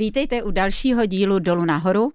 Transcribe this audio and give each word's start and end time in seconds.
Vítejte 0.00 0.42
u 0.42 0.50
dalšího 0.50 1.06
dílu 1.06 1.38
Dolu 1.38 1.64
nahoru, 1.64 2.12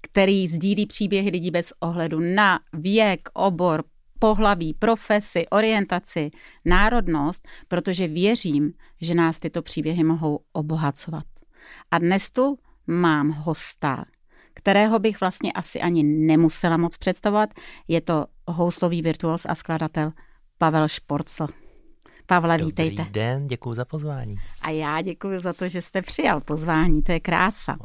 který 0.00 0.48
sdílí 0.48 0.86
příběhy 0.86 1.30
lidí 1.30 1.50
bez 1.50 1.72
ohledu 1.80 2.20
na 2.20 2.60
věk, 2.72 3.28
obor, 3.32 3.84
pohlaví, 4.18 4.74
profesi, 4.74 5.46
orientaci, 5.50 6.30
národnost, 6.64 7.48
protože 7.68 8.08
věřím, 8.08 8.72
že 9.00 9.14
nás 9.14 9.38
tyto 9.38 9.62
příběhy 9.62 10.04
mohou 10.04 10.40
obohacovat. 10.52 11.24
A 11.90 11.98
dnes 11.98 12.30
tu 12.30 12.58
mám 12.86 13.30
hosta, 13.30 14.04
kterého 14.54 14.98
bych 14.98 15.20
vlastně 15.20 15.52
asi 15.52 15.80
ani 15.80 16.02
nemusela 16.02 16.76
moc 16.76 16.96
představovat. 16.96 17.50
Je 17.88 18.00
to 18.00 18.26
houslový 18.48 19.02
virtuos 19.02 19.46
a 19.48 19.54
skladatel 19.54 20.12
Pavel 20.58 20.88
Šporcl. 20.88 21.65
Pavle, 22.26 22.58
Dobrý 22.58 22.66
vítejte. 22.66 22.96
Dobrý 22.96 23.12
den, 23.12 23.46
děkuji 23.46 23.74
za 23.74 23.84
pozvání. 23.84 24.36
A 24.62 24.70
já 24.70 25.02
děkuji 25.02 25.40
za 25.40 25.52
to, 25.52 25.68
že 25.68 25.82
jste 25.82 26.02
přijal 26.02 26.40
pozvání, 26.40 27.02
to 27.02 27.12
je 27.12 27.20
krása. 27.20 27.76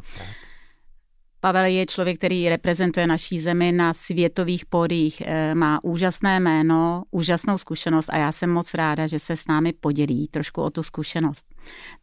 Pavel 1.40 1.66
je 1.66 1.86
člověk, 1.86 2.18
který 2.18 2.50
reprezentuje 2.50 3.08
naší 3.08 3.42
zemi 3.42 3.72
na 3.72 3.94
světových 3.94 4.66
pódiích, 4.66 5.22
eh, 5.26 5.56
má 5.56 5.84
úžasné 5.84 6.40
jméno, 6.40 7.04
úžasnou 7.12 7.58
zkušenost 7.58 8.10
a 8.10 8.18
já 8.18 8.32
jsem 8.32 8.50
moc 8.50 8.74
ráda, 8.74 9.08
že 9.08 9.20
se 9.20 9.38
s 9.38 9.48
námi 9.48 9.74
podělí 9.74 10.28
trošku 10.28 10.62
o 10.62 10.70
tu 10.70 10.84
zkušenost. 10.84 11.46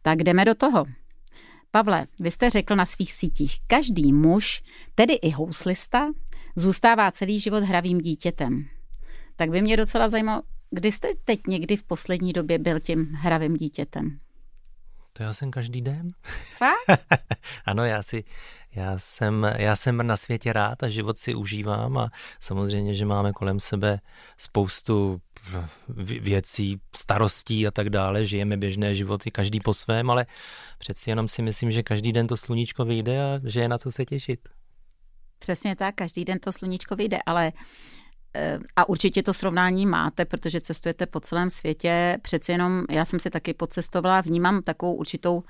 Tak 0.01 0.23
jdeme 0.23 0.45
do 0.45 0.55
toho. 0.55 0.85
Pavle, 1.71 2.07
vy 2.19 2.31
jste 2.31 2.49
řekl 2.49 2.75
na 2.75 2.85
svých 2.85 3.13
sítích, 3.13 3.57
každý 3.67 4.13
muž, 4.13 4.61
tedy 4.95 5.13
i 5.13 5.29
houslista, 5.29 6.07
zůstává 6.55 7.11
celý 7.11 7.39
život 7.39 7.63
hravým 7.63 7.97
dítětem. 7.97 8.65
Tak 9.35 9.49
by 9.49 9.61
mě 9.61 9.77
docela 9.77 10.09
zajímalo, 10.09 10.41
kdy 10.71 10.91
jste 10.91 11.07
teď 11.25 11.39
někdy 11.47 11.75
v 11.75 11.83
poslední 11.83 12.33
době 12.33 12.59
byl 12.59 12.79
tím 12.79 13.05
hravým 13.13 13.57
dítětem? 13.57 14.19
To 15.13 15.23
já 15.23 15.33
jsem 15.33 15.51
každý 15.51 15.81
den. 15.81 16.07
Ano, 17.65 17.85
já 17.85 18.03
si, 18.03 18.23
já 18.75 18.99
jsem, 18.99 19.47
já 19.57 19.75
jsem 19.75 20.07
na 20.07 20.17
světě 20.17 20.53
rád 20.53 20.83
a 20.83 20.89
život 20.89 21.17
si 21.17 21.35
užívám 21.35 21.97
a 21.97 22.09
samozřejmě, 22.39 22.93
že 22.93 23.05
máme 23.05 23.33
kolem 23.33 23.59
sebe 23.59 23.99
spoustu 24.37 25.21
věcí, 26.21 26.77
starostí 26.95 27.67
a 27.67 27.71
tak 27.71 27.89
dále, 27.89 28.25
žijeme 28.25 28.57
běžné 28.57 28.95
životy, 28.95 29.31
každý 29.31 29.59
po 29.59 29.73
svém, 29.73 30.09
ale 30.09 30.25
přeci 30.77 31.09
jenom 31.09 31.27
si 31.27 31.41
myslím, 31.41 31.71
že 31.71 31.83
každý 31.83 32.13
den 32.13 32.27
to 32.27 32.37
sluníčko 32.37 32.85
vyjde 32.85 33.23
a 33.23 33.39
že 33.43 33.59
je 33.59 33.67
na 33.67 33.77
co 33.77 33.91
se 33.91 34.05
těšit. 34.05 34.49
Přesně 35.39 35.75
tak, 35.75 35.95
každý 35.95 36.25
den 36.25 36.39
to 36.39 36.51
sluníčko 36.51 36.95
vyjde, 36.95 37.17
ale 37.25 37.51
a 38.75 38.89
určitě 38.89 39.23
to 39.23 39.33
srovnání 39.33 39.85
máte, 39.85 40.25
protože 40.25 40.61
cestujete 40.61 41.05
po 41.05 41.19
celém 41.19 41.49
světě. 41.49 42.17
Přeci 42.21 42.51
jenom 42.51 42.83
já 42.89 43.05
jsem 43.05 43.19
si 43.19 43.29
taky 43.29 43.53
pocestovala, 43.53 44.21
vnímám 44.21 44.61
takovou 44.61 44.95
určitou 44.95 45.43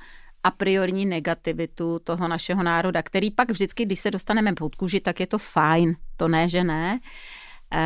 a 0.44 0.52
priorní 0.52 1.06
negativitu 1.06 2.00
toho 2.00 2.28
našeho 2.28 2.64
národa, 2.64 3.04
který 3.04 3.32
pak 3.32 3.52
vždycky, 3.52 3.86
když 3.86 4.00
se 4.00 4.12
dostaneme 4.12 4.54
pod 4.54 4.76
kůži, 4.76 5.00
tak 5.00 5.20
je 5.20 5.28
to 5.28 5.38
fajn. 5.38 5.96
To 6.18 6.28
ne, 6.28 6.50
že 6.50 6.64
ne. 6.64 7.00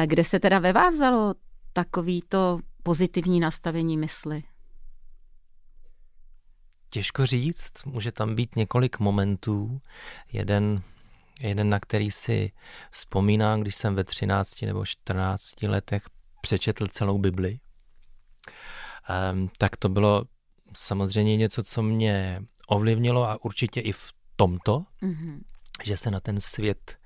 Kde 0.06 0.24
se 0.24 0.40
teda 0.40 0.60
ve 0.60 0.74
vás 0.74 0.94
vzalo 0.94 1.34
takový 1.74 2.24
to 2.30 2.60
pozitivní 2.84 3.40
nastavení 3.40 3.98
mysli? 3.98 4.44
Těžko 6.90 7.26
říct, 7.26 7.72
může 7.86 8.12
tam 8.12 8.36
být 8.36 8.56
několik 8.56 9.00
momentů. 9.00 9.82
Jeden 10.34 10.82
jeden, 11.48 11.70
na 11.70 11.80
který 11.80 12.12
si 12.12 12.52
vzpomínám, 12.92 13.62
když 13.62 13.76
jsem 13.76 13.96
ve 13.96 14.04
13 14.04 14.62
nebo 14.62 14.86
14 14.86 15.62
letech 15.62 16.04
přečetl 16.42 16.88
celou 16.88 17.18
Bibli. 17.18 17.60
Um, 19.32 19.50
tak 19.58 19.78
to 19.78 19.90
bylo 19.90 20.26
samozřejmě 20.76 21.38
něco, 21.38 21.64
co 21.64 21.82
mě 21.82 22.42
ovlivnilo 22.68 23.24
a 23.24 23.46
určitě 23.46 23.82
i 23.82 23.92
v 23.92 24.10
tomto, 24.36 24.84
mm-hmm. 25.02 25.40
že 25.84 25.98
se 25.98 26.12
na 26.12 26.20
ten 26.20 26.42
svět 26.42 26.98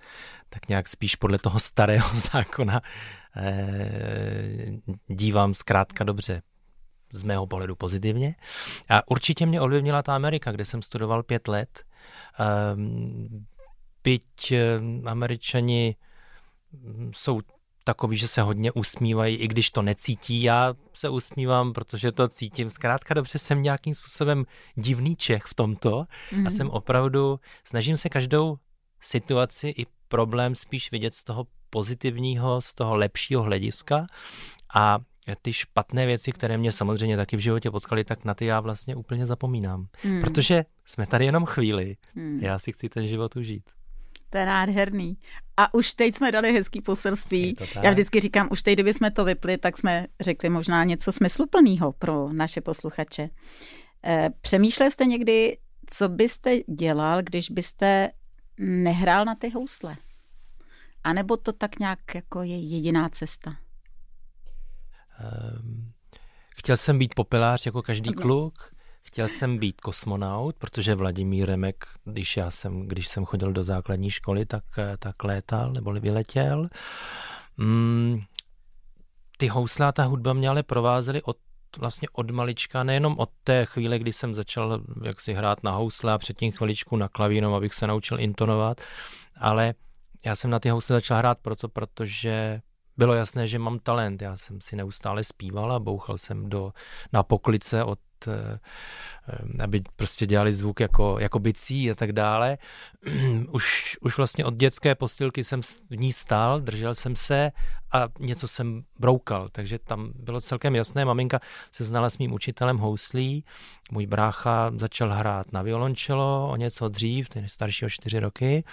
tak 0.50 0.70
nějak 0.70 0.88
spíš 0.88 1.16
podle 1.16 1.38
toho 1.38 1.60
starého 1.60 2.10
zákona 2.34 2.82
eh, 3.38 4.72
dívám 5.08 5.54
zkrátka 5.54 6.04
dobře, 6.04 6.42
z 7.12 7.24
mého 7.24 7.48
pohledu 7.48 7.76
pozitivně. 7.76 8.36
A 8.90 9.08
určitě 9.08 9.46
mě 9.46 9.62
ovlivnila 9.62 10.04
ta 10.04 10.16
Amerika, 10.16 10.52
kde 10.52 10.66
jsem 10.66 10.82
studoval 10.82 11.24
pět 11.24 11.48
let. 11.48 11.84
Um, 12.76 13.46
byť 14.04 14.52
eh, 14.52 14.80
američani 15.06 15.96
mm, 16.72 17.12
jsou 17.14 17.42
takový, 17.84 18.18
že 18.18 18.28
se 18.28 18.42
hodně 18.42 18.72
usmívají, 18.72 19.36
i 19.36 19.48
když 19.48 19.72
to 19.72 19.82
necítí. 19.82 20.44
Já 20.44 20.74
se 20.94 21.10
usmívám, 21.10 21.74
protože 21.74 22.12
to 22.12 22.28
cítím. 22.28 22.70
Zkrátka 22.70 23.14
dobře 23.14 23.40
jsem 23.40 23.64
nějakým 23.64 23.96
způsobem 23.96 24.46
divný 24.76 25.16
Čech 25.16 25.44
v 25.44 25.54
tomto 25.54 25.90
mm-hmm. 25.90 26.38
a 26.38 26.50
mhm. 26.50 26.52
jsem 26.52 26.70
opravdu, 26.70 27.40
snažím 27.64 27.98
se 27.98 28.10
každou 28.10 28.58
situaci 29.02 29.68
i 29.78 29.86
problém 30.08 30.56
spíš 30.56 30.92
vidět 30.92 31.16
z 31.16 31.24
toho 31.24 31.48
pozitivního, 31.70 32.62
z 32.62 32.74
toho 32.74 32.96
lepšího 32.96 33.44
hlediska 33.44 34.08
a 34.76 35.00
ty 35.42 35.54
špatné 35.54 36.06
věci, 36.06 36.32
které 36.32 36.58
mě 36.58 36.72
samozřejmě 36.72 37.18
taky 37.18 37.38
v 37.38 37.40
životě 37.40 37.72
potkaly, 37.72 38.04
tak 38.04 38.26
na 38.26 38.34
ty 38.34 38.46
já 38.46 38.60
vlastně 38.60 38.96
úplně 38.96 39.26
zapomínám. 39.26 39.88
Mm. 40.04 40.22
Protože 40.22 40.66
jsme 40.86 41.08
tady 41.08 41.26
jenom 41.26 41.46
chvíli. 41.46 41.98
Mm. 42.16 42.40
Já 42.42 42.60
si 42.60 42.72
chci 42.72 42.90
ten 42.90 43.08
život 43.08 43.36
užít. 43.36 43.77
To 44.30 44.38
je 44.38 44.46
nádherný. 44.46 45.18
A 45.58 45.74
už 45.74 45.94
teď 45.94 46.16
jsme 46.16 46.32
dali 46.32 46.54
hezký 46.54 46.82
poselství. 46.82 47.56
Já 47.82 47.92
vždycky 47.92 48.20
říkám, 48.20 48.48
už 48.52 48.64
teď, 48.64 48.74
kdyby 48.74 48.94
jsme 48.94 49.12
to 49.12 49.26
vypli, 49.26 49.58
tak 49.58 49.78
jsme 49.78 50.08
řekli 50.20 50.50
možná 50.50 50.84
něco 50.84 51.12
smysluplného 51.12 51.92
pro 51.92 52.34
naše 52.34 52.62
posluchače. 52.62 53.30
Eh, 54.06 54.30
přemýšlel 54.42 54.92
jste 54.92 55.06
někdy, 55.06 55.58
co 55.86 56.10
byste 56.10 56.60
dělal, 56.60 57.22
když 57.24 57.52
byste 57.52 58.10
nehrál 58.60 59.26
na 59.26 59.36
ty 59.36 59.50
housle? 59.50 59.96
A 61.04 61.14
nebo 61.14 61.38
to 61.38 61.54
tak 61.54 61.80
nějak 61.80 62.16
jako 62.16 62.44
je 62.44 62.58
jediná 62.58 63.10
cesta? 63.10 63.56
Um, 65.62 65.92
chtěl 66.58 66.78
jsem 66.78 67.00
být 67.00 67.16
popelář 67.16 67.66
jako 67.66 67.82
každý 67.82 68.14
kluk. 68.14 68.77
Chtěl 69.08 69.28
jsem 69.28 69.58
být 69.58 69.82
kosmonaut, 69.82 70.56
protože 70.58 70.96
Vladimír 70.96 71.48
Remek, 71.48 71.88
když 72.04 72.38
já 72.38 72.52
jsem, 72.52 72.88
když 72.88 73.08
jsem 73.08 73.26
chodil 73.26 73.52
do 73.52 73.64
základní 73.64 74.10
školy, 74.10 74.46
tak, 74.46 74.64
tak 75.00 75.24
létal 75.24 75.72
nebo 75.72 75.92
vyletěl. 75.92 76.68
Mm, 77.58 78.22
ty 79.38 79.48
housla, 79.48 79.92
ta 79.92 80.04
hudba 80.04 80.34
mě 80.34 80.50
ale 80.50 80.64
provázely 80.64 81.22
od 81.22 81.38
vlastně 81.78 82.08
od 82.12 82.32
malička, 82.32 82.84
nejenom 82.84 83.16
od 83.18 83.30
té 83.44 83.66
chvíle, 83.66 84.00
kdy 84.00 84.14
jsem 84.14 84.34
začal 84.34 84.82
jak 85.04 85.22
si 85.22 85.34
hrát 85.34 85.64
na 85.64 85.72
housle 85.72 86.14
a 86.14 86.18
předtím 86.18 86.52
chviličku 86.52 86.98
na 86.98 87.08
klavínu, 87.08 87.56
abych 87.56 87.74
se 87.74 87.88
naučil 87.88 88.20
intonovat, 88.20 88.82
ale 89.38 89.74
já 90.26 90.36
jsem 90.36 90.50
na 90.50 90.60
ty 90.60 90.70
housle 90.70 90.96
začal 90.96 91.18
hrát 91.18 91.38
proto, 91.42 91.70
protože 91.70 92.62
bylo 92.98 93.14
jasné, 93.14 93.48
že 93.48 93.60
mám 93.60 93.80
talent. 93.80 94.22
Já 94.22 94.38
jsem 94.38 94.62
si 94.62 94.76
neustále 94.76 95.24
zpíval 95.24 95.72
a 95.72 95.80
bouchal 95.80 96.18
jsem 96.18 96.50
do, 96.50 96.74
na 97.14 97.24
poklice 97.24 97.84
od 97.84 98.00
Eh, 98.28 98.60
aby 99.64 99.82
prostě 99.96 100.26
dělali 100.26 100.54
zvuk 100.54 100.80
jako, 100.80 101.18
jako 101.20 101.40
bicí 101.40 101.92
a 101.92 101.96
tak 101.96 102.12
dále. 102.12 102.58
Už, 103.52 103.98
už 104.02 104.18
vlastně 104.18 104.46
od 104.46 104.54
dětské 104.54 104.96
postilky 104.96 105.44
jsem 105.44 105.62
v 105.62 105.96
ní 105.96 106.14
stál, 106.14 106.62
držel 106.62 106.96
jsem 106.96 107.16
se 107.16 107.52
a 107.94 108.08
něco 108.20 108.48
jsem 108.48 108.84
broukal, 109.00 109.48
takže 109.52 109.80
tam 109.80 110.12
bylo 110.16 110.42
celkem 110.42 110.76
jasné. 110.76 111.06
Maminka 111.06 111.40
se 111.72 111.84
znala 111.84 112.10
s 112.10 112.18
mým 112.18 112.34
učitelem 112.34 112.78
houslí, 112.78 113.46
můj 113.92 114.06
brácha 114.06 114.72
začal 114.78 115.12
hrát 115.12 115.54
na 115.54 115.62
violončelo 115.62 116.50
o 116.52 116.56
něco 116.56 116.90
dřív, 116.90 117.30
ten 117.30 117.48
starší 117.48 117.86
o 117.86 117.90
čtyři 117.90 118.20
roky 118.20 118.64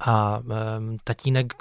a 0.00 0.38
um, 0.38 0.98
tatínek 1.04 1.54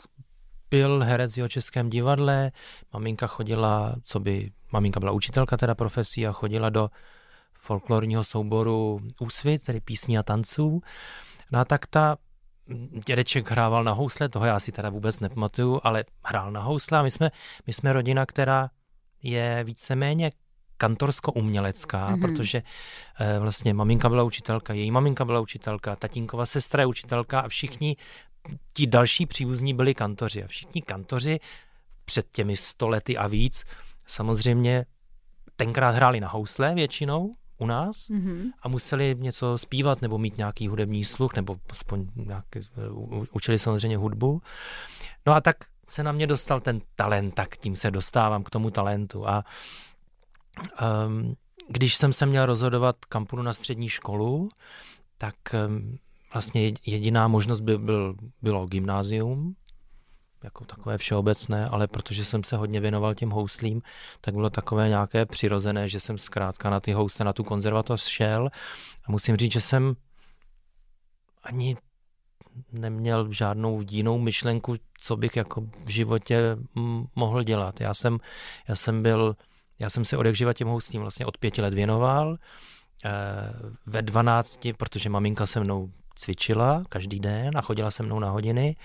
byl 0.69 1.03
herec 1.03 1.37
v 1.37 1.47
českém 1.47 1.89
divadle, 1.89 2.51
maminka 2.93 3.27
chodila, 3.27 3.95
co 4.03 4.19
by 4.19 4.51
maminka 4.71 4.99
byla 4.99 5.11
učitelka 5.11 5.57
teda 5.57 5.75
profesí 5.75 6.27
a 6.27 6.31
chodila 6.31 6.69
do 6.69 6.89
folklorního 7.53 8.23
souboru 8.23 8.99
Úsvit, 9.19 9.63
tedy 9.63 9.79
písní 9.79 10.17
a 10.17 10.23
tanců. 10.23 10.81
No 11.51 11.59
a 11.59 11.65
tak 11.65 11.87
ta 11.87 12.17
dědeček 13.05 13.51
hrával 13.51 13.83
na 13.83 13.91
housle, 13.91 14.29
toho 14.29 14.45
já 14.45 14.59
si 14.59 14.71
teda 14.71 14.89
vůbec 14.89 15.19
nepamatuju, 15.19 15.79
ale 15.83 16.03
hrál 16.23 16.51
na 16.51 16.61
housle 16.61 16.99
a 16.99 17.03
my 17.03 17.11
jsme, 17.11 17.31
my 17.67 17.73
jsme 17.73 17.93
rodina, 17.93 18.25
která 18.25 18.69
je 19.23 19.63
víceméně 19.63 20.31
kantorsko-umělecká, 20.77 22.09
mm-hmm. 22.09 22.21
protože 22.21 22.63
e, 23.19 23.39
vlastně 23.39 23.73
maminka 23.73 24.09
byla 24.09 24.23
učitelka, 24.23 24.73
její 24.73 24.91
maminka 24.91 25.25
byla 25.25 25.39
učitelka, 25.39 25.95
tatínková 25.95 26.45
sestra 26.45 26.81
je 26.81 26.87
učitelka 26.87 27.39
a 27.39 27.47
všichni 27.47 27.95
ti 28.73 28.87
další 28.87 29.25
příbuzní 29.25 29.73
byli 29.73 29.93
kantoři. 29.93 30.43
A 30.43 30.47
všichni 30.47 30.81
kantoři 30.81 31.39
před 32.05 32.25
těmi 32.31 32.57
stolety 32.57 33.17
a 33.17 33.27
víc 33.27 33.63
samozřejmě 34.07 34.85
tenkrát 35.55 35.91
hráli 35.91 36.19
na 36.19 36.27
housle 36.27 36.75
většinou 36.75 37.31
u 37.57 37.65
nás 37.65 37.97
mm-hmm. 37.97 38.51
a 38.61 38.67
museli 38.67 39.15
něco 39.19 39.57
zpívat 39.57 40.01
nebo 40.01 40.17
mít 40.17 40.37
nějaký 40.37 40.67
hudební 40.67 41.05
sluch 41.05 41.35
nebo 41.35 41.57
aspoň 41.69 42.07
nějaký, 42.15 42.59
učili 43.31 43.59
samozřejmě 43.59 43.97
hudbu. 43.97 44.41
No 45.25 45.33
a 45.33 45.41
tak 45.41 45.57
se 45.89 46.03
na 46.03 46.11
mě 46.11 46.27
dostal 46.27 46.59
ten 46.59 46.81
talent, 46.95 47.35
tak 47.35 47.57
tím 47.57 47.75
se 47.75 47.91
dostávám 47.91 48.43
k 48.43 48.49
tomu 48.49 48.69
talentu 48.69 49.27
a 49.27 49.43
um, 51.07 51.35
když 51.67 51.95
jsem 51.95 52.13
se 52.13 52.25
měl 52.25 52.45
rozhodovat, 52.45 53.05
kam 53.05 53.25
půjdu 53.25 53.43
na 53.43 53.53
střední 53.53 53.89
školu, 53.89 54.49
tak 55.17 55.35
vlastně 56.35 56.73
jediná 56.85 57.27
možnost 57.27 57.61
by 57.61 57.77
byl, 57.77 58.15
bylo 58.41 58.65
gymnázium, 58.65 59.55
jako 60.43 60.65
takové 60.65 60.97
všeobecné, 60.97 61.65
ale 61.65 61.87
protože 61.87 62.25
jsem 62.25 62.43
se 62.43 62.57
hodně 62.57 62.79
věnoval 62.79 63.15
těm 63.15 63.29
houslím, 63.29 63.81
tak 64.21 64.33
bylo 64.33 64.49
takové 64.49 64.89
nějaké 64.89 65.25
přirozené, 65.25 65.89
že 65.89 65.99
jsem 65.99 66.17
zkrátka 66.17 66.69
na 66.69 66.79
ty 66.79 66.91
housle, 66.91 67.25
na 67.25 67.33
tu 67.33 67.43
konzervatoř 67.43 68.07
šel 68.07 68.49
a 69.05 69.11
musím 69.11 69.35
říct, 69.35 69.51
že 69.51 69.61
jsem 69.61 69.95
ani 71.43 71.77
neměl 72.71 73.31
žádnou 73.31 73.83
jinou 73.89 74.19
myšlenku, 74.19 74.75
co 74.99 75.17
bych 75.17 75.35
jako 75.35 75.61
v 75.85 75.89
životě 75.89 76.57
mohl 77.15 77.43
dělat. 77.43 77.81
Já 77.81 77.93
jsem, 77.93 78.17
já 78.67 78.75
jsem 78.75 79.03
byl, 79.03 79.35
já 79.79 79.89
jsem 79.89 80.05
se 80.05 80.17
od 80.17 80.25
jak 80.25 80.57
těm 80.57 80.67
houslím 80.67 81.01
vlastně 81.01 81.25
od 81.25 81.37
pěti 81.37 81.61
let 81.61 81.73
věnoval, 81.73 82.37
eh, 83.05 83.11
ve 83.85 84.01
12, 84.01 84.73
protože 84.77 85.09
maminka 85.09 85.45
se 85.45 85.59
mnou 85.59 85.91
cvičila 86.15 86.83
každý 86.89 87.19
den 87.19 87.57
a 87.57 87.61
chodila 87.61 87.91
se 87.91 88.03
mnou 88.03 88.19
na 88.19 88.29
hodiny 88.29 88.75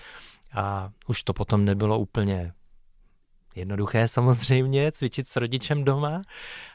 a 0.53 0.89
už 1.07 1.23
to 1.23 1.33
potom 1.33 1.65
nebylo 1.65 1.99
úplně 1.99 2.53
jednoduché 3.55 4.07
samozřejmě 4.07 4.91
cvičit 4.91 5.27
s 5.27 5.35
rodičem 5.35 5.83
doma. 5.83 6.21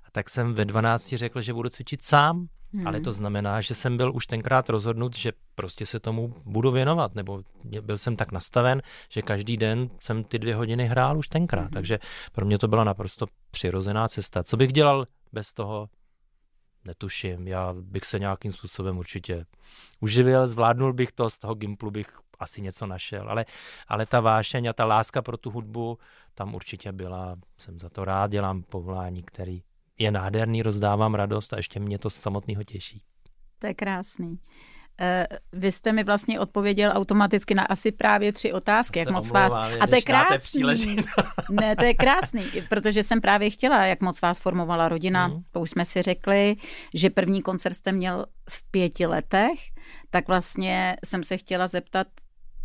A 0.05 0.11
tak 0.13 0.31
jsem 0.31 0.55
ve 0.55 0.65
12 0.65 1.09
řekl, 1.09 1.41
že 1.41 1.53
budu 1.53 1.69
cvičit 1.69 2.05
sám, 2.05 2.49
hmm. 2.73 2.87
ale 2.87 3.01
to 3.01 3.13
znamená, 3.13 3.61
že 3.61 3.75
jsem 3.75 3.97
byl 3.97 4.13
už 4.15 4.27
tenkrát 4.27 4.69
rozhodnut, 4.69 5.17
že 5.17 5.33
prostě 5.55 5.87
se 5.87 6.01
tomu 6.01 6.35
budu 6.45 6.71
věnovat, 6.71 7.15
nebo 7.15 7.43
byl 7.81 7.99
jsem 7.99 8.17
tak 8.17 8.33
nastaven, 8.33 8.83
že 9.09 9.23
každý 9.23 9.57
den 9.57 9.91
jsem 10.01 10.25
ty 10.25 10.39
dvě 10.39 10.55
hodiny 10.55 10.87
hrál 10.87 11.19
už 11.19 11.29
tenkrát, 11.29 11.63
hmm. 11.63 11.71
takže 11.71 11.99
pro 12.33 12.47
mě 12.47 12.59
to 12.59 12.69
byla 12.69 12.85
naprosto 12.85 13.27
přirozená 13.51 14.09
cesta. 14.09 14.43
Co 14.43 14.57
bych 14.57 14.73
dělal 14.73 15.07
bez 15.33 15.53
toho, 15.53 15.89
netuším. 16.87 17.49
Já 17.49 17.75
bych 17.81 18.05
se 18.05 18.19
nějakým 18.19 18.53
způsobem 18.53 18.99
určitě 18.99 19.47
uživil, 20.01 20.49
zvládnul 20.49 20.93
bych 20.93 21.13
to, 21.13 21.31
z 21.31 21.39
toho 21.39 21.55
Gimplu 21.55 21.91
bych 21.91 22.19
asi 22.39 22.63
něco 22.63 22.87
našel, 22.87 23.31
ale, 23.31 23.45
ale 23.89 24.07
ta 24.07 24.21
vášeň 24.21 24.67
a 24.67 24.73
ta 24.73 24.85
láska 24.85 25.23
pro 25.23 25.37
tu 25.37 25.51
hudbu 25.51 25.99
tam 26.35 26.55
určitě 26.55 26.93
byla, 26.93 27.37
jsem 27.59 27.79
za 27.79 27.89
to 27.89 28.05
rád, 28.05 28.31
dělám 28.31 28.63
povolání, 28.63 29.23
který 29.23 29.63
je 29.99 30.11
nádherný, 30.11 30.63
rozdávám 30.63 31.15
radost 31.15 31.53
a 31.53 31.57
ještě 31.57 31.81
mě 31.81 31.99
to 31.99 32.11
samotného 32.11 32.65
těší. 32.65 33.03
To 33.59 33.67
je 33.67 33.75
krásný. 33.75 34.39
Eh, 35.01 35.27
vy 35.53 35.73
jste 35.73 35.93
mi 35.93 36.05
vlastně 36.05 36.41
odpověděl 36.41 36.93
automaticky 36.95 37.55
na 37.55 37.63
asi 37.63 37.93
právě 37.93 38.33
tři 38.33 38.53
otázky, 38.53 38.99
jak 38.99 39.11
moc 39.11 39.31
vás... 39.31 39.53
A 39.81 39.87
to 39.87 39.95
je 39.95 40.03
krásný. 40.03 40.63
ne, 41.51 41.77
to 41.77 41.85
je 41.85 41.95
krásný, 41.95 42.45
protože 42.69 43.03
jsem 43.03 43.21
právě 43.21 43.51
chtěla, 43.51 43.87
jak 43.87 44.01
moc 44.01 44.21
vás 44.21 44.39
formovala 44.39 44.89
rodina. 44.89 45.29
Mm. 45.29 45.43
To 45.51 45.61
už 45.61 45.71
jsme 45.71 45.85
si 45.85 46.03
řekli, 46.03 46.57
že 46.95 47.11
první 47.11 47.43
koncert 47.43 47.75
jste 47.75 47.93
měl 47.93 48.27
v 48.51 48.71
pěti 48.71 49.07
letech, 49.07 49.59
tak 50.11 50.29
vlastně 50.29 50.97
jsem 51.05 51.25
se 51.25 51.37
chtěla 51.37 51.67
zeptat, 51.67 52.07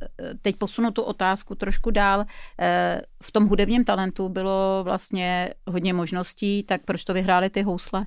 eh, 0.01 0.33
teď 0.41 0.55
posunu 0.55 0.91
tu 0.91 1.01
otázku 1.01 1.55
trošku 1.55 1.91
dál. 1.91 2.25
Eh, 2.59 3.01
v 3.23 3.31
tom 3.31 3.47
hudebním 3.47 3.85
talentu 3.85 4.29
bylo 4.29 4.81
vlastně 4.83 5.49
hodně 5.67 5.93
možností, 5.93 6.63
tak 6.63 6.81
proč 6.85 7.03
to 7.03 7.13
vyhráli 7.13 7.49
ty 7.49 7.61
housle 7.61 8.05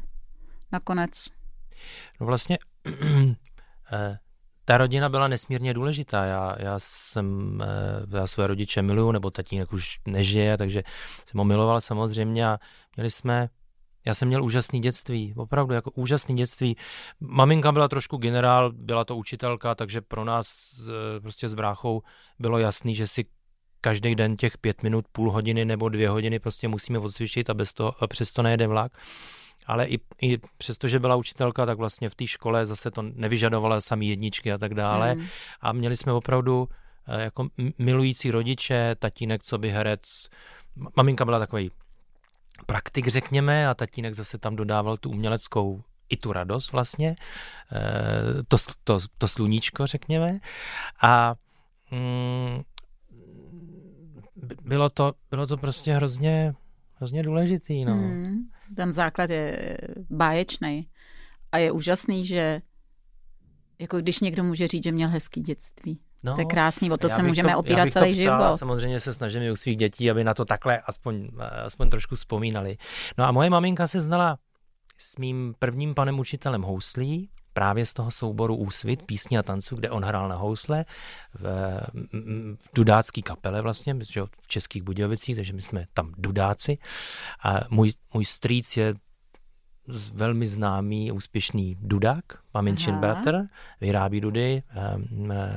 nakonec? 0.73 1.11
No 2.21 2.27
vlastně 2.27 2.59
ta 4.65 4.79
rodina 4.79 5.09
byla 5.09 5.29
nesmírně 5.29 5.75
důležitá. 5.75 6.25
Já, 6.25 6.57
já 6.59 6.75
jsem, 6.79 7.59
eh, 7.63 8.17
já 8.19 8.27
své 8.27 8.47
rodiče 8.47 8.83
miluju, 8.83 9.13
nebo 9.13 9.31
tatínek 9.31 9.73
už 9.73 10.01
nežije, 10.07 10.57
takže 10.57 10.83
jsem 11.27 11.39
ho 11.39 11.45
miloval 11.45 11.81
samozřejmě 11.81 12.47
a 12.47 12.59
měli 12.97 13.11
jsme 13.11 13.49
já 14.07 14.15
jsem 14.15 14.29
měl 14.29 14.45
úžasný 14.45 14.81
dětství, 14.81 15.35
opravdu 15.37 15.75
jako 15.75 15.91
úžasný 15.91 16.37
dětství. 16.37 16.77
Maminka 17.21 17.73
byla 17.73 17.89
trošku 17.89 18.17
generál, 18.17 18.73
byla 18.73 19.05
to 19.05 19.17
učitelka, 19.17 19.75
takže 19.75 20.01
pro 20.01 20.25
nás 20.25 20.49
eh, 20.81 21.21
prostě 21.21 21.49
s 21.49 21.55
bráchou 21.55 22.03
bylo 22.39 22.59
jasný, 22.59 22.95
že 22.95 23.07
si 23.07 23.25
každý 23.81 24.15
den 24.15 24.37
těch 24.37 24.59
pět 24.59 24.83
minut, 24.83 25.05
půl 25.13 25.33
hodiny 25.33 25.65
nebo 25.65 25.89
dvě 25.89 26.09
hodiny 26.09 26.39
prostě 26.39 26.69
musíme 26.69 26.99
odcvičit 26.99 27.51
a 27.51 27.55
bez 27.55 27.73
toho, 27.73 28.03
a 28.03 28.07
přesto 28.07 28.43
nejede 28.43 28.67
vlak 28.67 28.93
ale 29.67 29.87
i, 29.87 29.99
i 30.23 30.39
přesto, 30.59 30.89
že 30.89 30.99
byla 30.99 31.17
učitelka, 31.17 31.67
tak 31.67 31.79
vlastně 31.79 32.11
v 32.11 32.15
té 32.15 32.27
škole 32.27 32.67
zase 32.67 32.91
to 32.91 33.03
nevyžadovala 33.03 33.81
sami 33.81 34.07
jedničky 34.07 34.53
a 34.53 34.59
tak 34.59 34.75
dále. 34.75 35.15
Mm. 35.15 35.27
A 35.61 35.73
měli 35.73 35.97
jsme 35.97 36.13
opravdu 36.13 36.69
eh, 37.09 37.23
jako 37.23 37.49
milující 37.79 38.31
rodiče, 38.31 38.97
tatínek, 38.99 39.43
co 39.43 39.59
by 39.59 39.71
herec. 39.71 40.29
Maminka 40.97 41.25
byla 41.25 41.39
takový 41.39 41.71
praktik, 42.67 43.09
řekněme, 43.09 43.69
a 43.69 43.75
tatínek 43.75 44.15
zase 44.15 44.39
tam 44.39 44.57
dodával 44.57 44.97
tu 44.97 45.11
uměleckou 45.11 45.83
i 46.09 46.17
tu 46.17 46.33
radost 46.33 46.73
vlastně, 46.73 47.17
eh, 47.73 48.43
to, 48.49 48.57
to, 48.85 48.99
to 49.19 49.29
sluníčko, 49.29 49.87
řekněme. 49.87 50.39
A 51.03 51.35
mm, 51.91 52.63
bylo, 54.63 54.91
to, 54.91 55.13
bylo 55.31 55.47
to 55.47 55.57
prostě 55.57 55.93
hrozně, 55.93 56.55
hrozně 56.95 57.23
důležitý. 57.23 57.85
No. 57.85 57.95
Mm. 57.95 58.35
Ten 58.77 58.93
základ 58.93 59.31
je 59.31 59.79
báječný 60.11 60.89
a 61.53 61.59
je 61.59 61.73
úžasný, 61.73 62.27
že 62.27 62.63
jako 63.79 63.99
když 63.99 64.21
někdo 64.21 64.45
může 64.45 64.69
říct, 64.69 64.85
že 64.85 64.93
měl 64.93 65.09
hezký 65.09 65.41
dětství. 65.41 66.01
No, 66.25 66.35
to 66.35 66.41
je 66.41 66.45
krásný, 66.45 66.91
o 66.91 66.97
to 66.97 67.09
se 67.09 67.23
můžeme 67.23 67.53
to, 67.53 67.59
opírat 67.59 67.93
celý 67.93 68.15
život. 68.15 68.57
Samozřejmě 68.57 69.01
se 69.01 69.15
snažím 69.15 69.43
i 69.43 69.51
u 69.51 69.57
svých 69.57 69.77
dětí, 69.77 70.11
aby 70.11 70.25
na 70.25 70.35
to 70.35 70.45
takhle 70.45 70.79
aspoň, 70.79 71.29
aspoň 71.65 71.91
trošku 71.91 72.15
vzpomínali. 72.15 72.77
No 73.19 73.25
a 73.25 73.33
moje 73.33 73.51
maminka 73.51 73.89
se 73.89 74.01
znala 74.01 74.39
s 74.99 75.17
mým 75.17 75.55
prvním 75.59 75.95
panem 75.95 76.19
učitelem 76.19 76.63
houslí, 76.63 77.31
právě 77.55 77.87
z 77.87 77.93
toho 77.93 78.11
souboru 78.11 78.57
Úsvit, 78.57 79.03
písně 79.03 79.39
a 79.39 79.43
tanců, 79.43 79.75
kde 79.75 79.91
on 79.91 80.05
hrál 80.05 80.29
na 80.29 80.37
housle 80.37 80.85
v, 81.35 81.45
v 82.55 82.69
dudácký 82.75 83.23
kapele 83.23 83.63
vlastně, 83.63 83.97
že 84.11 84.23
v 84.43 84.49
Českých 84.49 84.83
Budějovicích, 84.83 85.37
takže 85.37 85.53
my 85.53 85.63
jsme 85.63 85.87
tam 85.95 86.13
dudáci. 86.19 86.79
A 87.45 87.61
můj, 87.71 87.93
můj 88.15 88.25
strýc 88.25 88.77
je 88.77 88.95
velmi 90.15 90.47
známý, 90.47 91.13
úspěšný 91.13 91.77
dudák, 91.81 92.25
maminčin 92.55 92.97
bratr, 92.97 93.43
vyrábí 93.81 94.21
dudy, 94.21 94.63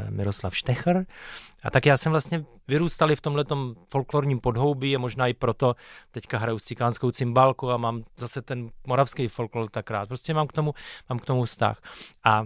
Miroslav 0.09 0.57
Štecher. 0.57 1.05
A 1.63 1.69
tak 1.71 1.85
já 1.85 1.97
jsem 1.97 2.11
vlastně 2.11 2.45
vyrůstal 2.67 3.15
v 3.15 3.21
tomhle 3.21 3.45
folklorním 3.91 4.39
podhoubí 4.39 4.95
a 4.95 4.99
možná 4.99 5.27
i 5.27 5.33
proto 5.33 5.75
teďka 6.11 6.37
hraju 6.37 6.59
s 6.59 6.63
cikánskou 6.63 7.11
cymbálku 7.11 7.71
a 7.71 7.77
mám 7.77 8.03
zase 8.17 8.41
ten 8.41 8.69
moravský 8.87 9.27
folklor 9.27 9.69
tak 9.69 9.91
rád. 9.91 10.07
Prostě 10.07 10.33
mám 10.33 10.47
k 10.47 10.53
tomu, 10.53 10.73
mám 11.09 11.19
k 11.19 11.25
tomu 11.25 11.43
vztah. 11.43 11.81
A 12.23 12.43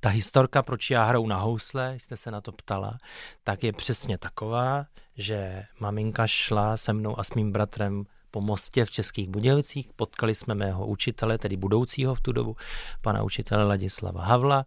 ta 0.00 0.08
historka, 0.08 0.62
proč 0.62 0.90
já 0.90 1.04
hraju 1.04 1.26
na 1.26 1.36
housle, 1.36 1.94
jste 1.98 2.16
se 2.16 2.30
na 2.30 2.40
to 2.40 2.52
ptala, 2.52 2.98
tak 3.44 3.64
je 3.64 3.72
přesně 3.72 4.18
taková, 4.18 4.84
že 5.16 5.64
maminka 5.80 6.26
šla 6.26 6.76
se 6.76 6.92
mnou 6.92 7.18
a 7.20 7.24
s 7.24 7.34
mým 7.34 7.52
bratrem 7.52 8.04
po 8.30 8.40
mostě 8.40 8.84
v 8.84 8.90
Českých 8.90 9.28
Budějovicích. 9.28 9.92
Potkali 9.96 10.34
jsme 10.34 10.54
mého 10.54 10.86
učitele, 10.86 11.38
tedy 11.38 11.56
budoucího 11.56 12.14
v 12.14 12.20
tu 12.20 12.32
dobu, 12.32 12.56
pana 13.00 13.22
učitele 13.22 13.64
Ladislava 13.64 14.24
Havla 14.24 14.64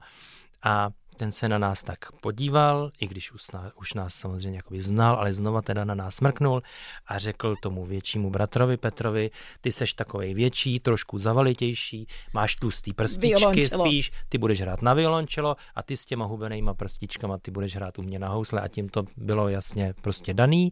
a 0.63 0.89
ten 1.13 1.31
se 1.31 1.49
na 1.49 1.57
nás 1.57 1.83
tak 1.83 2.11
podíval, 2.11 2.89
i 2.99 3.07
když 3.07 3.31
už, 3.31 3.51
nás, 3.51 3.71
už 3.75 3.93
nás 3.93 4.15
samozřejmě 4.15 4.57
jakoby 4.57 4.81
znal, 4.81 5.15
ale 5.15 5.33
znova 5.33 5.61
teda 5.61 5.85
na 5.85 5.95
nás 5.95 6.21
mrknul 6.21 6.63
a 7.07 7.19
řekl 7.19 7.55
tomu 7.55 7.85
většímu 7.85 8.29
bratrovi 8.29 8.77
Petrovi, 8.77 9.31
ty 9.61 9.71
seš 9.71 9.93
takovej 9.93 10.33
větší, 10.33 10.79
trošku 10.79 11.17
zavalitější, 11.17 12.07
máš 12.33 12.55
tlustý 12.55 12.93
prstičky 12.93 13.65
spíš, 13.65 14.11
ty 14.29 14.37
budeš 14.37 14.61
hrát 14.61 14.81
na 14.81 14.93
violončelo 14.93 15.55
a 15.75 15.83
ty 15.83 15.97
s 15.97 16.05
těma 16.05 16.25
hubenýma 16.25 16.73
prstičkama 16.73 17.37
ty 17.37 17.51
budeš 17.51 17.75
hrát 17.75 17.99
u 17.99 18.01
mě 18.01 18.19
na 18.19 18.27
housle 18.27 18.61
a 18.61 18.67
tím 18.67 18.89
to 18.89 19.03
bylo 19.17 19.49
jasně 19.49 19.93
prostě 20.01 20.33
daný 20.33 20.71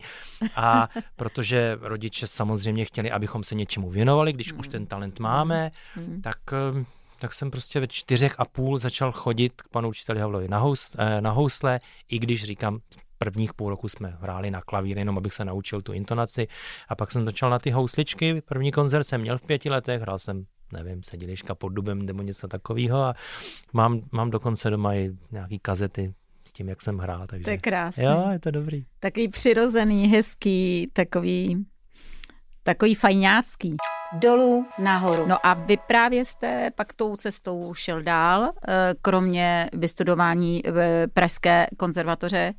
a 0.56 0.90
protože 1.16 1.78
rodiče 1.82 2.28
samozřejmě 2.28 2.86
chtěli, 2.86 3.12
abychom 3.12 3.44
se 3.44 3.56
něčemu 3.56 3.90
věnovali, 3.90 4.34
když 4.34 4.54
mm. 4.54 4.60
už 4.60 4.68
ten 4.68 4.86
talent 4.86 5.20
máme, 5.20 5.72
mm. 5.96 6.22
tak 6.22 6.38
tak 7.22 7.34
jsem 7.34 7.52
prostě 7.52 7.80
ve 7.80 7.88
čtyřech 7.88 8.36
a 8.38 8.46
půl 8.46 8.80
začal 8.80 9.12
chodit 9.12 9.62
k 9.62 9.68
panu 9.68 9.90
učiteli 9.90 10.20
Havlovi 10.20 10.48
na, 10.48 10.58
hous, 10.58 10.96
eh, 10.98 11.22
na 11.22 11.32
housle, 11.32 11.80
i 12.10 12.20
když 12.20 12.44
říkám, 12.44 12.80
prvních 13.18 13.54
půl 13.54 13.70
roku 13.70 13.90
jsme 13.90 14.18
hráli 14.22 14.52
na 14.52 14.62
klavír, 14.62 14.98
jenom 14.98 15.18
abych 15.18 15.34
se 15.34 15.46
naučil 15.46 15.82
tu 15.82 15.94
intonaci. 15.94 16.48
A 16.88 16.96
pak 16.96 17.12
jsem 17.12 17.26
začal 17.26 17.50
na 17.50 17.60
ty 17.60 17.72
housličky. 17.72 18.42
První 18.42 18.72
koncert 18.72 19.04
jsem 19.04 19.22
měl 19.22 19.38
v 19.38 19.42
pěti 19.42 19.70
letech, 19.70 20.02
hrál 20.02 20.20
jsem, 20.20 20.46
nevím, 20.74 21.04
sediliška 21.04 21.56
pod 21.56 21.70
dubem 21.70 22.02
nebo 22.02 22.22
něco 22.22 22.48
takového 22.48 22.98
a 22.98 23.14
mám, 23.74 24.02
mám 24.12 24.30
dokonce 24.30 24.70
doma 24.70 24.96
i 24.96 25.12
nějaký 25.32 25.60
kazety 25.60 26.14
s 26.46 26.52
tím, 26.52 26.70
jak 26.70 26.82
jsem 26.82 26.98
hrál. 26.98 27.28
Takže... 27.28 27.44
To 27.44 27.50
je 27.50 27.58
krásné. 27.58 28.04
Jo, 28.04 28.30
je 28.32 28.40
to 28.40 28.52
dobrý. 28.52 28.86
Takový 29.00 29.28
přirozený, 29.28 30.08
hezký, 30.08 30.90
takový, 30.94 31.66
takový 32.64 32.96
fajňácký 32.96 33.78
dolů 34.14 34.66
nahoru. 34.80 35.28
No 35.28 35.46
a 35.46 35.54
vy 35.54 35.78
právě 35.88 36.26
jste 36.26 36.72
pak 36.76 36.94
tou 36.94 37.16
cestou 37.16 37.74
šel 37.74 38.04
dál, 38.04 38.52
eh, 38.68 38.94
kromě 39.02 39.70
vystudování 39.74 40.64
v 40.72 41.08
Pražské 41.08 41.68
konzervatoře 41.78 42.54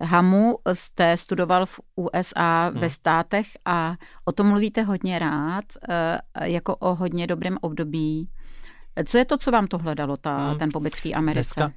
HAMu 0.00 0.58
jste 0.72 1.16
studoval 1.16 1.66
v 1.66 1.80
USA 1.96 2.68
hmm. 2.68 2.80
ve 2.80 2.90
státech 2.90 3.46
a 3.64 3.96
o 4.24 4.32
tom 4.32 4.46
mluvíte 4.46 4.82
hodně 4.82 5.18
rád, 5.18 5.64
eh, 5.88 6.18
jako 6.42 6.76
o 6.76 6.94
hodně 6.94 7.26
dobrém 7.26 7.58
období. 7.60 8.28
Co 9.06 9.18
je 9.18 9.24
to, 9.24 9.38
co 9.38 9.50
vám 9.50 9.66
to 9.66 9.78
hledalo, 9.78 10.16
ta, 10.16 10.48
hmm. 10.48 10.58
ten 10.58 10.70
pobyt 10.72 10.96
v 10.96 11.00
té 11.00 11.12
Americe? 11.12 11.54
Dneska, 11.56 11.72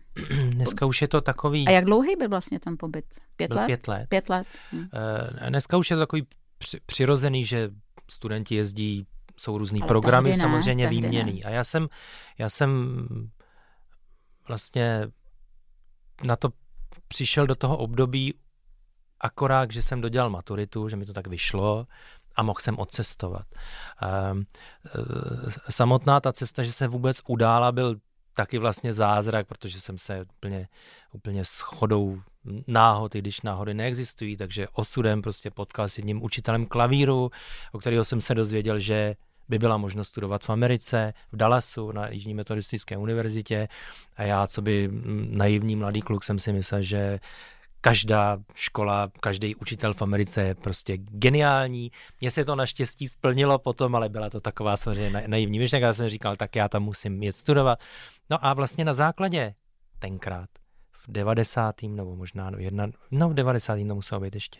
dneska 0.49 0.85
už 0.85 1.01
je 1.01 1.07
to 1.07 1.21
takový... 1.21 1.67
A 1.67 1.71
jak 1.71 1.85
dlouhý 1.85 2.15
byl 2.15 2.29
vlastně 2.29 2.59
ten 2.59 2.75
pobyt? 2.79 3.05
Pět 3.35 3.47
byl 3.47 3.57
let? 3.57 3.65
Pět 3.65 3.87
let. 3.87 4.07
Pět 4.09 4.29
let. 4.29 4.47
Hmm. 4.71 4.87
Dneska 5.49 5.77
už 5.77 5.91
je 5.91 5.95
to 5.95 6.01
takový 6.01 6.27
přirozený, 6.85 7.45
že 7.45 7.69
studenti 8.11 8.55
jezdí, 8.55 9.05
jsou 9.39 9.57
různý 9.57 9.81
Ale 9.81 9.87
programy 9.87 10.29
ne, 10.29 10.35
samozřejmě 10.35 10.89
výměný. 10.89 11.43
A 11.43 11.49
já 11.49 11.63
jsem, 11.63 11.87
já 12.37 12.49
jsem 12.49 13.01
vlastně 14.47 15.07
na 16.23 16.35
to 16.35 16.49
přišel 17.07 17.47
do 17.47 17.55
toho 17.55 17.77
období 17.77 18.33
akorát, 19.19 19.71
že 19.71 19.81
jsem 19.81 20.01
dodělal 20.01 20.29
maturitu, 20.29 20.89
že 20.89 20.95
mi 20.95 21.05
to 21.05 21.13
tak 21.13 21.27
vyšlo 21.27 21.87
a 22.35 22.43
mohl 22.43 22.59
jsem 22.61 22.79
odcestovat. 22.79 23.45
Ehm, 24.01 24.45
e, 25.67 25.71
samotná 25.71 26.19
ta 26.19 26.33
cesta, 26.33 26.63
že 26.63 26.71
se 26.71 26.87
vůbec 26.87 27.21
udála, 27.27 27.71
byl 27.71 27.95
taky 28.33 28.57
vlastně 28.57 28.93
zázrak, 28.93 29.47
protože 29.47 29.81
jsem 29.81 29.97
se 29.97 30.25
úplně, 30.37 30.67
úplně 31.13 31.45
s 31.45 31.59
chodou 31.59 32.21
náhod, 32.67 33.15
i 33.15 33.19
když 33.19 33.41
náhody 33.41 33.73
neexistují, 33.73 34.37
takže 34.37 34.67
osudem 34.67 35.21
prostě 35.21 35.51
potkal 35.51 35.89
s 35.89 35.97
jedním 35.97 36.23
učitelem 36.23 36.65
klavíru, 36.65 37.31
o 37.71 37.79
kterého 37.79 38.05
jsem 38.05 38.21
se 38.21 38.35
dozvěděl, 38.35 38.79
že 38.79 39.15
by 39.49 39.59
byla 39.59 39.77
možnost 39.77 40.07
studovat 40.07 40.43
v 40.43 40.49
Americe, 40.49 41.13
v 41.31 41.37
Dallasu, 41.37 41.91
na 41.91 42.09
Jižní 42.09 42.33
metodistické 42.33 42.97
univerzitě 42.97 43.67
a 44.15 44.23
já, 44.23 44.47
co 44.47 44.61
by 44.61 44.89
naivní 45.29 45.75
mladý 45.75 46.01
kluk, 46.01 46.23
jsem 46.23 46.39
si 46.39 46.53
myslel, 46.53 46.81
že 46.81 47.19
každá 47.81 48.37
škola, 48.53 49.11
každý 49.19 49.55
učitel 49.55 49.93
v 49.93 50.01
Americe 50.01 50.41
je 50.41 50.55
prostě 50.55 50.97
geniální. 50.97 51.91
Mně 52.21 52.31
se 52.31 52.45
to 52.45 52.55
naštěstí 52.55 53.07
splnilo 53.07 53.59
potom, 53.59 53.95
ale 53.95 54.09
byla 54.09 54.29
to 54.29 54.41
taková 54.41 54.77
samozřejmě 54.77 55.23
naivní 55.27 55.59
myšlenka. 55.59 55.87
Já 55.87 55.93
jsem 55.93 56.09
říkal, 56.09 56.35
tak 56.35 56.55
já 56.55 56.69
tam 56.69 56.83
musím 56.83 57.23
jet 57.23 57.35
studovat. 57.35 57.79
No 58.29 58.45
a 58.45 58.53
vlastně 58.53 58.85
na 58.85 58.93
základě 58.93 59.53
tenkrát 59.99 60.49
v 60.91 61.11
90. 61.11 61.75
nebo 61.83 62.15
možná 62.15 62.51
jedna, 62.57 62.87
no 63.11 63.29
v 63.29 63.33
90. 63.33 63.75
to 63.87 63.95
muselo 63.95 64.21
být 64.21 64.35
ještě. 64.35 64.59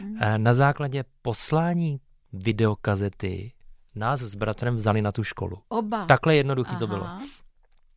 Mm. 0.00 0.16
Na 0.36 0.54
základě 0.54 1.04
poslání 1.22 2.00
videokazety 2.32 3.52
nás 3.96 4.20
s 4.20 4.34
bratrem 4.34 4.76
vzali 4.76 5.02
na 5.02 5.12
tu 5.12 5.24
školu. 5.24 5.62
Oba. 5.68 6.06
Takhle 6.06 6.36
jednoduchý 6.36 6.70
Aha. 6.70 6.78
to 6.78 6.86
bylo. 6.86 7.04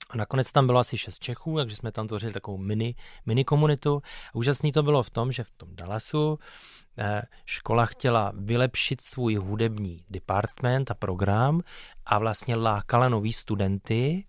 A 0.10 0.18
nakonec 0.18 0.52
tam 0.52 0.68
bylo 0.68 0.80
asi 0.80 0.98
šest 0.98 1.20
Čechů, 1.20 1.58
takže 1.58 1.76
jsme 1.76 1.92
tam 1.92 2.08
tvořili 2.08 2.34
takovou 2.34 2.58
mini, 2.58 2.96
mini 3.26 3.46
komunitu. 3.46 4.02
A 4.30 4.36
úžasný 4.36 4.72
to 4.72 4.84
bylo 4.84 5.04
v 5.04 5.10
tom, 5.10 5.32
že 5.32 5.44
v 5.44 5.52
tom 5.52 5.76
Dallasu 5.76 6.40
eh, 6.98 7.22
škola 7.46 7.86
chtěla 7.86 8.32
vylepšit 8.36 9.02
svůj 9.02 9.36
hudební 9.36 10.06
department 10.10 10.92
a 10.92 10.94
program 10.94 11.62
a 12.06 12.20
vlastně 12.20 12.56
lákala 12.56 13.10
nový 13.10 13.34
studenty 13.34 14.26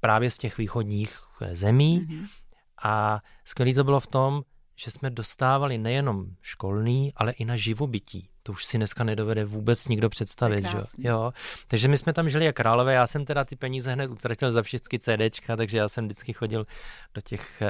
právě 0.00 0.30
z 0.30 0.38
těch 0.38 0.58
východních 0.58 1.20
eh, 1.40 1.56
zemí. 1.56 2.00
Mm-hmm. 2.00 2.26
A 2.82 3.20
skvělé 3.44 3.74
to 3.74 3.84
bylo 3.84 4.00
v 4.00 4.06
tom, 4.06 4.42
že 4.76 4.90
jsme 4.90 5.10
dostávali 5.10 5.78
nejenom 5.78 6.26
školný, 6.40 7.12
ale 7.16 7.32
i 7.32 7.44
na 7.44 7.56
živobytí. 7.56 8.28
To 8.42 8.52
už 8.52 8.64
si 8.64 8.76
dneska 8.76 9.04
nedovede 9.04 9.44
vůbec 9.44 9.88
nikdo 9.88 10.08
představit. 10.08 10.66
Že? 10.68 10.78
Jo. 10.98 11.32
Takže 11.68 11.88
my 11.88 11.98
jsme 11.98 12.12
tam 12.12 12.28
žili 12.28 12.44
jak 12.44 12.56
králové, 12.56 12.94
já 12.94 13.06
jsem 13.06 13.24
teda 13.24 13.44
ty 13.44 13.56
peníze 13.56 13.92
hned 13.92 14.10
utratil 14.10 14.52
za 14.52 14.62
všechny 14.62 14.98
CDčka, 14.98 15.56
takže 15.56 15.78
já 15.78 15.88
jsem 15.88 16.04
vždycky 16.04 16.32
chodil 16.32 16.66
do 17.14 17.20
těch 17.20 17.62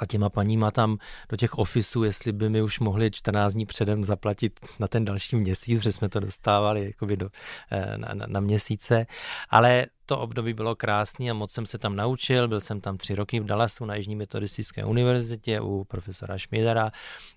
a 0.00 0.06
těma 0.06 0.30
paníma 0.30 0.70
tam 0.70 0.98
do 1.28 1.36
těch 1.36 1.58
ofisů, 1.58 2.04
jestli 2.04 2.32
by 2.32 2.48
mi 2.48 2.62
už 2.62 2.80
mohli 2.80 3.10
14 3.10 3.52
dní 3.52 3.66
předem 3.66 4.04
zaplatit 4.04 4.60
na 4.78 4.88
ten 4.88 5.04
další 5.04 5.36
měsíc, 5.36 5.82
že 5.82 5.92
jsme 5.92 6.08
to 6.08 6.20
dostávali 6.20 6.84
jakoby 6.84 7.16
do, 7.16 7.30
eh, 7.70 7.98
na, 7.98 8.08
na, 8.14 8.26
na 8.28 8.40
měsíce. 8.40 9.06
Ale 9.50 9.86
to 10.06 10.18
období 10.18 10.54
bylo 10.54 10.76
krásné 10.76 11.30
a 11.30 11.34
moc 11.34 11.52
jsem 11.52 11.66
se 11.66 11.78
tam 11.78 11.96
naučil. 11.96 12.48
Byl 12.48 12.60
jsem 12.60 12.80
tam 12.80 12.96
tři 12.96 13.14
roky 13.14 13.40
v 13.40 13.44
Dallasu 13.44 13.84
na 13.84 13.94
Jižní 13.94 14.16
metodistické 14.16 14.84
univerzitě 14.84 15.60
u 15.60 15.84
profesora 15.84 16.38
Šmídera 16.38 16.90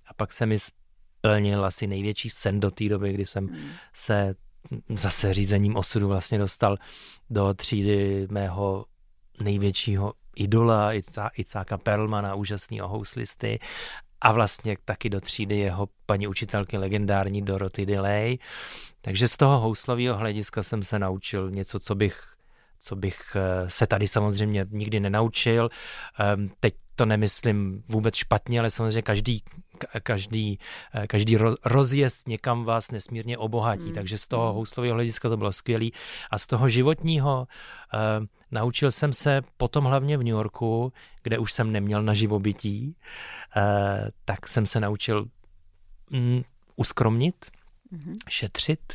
a 0.08 0.14
pak 0.14 0.34
se 0.34 0.46
mi 0.46 0.58
splnil 1.22 1.66
asi 1.66 1.88
největší 1.88 2.30
sen 2.30 2.60
do 2.60 2.72
té 2.72 2.90
doby, 2.90 3.14
kdy 3.14 3.26
jsem 3.26 3.50
se 3.94 4.36
zase 4.96 5.34
řízením 5.34 5.76
osudu 5.76 6.08
vlastně 6.08 6.38
dostal 6.38 6.78
do 7.30 7.54
třídy 7.54 8.28
mého 8.32 8.86
největšího 9.44 10.14
idola 10.36 10.92
Icáka 11.36 11.78
Perlmana, 11.78 12.36
úžasného 12.36 12.88
houslisty 12.88 13.60
a 14.22 14.32
vlastně 14.32 14.78
taky 14.86 15.10
do 15.10 15.22
třídy 15.22 15.58
jeho 15.58 15.90
paní 16.06 16.28
učitelky 16.28 16.78
legendární 16.78 17.42
Dorothy 17.42 17.86
Delay. 17.86 18.38
Takže 19.02 19.28
z 19.28 19.38
toho 19.38 19.60
houslového 19.60 20.18
hlediska 20.18 20.64
jsem 20.64 20.84
se 20.84 21.00
naučil 21.00 21.52
něco, 21.52 21.80
co 21.80 21.96
bych 21.96 22.28
co 22.84 22.96
bych 22.96 23.22
eh, 23.36 23.70
se 23.70 23.88
tady 23.88 24.08
samozřejmě 24.08 24.66
nikdy 24.70 25.00
nenaučil. 25.00 25.70
Ehm, 26.20 26.50
teď 26.60 26.74
to 26.96 27.06
nemyslím 27.06 27.84
vůbec 27.88 28.16
špatně, 28.16 28.60
ale 28.60 28.72
samozřejmě 28.72 29.02
každý, 29.02 29.44
každý, 30.04 30.60
eh, 30.94 31.08
každý 31.08 31.38
rozjezd 31.66 32.28
někam 32.28 32.64
vás 32.64 32.92
nesmírně 32.92 33.38
obohatí, 33.38 33.84
mm. 33.84 33.94
takže 33.94 34.18
z 34.18 34.28
toho 34.28 34.46
hmm. 34.46 34.56
houslového 34.56 34.94
hlediska 34.94 35.30
to 35.30 35.38
bylo 35.38 35.54
skvělé. 35.54 35.86
A 36.32 36.40
z 36.40 36.48
toho 36.48 36.70
životního 36.70 37.48
uh, 37.94 38.26
naučil 38.52 38.92
jsem 38.92 39.14
se 39.14 39.42
potom 39.58 39.86
hlavně 39.86 40.18
v 40.18 40.24
New 40.24 40.34
Yorku, 40.34 40.94
kde 41.24 41.40
už 41.40 41.54
jsem 41.54 41.72
neměl 41.72 42.04
na 42.04 42.14
živobytí, 42.14 42.96
uh, 43.56 43.64
tak 44.26 44.48
jsem 44.48 44.66
se 44.66 44.80
naučil 44.80 45.26
mm, 46.10 46.42
uskromnit, 46.76 47.52
mm-hmm. 47.94 48.16
šetřit, 48.30 48.94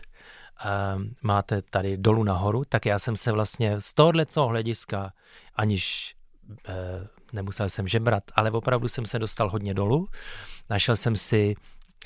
uh, 0.64 1.02
máte 1.23 1.62
tady 1.62 1.97
dolů 1.97 2.25
nahoru, 2.25 2.64
tak 2.69 2.87
já 2.87 2.99
jsem 2.99 3.16
se 3.16 3.33
vlastně 3.33 3.81
z 3.81 3.93
tohoto 3.93 4.47
hlediska, 4.47 5.12
aniž 5.55 6.14
uh, 6.49 7.16
nemusel 7.33 7.68
jsem 7.68 7.88
žebrat, 7.88 8.23
ale 8.35 8.50
opravdu 8.50 8.88
jsem 8.88 9.06
se 9.06 9.18
dostal 9.18 9.50
hodně 9.50 9.75
dolů. 9.75 10.09
Našel 10.71 10.97
jsem 10.97 11.16
si 11.16 11.54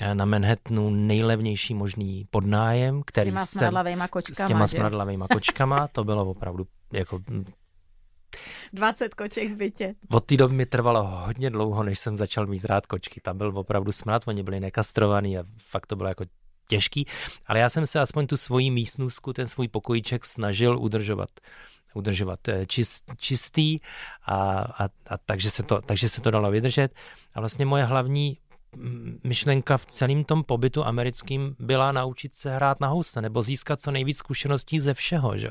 eh, 0.01 0.15
na 0.15 0.25
Manhattanu 0.25 0.89
nejlevnější 0.89 1.73
možný 1.73 2.25
podnájem, 2.29 3.01
který 3.05 3.31
těma 3.31 3.45
jsem... 3.45 3.73
kočkama, 4.09 4.45
s 4.45 4.47
těma 4.47 4.67
smradlavýma 4.67 5.27
kočkama, 5.27 5.87
to 5.91 6.03
bylo 6.03 6.25
opravdu 6.25 6.67
jako 6.93 7.19
20 8.73 9.15
koček 9.15 9.51
v 9.51 9.55
bytě. 9.55 9.95
Od 10.09 10.25
té 10.25 10.37
doby 10.37 10.55
mi 10.55 10.65
trvalo 10.65 11.03
hodně 11.03 11.49
dlouho, 11.49 11.83
než 11.83 11.99
jsem 11.99 12.17
začal 12.17 12.47
mít 12.47 12.65
rád 12.65 12.85
kočky. 12.85 13.21
Tam 13.21 13.37
byl 13.37 13.57
opravdu 13.57 13.91
smrad, 13.91 14.23
oni 14.25 14.43
byli 14.43 14.59
nekastrovaný 14.59 15.37
a 15.37 15.43
fakt 15.57 15.85
to 15.85 15.95
bylo 15.95 16.09
jako 16.09 16.25
těžký, 16.67 17.05
ale 17.45 17.59
já 17.59 17.69
jsem 17.69 17.87
se 17.87 17.99
aspoň 17.99 18.27
tu 18.27 18.37
svoji 18.37 18.71
místnůzku, 18.71 19.33
ten 19.33 19.47
svůj 19.47 19.67
pokojíček 19.67 20.25
snažil 20.25 20.79
udržovat 20.79 21.29
udržovat 21.93 22.47
eh, 22.47 22.65
čist, 22.65 23.03
čistý 23.17 23.79
a, 24.25 24.35
a, 24.61 24.89
a 25.07 25.17
takže, 25.25 25.51
se 25.51 25.63
to, 25.63 25.81
takže 25.81 26.09
se 26.09 26.21
to 26.21 26.31
dalo 26.31 26.51
vydržet. 26.51 26.95
A 27.35 27.39
vlastně 27.39 27.65
moje 27.65 27.83
hlavní 27.83 28.37
mm, 28.75 29.19
myšlenka 29.23 29.77
v 29.77 29.85
celém 29.85 30.23
tom 30.23 30.43
pobytu 30.43 30.85
americkým 30.85 31.55
byla 31.59 31.91
naučit 31.91 32.35
se 32.35 32.55
hrát 32.55 32.79
na 32.79 32.87
housle 32.87 33.21
nebo 33.21 33.43
získat 33.43 33.81
co 33.81 33.91
nejvíc 33.91 34.17
zkušeností 34.17 34.79
ze 34.79 34.93
všeho. 34.93 35.37
Že? 35.37 35.49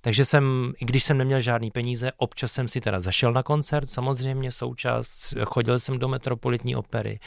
Takže 0.00 0.24
jsem, 0.24 0.72
i 0.80 0.84
když 0.84 1.04
jsem 1.04 1.18
neměl 1.18 1.40
žádný 1.40 1.70
peníze, 1.70 2.12
občas 2.16 2.52
jsem 2.52 2.68
si 2.68 2.80
teda 2.80 3.00
zašel 3.00 3.32
na 3.32 3.42
koncert, 3.42 3.90
samozřejmě 3.90 4.52
součas, 4.52 5.34
chodil 5.44 5.78
jsem 5.78 5.98
do 5.98 6.08
metropolitní 6.08 6.76
opery 6.76 7.20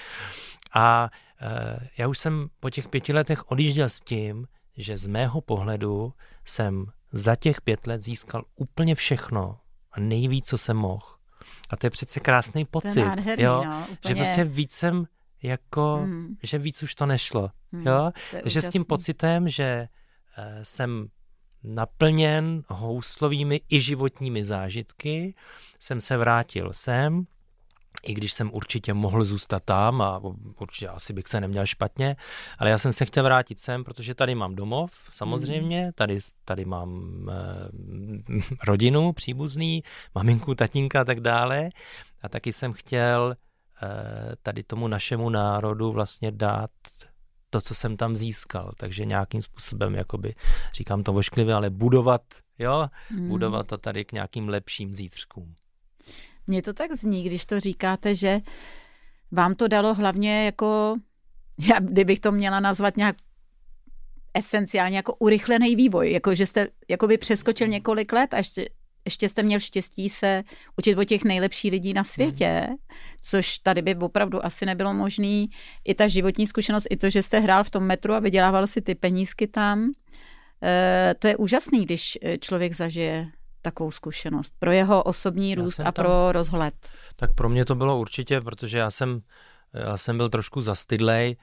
a 0.75 1.09
e, 1.41 1.89
já 1.97 2.07
už 2.07 2.17
jsem 2.17 2.47
po 2.59 2.69
těch 2.69 2.87
pěti 2.87 3.13
letech 3.13 3.51
odjížděl 3.51 3.89
s 3.89 3.99
tím, 3.99 4.47
že 4.77 4.97
z 4.97 5.07
mého 5.07 5.41
pohledu 5.41 6.13
jsem 6.45 6.85
za 7.15 7.35
těch 7.35 7.61
pět 7.61 7.87
let 7.87 8.01
získal 8.01 8.43
úplně 8.55 8.95
všechno 8.95 9.59
a 9.91 9.99
nejvíc, 9.99 10.45
co 10.45 10.57
jsem 10.57 10.77
mohl. 10.77 11.05
A 11.69 11.77
to 11.77 11.85
je 11.85 11.89
přece 11.89 12.19
krásný 12.19 12.65
pocit. 12.65 12.93
To 12.93 12.99
je 12.99 13.05
nádherný, 13.05 13.43
jo? 13.43 13.63
No, 13.65 13.87
Že 14.07 14.15
prostě 14.15 14.43
víc 14.43 14.71
jsem 14.71 15.05
jako, 15.43 16.01
mm. 16.05 16.35
že 16.43 16.57
víc 16.57 16.83
už 16.83 16.95
to 16.95 17.05
nešlo. 17.05 17.49
Mm, 17.71 17.87
jo? 17.87 18.11
To 18.43 18.49
že 18.49 18.61
s 18.61 18.69
tím 18.69 18.85
pocitem, 18.85 19.49
že 19.49 19.87
uh, 20.37 20.43
jsem 20.63 21.07
naplněn 21.63 22.63
houslovými 22.67 23.61
i 23.69 23.81
životními 23.81 24.43
zážitky, 24.43 25.35
jsem 25.79 25.99
se 25.99 26.17
vrátil 26.17 26.73
sem, 26.73 27.25
i 28.03 28.13
když 28.13 28.33
jsem 28.33 28.49
určitě 28.53 28.93
mohl 28.93 29.25
zůstat 29.25 29.63
tam 29.63 30.01
a 30.01 30.21
určitě 30.59 30.87
asi 30.87 31.13
bych 31.13 31.27
se 31.27 31.41
neměl 31.41 31.65
špatně, 31.65 32.15
ale 32.59 32.69
já 32.69 32.77
jsem 32.77 32.93
se 32.93 33.05
chtěl 33.05 33.23
vrátit 33.23 33.59
sem, 33.59 33.83
protože 33.83 34.15
tady 34.15 34.35
mám 34.35 34.55
domov, 34.55 34.91
samozřejmě, 35.09 35.85
mm. 35.85 35.91
tady, 35.95 36.19
tady 36.45 36.65
mám 36.65 37.11
eh, 37.29 38.41
rodinu, 38.67 39.13
příbuzný, 39.13 39.83
maminku, 40.15 40.55
tatínka 40.55 41.01
a 41.01 41.05
tak 41.05 41.19
dále 41.19 41.69
a 42.21 42.29
taky 42.29 42.53
jsem 42.53 42.73
chtěl 42.73 43.35
eh, 43.83 44.35
tady 44.43 44.63
tomu 44.63 44.87
našemu 44.87 45.29
národu 45.29 45.91
vlastně 45.91 46.31
dát 46.31 46.71
to, 47.49 47.61
co 47.61 47.75
jsem 47.75 47.97
tam 47.97 48.15
získal, 48.15 48.71
takže 48.77 49.05
nějakým 49.05 49.41
způsobem, 49.41 49.95
jakoby, 49.95 50.35
říkám 50.73 51.03
to 51.03 51.13
vošklivě, 51.13 51.53
ale 51.53 51.69
budovat, 51.69 52.21
jo, 52.59 52.87
mm. 53.11 53.27
budovat 53.27 53.67
to 53.67 53.77
tady 53.77 54.05
k 54.05 54.11
nějakým 54.11 54.49
lepším 54.49 54.93
zítřkům. 54.93 55.55
Mně 56.47 56.61
to 56.61 56.73
tak 56.73 56.93
zní, 56.93 57.23
když 57.23 57.45
to 57.45 57.59
říkáte, 57.59 58.15
že 58.15 58.41
vám 59.31 59.55
to 59.55 59.67
dalo 59.67 59.93
hlavně 59.93 60.45
jako, 60.45 60.95
já, 61.69 61.79
kdybych 61.79 62.19
to 62.19 62.31
měla 62.31 62.59
nazvat 62.59 62.97
nějak 62.97 63.15
esenciálně 64.33 64.97
jako 64.97 65.15
urychlený 65.15 65.75
vývoj, 65.75 66.11
jako 66.11 66.35
že 66.35 66.45
jste 66.45 66.67
jakoby 66.87 67.17
přeskočil 67.17 67.67
několik 67.67 68.13
let 68.13 68.33
a 68.33 68.37
ještě, 68.37 68.69
ještě 69.05 69.29
jste 69.29 69.43
měl 69.43 69.59
štěstí 69.59 70.09
se 70.09 70.43
učit 70.77 70.97
o 70.97 71.03
těch 71.03 71.23
nejlepších 71.23 71.71
lidí 71.71 71.93
na 71.93 72.03
světě, 72.03 72.67
což 73.21 73.57
tady 73.57 73.81
by 73.81 73.95
opravdu 73.95 74.45
asi 74.45 74.65
nebylo 74.65 74.93
možné. 74.93 75.45
I 75.85 75.95
ta 75.95 76.07
životní 76.07 76.47
zkušenost, 76.47 76.87
i 76.89 76.97
to, 76.97 77.09
že 77.09 77.23
jste 77.23 77.39
hrál 77.39 77.63
v 77.63 77.69
tom 77.69 77.83
metru 77.83 78.13
a 78.13 78.19
vydělával 78.19 78.67
si 78.67 78.81
ty 78.81 78.95
penízky 78.95 79.47
tam, 79.47 79.91
e, 80.63 81.15
to 81.19 81.27
je 81.27 81.37
úžasný, 81.37 81.85
když 81.85 82.17
eh, 82.21 82.37
člověk 82.37 82.75
zažije 82.75 83.27
takovou 83.65 83.91
zkušenost 83.91 84.53
pro 84.59 84.71
jeho 84.71 85.03
osobní 85.03 85.55
růst 85.55 85.79
a 85.79 85.83
tam, 85.83 85.93
pro 85.93 86.31
rozhled. 86.31 86.73
Tak 87.15 87.33
pro 87.33 87.49
mě 87.49 87.65
to 87.65 87.75
bylo 87.75 87.99
určitě, 87.99 88.41
protože 88.41 88.77
já 88.77 88.91
jsem, 88.91 89.21
já 89.73 89.97
jsem 89.97 90.17
byl 90.17 90.29
trošku 90.29 90.61
zastydlej, 90.61 91.35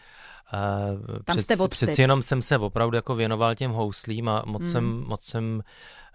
tam 1.24 1.36
Před, 1.36 1.42
jste 1.42 1.68
Přeci 1.68 2.02
jenom 2.02 2.22
jsem 2.22 2.42
se 2.42 2.58
opravdu 2.58 2.96
jako 2.96 3.14
věnoval 3.14 3.54
těm 3.54 3.70
houslím 3.70 4.28
a 4.28 4.42
moc 4.46 4.62
mm. 4.62 4.68
jsem, 4.68 4.84
moc 4.84 5.22
jsem 5.22 5.62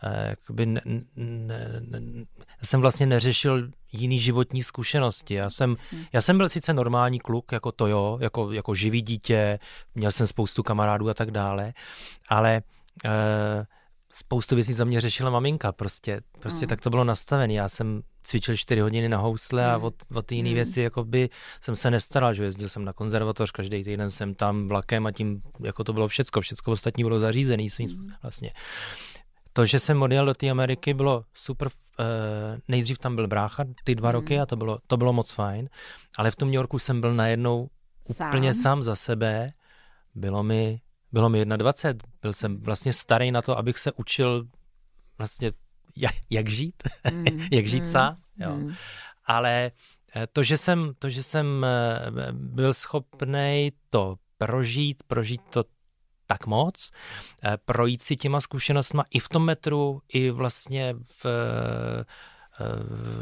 Eh, 0.03 0.29
jakoby 0.29 0.65
ne, 0.65 0.81
ne, 1.15 1.81
ne, 1.81 2.25
jsem 2.63 2.81
vlastně 2.81 3.05
neřešil 3.05 3.71
jiný 3.91 4.19
životní 4.19 4.63
zkušenosti. 4.63 5.33
Já 5.33 5.49
jsem, 5.49 5.75
já 6.13 6.21
jsem 6.21 6.37
byl 6.37 6.49
sice 6.49 6.73
normální 6.73 7.19
kluk, 7.19 7.51
jako 7.51 7.71
to 7.71 7.87
jo, 7.87 8.17
jako, 8.21 8.51
jako 8.51 8.75
živý 8.75 9.01
dítě, 9.01 9.59
měl 9.95 10.11
jsem 10.11 10.27
spoustu 10.27 10.63
kamarádů 10.63 11.09
a 11.09 11.13
tak 11.13 11.31
dále, 11.31 11.73
ale 12.29 12.61
e, 13.05 13.65
spoustu 14.11 14.55
věcí 14.55 14.73
za 14.73 14.85
mě 14.85 15.01
řešila 15.01 15.29
maminka, 15.29 15.71
prostě, 15.71 16.21
prostě 16.39 16.65
mm. 16.65 16.69
tak 16.69 16.81
to 16.81 16.89
bylo 16.89 17.03
nastavené. 17.03 17.53
Já 17.53 17.69
jsem 17.69 18.01
cvičil 18.23 18.55
čtyři 18.55 18.81
hodiny 18.81 19.09
na 19.09 19.17
housle 19.17 19.63
mm. 19.63 19.69
a 19.69 19.77
od, 19.77 19.95
od 20.13 20.25
ty 20.25 20.35
jiné 20.35 20.49
mm. 20.49 20.55
věci 20.55 20.81
jako 20.81 21.03
by 21.03 21.29
jsem 21.61 21.75
se 21.75 21.91
nestaral, 21.91 22.33
že 22.33 22.43
jezdil 22.43 22.69
jsem 22.69 22.85
na 22.85 22.93
konzervatoř, 22.93 23.51
každý 23.51 23.83
týden 23.83 24.11
jsem 24.11 24.35
tam 24.35 24.67
vlakem 24.67 25.05
a 25.05 25.11
tím, 25.11 25.41
jako 25.63 25.83
to 25.83 25.93
bylo 25.93 26.07
všecko, 26.07 26.41
všecko 26.41 26.71
ostatní 26.71 27.03
bylo 27.03 27.19
zařízené 27.19 27.69
svým 27.69 27.89
mm. 27.89 28.09
vlastně 28.23 28.51
to, 29.57 29.65
že 29.65 29.79
jsem 29.79 30.01
odjel 30.01 30.25
do 30.25 30.33
té 30.33 30.49
Ameriky, 30.49 30.93
bylo 30.93 31.23
super. 31.33 31.67
Uh, 31.67 32.05
nejdřív 32.67 32.97
tam 32.97 33.15
byl 33.15 33.27
brácha 33.27 33.65
ty 33.83 33.95
dva 33.95 34.09
mm. 34.09 34.13
roky 34.13 34.39
a 34.39 34.45
to 34.45 34.55
bylo, 34.55 34.79
to 34.87 34.97
bylo 34.97 35.13
moc 35.13 35.31
fajn, 35.31 35.69
ale 36.17 36.31
v 36.31 36.35
tom 36.35 36.47
New 36.47 36.55
Yorku 36.55 36.79
jsem 36.79 37.01
byl 37.01 37.13
najednou 37.13 37.69
sám. 38.13 38.27
úplně 38.27 38.53
sám 38.53 38.83
za 38.83 38.95
sebe. 38.95 39.49
Bylo 40.15 40.43
mi, 40.43 40.79
bylo 41.11 41.29
mi 41.29 41.45
21, 41.45 42.09
byl 42.21 42.33
jsem 42.33 42.61
vlastně 42.61 42.93
starý 42.93 43.31
na 43.31 43.41
to, 43.41 43.57
abych 43.57 43.79
se 43.79 43.91
učil 43.91 44.47
vlastně 45.17 45.51
jak, 45.97 46.15
jak 46.29 46.49
žít, 46.49 46.83
mm. 47.11 47.25
jak 47.51 47.67
žít 47.67 47.83
mm. 47.83 47.89
sám. 47.89 48.15
Jo. 48.37 48.55
Mm. 48.55 48.73
Ale 49.25 49.71
eh, 50.15 50.27
to, 50.27 50.43
že 50.43 50.57
jsem, 50.57 50.93
to, 50.99 51.09
že 51.09 51.23
jsem 51.23 51.65
eh, 51.65 52.31
byl 52.31 52.73
schopný 52.73 53.71
to 53.89 54.15
prožít, 54.37 55.03
prožít 55.07 55.41
to 55.49 55.63
tak 56.27 56.47
moc, 56.47 56.91
eh, 57.43 57.57
projít 57.65 58.01
si 58.01 58.15
těma 58.15 58.41
zkušenostma 58.41 59.03
i 59.11 59.19
v 59.19 59.29
tom 59.29 59.45
metru, 59.45 60.01
i 60.07 60.29
vlastně 60.29 60.95
v, 61.23 61.25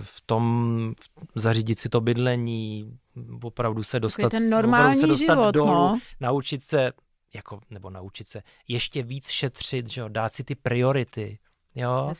v 0.01 0.21
tom 0.25 0.93
zařídit 1.35 1.79
si 1.79 1.89
to 1.89 2.01
bydlení, 2.01 2.97
opravdu 3.43 3.83
se 3.83 3.99
dostat, 3.99 4.29
ten 4.29 4.49
normální 4.49 5.01
se 5.01 5.07
dostat 5.07 5.33
život, 5.33 5.51
dolů, 5.51 5.71
no. 5.71 5.99
naučit 6.19 6.63
se, 6.63 6.91
jako, 7.35 7.59
nebo 7.69 7.89
naučit 7.89 8.27
se 8.27 8.43
ještě 8.67 9.03
víc 9.03 9.29
šetřit, 9.29 9.89
že 9.89 10.01
jo, 10.01 10.09
dát 10.09 10.33
si 10.33 10.43
ty 10.43 10.55
priority, 10.55 11.39
jo. 11.75 12.13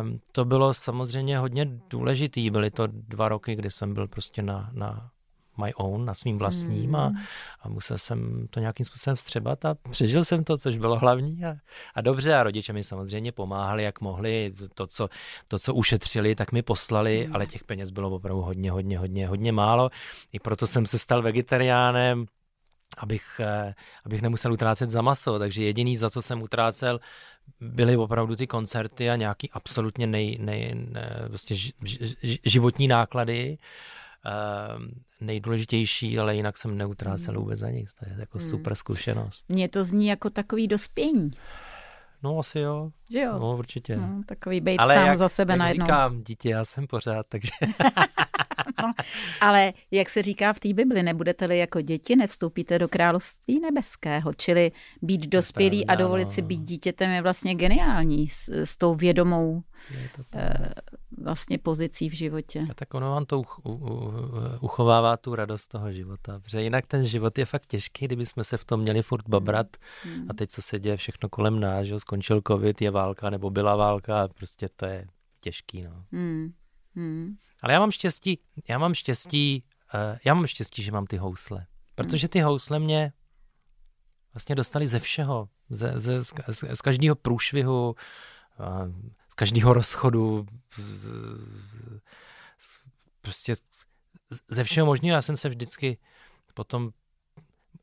Um, 0.00 0.20
to 0.32 0.44
bylo 0.44 0.74
samozřejmě 0.74 1.38
hodně 1.38 1.66
důležitý, 1.90 2.50
byly 2.50 2.70
to 2.70 2.86
dva 2.86 3.28
roky, 3.28 3.54
kdy 3.54 3.70
jsem 3.70 3.94
byl 3.94 4.08
prostě 4.08 4.42
na, 4.42 4.70
na 4.72 5.10
my 5.64 5.74
own, 5.74 6.04
na 6.04 6.14
svým 6.14 6.38
vlastním 6.38 6.90
mm. 6.90 6.96
a, 6.96 7.12
a 7.60 7.68
musel 7.68 7.98
jsem 7.98 8.46
to 8.50 8.60
nějakým 8.60 8.86
způsobem 8.86 9.16
vstřebat 9.16 9.64
a 9.64 9.74
přežil 9.90 10.24
jsem 10.24 10.44
to, 10.44 10.58
což 10.58 10.78
bylo 10.78 10.98
hlavní 10.98 11.44
a, 11.44 11.54
a 11.94 12.00
dobře 12.00 12.34
a 12.34 12.42
rodiče 12.42 12.72
mi 12.72 12.84
samozřejmě 12.84 13.32
pomáhali, 13.32 13.82
jak 13.82 14.00
mohli, 14.00 14.54
to, 14.74 14.86
co, 14.86 15.08
to, 15.48 15.58
co 15.58 15.74
ušetřili, 15.74 16.34
tak 16.34 16.52
mi 16.52 16.62
poslali, 16.62 17.26
mm. 17.26 17.34
ale 17.34 17.46
těch 17.46 17.64
peněz 17.64 17.90
bylo 17.90 18.10
opravdu 18.10 18.42
hodně, 18.42 18.70
hodně, 18.70 18.98
hodně, 18.98 19.28
hodně 19.28 19.52
málo. 19.52 19.88
I 20.32 20.40
proto 20.40 20.66
jsem 20.66 20.86
se 20.86 20.98
stal 20.98 21.22
vegetariánem, 21.22 22.26
abych, 22.96 23.40
eh, 23.40 23.74
abych 24.04 24.22
nemusel 24.22 24.52
utrácet 24.52 24.90
za 24.90 25.02
maso, 25.02 25.38
takže 25.38 25.64
jediný, 25.64 25.98
za 25.98 26.10
co 26.10 26.22
jsem 26.22 26.42
utrácel, 26.42 27.00
byly 27.60 27.96
opravdu 27.96 28.36
ty 28.36 28.46
koncerty 28.46 29.10
a 29.10 29.16
nějaký 29.16 29.50
absolutně 29.50 30.06
nej, 30.06 30.38
nej, 30.40 30.74
ne, 30.74 31.24
vlastně 31.28 31.56
ž, 31.56 31.72
ž, 31.82 32.38
životní 32.44 32.88
náklady 32.88 33.58
Ehm, 34.26 34.90
nejdůležitější, 35.20 36.18
ale 36.18 36.36
jinak 36.36 36.58
jsem 36.58 36.78
neutrácel 36.78 37.34
hmm. 37.34 37.42
vůbec 37.42 37.58
za 37.58 37.70
nic. 37.70 37.94
To 37.94 38.08
je 38.08 38.16
jako 38.18 38.38
hmm. 38.38 38.50
super 38.50 38.74
zkušenost. 38.74 39.44
Mně 39.48 39.68
to 39.68 39.84
zní 39.84 40.06
jako 40.06 40.30
takový 40.30 40.68
dospění. 40.68 41.30
No 42.22 42.38
asi 42.38 42.58
jo. 42.58 42.90
Že 43.12 43.20
jo? 43.20 43.38
No 43.38 43.56
určitě. 43.56 43.96
No, 43.96 44.22
takový 44.26 44.60
být 44.60 44.78
ale 44.78 44.94
sám 44.94 45.06
jak, 45.06 45.18
za 45.18 45.28
sebe 45.28 45.52
jak 45.52 45.58
najednou. 45.58 45.86
říkám, 45.86 46.22
dítě, 46.22 46.50
já 46.50 46.64
jsem 46.64 46.86
pořád, 46.86 47.26
takže... 47.28 47.52
no, 48.82 48.92
ale 49.40 49.72
jak 49.90 50.08
se 50.08 50.22
říká 50.22 50.52
v 50.52 50.60
té 50.60 50.72
Bibli, 50.72 51.02
nebudete-li 51.02 51.58
jako 51.58 51.80
děti, 51.80 52.16
nevstoupíte 52.16 52.78
do 52.78 52.88
království 52.88 53.60
nebeského. 53.60 54.32
Čili 54.36 54.72
být 55.02 55.26
dospělý 55.26 55.84
pravda, 55.84 55.92
a 55.92 56.04
dovolit 56.04 56.24
no. 56.24 56.30
si 56.32 56.42
být 56.42 56.60
dítětem 56.60 57.10
je 57.10 57.22
vlastně 57.22 57.54
geniální 57.54 58.28
s, 58.28 58.48
s 58.48 58.76
tou 58.76 58.94
vědomou 58.94 59.52
uh, 59.52 60.42
vlastně 61.22 61.58
pozicí 61.58 62.08
v 62.08 62.12
životě. 62.12 62.60
A 62.70 62.74
tak 62.74 62.94
ono 62.94 63.10
vám 63.10 63.24
to 63.24 63.40
uch, 63.40 63.60
u, 63.64 63.72
u, 63.72 64.12
uchovává 64.60 65.16
tu 65.16 65.34
radost 65.34 65.68
toho 65.68 65.92
života, 65.92 66.40
protože 66.40 66.62
jinak 66.62 66.86
ten 66.86 67.06
život 67.06 67.38
je 67.38 67.44
fakt 67.44 67.66
těžký, 67.66 68.04
kdyby 68.04 68.26
jsme 68.26 68.44
se 68.44 68.56
v 68.56 68.64
tom 68.64 68.80
měli 68.80 69.02
furt 69.02 69.28
babrat 69.28 69.66
hmm. 70.02 70.26
a 70.30 70.34
teď 70.34 70.50
co 70.50 70.62
se 70.62 70.78
děje 70.78 70.96
všechno 70.96 71.28
kolem 71.28 71.60
nás, 71.60 71.86
že 71.86 72.00
skončil 72.00 72.40
covid, 72.46 72.82
je 72.82 72.90
válka 72.96 73.30
nebo 73.30 73.50
byla 73.50 73.76
válka 73.76 74.28
prostě 74.28 74.68
to 74.68 74.86
je 74.86 75.06
těžký, 75.40 75.82
no. 75.82 76.04
Hmm. 76.12 76.52
Hmm. 76.94 77.36
Ale 77.62 77.72
já 77.72 77.80
mám 77.80 77.90
štěstí, 77.90 78.38
já 78.68 78.78
mám 78.78 78.94
štěstí, 78.94 79.64
uh, 79.94 80.18
já 80.24 80.34
mám 80.34 80.46
štěstí, 80.46 80.82
že 80.82 80.92
mám 80.92 81.06
ty 81.06 81.16
housle, 81.16 81.66
protože 81.94 82.28
ty 82.28 82.40
housle 82.40 82.78
mě 82.78 83.12
vlastně 84.34 84.54
dostali 84.54 84.88
ze 84.88 84.98
všeho, 84.98 85.48
ze, 85.70 85.98
ze, 85.98 86.22
z, 86.22 86.32
z, 86.48 86.76
z 86.76 86.80
každého 86.80 87.16
průšvihu, 87.16 87.96
uh, 88.60 88.92
z 89.28 89.34
každého 89.34 89.72
rozchodu, 89.72 90.46
z, 90.76 91.06
z, 92.58 92.80
prostě 93.20 93.56
ze 94.48 94.64
všeho 94.64 94.86
možného. 94.86 95.14
Já 95.14 95.22
jsem 95.22 95.36
se 95.36 95.48
vždycky 95.48 95.98
potom 96.54 96.90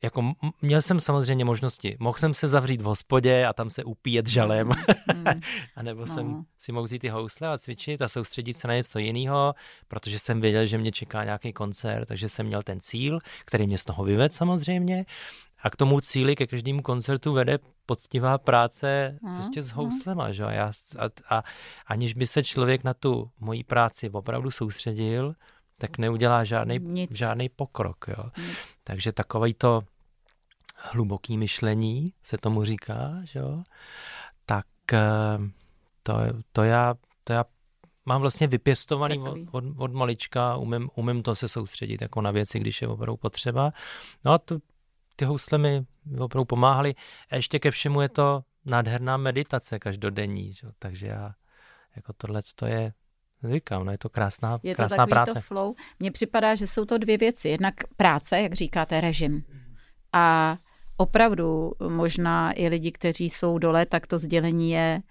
jako 0.04 0.34
měl 0.62 0.82
jsem 0.82 1.00
samozřejmě 1.00 1.46
možnosti. 1.46 1.98
Mohl 2.00 2.18
jsem 2.18 2.34
se 2.34 2.48
zavřít 2.48 2.82
v 2.82 2.86
hospodě 2.86 3.46
a 3.46 3.54
tam 3.54 3.70
se 3.70 3.84
upíjet 3.84 4.28
žalem. 4.28 4.68
Mm. 5.14 5.26
a 5.76 5.84
nebo 5.84 6.02
no. 6.02 6.08
jsem 6.08 6.44
si 6.58 6.72
mohl 6.72 6.84
vzít 6.84 7.00
ty 7.00 7.10
housle 7.10 7.48
a 7.48 7.58
cvičit 7.58 8.02
a 8.02 8.10
soustředit 8.10 8.58
se 8.58 8.68
na 8.68 8.76
něco 8.76 9.00
jiného, 9.00 9.54
protože 9.88 10.20
jsem 10.20 10.42
věděl, 10.42 10.66
že 10.66 10.78
mě 10.78 10.92
čeká 10.92 11.24
nějaký 11.24 11.54
koncert, 11.54 12.06
takže 12.06 12.30
jsem 12.30 12.46
měl 12.46 12.64
ten 12.64 12.80
cíl, 12.80 13.20
který 13.46 13.68
mě 13.68 13.78
z 13.78 13.84
toho 13.84 14.04
vyvedl 14.04 14.34
samozřejmě. 14.34 15.06
A 15.64 15.70
k 15.70 15.76
tomu 15.76 16.02
cíli, 16.02 16.36
ke 16.36 16.48
každému 16.48 16.82
koncertu 16.82 17.34
vede 17.34 17.60
poctivá 17.86 18.38
práce 18.38 19.18
mm. 19.22 19.36
prostě 19.36 19.62
s 19.62 19.72
houslema. 19.72 20.32
Že? 20.32 20.44
A, 20.44 20.52
já, 20.52 20.72
a, 21.00 21.36
a 21.36 21.44
aniž 21.88 22.14
by 22.14 22.28
se 22.28 22.44
člověk 22.44 22.84
na 22.84 22.94
tu 22.94 23.32
moji 23.40 23.64
práci 23.64 24.10
opravdu 24.10 24.52
soustředil, 24.52 25.34
tak 25.78 25.98
neudělá 25.98 26.44
žádný, 26.44 27.08
žádný 27.12 27.50
pokrok. 27.50 28.06
Jo. 28.08 28.24
Takže 28.84 29.12
takový 29.12 29.54
to 29.54 29.82
hluboký 30.84 31.38
myšlení, 31.38 32.14
se 32.24 32.38
tomu 32.38 32.64
říká, 32.64 33.12
že 33.24 33.40
jo? 33.40 33.64
tak 34.46 34.66
eh, 34.94 35.38
to, 36.04 36.18
to, 36.52 36.64
já, 36.64 36.96
to 37.24 37.34
já 37.34 37.46
mám 38.06 38.22
vlastně 38.22 38.48
vypěstovaný 38.48 39.20
od, 39.20 39.38
od, 39.52 39.64
od 39.78 39.94
malička, 39.94 40.56
umím, 40.56 40.90
umím 40.96 41.24
to 41.24 41.36
se 41.36 41.48
soustředit 41.48 42.02
jako 42.02 42.22
na 42.22 42.32
věci, 42.32 42.60
když 42.60 42.82
je 42.82 42.88
opravdu 42.88 43.18
potřeba. 43.18 43.72
No 44.26 44.32
a 44.32 44.38
to, 44.38 44.60
ty 45.16 45.26
housle 45.26 45.58
mi 45.58 45.86
opravdu 46.20 46.46
pomáhaly. 46.46 46.96
A 47.30 47.36
ještě 47.36 47.60
ke 47.60 47.72
všemu 47.72 48.02
je 48.02 48.10
to 48.10 48.44
nádherná 48.66 49.18
meditace 49.18 49.80
každodenní, 49.80 50.54
že? 50.54 50.68
takže 50.80 51.08
já 51.08 51.34
jako 51.96 52.14
tohle 52.14 52.42
to 52.56 52.66
je 52.66 52.94
Říkám, 53.54 53.86
no 53.86 53.92
je 53.92 53.98
to 53.98 54.10
krásná, 54.10 54.60
je 54.64 54.76
krásná 54.76 54.96
to 54.96 54.98
takový 54.98 55.10
práce. 55.10 55.34
To 55.34 55.42
flow. 55.42 55.74
Mně 56.00 56.12
připadá, 56.12 56.56
že 56.56 56.68
jsou 56.68 56.86
to 56.86 56.98
dvě 56.98 57.18
věci. 57.18 57.50
Jednak 57.50 57.74
práce, 57.98 58.42
jak 58.42 58.54
říkáte, 58.54 59.02
režim. 59.02 59.44
A 60.14 60.58
opravdu 60.98 61.72
možná 61.88 62.52
i 62.52 62.68
lidi, 62.68 62.92
kteří 62.92 63.30
jsou 63.30 63.58
dole, 63.58 63.86
tak 63.86 64.08
to 64.08 64.20
sdělení 64.20 64.72
je 64.72 65.02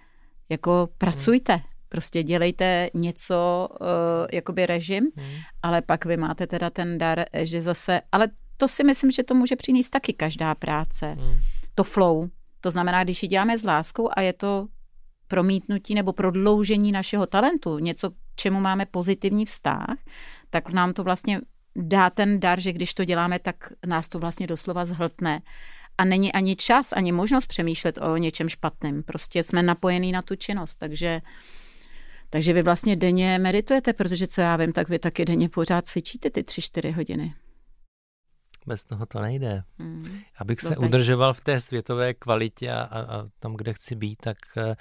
jako 0.49 0.89
pracujte. 0.99 1.61
Prostě 1.89 2.23
dělejte 2.23 2.91
něco, 2.95 3.69
uh, 3.71 3.87
jakoby 4.33 4.67
režim, 4.67 5.11
hmm. 5.17 5.35
ale 5.63 5.83
pak 5.83 6.05
vy 6.05 6.17
máte 6.17 6.47
teda 6.47 6.71
ten 6.71 6.99
dar, 6.99 7.25
že 7.43 7.63
zase, 7.63 8.01
ale 8.13 8.29
to 8.57 8.69
si 8.69 8.85
myslím, 8.85 9.11
že 9.11 9.23
to 9.23 9.35
může 9.35 9.57
přinést 9.57 9.91
taky 9.91 10.13
každá 10.13 10.55
práce. 10.55 11.07
Hmm. 11.07 11.39
To 11.75 11.85
flow. 11.85 12.29
To 12.61 12.71
znamená, 12.71 13.05
když 13.05 13.23
ji 13.23 13.29
děláme 13.29 13.59
s 13.59 13.65
láskou 13.65 14.09
a 14.17 14.21
je 14.21 14.33
to 14.33 14.67
promítnutí 15.29 15.95
nebo 15.95 16.13
prodloužení 16.13 16.93
našeho 16.93 17.27
talentu, 17.27 17.79
něco, 17.79 18.11
k 18.11 18.15
čemu 18.37 18.61
máme 18.61 18.87
pozitivní 18.87 19.47
vztah, 19.47 19.97
tak 20.51 20.73
nám 20.73 20.93
to 20.93 21.05
vlastně 21.05 21.41
dá 21.77 22.11
ten 22.11 22.41
dar, 22.41 22.61
že 22.61 22.73
když 22.73 22.95
to 22.95 23.05
děláme, 23.05 23.39
tak 23.39 23.73
nás 23.87 24.09
to 24.09 24.19
vlastně 24.19 24.47
doslova 24.47 24.85
zhltne. 24.85 25.43
a 25.99 26.05
není 26.05 26.33
ani 26.33 26.57
čas, 26.57 26.93
ani 26.93 27.13
možnost 27.13 27.47
přemýšlet 27.47 27.99
o 27.99 28.17
něčem 28.17 28.49
špatném. 28.49 29.03
Prostě 29.03 29.43
jsme 29.43 29.63
napojení 29.63 30.13
na 30.13 30.23
tu 30.23 30.37
činnost, 30.37 30.77
takže 30.77 31.21
takže 32.31 32.53
vy 32.53 32.63
vlastně 32.63 32.97
denně 32.97 33.39
meditujete, 33.39 33.93
protože 33.93 34.27
co 34.27 34.41
já 34.41 34.57
vím, 34.57 34.73
tak 34.73 34.89
vy 34.89 34.99
taky 34.99 35.25
denně 35.25 35.49
pořád 35.49 35.87
cvičíte 35.87 36.31
ty 36.31 36.43
tři, 36.43 36.63
čtyři 36.63 36.91
hodiny. 36.91 37.35
Bez 38.67 38.85
toho 38.85 39.07
to 39.07 39.21
nejde. 39.21 39.63
Hmm. 39.79 40.21
Abych 40.39 40.61
se 40.61 40.75
no, 40.81 40.87
udržoval 40.87 41.35
v 41.35 41.41
té 41.41 41.61
světové 41.61 42.15
kvalitě 42.15 42.73
a, 42.73 42.83
a, 42.83 43.01
a 43.01 43.29
tam, 43.39 43.55
kde 43.55 43.73
chci 43.73 43.95
být, 43.95 44.17
tak 44.23 44.37
uh, 44.57 44.75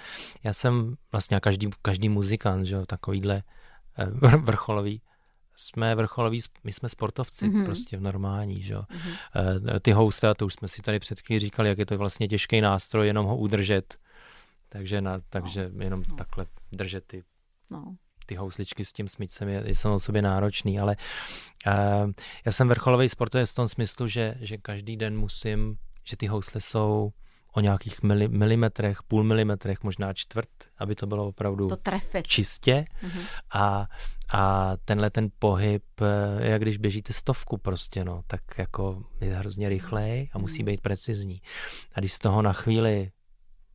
já 0.44 0.52
jsem 0.52 0.94
vlastně 1.12 1.40
každý, 1.40 1.70
každý 1.82 2.08
muzikant, 2.08 2.66
že 2.66 2.74
jo, 2.74 2.86
takovýhle 2.86 3.42
uh, 4.22 4.34
vrcholový, 4.44 5.02
jsme 5.56 5.94
vrcholoví, 5.94 6.40
my 6.64 6.72
jsme 6.72 6.88
sportovci, 6.88 7.48
mm-hmm. 7.48 7.64
prostě 7.64 7.96
v 7.96 8.00
normální, 8.00 8.62
že 8.62 8.72
jo. 8.72 8.82
Mm-hmm. 8.82 9.80
Ty 9.80 9.92
housle, 9.92 10.34
to 10.34 10.46
už 10.46 10.54
jsme 10.54 10.68
si 10.68 10.82
tady 10.82 10.98
před 10.98 11.20
chvílí 11.20 11.40
říkali, 11.40 11.68
jak 11.68 11.78
je 11.78 11.86
to 11.86 11.98
vlastně 11.98 12.28
těžký 12.28 12.60
nástroj, 12.60 13.06
jenom 13.06 13.26
ho 13.26 13.36
udržet. 13.36 13.98
Takže, 14.68 15.00
na, 15.00 15.18
takže 15.28 15.70
no. 15.74 15.84
jenom 15.84 16.02
no. 16.10 16.16
takhle 16.16 16.46
držet 16.72 17.04
ty 17.06 17.24
no 17.70 17.96
ty 18.26 18.34
housličky 18.34 18.84
s 18.84 18.92
tím 18.92 19.08
smyčcem 19.08 19.48
je, 19.48 19.62
je 19.66 19.74
samo 19.74 20.00
sobě 20.00 20.22
náročný, 20.22 20.80
ale 20.80 20.96
uh, 21.66 22.10
já 22.46 22.52
jsem 22.52 22.68
vrcholový 22.68 23.08
sportovec 23.08 23.52
v 23.52 23.54
tom 23.54 23.68
smyslu, 23.68 24.06
že, 24.08 24.34
že 24.40 24.56
každý 24.56 24.96
den 24.96 25.18
musím, 25.18 25.76
že 26.04 26.16
ty 26.16 26.26
housle 26.26 26.60
jsou 26.60 27.12
o 27.52 27.60
nějakých 27.60 28.02
mili, 28.02 28.28
milimetrech, 28.28 29.02
půl 29.02 29.24
milimetrech, 29.24 29.82
možná 29.82 30.12
čtvrt, 30.12 30.48
aby 30.78 30.94
to 30.94 31.06
bylo 31.06 31.26
opravdu 31.26 31.68
to 31.68 31.76
čistě. 32.22 32.84
Mm-hmm. 33.02 33.34
A, 33.52 33.86
a 34.32 34.72
tenhle 34.84 35.10
ten 35.10 35.28
pohyb, 35.38 35.84
eh, 36.00 36.50
jak 36.50 36.62
když 36.62 36.76
běžíte 36.76 37.12
stovku 37.12 37.56
prostě, 37.56 38.04
no, 38.04 38.22
tak 38.26 38.40
jako 38.58 39.02
je 39.20 39.34
hrozně 39.34 39.68
rychlej 39.68 40.30
a 40.32 40.38
musí 40.38 40.62
mm. 40.62 40.66
být 40.66 40.80
precizní. 40.80 41.42
A 41.94 42.00
když 42.00 42.12
z 42.12 42.18
toho 42.18 42.42
na 42.42 42.52
chvíli 42.52 43.10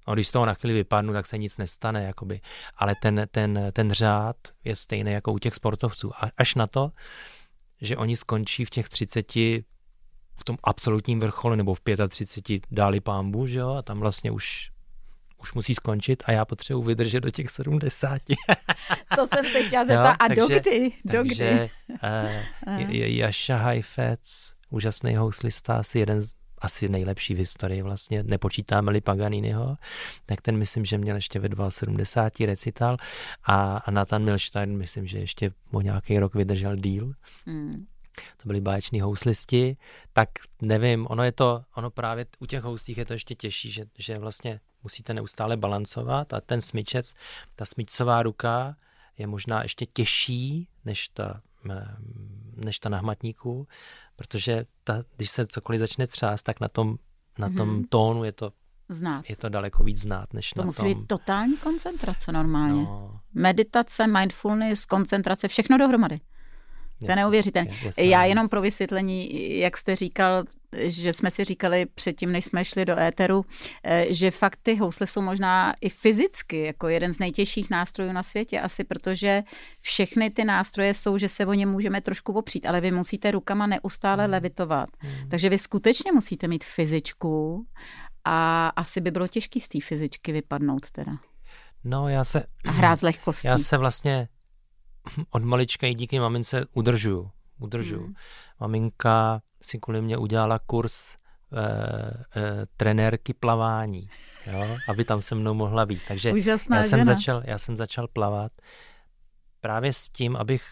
No, 0.07 0.13
když 0.13 0.27
z 0.27 0.31
toho 0.31 0.45
na 0.45 0.53
chvíli 0.53 0.73
vypadnu, 0.73 1.13
tak 1.13 1.27
se 1.27 1.37
nic 1.37 1.57
nestane, 1.57 2.03
jakoby. 2.03 2.41
ale 2.75 2.95
ten, 3.01 3.27
ten, 3.31 3.59
ten 3.73 3.91
řád 3.91 4.35
je 4.63 4.75
stejný 4.75 5.11
jako 5.11 5.33
u 5.33 5.39
těch 5.39 5.55
sportovců. 5.55 6.11
A 6.15 6.31
až 6.37 6.55
na 6.55 6.67
to, 6.67 6.91
že 7.81 7.97
oni 7.97 8.17
skončí 8.17 8.65
v 8.65 8.69
těch 8.69 8.89
30 8.89 9.35
v 10.38 10.43
tom 10.43 10.58
absolutním 10.63 11.19
vrcholu 11.19 11.56
nebo 11.56 11.76
v 11.76 11.82
35 12.08 12.63
dáli 12.71 13.00
pámbu, 13.00 13.47
že 13.47 13.60
jo, 13.60 13.69
a 13.69 13.82
tam 13.82 14.00
vlastně 14.00 14.32
už 14.32 14.69
už 15.41 15.54
musí 15.54 15.76
skončit 15.76 16.23
a 16.26 16.32
já 16.32 16.45
potřebuji 16.45 16.82
vydržet 16.82 17.19
do 17.19 17.30
těch 17.30 17.50
70. 17.50 18.21
to 19.15 19.28
jsem 19.28 19.45
se 19.45 19.63
chtěla 19.63 19.86
zeptat. 19.86 20.15
a 20.19 20.28
takže, 20.28 20.41
dokdy? 20.41 20.91
dokdy? 21.06 21.36
Takže 21.36 21.69
uh, 22.67 22.91
Jaša 22.91 23.58
Hajfec, 23.58 24.54
úžasný 24.69 25.15
houslista, 25.15 25.78
asi 25.78 26.00
jeden 26.00 26.21
z 26.21 26.32
asi 26.62 26.89
nejlepší 26.89 27.34
v 27.34 27.38
historii 27.38 27.82
vlastně, 27.82 28.23
nepočítáme-li 28.23 29.02
Paganiniho, 29.02 29.78
tak 30.26 30.41
ten 30.41 30.58
myslím, 30.58 30.86
že 30.86 30.97
měl 30.97 31.15
ještě 31.15 31.39
ve 31.39 31.50
72 31.69 32.47
recital 32.47 32.97
a, 33.43 33.78
a 33.78 33.91
Nathan 33.91 34.23
Milstein 34.23 34.78
myslím, 34.78 35.08
že 35.08 35.19
ještě 35.19 35.52
o 35.71 35.82
nějaký 35.82 36.19
rok 36.19 36.36
vydržel 36.36 36.76
díl. 36.76 37.13
Hmm. 37.45 37.86
To 38.38 38.47
byli 38.47 38.62
báječní 38.62 39.01
houslisti, 39.01 39.77
tak 40.13 40.30
nevím, 40.62 41.08
ono 41.10 41.23
je 41.23 41.32
to, 41.32 41.63
ono 41.75 41.89
právě 41.89 42.25
u 42.39 42.45
těch 42.45 42.63
houslích 42.63 42.97
je 42.97 43.06
to 43.06 43.13
ještě 43.13 43.36
těžší, 43.36 43.71
že, 43.71 43.86
že 43.97 44.19
vlastně 44.19 44.60
musíte 44.84 45.13
neustále 45.13 45.58
balancovat 45.58 46.34
a 46.34 46.41
ten 46.41 46.62
smyčec, 46.62 47.13
ta 47.56 47.65
smyčcová 47.65 48.23
ruka 48.23 48.75
je 49.17 49.27
možná 49.27 49.63
ještě 49.63 49.86
těžší 49.86 50.67
než 50.86 51.08
ta, 51.08 51.41
než 52.56 52.80
ta 52.80 52.89
na 52.89 52.97
hmatníku, 52.97 53.67
protože 54.15 54.65
ta, 54.84 55.03
když 55.15 55.30
se 55.30 55.47
cokoliv 55.47 55.80
začne 55.80 56.08
třást, 56.08 56.43
tak 56.43 56.60
na 56.60 56.67
tom, 56.67 56.97
na 57.39 57.49
tom 57.49 57.69
hmm. 57.69 57.84
tónu 57.84 58.23
je 58.23 58.32
to 58.32 58.51
znát. 58.89 59.30
Je 59.30 59.36
to 59.36 59.49
daleko 59.49 59.84
víc 59.84 60.01
znát, 60.01 60.34
než 60.34 60.49
to 60.49 60.62
na 60.62 60.65
musí 60.65 60.77
tom... 60.77 60.88
být 60.88 61.08
totální 61.08 61.58
koncentrace 61.58 62.32
normálně. 62.32 62.84
No. 62.84 63.19
Meditace, 63.34 64.08
mindfulness, 64.08 64.86
koncentrace, 64.86 65.47
všechno 65.47 65.77
dohromady. 65.77 66.19
To 67.05 67.12
je 67.12 67.15
neuvěřitelné. 67.15 67.71
Já 67.97 68.23
jenom 68.23 68.49
pro 68.49 68.62
vysvětlení, 68.62 69.60
jak 69.60 69.77
jste 69.77 69.95
říkal, 69.95 70.43
že 70.79 71.13
jsme 71.13 71.31
si 71.31 71.43
říkali 71.43 71.86
předtím, 71.95 72.31
než 72.31 72.45
jsme 72.45 72.65
šli 72.65 72.86
do 72.86 72.99
éteru, 72.99 73.45
eh, 73.83 74.05
že 74.10 74.31
fakt 74.31 74.60
ty 74.63 74.75
housle 74.75 75.07
jsou 75.07 75.21
možná 75.21 75.73
i 75.81 75.89
fyzicky 75.89 76.63
jako 76.63 76.88
jeden 76.88 77.13
z 77.13 77.19
nejtěžších 77.19 77.69
nástrojů 77.69 78.12
na 78.12 78.23
světě, 78.23 78.62
asi 78.62 78.83
protože 78.83 79.43
všechny 79.81 80.29
ty 80.29 80.43
nástroje 80.45 80.93
jsou, 80.93 81.17
že 81.17 81.29
se 81.29 81.45
o 81.45 81.53
ně 81.53 81.65
můžeme 81.65 82.01
trošku 82.01 82.33
opřít, 82.33 82.65
ale 82.65 82.81
vy 82.81 82.91
musíte 82.91 83.31
rukama 83.31 83.67
neustále 83.67 84.23
hmm. 84.23 84.31
levitovat. 84.31 84.89
Hmm. 84.99 85.29
Takže 85.29 85.49
vy 85.49 85.57
skutečně 85.57 86.12
musíte 86.12 86.47
mít 86.47 86.63
fyzičku 86.63 87.65
a 88.25 88.67
asi 88.67 89.01
by 89.01 89.12
bylo 89.12 89.27
těžké 89.27 89.60
z 89.60 89.67
té 89.67 89.79
fyzičky 89.81 90.31
vypadnout 90.31 90.91
teda. 90.91 91.12
No 91.83 92.10
já 92.10 92.23
se... 92.23 92.43
A 92.65 92.71
hrát 92.71 92.95
z 92.95 93.01
lehkostí. 93.01 93.47
Já 93.47 93.57
se 93.57 93.77
vlastně 93.77 94.27
od 95.30 95.43
malička 95.43 95.88
i 95.88 95.93
díky 95.93 96.20
mamince 96.20 96.65
udržuju. 96.74 97.32
Udržuju. 97.60 98.04
Hmm. 98.04 98.13
Maminka 98.60 99.41
si 99.62 99.80
kvůli 99.80 100.02
mě 100.02 100.17
udělala 100.17 100.60
kurz 100.60 101.15
e, 101.15 101.15
e, 102.41 102.65
trenérky 102.78 103.34
plavání, 103.34 104.10
jo, 104.52 104.78
aby 104.88 105.06
tam 105.06 105.22
se 105.22 105.36
mnou 105.36 105.54
mohla 105.54 105.86
být. 105.86 106.02
Takže 106.08 106.34
já 106.50 106.58
jsem, 106.84 107.00
žena. 107.00 107.15
začal, 107.15 107.41
já 107.46 107.58
jsem 107.58 107.78
začal 107.78 108.08
plavat 108.08 108.52
právě 109.62 109.93
s 109.93 110.10
tím, 110.10 110.36
abych 110.36 110.63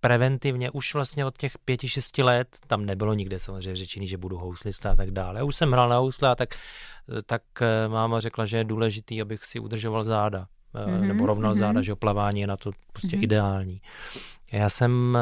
preventivně 0.00 0.70
už 0.70 0.94
vlastně 0.94 1.26
od 1.26 1.38
těch 1.38 1.58
pěti, 1.58 1.88
šesti 1.88 2.22
let, 2.22 2.56
tam 2.66 2.86
nebylo 2.86 3.14
nikde 3.14 3.38
samozřejmě 3.38 3.76
řečený, 3.76 4.08
že 4.08 4.16
budu 4.16 4.38
houslista 4.38 4.90
a 4.90 4.96
tak 4.96 5.10
dále. 5.10 5.38
Já 5.38 5.44
už 5.44 5.56
jsem 5.56 5.72
hrál 5.72 5.88
na 5.88 5.96
housle 5.96 6.28
a 6.28 6.34
tak, 6.34 6.54
tak 7.26 7.42
eh, 7.60 7.88
máma 7.88 8.20
řekla, 8.20 8.46
že 8.46 8.56
je 8.56 8.64
důležitý, 8.64 9.22
abych 9.22 9.44
si 9.44 9.58
udržoval 9.58 10.04
záda 10.04 10.46
mm-hmm, 10.76 11.06
nebo 11.06 11.26
rovnal 11.26 11.52
mm-hmm. 11.52 11.58
záda, 11.58 11.82
že 11.82 11.94
plavání 11.94 12.40
je 12.40 12.46
na 12.46 12.56
to 12.56 12.70
prostě 12.92 13.16
mm-hmm. 13.16 13.24
ideální. 13.24 13.80
Já 14.52 14.70
jsem, 14.70 15.18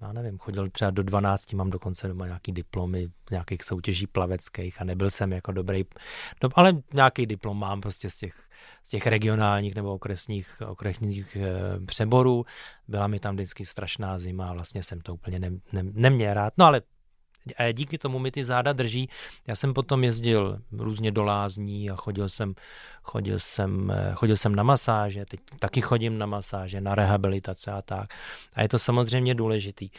já 0.00 0.12
nevím, 0.12 0.38
chodil 0.38 0.68
třeba 0.68 0.90
do 0.90 1.02
12, 1.02 1.52
mám 1.52 1.70
dokonce 1.70 2.08
doma 2.08 2.26
nějaký 2.26 2.52
diplomy 2.52 3.08
z 3.28 3.30
nějakých 3.30 3.64
soutěží 3.64 4.06
plaveckých 4.06 4.80
a 4.80 4.84
nebyl 4.84 5.10
jsem 5.10 5.32
jako 5.32 5.52
dobrý, 5.52 5.84
no, 6.42 6.48
ale 6.54 6.72
nějaký 6.94 7.26
diplom 7.26 7.58
mám 7.58 7.80
prostě 7.80 8.10
z 8.10 8.18
těch, 8.18 8.48
z 8.82 8.90
těch 8.90 9.06
regionálních 9.06 9.74
nebo 9.74 9.94
okresních, 9.94 10.62
okresních 10.66 11.36
přeborů. 11.86 12.44
Byla 12.88 13.06
mi 13.06 13.20
tam 13.20 13.34
vždycky 13.34 13.64
strašná 13.66 14.18
zima 14.18 14.50
a 14.50 14.52
vlastně 14.52 14.82
jsem 14.82 15.00
to 15.00 15.14
úplně 15.14 15.38
ne, 15.38 15.50
ne, 15.72 15.82
neměl 15.82 16.34
rád. 16.34 16.52
No 16.58 16.64
ale 16.64 16.82
díky 17.72 17.98
tomu 17.98 18.18
mi 18.18 18.30
ty 18.30 18.44
záda 18.44 18.72
drží. 18.72 19.08
Já 19.48 19.56
jsem 19.56 19.74
potom 19.74 20.04
jezdil 20.04 20.58
různě 20.72 21.10
do 21.12 21.24
lázní 21.24 21.90
a 21.90 21.96
chodil 21.96 22.28
jsem, 22.28 22.54
chodil 23.02 23.38
jsem, 23.38 23.92
chodil 24.14 24.36
jsem 24.36 24.54
na 24.54 24.62
masáže, 24.62 25.24
teď 25.24 25.40
taky 25.58 25.80
chodím 25.80 26.18
na 26.18 26.26
masáže, 26.26 26.80
na 26.80 26.94
rehabilitace 26.94 27.72
a 27.72 27.82
tak. 27.82 28.08
A 28.54 28.62
je 28.62 28.68
to 28.68 28.78
samozřejmě 28.78 29.34
důležitý. 29.34 29.90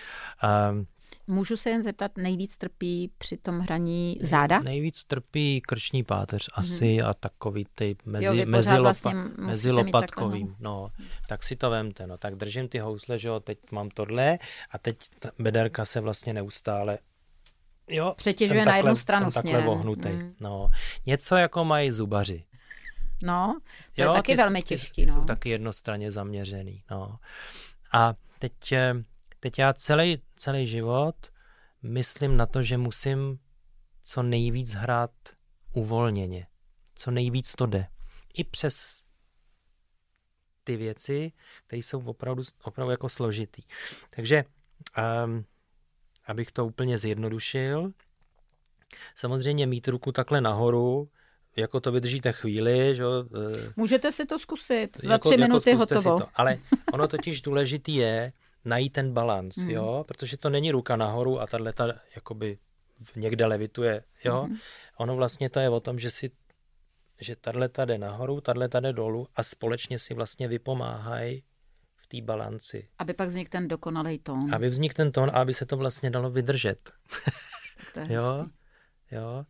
Um, 0.72 0.88
Můžu 1.28 1.58
se 1.58 1.70
jen 1.70 1.84
zeptat, 1.84 2.18
nejvíc 2.18 2.58
trpí 2.58 3.12
při 3.18 3.38
tom 3.38 3.60
hraní 3.60 4.20
záda? 4.22 4.60
Nejvíc 4.60 5.04
trpí 5.04 5.62
krční 5.62 6.04
páteř 6.04 6.50
mhm. 6.50 6.62
asi 6.62 6.86
mm-hmm. 6.86 7.10
a 7.10 7.14
takový 7.14 7.66
ty 7.76 7.96
mezi, 8.06 8.26
jo, 8.26 8.46
mezi, 8.46 8.78
vlastně 8.78 9.14
mezi 9.38 9.72
lopatkovým. 9.72 10.56
no, 10.60 10.92
tak 11.28 11.44
si 11.44 11.56
to 11.56 11.70
vemte, 11.70 12.08
no, 12.08 12.18
tak 12.18 12.36
držím 12.36 12.68
ty 12.68 12.80
housle, 12.80 13.20
že 13.20 13.28
jo, 13.28 13.40
teď 13.40 13.58
mám 13.72 13.90
tohle 13.90 14.38
a 14.72 14.78
teď 14.78 14.98
ta 15.20 15.32
bederka 15.40 15.86
se 15.86 16.02
vlastně 16.02 16.34
neustále 16.34 16.98
Jo, 17.88 18.14
Přetěžuje 18.18 18.66
na 18.66 18.78
jednu 18.78 18.96
stranu 18.96 19.32
jsem 19.32 19.44
takhle 19.44 19.62
vohnutý. 19.62 20.10
Mm. 20.10 20.36
No. 20.40 20.68
Něco 21.06 21.36
jako 21.36 21.66
mají 21.66 21.92
zubaři. 21.92 22.44
No, 23.24 23.60
to 23.96 24.02
jo, 24.02 24.12
je 24.12 24.16
taky 24.16 24.32
ty, 24.32 24.38
velmi 24.38 24.62
těžký. 24.62 25.06
Ty, 25.06 25.12
no. 25.12 25.14
jsou 25.14 25.26
taky 25.26 25.50
jednostranně 25.50 26.12
zaměřený. 26.12 26.84
No. 26.92 27.20
A 27.94 28.14
teď, 28.40 28.72
eh, 28.72 28.94
teď 29.40 29.60
já 29.60 29.74
celý, 29.74 30.22
celý 30.36 30.68
život 30.68 31.16
myslím 31.84 32.38
na 32.38 32.46
to, 32.46 32.64
že 32.64 32.78
musím 32.78 33.40
co 34.04 34.24
nejvíc 34.24 34.74
hrát 34.74 35.12
uvolněně. 35.74 36.48
Co 36.96 37.12
nejvíc 37.12 37.52
to 37.52 37.66
jde. 37.66 37.88
I 38.34 38.44
přes 38.44 39.02
ty 40.64 40.78
věci, 40.78 41.32
které 41.68 41.80
jsou 41.80 42.00
opravdu, 42.06 42.44
opravdu 42.64 42.92
jako 42.92 43.10
složitý. 43.10 43.62
Takže 44.10 44.44
um, 45.26 45.46
abych 46.26 46.52
to 46.52 46.66
úplně 46.66 46.98
zjednodušil. 46.98 47.92
Samozřejmě 49.16 49.68
mít 49.68 49.88
ruku 49.88 50.12
takhle 50.12 50.42
nahoru, 50.42 51.10
jako 51.56 51.80
to 51.80 51.92
vydržíte 51.92 52.32
chvíli. 52.32 52.96
Že? 52.96 53.04
Eh, 53.04 53.74
Můžete 53.76 54.12
si 54.12 54.26
to 54.26 54.40
zkusit, 54.40 54.98
za 55.04 55.14
jako, 55.14 55.30
tři 55.30 55.42
jako 55.42 55.48
minuty 55.48 55.74
hotovo. 55.74 56.20
To. 56.20 56.28
Ale 56.36 56.58
ono 56.94 57.08
totiž 57.08 57.42
důležitý 57.42 57.96
je 57.96 58.34
najít 58.66 58.94
ten 58.94 59.14
balans, 59.14 59.58
mm. 59.58 59.70
jo, 59.70 60.04
protože 60.08 60.38
to 60.38 60.50
není 60.50 60.72
ruka 60.72 60.96
nahoru 60.96 61.42
a 61.42 61.48
tahle 61.48 61.74
ta 61.74 61.88
jakoby 62.16 62.58
někde 63.16 63.46
levituje, 63.46 64.04
jo. 64.24 64.46
Mm. 64.48 64.58
Ono 64.98 65.16
vlastně 65.16 65.50
to 65.50 65.60
je 65.60 65.70
o 65.70 65.80
tom, 65.80 66.00
že 66.00 66.12
si 66.12 66.32
že 67.20 67.36
tahle 67.36 67.70
jde 67.86 67.98
nahoru, 67.98 68.42
tahle 68.42 68.68
jde 68.68 68.94
dolů 68.94 69.28
a 69.36 69.44
společně 69.44 70.00
si 70.00 70.14
vlastně 70.14 70.48
vypomáhají 70.48 71.44
té 72.22 72.26
balanci. 72.26 72.88
Aby 73.00 73.14
pak 73.14 73.28
vznikl 73.28 73.50
ten 73.50 73.68
dokonalý 73.68 74.20
tón. 74.20 74.56
Aby 74.56 74.70
vznikl 74.70 74.94
ten 74.96 75.12
tón 75.12 75.30
a 75.30 75.34
aby 75.42 75.54
se 75.54 75.66
to 75.66 75.78
vlastně 75.78 76.10
dalo 76.10 76.30
vydržet. 76.30 76.92
To 77.94 78.00
je 78.00 78.14
jo, 78.14 78.34
hustý. 78.34 78.52
jo. 79.12 79.46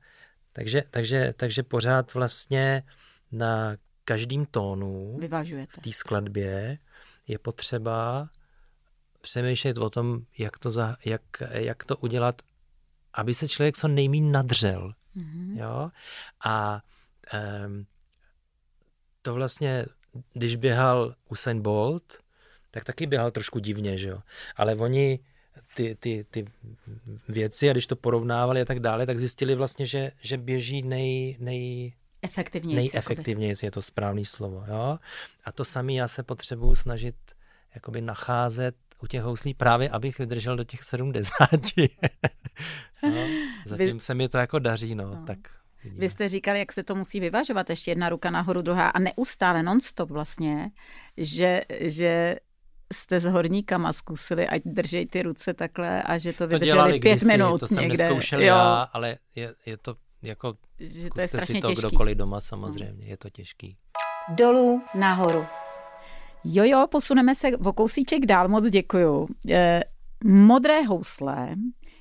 Takže, 0.54 0.84
takže, 0.90 1.34
takže 1.38 1.64
pořád 1.64 2.14
vlastně 2.14 2.84
na 3.32 3.76
každým 4.04 4.46
tónu 4.46 5.18
Vyvažujete. 5.20 5.74
v 5.82 5.84
té 5.84 5.92
skladbě 5.92 6.78
je 7.28 7.40
potřeba 7.40 8.30
přemýšlet 9.22 9.78
o 9.78 9.90
tom, 9.90 10.22
jak 10.38 10.60
to, 10.60 10.70
za, 10.70 10.98
jak, 11.06 11.22
jak 11.52 11.84
to 11.84 11.98
udělat, 11.98 12.42
aby 13.14 13.34
se 13.34 13.48
člověk 13.48 13.78
co 13.78 13.88
nejméně 13.88 14.32
nadřel. 14.32 14.94
Mhm. 15.16 15.58
Jo? 15.58 15.92
A 16.46 16.82
um, 17.66 17.86
to 19.22 19.34
vlastně, 19.34 19.86
když 20.34 20.56
běhal 20.56 21.16
Usain 21.30 21.62
Bolt, 21.62 22.18
tak 22.76 22.84
taky 22.84 23.06
běhal 23.06 23.32
trošku 23.32 23.60
divně, 23.60 23.98
že 23.98 24.10
jo. 24.10 24.20
Ale 24.56 24.76
oni 24.76 25.20
ty, 25.74 25.96
ty, 25.96 26.26
ty 26.30 26.46
věci, 27.28 27.70
a 27.70 27.72
když 27.72 27.88
to 27.88 27.96
porovnávali 27.96 28.62
a 28.62 28.66
tak 28.66 28.80
dále, 28.80 29.06
tak 29.06 29.20
zjistili 29.20 29.56
vlastně, 29.56 29.86
že, 29.86 30.12
že 30.22 30.38
běží 30.38 30.82
nej, 30.82 31.38
nej, 31.40 31.94
Efektivněji. 32.22 32.76
nejefektivněji, 32.76 33.52
jestli 33.52 33.68
je 33.68 33.72
to 33.72 33.82
správný 33.82 34.26
slovo. 34.26 34.64
Jo? 34.68 34.98
A 35.46 35.52
to 35.52 35.66
samé 35.66 35.94
já 35.94 36.08
se 36.08 36.24
potřebuju 36.24 36.76
snažit 36.76 37.16
jakoby 37.76 38.02
nacházet 38.02 38.76
u 39.04 39.08
těch 39.08 39.22
houslí 39.22 39.54
právě, 39.54 39.90
abych 39.90 40.20
vydržel 40.20 40.56
do 40.56 40.64
těch 40.64 40.84
70. 40.84 41.34
no, 43.04 43.28
zatím 43.66 43.98
Vy... 43.98 44.00
se 44.00 44.14
mi 44.14 44.30
to 44.30 44.38
jako 44.38 44.60
daří, 44.60 44.96
no, 44.96 45.16
no. 45.16 45.24
tak 45.26 45.38
Vidíme. 45.84 46.02
Vy 46.02 46.10
jste 46.10 46.30
říkali, 46.30 46.60
jak 46.60 46.72
se 46.72 46.84
to 46.84 46.96
musí 46.96 47.20
vyvažovat, 47.20 47.70
ještě 47.70 47.92
jedna 47.92 48.10
ruka 48.10 48.32
nahoru, 48.32 48.62
druhá 48.62 48.90
a 48.90 49.00
neustále, 49.00 49.64
nonstop 49.64 50.10
vlastně, 50.10 50.72
že, 51.18 51.62
že 51.80 52.36
jste 52.94 53.20
s 53.20 53.26
horníkama 53.26 53.94
zkusili, 53.94 54.48
ať 54.48 54.62
držej 54.66 55.06
ty 55.06 55.22
ruce 55.22 55.54
takhle 55.54 56.04
a 56.04 56.18
že 56.18 56.34
to 56.34 56.48
vydrželi 56.48 56.94
to 56.94 57.00
pět 57.00 57.16
kdysi, 57.16 57.26
minut 57.26 57.60
to 57.60 57.68
jsem 57.68 57.78
někde. 57.78 58.04
neskoušel 58.04 58.40
jo. 58.42 58.48
já, 58.48 58.82
ale 58.94 59.18
je, 59.36 59.54
je 59.66 59.78
to 59.78 59.96
jako, 60.24 60.54
že 60.80 61.10
to 61.10 61.22
je 61.22 61.28
strašně 61.28 61.56
si 61.56 61.62
to 61.62 61.68
těžký. 61.68 61.88
kdokoliv 61.88 62.18
doma 62.18 62.42
samozřejmě, 62.42 63.06
je 63.06 63.18
to 63.18 63.30
těžký. 63.30 63.78
Dolů, 64.30 64.82
nahoru. 64.96 65.46
Jo, 66.44 66.64
jo, 66.64 66.88
posuneme 66.92 67.36
se 67.36 67.48
o 67.58 67.74
kousíček 67.74 68.26
dál, 68.26 68.48
moc 68.48 68.70
děkuju. 68.70 69.28
Eh, 69.50 69.84
modré 70.24 70.84
housle 70.84 71.56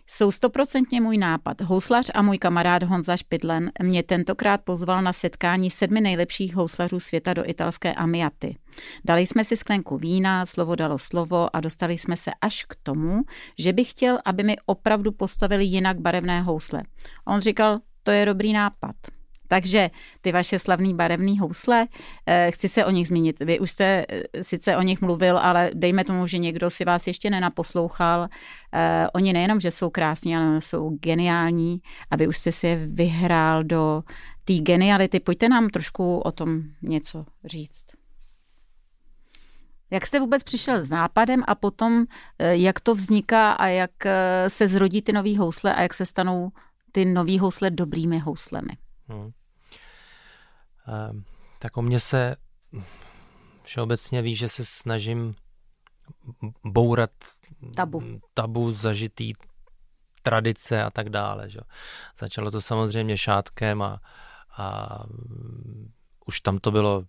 jsou 0.07 0.31
stoprocentně 0.31 1.01
můj 1.01 1.19
nápad. 1.19 1.61
Houslař 1.61 2.11
a 2.14 2.23
můj 2.23 2.38
kamarád 2.38 2.83
Honza 2.83 3.17
Špidlen 3.17 3.73
mě 3.83 4.03
tentokrát 4.03 4.61
pozval 4.64 5.03
na 5.03 5.12
setkání 5.12 5.71
sedmi 5.71 6.01
nejlepších 6.01 6.57
houslařů 6.57 7.01
světa 7.01 7.35
do 7.35 7.51
italské 7.51 7.95
Amiaty. 7.95 8.57
Dali 9.05 9.27
jsme 9.27 9.45
si 9.45 9.57
sklenku 9.57 9.99
vína, 9.99 10.47
slovo 10.47 10.75
dalo 10.75 10.99
slovo 10.99 11.57
a 11.57 11.61
dostali 11.61 11.99
jsme 11.99 12.17
se 12.17 12.31
až 12.40 12.64
k 12.64 12.77
tomu, 12.83 13.23
že 13.59 13.73
bych 13.73 13.90
chtěl, 13.90 14.19
aby 14.25 14.43
mi 14.43 14.57
opravdu 14.67 15.12
postavili 15.12 15.64
jinak 15.64 16.01
barevné 16.01 16.43
housle. 16.43 16.83
On 17.27 17.40
říkal, 17.40 17.79
to 18.03 18.11
je 18.11 18.27
dobrý 18.27 18.53
nápad. 18.53 18.97
Takže 19.48 19.90
ty 20.20 20.33
vaše 20.33 20.59
slavný 20.59 20.94
barevný 20.94 21.38
housle, 21.38 21.87
eh, 22.26 22.50
chci 22.50 22.68
se 22.68 22.85
o 22.85 22.90
nich 22.90 23.09
zmínit. 23.09 23.40
Vy 23.40 23.61
už 23.61 23.70
jste 23.70 24.07
eh, 24.09 24.42
sice 24.42 24.76
o 24.76 24.83
nich 24.83 25.00
mluvil, 25.00 25.38
ale 25.38 25.70
dejme 25.74 26.04
tomu, 26.04 26.26
že 26.26 26.38
někdo 26.38 26.70
si 26.70 26.85
vás 26.85 27.07
ještě 27.07 27.30
nenaposlouchal. 27.30 28.28
Eh, 28.72 29.07
oni 29.14 29.33
nejenom, 29.33 29.61
že 29.61 29.70
jsou 29.70 29.90
krásní, 29.90 30.37
ale 30.37 30.61
jsou 30.61 30.90
geniální 30.90 31.80
a 32.11 32.16
vy 32.16 32.28
už 32.28 32.37
jste 32.37 32.52
si 32.52 32.66
je 32.66 32.76
vyhrál 32.76 33.64
do 33.64 34.02
té 34.44 34.54
geniality. 34.54 35.20
Pojďte 35.20 35.48
nám 35.48 35.68
trošku 35.68 36.18
o 36.18 36.33
tom 36.33 36.62
něco 36.83 37.26
říct. 37.44 37.85
Jak 39.90 40.07
jste 40.07 40.20
vůbec 40.20 40.42
přišel 40.42 40.85
s 40.85 40.90
nápadem 40.90 41.42
a 41.46 41.54
potom, 41.54 42.04
jak 42.38 42.80
to 42.80 42.94
vzniká 42.94 43.52
a 43.52 43.66
jak 43.66 43.90
se 44.48 44.68
zrodí 44.68 45.02
ty 45.02 45.12
nový 45.12 45.37
housle 45.37 45.74
a 45.74 45.83
jak 45.83 45.94
se 45.94 46.07
stanou 46.07 46.50
ty 46.92 47.04
nový 47.04 47.38
housle 47.38 47.70
dobrými 47.70 48.18
houslemi? 48.18 48.72
Hmm. 49.09 49.33
Tak 51.59 51.77
o 51.77 51.83
mě 51.83 52.01
se 52.01 52.37
všeobecně 53.62 54.23
ví, 54.23 54.37
že 54.37 54.49
se 54.49 54.64
snažím 54.64 55.35
bourat 56.64 57.11
tabu, 57.77 58.03
tabu 58.35 58.73
zažitý 58.73 59.33
tradice 60.23 60.83
a 60.83 60.90
tak 60.90 61.09
dále. 61.09 61.51
Že? 61.51 61.61
Začalo 62.19 62.51
to 62.51 62.61
samozřejmě 62.61 63.17
šátkem 63.17 63.83
a, 63.83 64.01
a 64.57 64.99
už 66.27 66.40
tam 66.40 66.59
to 66.59 66.71
bylo 66.71 67.05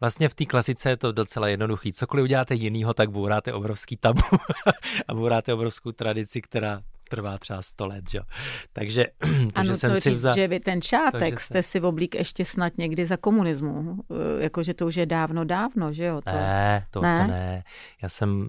Vlastně 0.00 0.28
v 0.28 0.34
té 0.34 0.44
klasice 0.44 0.88
je 0.88 0.96
to 0.96 1.12
docela 1.12 1.48
jednoduchý. 1.48 1.92
Cokoliv 1.92 2.22
uděláte 2.22 2.54
jinýho, 2.54 2.94
tak 2.94 3.10
bouráte 3.10 3.52
obrovský 3.52 3.96
tabu 3.96 4.22
a 5.08 5.14
bouráte 5.14 5.54
obrovskou 5.54 5.92
tradici, 5.92 6.42
která 6.42 6.80
trvá 7.10 7.38
třeba 7.38 7.62
100 7.62 7.86
let, 7.86 8.10
že? 8.10 8.20
Takže, 8.72 9.06
takže 9.52 9.70
ano, 9.70 9.74
jsem 9.74 9.94
to 9.94 10.00
si 10.00 10.10
říct, 10.10 10.18
vzal... 10.18 10.34
že 10.34 10.48
vy 10.48 10.60
ten 10.60 10.82
šátek 10.82 11.34
to, 11.34 11.40
jste 11.40 11.62
si 11.62 11.80
v 11.80 11.84
oblík 11.84 12.14
ještě 12.14 12.44
snad 12.44 12.72
někdy 12.78 13.06
za 13.06 13.16
komunismu, 13.16 13.96
jakože 14.38 14.74
to 14.74 14.86
už 14.86 14.96
je 14.96 15.06
dávno, 15.06 15.44
dávno, 15.44 15.92
že 15.92 16.04
jo? 16.04 16.20
To... 16.20 16.36
Ne, 16.36 16.86
to 16.90 17.00
ne? 17.00 17.18
to 17.18 17.30
ne. 17.30 17.64
Já 18.02 18.08
jsem 18.08 18.48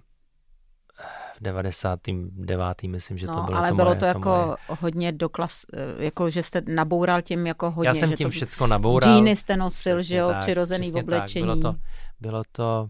v 1.37 1.43
99. 1.43 2.83
myslím, 2.87 3.17
že 3.17 3.27
no, 3.27 3.35
to 3.35 3.41
bylo 3.41 3.57
ale 3.57 3.69
to 3.69 3.75
bylo 3.75 3.87
moje, 3.87 3.99
to 3.99 4.05
jako 4.05 4.29
moje... 4.29 4.57
hodně 4.67 5.11
doklas, 5.11 5.65
jako 5.97 6.29
že 6.29 6.43
jste 6.43 6.61
naboural 6.67 7.21
tím 7.21 7.47
jako 7.47 7.71
hodně. 7.71 7.87
Já 7.87 7.93
jsem 7.93 8.09
že 8.09 8.15
tím 8.15 8.27
to... 8.27 8.31
všecko 8.31 8.67
naboural. 8.67 9.15
Džíny 9.15 9.35
jste 9.35 9.57
nosil, 9.57 9.95
přesně 9.95 10.07
že 10.07 10.15
jo, 10.15 10.29
tak, 10.29 10.39
přirozený 10.39 10.93
oblečení. 10.93 11.47
Tak. 11.47 11.57
Bylo 11.57 11.73
to, 11.73 11.79
bylo 12.19 12.43
to, 12.51 12.87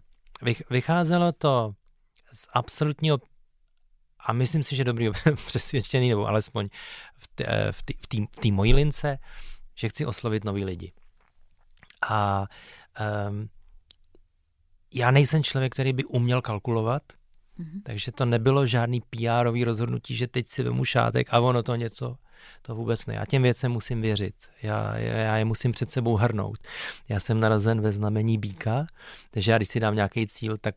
vycházelo 0.70 1.32
to 1.32 1.72
z 2.34 2.48
absolutního 2.54 3.18
a 4.26 4.34
myslím 4.34 4.64
si, 4.64 4.76
že 4.76 4.84
dobrý 4.84 5.10
přesvědčený, 5.46 6.10
nebo 6.10 6.28
alespoň 6.28 6.70
v 7.18 7.28
té, 7.28 7.72
v 7.72 7.84
té, 7.84 7.94
v 7.94 8.28
v 8.42 8.52
mojí 8.52 8.74
lince, 8.74 9.18
že 9.76 9.90
chci 9.90 10.06
oslovit 10.06 10.44
nový 10.44 10.66
lidi. 10.66 10.94
A 12.10 12.46
um, 13.30 13.50
já 14.94 15.12
nejsem 15.12 15.44
člověk, 15.44 15.74
který 15.74 15.94
by 15.94 16.04
uměl 16.04 16.42
kalkulovat, 16.42 17.04
mm-hmm. 17.60 17.82
takže 17.84 18.12
to 18.12 18.26
nebylo 18.26 18.66
žádný 18.66 19.02
pr 19.02 19.64
rozhodnutí, 19.66 20.16
že 20.16 20.28
teď 20.28 20.48
si 20.48 20.64
vemu 20.64 20.86
šátek 20.86 21.34
a 21.34 21.40
ono 21.40 21.64
to 21.64 21.76
něco, 21.76 22.18
to 22.62 22.76
vůbec 22.76 23.06
ne. 23.06 23.14
Já 23.14 23.26
těm 23.26 23.44
věcem 23.44 23.72
musím 23.72 24.02
věřit. 24.02 24.36
Já, 24.62 24.98
já 24.98 25.38
je 25.38 25.46
musím 25.46 25.72
před 25.72 25.92
sebou 25.92 26.16
hrnout. 26.16 26.58
Já 27.10 27.20
jsem 27.20 27.40
narazen 27.40 27.82
ve 27.82 27.92
znamení 27.92 28.38
býka, 28.38 28.86
takže 29.32 29.52
já 29.52 29.58
když 29.58 29.70
si 29.70 29.80
dám 29.80 29.96
nějaký 29.96 30.28
cíl, 30.28 30.58
tak 30.58 30.76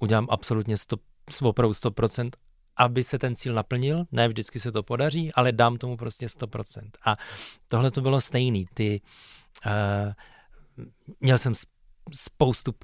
udělám 0.00 0.26
absolutně 0.30 0.76
100, 0.76 0.96
opravdu 1.42 1.72
100% 1.72 2.30
aby 2.78 3.04
se 3.04 3.18
ten 3.18 3.36
cíl 3.36 3.54
naplnil. 3.54 4.04
Ne 4.12 4.28
vždycky 4.28 4.60
se 4.60 4.72
to 4.72 4.82
podaří, 4.82 5.32
ale 5.32 5.52
dám 5.52 5.76
tomu 5.76 5.96
prostě 5.96 6.26
100%. 6.26 6.90
A 7.04 7.16
tohle 7.68 7.90
to 7.90 8.00
bylo 8.00 8.20
stejný. 8.20 8.66
Ty, 8.74 9.00
uh, 9.66 10.12
měl 11.20 11.38
jsem 11.38 11.52
spoustu 12.14 12.74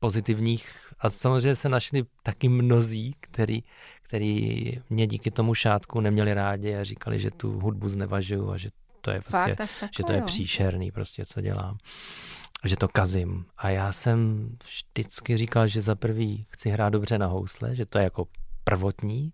pozitivních 0.00 0.92
a 0.98 1.10
samozřejmě 1.10 1.54
se 1.54 1.68
našli 1.68 2.04
taky 2.22 2.48
mnozí, 2.48 3.14
který, 3.20 3.62
který 4.02 4.72
mě 4.90 5.06
díky 5.06 5.30
tomu 5.30 5.54
šátku 5.54 6.00
neměli 6.00 6.34
rádi 6.34 6.74
a 6.74 6.84
říkali, 6.84 7.18
že 7.18 7.30
tu 7.30 7.60
hudbu 7.60 7.88
znevažuju 7.88 8.50
a 8.50 8.56
že 8.56 8.70
to 9.00 9.10
je 9.10 9.20
prostě, 9.20 9.56
Fakt, 9.56 9.96
že 9.96 10.04
to 10.04 10.12
je 10.12 10.22
příšerný 10.22 10.90
prostě, 10.92 11.26
co 11.26 11.40
dělám 11.40 11.78
že 12.64 12.76
to 12.76 12.88
kazím. 12.88 13.46
A 13.56 13.70
já 13.70 13.92
jsem 13.92 14.48
vždycky 14.64 15.36
říkal, 15.36 15.66
že 15.66 15.82
za 15.82 15.94
prvý 15.94 16.46
chci 16.48 16.70
hrát 16.70 16.90
dobře 16.90 17.18
na 17.18 17.26
housle, 17.26 17.76
že 17.76 17.86
to 17.86 17.98
je 17.98 18.04
jako 18.04 18.26
prvotní 18.68 19.32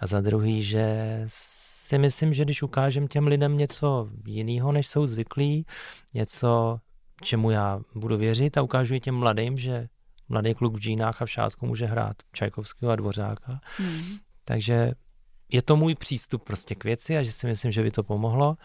a 0.00 0.06
za 0.06 0.20
druhý, 0.20 0.62
že 0.62 0.86
si 1.26 1.98
myslím, 1.98 2.32
že 2.32 2.44
když 2.44 2.62
ukážem 2.62 3.08
těm 3.08 3.26
lidem 3.26 3.56
něco 3.56 4.10
jiného, 4.26 4.72
než 4.72 4.86
jsou 4.86 5.06
zvyklí, 5.06 5.66
něco, 6.14 6.78
čemu 7.22 7.50
já 7.50 7.80
budu 7.94 8.16
věřit 8.16 8.58
a 8.58 8.62
ukážu 8.62 8.98
těm 8.98 9.14
mladým, 9.14 9.58
že 9.58 9.88
mladý 10.28 10.54
kluk 10.54 10.74
v 10.74 10.80
džínách 10.80 11.22
a 11.22 11.24
v 11.24 11.30
šátku 11.30 11.66
může 11.66 11.86
hrát 11.86 12.16
Čajkovského 12.32 12.92
a 12.92 12.96
Dvořáka. 12.96 13.60
Hmm. 13.76 14.02
Takže 14.44 14.92
je 15.52 15.62
to 15.62 15.76
můj 15.76 15.94
přístup 15.94 16.44
prostě 16.44 16.74
k 16.74 16.84
věci 16.84 17.16
a 17.16 17.22
že 17.22 17.32
si 17.32 17.46
myslím, 17.46 17.72
že 17.72 17.82
by 17.82 17.90
to 17.90 18.02
pomohlo 18.02 18.56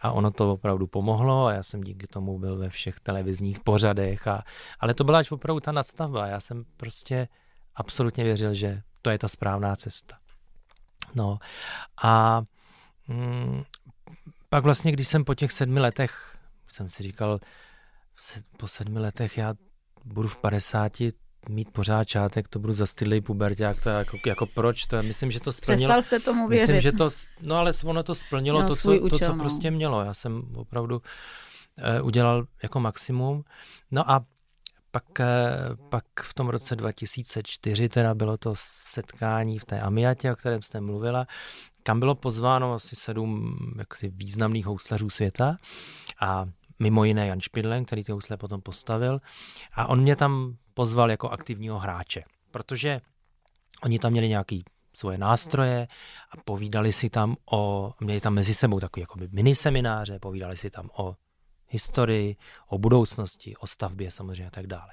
a 0.00 0.12
ono 0.12 0.30
to 0.30 0.52
opravdu 0.52 0.86
pomohlo 0.86 1.46
a 1.46 1.52
já 1.52 1.62
jsem 1.62 1.80
díky 1.80 2.06
tomu 2.06 2.38
byl 2.38 2.58
ve 2.58 2.68
všech 2.68 3.00
televizních 3.00 3.60
pořadech, 3.60 4.26
a, 4.26 4.42
ale 4.80 4.94
to 4.94 5.04
byla 5.04 5.18
až 5.18 5.30
opravdu 5.30 5.60
ta 5.60 5.72
nadstavba. 5.72 6.26
Já 6.26 6.40
jsem 6.40 6.64
prostě 6.76 7.28
absolutně 7.74 8.24
věřil, 8.24 8.54
že 8.54 8.82
to 9.02 9.10
je 9.10 9.18
ta 9.18 9.28
správná 9.28 9.76
cesta. 9.76 10.16
No 11.14 11.38
a 12.02 12.42
mm, 13.08 13.62
pak 14.48 14.64
vlastně, 14.64 14.92
když 14.92 15.08
jsem 15.08 15.24
po 15.24 15.34
těch 15.34 15.52
sedmi 15.52 15.80
letech, 15.80 16.36
jsem 16.68 16.88
si 16.88 17.02
říkal, 17.02 17.40
po 18.56 18.68
sedmi 18.68 18.98
letech 18.98 19.38
já 19.38 19.54
budu 20.04 20.28
v 20.28 20.36
padesáti 20.36 21.08
mít 21.48 21.70
pořád 21.72 22.04
čátek, 22.04 22.48
to 22.48 22.58
budu 22.58 22.72
zastydlej 22.72 23.20
puberták, 23.20 23.80
to 23.80 23.88
je 23.88 23.96
jako, 23.96 24.16
jako 24.26 24.46
proč, 24.46 24.86
to 24.86 24.96
je, 24.96 25.02
myslím, 25.02 25.30
že 25.30 25.40
to 25.40 25.52
splnilo. 25.52 25.88
Přestal 25.88 26.02
jste 26.02 26.20
tomu 26.20 26.48
věřit. 26.48 26.62
Myslím, 26.62 26.80
že 26.80 26.92
to, 26.92 27.10
no 27.40 27.56
ale 27.56 27.72
ono 27.84 28.02
to 28.02 28.14
splnilo 28.14 28.62
no, 28.62 28.68
to, 28.68 28.76
co, 28.76 28.92
účel, 28.92 29.08
to, 29.08 29.18
co 29.18 29.32
no. 29.32 29.38
prostě 29.38 29.70
mělo. 29.70 30.02
Já 30.04 30.14
jsem 30.14 30.42
opravdu 30.56 31.02
uh, 32.00 32.06
udělal 32.06 32.44
jako 32.62 32.80
maximum. 32.80 33.44
No 33.90 34.10
a 34.10 34.24
pak, 34.90 35.20
eh, 35.20 35.26
pak 35.88 36.04
v 36.22 36.34
tom 36.34 36.48
roce 36.48 36.76
2004 36.76 37.88
teda 37.88 38.14
bylo 38.14 38.36
to 38.36 38.54
setkání 38.56 39.58
v 39.58 39.64
té 39.64 39.80
Amiatě, 39.80 40.32
o 40.32 40.36
kterém 40.36 40.62
jste 40.62 40.80
mluvila, 40.80 41.26
kam 41.82 42.00
bylo 42.00 42.14
pozváno 42.14 42.74
asi 42.74 42.96
sedm 42.96 43.56
jaksi 43.78 44.08
významných 44.08 44.66
houslařů 44.66 45.10
světa 45.10 45.56
a 46.20 46.44
mimo 46.78 47.04
jiné 47.04 47.26
Jan 47.26 47.40
Špidlen, 47.40 47.84
který 47.84 48.04
ty 48.04 48.12
housle 48.12 48.36
potom 48.36 48.60
postavil. 48.60 49.20
A 49.72 49.86
on 49.86 50.00
mě 50.00 50.16
tam 50.16 50.56
pozval 50.74 51.10
jako 51.10 51.28
aktivního 51.28 51.78
hráče, 51.78 52.24
protože 52.50 53.00
oni 53.82 53.98
tam 53.98 54.12
měli 54.12 54.28
nějaký 54.28 54.64
svoje 54.92 55.18
nástroje 55.18 55.86
a 56.30 56.36
povídali 56.44 56.92
si 56.92 57.10
tam 57.10 57.36
o, 57.52 57.92
měli 58.00 58.20
tam 58.20 58.34
mezi 58.34 58.54
sebou 58.54 58.80
takový 58.80 59.00
jako 59.00 59.18
mini 59.32 59.54
semináře, 59.54 60.18
povídali 60.18 60.56
si 60.56 60.70
tam 60.70 60.90
o 60.96 61.14
historii, 61.70 62.36
o 62.68 62.78
budoucnosti, 62.78 63.56
o 63.56 63.66
stavbě 63.66 64.10
samozřejmě 64.10 64.46
a 64.46 64.50
tak 64.50 64.66
dále. 64.66 64.92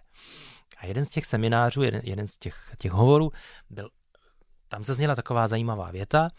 A 0.77 0.85
jeden 0.85 1.05
z 1.05 1.09
těch 1.09 1.25
seminářů, 1.25 1.83
jeden, 1.83 2.01
jeden 2.03 2.27
z 2.27 2.37
těch, 2.37 2.75
těch 2.77 2.91
hovorů 2.91 3.31
byl, 3.69 3.89
tam 4.67 4.83
se 4.83 4.93
zněla 4.93 5.15
taková 5.15 5.47
zajímavá 5.47 5.91
věta, 5.91 6.29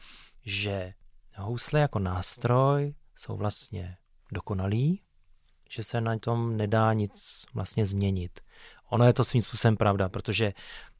že 0.44 0.94
housle 1.36 1.80
jako 1.80 1.98
nástroj 1.98 2.94
jsou 3.16 3.36
vlastně 3.36 3.96
dokonalý, 4.32 5.02
že 5.70 5.84
se 5.84 6.00
na 6.00 6.18
tom 6.18 6.56
nedá 6.56 6.92
nic 6.92 7.44
vlastně 7.54 7.86
změnit. 7.86 8.40
Ono 8.88 9.04
je 9.04 9.12
to 9.12 9.24
svým 9.24 9.42
způsobem 9.42 9.76
pravda, 9.76 10.08
protože 10.08 10.52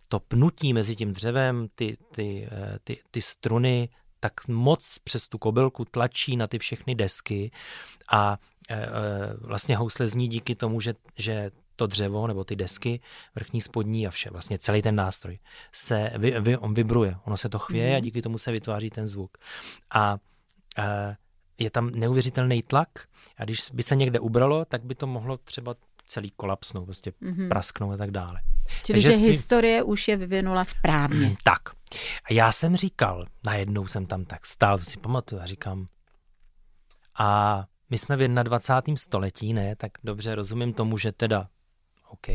to 0.09 0.21
pnutí 0.21 0.73
mezi 0.73 0.97
tím 0.97 1.13
dřevem, 1.13 1.69
ty, 1.75 1.97
ty, 2.15 2.49
eh, 2.53 2.79
ty, 2.85 3.03
ty 3.11 3.23
struny, 3.23 3.89
tak 4.21 4.49
moc 4.49 4.99
přes 5.05 5.29
tu 5.29 5.39
kobylku 5.39 5.85
tlačí 5.85 6.37
na 6.37 6.47
ty 6.47 6.59
všechny 6.59 6.95
desky 6.95 7.51
a 8.13 8.39
e, 8.69 8.75
e, 8.75 8.89
vlastně 9.41 9.77
housle 9.77 10.09
zní 10.09 10.29
díky 10.29 10.55
tomu, 10.55 10.81
že, 10.81 10.95
že 11.17 11.51
to 11.77 11.87
dřevo 11.87 12.27
nebo 12.27 12.45
ty 12.45 12.57
desky, 12.57 13.01
vrchní, 13.35 13.61
spodní 13.61 14.07
a 14.07 14.11
vše, 14.11 14.31
vlastně 14.31 14.59
celý 14.59 14.83
ten 14.83 14.95
nástroj, 14.95 15.39
se 15.73 16.13
vy, 16.19 16.41
vy, 16.41 16.57
on 16.57 16.75
vibruje, 16.75 17.17
ono 17.25 17.37
se 17.37 17.49
to 17.49 17.59
chvěje 17.59 17.91
mm. 17.91 17.97
a 17.97 18.01
díky 18.01 18.23
tomu 18.23 18.39
se 18.39 18.53
vytváří 18.53 18.91
ten 18.91 19.09
zvuk. 19.09 19.39
A 19.95 20.19
e, 20.79 21.17
je 21.59 21.71
tam 21.71 21.91
neuvěřitelný 21.91 22.63
tlak 22.63 22.89
a 23.37 23.45
když 23.45 23.71
by 23.73 23.83
se 23.83 23.97
někde 23.97 24.21
ubralo, 24.21 24.65
tak 24.65 24.85
by 24.85 24.95
to 24.95 25.07
mohlo 25.07 25.37
třeba 25.37 25.75
celý 26.07 26.31
kolapsnout, 26.31 26.85
prostě 26.85 27.11
mm-hmm. 27.11 27.49
prasknout 27.49 27.95
a 27.95 27.97
tak 27.97 28.11
dále. 28.11 28.41
Čili, 28.85 28.97
Takže 28.97 29.13
že 29.13 29.19
si... 29.19 29.31
historie 29.31 29.83
už 29.83 30.09
je 30.09 30.17
vyvinula 30.17 30.65
správně. 30.65 31.37
Tak. 31.45 31.63
A 32.25 32.33
já 32.33 32.53
jsem 32.53 32.77
říkal, 32.77 33.27
najednou 33.47 33.87
jsem 33.87 34.07
tam 34.07 34.25
tak 34.25 34.47
stál, 34.47 34.79
to 34.79 34.85
si 34.85 34.97
pamatuju, 34.97 35.43
a 35.43 35.47
říkám, 35.47 35.87
a 37.19 37.65
my 37.91 37.99
jsme 37.99 38.17
v 38.17 38.29
21. 38.29 38.97
století, 38.97 39.53
ne, 39.53 39.77
tak 39.77 39.93
dobře 40.05 40.35
rozumím 40.35 40.73
tomu, 40.73 40.99
že 40.99 41.13
teda 41.13 41.49
OK, 42.09 42.27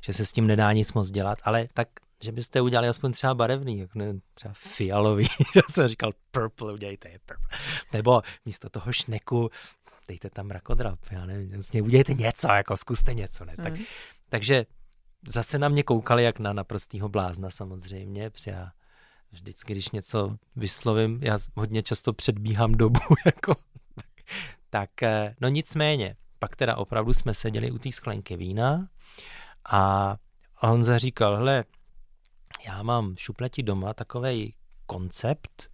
že 0.00 0.12
se 0.12 0.26
s 0.26 0.32
tím 0.32 0.46
nedá 0.46 0.72
nic 0.72 0.92
moc 0.92 1.10
dělat, 1.10 1.38
ale 1.44 1.64
tak, 1.74 1.88
že 2.22 2.32
byste 2.32 2.60
udělali 2.60 2.88
aspoň 2.88 3.12
třeba 3.12 3.34
barevný, 3.34 3.78
jak 3.78 3.94
ne, 3.94 4.14
třeba 4.34 4.54
fialový, 4.56 5.26
že 5.54 5.60
jsem 5.70 5.88
říkal 5.88 6.12
purple, 6.30 6.72
udělejte 6.72 7.08
je 7.08 7.18
purple. 7.26 7.58
Nebo 7.92 8.22
místo 8.46 8.70
toho 8.70 8.92
šneku 8.92 9.50
dejte 10.08 10.30
tam 10.30 10.50
rakodrap, 10.50 10.98
já 11.10 11.26
nevím, 11.26 11.48
vlastně 11.48 11.82
udělejte 11.82 12.14
něco, 12.14 12.48
jako 12.52 12.76
zkuste 12.76 13.14
něco, 13.14 13.44
ne? 13.44 13.54
Tak, 13.62 13.72
mm. 13.72 13.84
Takže 14.28 14.66
zase 15.26 15.58
na 15.58 15.68
mě 15.68 15.82
koukali 15.82 16.24
jak 16.24 16.38
na 16.38 16.52
naprostýho 16.52 17.08
blázna 17.08 17.50
samozřejmě, 17.50 18.30
já 18.46 18.72
vždycky, 19.32 19.72
když 19.72 19.90
něco 19.90 20.36
vyslovím, 20.56 21.18
já 21.22 21.38
hodně 21.54 21.82
často 21.82 22.12
předbíhám 22.12 22.72
dobu, 22.72 23.00
jako, 23.26 23.54
tak, 23.94 24.06
tak 24.70 25.02
eh, 25.02 25.34
no 25.40 25.48
nicméně, 25.48 26.16
pak 26.38 26.56
teda 26.56 26.76
opravdu 26.76 27.14
jsme 27.14 27.34
seděli 27.34 27.70
u 27.70 27.78
té 27.78 27.92
sklenky 27.92 28.36
vína 28.36 28.88
a 29.72 30.16
Honza 30.56 30.98
říkal, 30.98 31.36
hele, 31.36 31.64
já 32.66 32.82
mám 32.82 33.14
v 33.14 33.20
šupleti 33.20 33.62
doma 33.62 33.94
takový 33.94 34.54
koncept, 34.86 35.70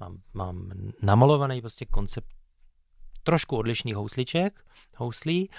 mám, 0.00 0.18
mám 0.34 0.70
namalovaný 1.02 1.60
prostě 1.60 1.86
koncept 1.86 2.28
trošku 3.22 3.56
odlišných 3.56 3.96
housliček, 3.96 4.64
houslí 4.96 5.50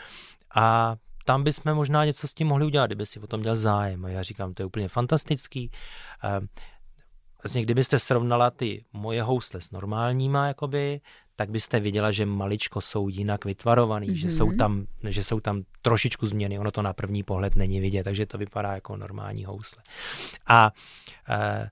a 0.56 0.96
tam 1.32 1.44
bychom 1.44 1.74
možná 1.74 2.06
něco 2.06 2.28
s 2.28 2.34
tím 2.34 2.48
mohli 2.48 2.66
udělat, 2.66 2.88
kdyby 2.88 3.06
si 3.06 3.20
o 3.20 3.28
tom 3.28 3.40
měl 3.40 3.56
zájem. 3.56 4.06
A 4.06 4.10
já 4.10 4.24
říkám, 4.24 4.54
to 4.54 4.62
je 4.62 4.66
úplně 4.66 4.88
fantastický. 4.88 5.72
Ehm, 6.24 6.48
vlastně, 7.44 7.62
kdybyste 7.62 8.00
srovnala 8.00 8.52
ty 8.52 8.86
moje 8.94 9.24
housle 9.24 9.62
s 9.62 9.72
normálníma, 9.72 10.48
jakoby, 10.48 11.02
tak 11.36 11.50
byste 11.50 11.80
viděla, 11.80 12.12
že 12.12 12.26
maličko 12.26 12.82
jsou 12.82 13.08
jinak 13.08 13.46
vytvarovaný, 13.46 14.08
mm-hmm. 14.08 14.14
že, 14.14 14.32
jsou 14.32 14.48
mhm. 14.48 14.58
tam, 14.58 14.86
že 15.08 15.24
jsou 15.24 15.40
tam 15.40 15.64
trošičku 15.82 16.28
změny. 16.28 16.60
Ono 16.60 16.72
to 16.72 16.82
na 16.82 16.94
první 16.94 17.24
pohled 17.24 17.56
není 17.56 17.80
vidět, 17.80 18.04
takže 18.04 18.26
to 18.26 18.38
vypadá 18.38 18.74
jako 18.74 18.98
normální 18.98 19.46
housle. 19.46 19.84
A, 20.48 20.72
eh, 21.30 21.70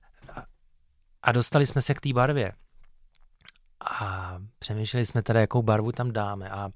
a 1.22 1.32
dostali 1.32 1.66
jsme 1.66 1.82
se 1.82 1.94
k 1.94 2.00
té 2.00 2.12
barvě. 2.12 2.52
A 4.00 4.38
přemýšleli 4.58 5.06
jsme 5.06 5.22
teda, 5.22 5.40
jakou 5.40 5.62
barvu 5.62 5.92
tam 5.92 6.12
dáme. 6.12 6.50
A 6.50 6.68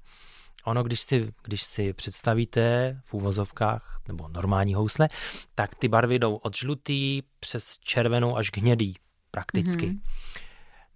ono, 0.65 0.83
když 0.83 1.01
si, 1.01 1.33
když 1.43 1.63
si 1.63 1.93
představíte 1.93 2.97
v 3.05 3.13
úvozovkách 3.13 3.99
nebo 4.07 4.27
normální 4.27 4.73
housle, 4.73 5.09
tak 5.55 5.75
ty 5.75 5.87
barvy 5.87 6.19
jdou 6.19 6.35
od 6.35 6.55
žlutý 6.55 7.21
přes 7.39 7.77
červenou 7.77 8.37
až 8.37 8.49
k 8.49 8.57
hnědý 8.57 8.95
prakticky. 9.31 9.87
Mm-hmm. 9.87 10.01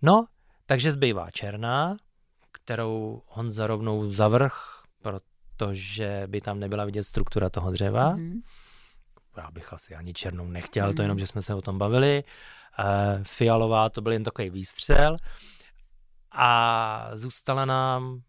No, 0.01 0.25
takže 0.65 0.91
zbývá 0.91 1.31
černá, 1.31 1.97
kterou 2.51 3.21
Honza 3.27 3.67
rovnou 3.67 4.11
zavrch, 4.11 4.83
protože 5.01 6.23
by 6.27 6.41
tam 6.41 6.59
nebyla 6.59 6.85
vidět 6.85 7.03
struktura 7.03 7.49
toho 7.49 7.71
dřeva. 7.71 8.15
Mm-hmm. 8.15 8.41
Já 9.37 9.51
bych 9.51 9.73
asi 9.73 9.95
ani 9.95 10.13
černou 10.13 10.47
nechtěl, 10.47 10.91
mm-hmm. 10.91 10.95
to 10.95 11.01
jenom, 11.01 11.19
že 11.19 11.27
jsme 11.27 11.41
se 11.41 11.53
o 11.53 11.61
tom 11.61 11.77
bavili. 11.77 12.23
E, 12.79 13.23
fialová 13.23 13.89
to 13.89 14.01
byl 14.01 14.11
jen 14.11 14.23
takový 14.23 14.49
výstřel. 14.49 15.17
A 16.31 17.09
zůstala 17.13 17.65
nám 17.65 18.21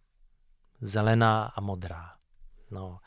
zelená 0.81 1.45
a 1.45 1.61
modrá. 1.61 2.11
No. 2.71 2.99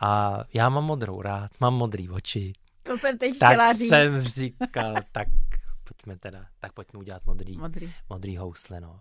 A 0.00 0.40
já 0.54 0.68
mám 0.68 0.84
modrou 0.84 1.22
rád, 1.22 1.50
mám 1.60 1.74
modrý 1.74 2.10
oči. 2.10 2.52
To 2.82 2.98
jsem 2.98 3.18
teď 3.18 3.38
tak 3.38 3.50
chtěla 3.50 3.72
říct. 3.72 3.88
jsem 3.88 4.22
říkal, 4.22 4.94
tak 5.12 5.28
pojďme 5.84 6.18
teda, 6.18 6.46
tak 6.60 6.72
pojďme 6.72 6.98
udělat 6.98 7.26
modrý, 7.26 7.56
modrý. 7.56 7.92
modrý 8.08 8.36
housle. 8.36 8.80
No. 8.80 9.00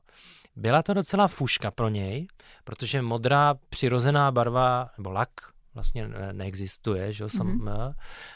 Byla 0.55 0.83
to 0.83 0.93
docela 0.93 1.27
fuška 1.27 1.71
pro 1.71 1.89
něj, 1.89 2.27
protože 2.63 3.01
modrá 3.01 3.53
přirozená 3.69 4.31
barva, 4.31 4.89
nebo 4.97 5.11
lak, 5.11 5.29
vlastně 5.73 6.07
neexistuje, 6.31 7.13
že 7.13 7.23
jo, 7.23 7.27
mm-hmm. 7.27 7.93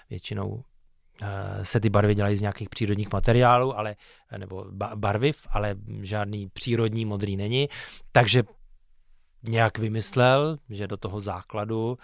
většinou 0.10 0.64
eh, 1.22 1.66
se 1.66 1.80
ty 1.80 1.90
barvy 1.90 2.16
dělají 2.16 2.38
z 2.38 2.42
nějakých 2.42 2.70
přírodních 2.70 3.14
materiálů, 3.14 3.78
ale, 3.78 3.96
nebo 4.38 4.66
barviv, 4.96 5.48
ale 5.50 5.76
žádný 6.02 6.50
přírodní 6.50 7.06
modrý 7.06 7.38
není, 7.38 7.68
takže 8.12 8.44
nějak 9.48 9.78
vymyslel, 9.78 10.58
že 10.70 10.88
do 10.88 10.98
toho 10.98 11.22
základu 11.22 11.98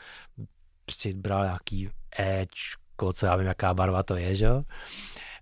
přibral 0.86 1.44
nějaký 1.44 1.90
Ečko, 2.20 3.14
co 3.14 3.26
já 3.26 3.36
vím, 3.36 3.48
jaká 3.48 3.74
barva 3.74 4.04
to 4.04 4.16
je, 4.16 4.36
že 4.36 4.46
jo? 4.46 4.64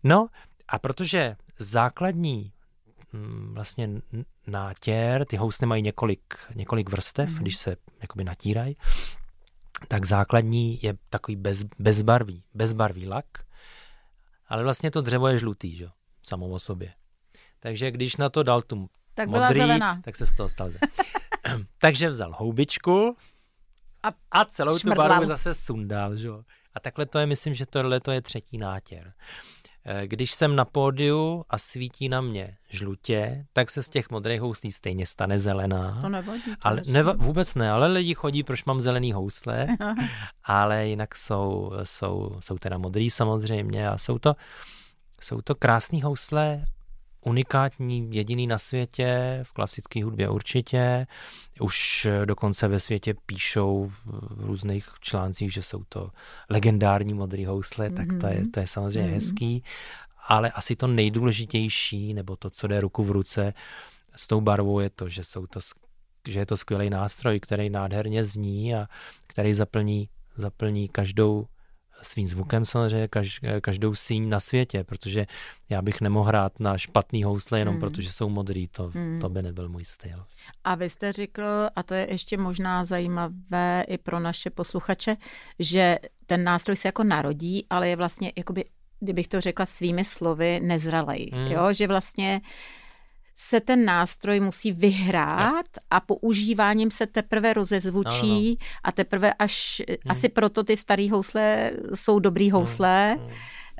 No 0.03 0.27
a 0.67 0.79
protože 0.79 1.35
základní 1.59 2.51
mm, 3.13 3.53
vlastně 3.53 3.89
nátěr, 4.47 5.25
ty 5.25 5.38
housny 5.38 5.67
mají 5.67 5.83
několik, 5.83 6.33
několik 6.55 6.89
vrstev, 6.89 7.29
mm. 7.29 7.38
když 7.38 7.57
se 7.57 7.75
jakoby 8.01 8.23
natírají, 8.23 8.77
tak 9.88 10.05
základní 10.05 10.79
je 10.83 10.93
takový 11.09 11.35
bez, 11.35 11.63
bezbarvý, 11.79 12.43
bezbarvý 12.53 13.07
lak, 13.07 13.25
ale 14.47 14.63
vlastně 14.63 14.91
to 14.91 15.01
dřevo 15.01 15.27
je 15.27 15.39
žlutý, 15.39 15.75
že? 15.75 15.88
samo 16.23 16.47
o 16.47 16.59
sobě. 16.59 16.93
Takže 17.59 17.91
když 17.91 18.17
na 18.17 18.30
to 18.30 18.43
dal 18.43 18.61
tu 18.61 18.89
tak 19.15 19.30
modrý, 19.30 19.80
tak 20.03 20.15
se 20.15 20.26
z 20.26 20.36
toho 20.36 20.49
stal 20.49 20.69
Takže 21.78 22.10
vzal 22.10 22.34
houbičku 22.38 23.16
a, 24.04 24.08
a 24.32 24.45
celou 24.45 24.80
šmrdlal. 24.80 25.08
tu 25.08 25.10
barvu 25.10 25.28
zase 25.28 25.54
sundal. 25.54 26.16
Že? 26.16 26.30
A 26.74 26.80
takhle 26.80 27.06
to 27.06 27.20
je, 27.20 27.26
myslím, 27.26 27.54
že 27.54 27.66
tohle 27.66 28.00
to 28.00 28.12
je 28.12 28.22
třetí 28.22 28.58
nátěr. 28.58 29.14
Eh, 29.86 30.08
když 30.08 30.32
jsem 30.32 30.56
na 30.56 30.66
pódiu 30.66 31.43
a 31.50 31.58
svítí 31.58 32.10
na 32.10 32.22
mě 32.22 32.58
žlutě, 32.70 33.45
tak 33.54 33.70
se 33.70 33.84
z 33.84 33.89
těch 33.89 34.10
modrých 34.10 34.41
houslí 34.41 34.72
stejně 34.72 35.06
stane 35.06 35.39
zelená. 35.39 35.97
To 36.02 36.10
nevadí. 36.10 36.43
To 36.43 36.68
ale, 36.68 36.82
neva, 36.88 37.14
vůbec 37.18 37.56
ne, 37.56 37.72
ale 37.72 37.88
lidi 37.88 38.14
chodí, 38.14 38.43
proč 38.43 38.66
mám 38.66 38.82
zelený 38.82 39.14
housle, 39.14 39.68
ale 40.43 40.88
jinak 40.88 41.16
jsou, 41.16 41.72
jsou, 41.84 42.38
jsou 42.39 42.58
teda 42.58 42.78
modrý 42.78 43.10
samozřejmě 43.10 43.89
a 43.89 43.97
jsou 43.97 44.20
to, 44.20 44.36
jsou 45.22 45.41
to 45.41 45.56
krásné 45.56 46.04
housle 46.04 46.66
unikátní, 47.26 48.09
jediný 48.11 48.47
na 48.47 48.57
světě, 48.57 49.39
v 49.43 49.51
klasické 49.51 50.03
hudbě 50.03 50.30
určitě. 50.30 51.07
Už 51.59 52.07
dokonce 52.26 52.67
ve 52.67 52.80
světě 52.80 53.13
píšou 53.26 53.91
v 54.05 54.45
různých 54.45 54.89
článcích, 54.99 55.53
že 55.53 55.61
jsou 55.61 55.84
to 55.89 56.11
legendární 56.49 57.13
modrý 57.13 57.45
housle, 57.45 57.89
mm-hmm. 57.89 57.95
tak 57.95 58.20
to 58.22 58.28
je, 58.28 58.47
to 58.47 58.59
je 58.59 58.67
samozřejmě 58.67 59.11
mm-hmm. 59.11 59.13
hezký. 59.13 59.63
Ale 60.28 60.51
asi 60.51 60.76
to 60.76 60.88
nejdůležitější, 60.88 62.13
nebo 62.13 62.36
to, 62.36 62.49
co 62.49 62.67
jde 62.67 62.82
ruku 62.82 63.03
v 63.03 63.11
ruce 63.11 63.53
s 64.15 64.28
tou 64.28 64.41
barvou, 64.41 64.80
je 64.80 64.89
to, 64.89 65.09
že, 65.09 65.24
jsou 65.24 65.47
to, 65.47 65.59
že 66.28 66.39
je 66.39 66.45
to 66.45 66.57
skvělý 66.57 66.89
nástroj, 66.89 67.39
který 67.39 67.70
nádherně 67.70 68.26
zní 68.26 68.76
a 68.76 68.88
který 69.28 69.53
zaplní, 69.53 70.09
zaplní 70.36 70.88
každou 70.88 71.47
svým 72.04 72.28
zvukem 72.28 72.66
samozřejmě 72.66 73.08
kaž, 73.08 73.39
každou 73.62 73.95
síň 73.95 74.30
na 74.30 74.39
světě, 74.39 74.84
protože 74.84 75.26
já 75.70 75.82
bych 75.82 76.02
nemohl 76.02 76.26
hrát 76.26 76.60
na 76.60 76.78
špatný 76.78 77.24
housle 77.24 77.60
jenom 77.60 77.74
hmm. 77.74 77.80
protože 77.80 78.12
jsou 78.12 78.30
modrý, 78.30 78.68
to, 78.68 78.91
hmm. 78.93 79.20
to 79.22 79.30
by 79.30 79.41
nebyl 79.41 79.70
můj 79.70 79.86
styl. 79.86 80.26
A 80.64 80.76
vy 80.76 80.89
jste 80.89 81.12
řekl, 81.12 81.43
a 81.76 81.84
to 81.84 81.93
je 81.93 82.08
ještě 82.12 82.38
možná 82.38 82.86
zajímavé 82.86 83.84
i 83.88 83.97
pro 83.97 84.20
naše 84.20 84.50
posluchače, 84.50 85.18
že 85.60 85.97
ten 86.26 86.43
nástroj 86.43 86.76
se 86.76 86.88
jako 86.88 87.04
narodí, 87.04 87.66
ale 87.70 87.89
je 87.89 87.95
vlastně, 87.95 88.32
jakoby, 88.38 88.66
kdybych 89.00 89.28
to 89.28 89.41
řekla 89.41 89.66
svými 89.66 90.06
slovy, 90.06 90.60
nezralej. 90.60 91.30
Hmm. 91.34 91.47
Jo? 91.47 91.74
Že 91.74 91.88
vlastně 91.88 92.41
se 93.41 93.59
ten 93.59 93.85
nástroj 93.85 94.39
musí 94.39 94.71
vyhrát 94.71 95.65
no. 95.77 95.83
a 95.91 95.99
používáním 95.99 96.91
se 96.91 97.07
teprve 97.07 97.53
rozezvučí 97.53 98.27
no, 98.27 98.43
no, 98.43 98.49
no. 98.49 98.55
a 98.83 98.91
teprve 98.91 99.33
až, 99.33 99.81
hmm. 99.87 99.97
asi 100.09 100.29
proto 100.29 100.63
ty 100.63 100.77
starý 100.77 101.09
housle 101.09 101.71
jsou 101.93 102.19
dobrý 102.19 102.51
hmm, 102.51 102.59
housle, 102.59 103.17
hmm. 103.19 103.29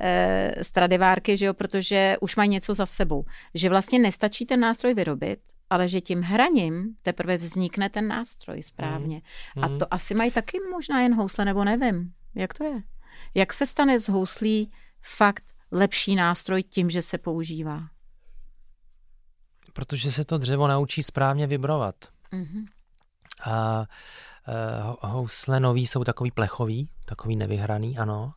Eh, 0.02 0.54
stradivárky, 0.62 1.36
že 1.36 1.46
jo, 1.46 1.54
protože 1.54 2.16
už 2.20 2.36
mají 2.36 2.50
něco 2.50 2.74
za 2.74 2.86
sebou. 2.86 3.24
Že 3.54 3.68
vlastně 3.68 3.98
nestačí 3.98 4.46
ten 4.46 4.60
nástroj 4.60 4.94
vyrobit, 4.94 5.40
ale 5.70 5.88
že 5.88 6.00
tím 6.00 6.22
hraním 6.22 6.94
teprve 7.02 7.36
vznikne 7.36 7.88
ten 7.88 8.08
nástroj 8.08 8.62
správně. 8.62 9.22
Hmm. 9.54 9.64
A 9.64 9.66
hmm. 9.66 9.78
to 9.78 9.94
asi 9.94 10.14
mají 10.14 10.30
taky 10.30 10.58
možná 10.70 11.00
jen 11.00 11.14
housle, 11.14 11.44
nebo 11.44 11.64
nevím. 11.64 12.12
Jak 12.34 12.54
to 12.54 12.64
je? 12.64 12.82
Jak 13.34 13.52
se 13.52 13.66
stane 13.66 14.00
z 14.00 14.08
houslí 14.08 14.70
fakt 15.00 15.44
lepší 15.72 16.16
nástroj 16.16 16.62
tím, 16.62 16.90
že 16.90 17.02
se 17.02 17.18
používá? 17.18 17.82
Protože 19.72 20.12
se 20.12 20.24
to 20.24 20.38
dřevo 20.38 20.68
naučí 20.68 21.02
správně 21.02 21.46
vibrovat. 21.46 21.94
Mm-hmm. 22.32 22.64
A 23.44 23.78
uh, 23.80 25.10
housle 25.10 25.60
nový 25.60 25.86
jsou 25.86 26.04
takový 26.04 26.30
plechový, 26.30 26.90
takový 27.04 27.36
nevyhraný, 27.36 27.98
ano. 27.98 28.32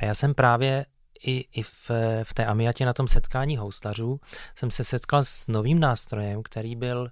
A 0.00 0.04
já 0.04 0.14
jsem 0.14 0.34
právě 0.34 0.86
i, 1.24 1.44
i 1.52 1.62
v, 1.62 1.90
v 2.22 2.34
té 2.34 2.46
Amiatě 2.46 2.86
na 2.86 2.92
tom 2.92 3.08
setkání 3.08 3.56
houslařů 3.56 4.20
jsem 4.54 4.70
se 4.70 4.84
setkal 4.84 5.24
s 5.24 5.46
novým 5.46 5.80
nástrojem, 5.80 6.42
který 6.42 6.76
byl 6.76 7.10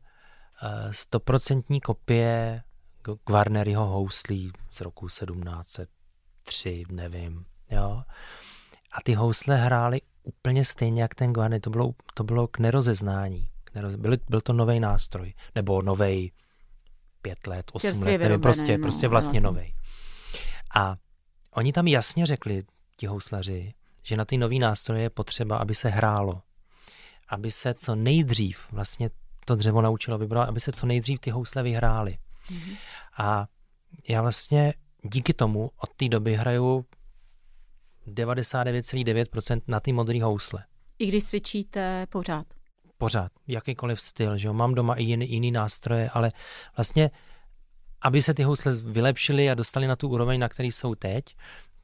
stoprocentní 0.90 1.76
uh, 1.76 1.82
kopie 1.82 2.62
Guarneryho 3.26 3.86
houslí 3.86 4.52
z 4.72 4.80
roku 4.80 5.06
1703, 5.06 6.84
nevím, 6.90 7.44
jo. 7.70 8.02
A 8.92 9.02
ty 9.04 9.14
housle 9.14 9.56
hrály 9.56 9.98
úplně 10.22 10.64
stejně 10.64 11.02
jak 11.02 11.14
ten 11.14 11.32
Guarny, 11.32 11.60
to 11.60 11.70
bylo, 11.70 11.92
to 12.14 12.24
bylo 12.24 12.48
k 12.48 12.58
nerozeznání. 12.58 13.46
K 13.64 13.74
neroze, 13.74 13.96
byl, 13.96 14.16
byl 14.28 14.40
to 14.40 14.52
nový 14.52 14.80
nástroj, 14.80 15.34
nebo 15.54 15.82
nový 15.82 16.32
pět 17.22 17.46
let, 17.46 17.70
osm 17.72 17.88
Čerstvě 17.88 18.12
let, 18.12 18.18
nevím, 18.18 18.40
prostě, 18.40 18.78
no, 18.78 18.82
prostě 18.82 19.08
vlastně 19.08 19.40
nový. 19.40 19.74
A 20.74 20.96
oni 21.54 21.72
tam 21.72 21.86
jasně 21.86 22.26
řekli, 22.26 22.62
ti 22.96 23.06
houslaři, 23.06 23.74
že 24.02 24.16
na 24.16 24.24
ty 24.24 24.38
nový 24.38 24.58
nástroje 24.58 25.02
je 25.02 25.10
potřeba, 25.10 25.56
aby 25.56 25.74
se 25.74 25.88
hrálo. 25.88 26.42
Aby 27.28 27.50
se 27.50 27.74
co 27.74 27.94
nejdřív 27.94 28.72
vlastně 28.72 29.10
to 29.44 29.56
dřevo 29.56 29.82
naučilo 29.82 30.18
vybrat, 30.18 30.48
aby 30.48 30.60
se 30.60 30.72
co 30.72 30.86
nejdřív 30.86 31.20
ty 31.20 31.30
housle 31.30 31.62
vyhrály. 31.62 32.18
Mm-hmm. 32.48 32.76
A 33.18 33.46
já 34.08 34.22
vlastně 34.22 34.74
díky 35.02 35.34
tomu 35.34 35.70
od 35.76 35.90
té 35.96 36.08
doby 36.08 36.36
hraju 36.36 36.86
99,9% 38.06 39.60
na 39.68 39.80
ty 39.80 39.92
modré 39.92 40.22
housle. 40.22 40.64
I 40.98 41.06
když 41.06 41.24
cvičíte 41.24 42.06
pořád? 42.06 42.46
Pořád, 42.98 43.32
jakýkoliv 43.48 44.00
styl, 44.00 44.36
že 44.36 44.48
jo? 44.48 44.54
Mám 44.54 44.74
doma 44.74 44.94
i 44.94 45.02
jiný, 45.02 45.30
jiný 45.30 45.50
nástroje, 45.50 46.10
ale 46.10 46.32
vlastně, 46.76 47.10
aby 48.02 48.22
se 48.22 48.34
ty 48.34 48.42
housle 48.42 48.72
vylepšily 48.72 49.50
a 49.50 49.54
dostali 49.54 49.86
na 49.86 49.96
tu 49.96 50.08
úroveň, 50.08 50.40
na 50.40 50.48
který 50.48 50.72
jsou 50.72 50.94
teď, 50.94 51.36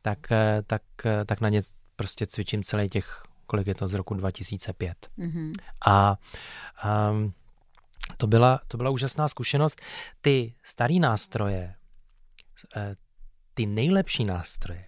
tak, 0.03 0.33
eh, 0.33 0.63
tak, 0.67 0.83
eh, 1.05 1.25
tak 1.25 1.41
na 1.41 1.49
ně 1.49 1.61
prostě 1.97 2.27
cvičím 2.27 2.63
celý 2.63 2.89
těch, 2.89 3.23
kolik 3.47 3.67
je 3.67 3.75
to 3.75 3.89
z 3.89 3.95
roku 3.95 4.15
2005. 4.15 5.11
Mm-hmm. 5.19 5.53
A 5.87 6.17
um, 7.11 7.35
to, 8.17 8.27
byla, 8.27 8.61
to 8.69 8.77
byla 8.77 8.91
úžasná 8.91 9.29
zkušenost. 9.29 9.81
Ty 10.21 10.55
starý 10.63 11.01
nástroje, 11.01 11.75
eh, 12.77 12.97
ty 13.55 13.67
nejlepší 13.67 14.25
nástroje, 14.25 14.85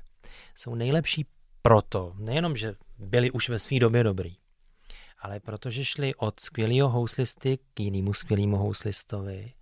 jsou 0.58 0.74
nejlepší 0.74 1.26
proto, 1.62 2.14
nejenom, 2.18 2.56
že 2.56 2.74
byli 2.98 3.30
už 3.30 3.48
ve 3.48 3.58
své 3.58 3.78
době 3.78 4.04
dobrý, 4.04 4.36
ale 5.18 5.40
protože 5.40 5.84
šli 5.84 6.14
od 6.14 6.40
skvělého 6.40 6.88
houslisty 6.88 7.58
k 7.74 7.80
jinému 7.80 8.14
skvělému 8.14 8.56
houslistovi 8.56 9.52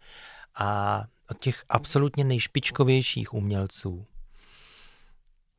a 0.55 1.03
od 1.30 1.40
těch 1.40 1.64
absolutně 1.68 2.24
nejšpičkovějších 2.24 3.34
umělců, 3.34 4.07